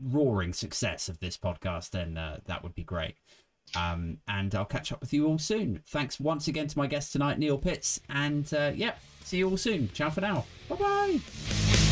roaring 0.00 0.52
success 0.52 1.08
of 1.08 1.18
this 1.20 1.36
podcast, 1.36 1.90
then 1.90 2.14
that 2.14 2.62
would 2.62 2.74
be 2.74 2.84
great. 2.84 3.16
Um, 3.76 4.18
and 4.28 4.54
I'll 4.54 4.64
catch 4.64 4.92
up 4.92 5.00
with 5.00 5.12
you 5.12 5.26
all 5.26 5.38
soon. 5.38 5.82
Thanks 5.86 6.20
once 6.20 6.48
again 6.48 6.66
to 6.68 6.78
my 6.78 6.86
guest 6.86 7.12
tonight, 7.12 7.38
Neil 7.38 7.58
Pitts. 7.58 8.00
And 8.08 8.52
uh, 8.54 8.72
yeah, 8.74 8.94
see 9.24 9.38
you 9.38 9.50
all 9.50 9.56
soon. 9.56 9.90
Ciao 9.92 10.10
for 10.10 10.20
now. 10.20 10.44
Bye 10.68 10.76
bye. 10.76 11.83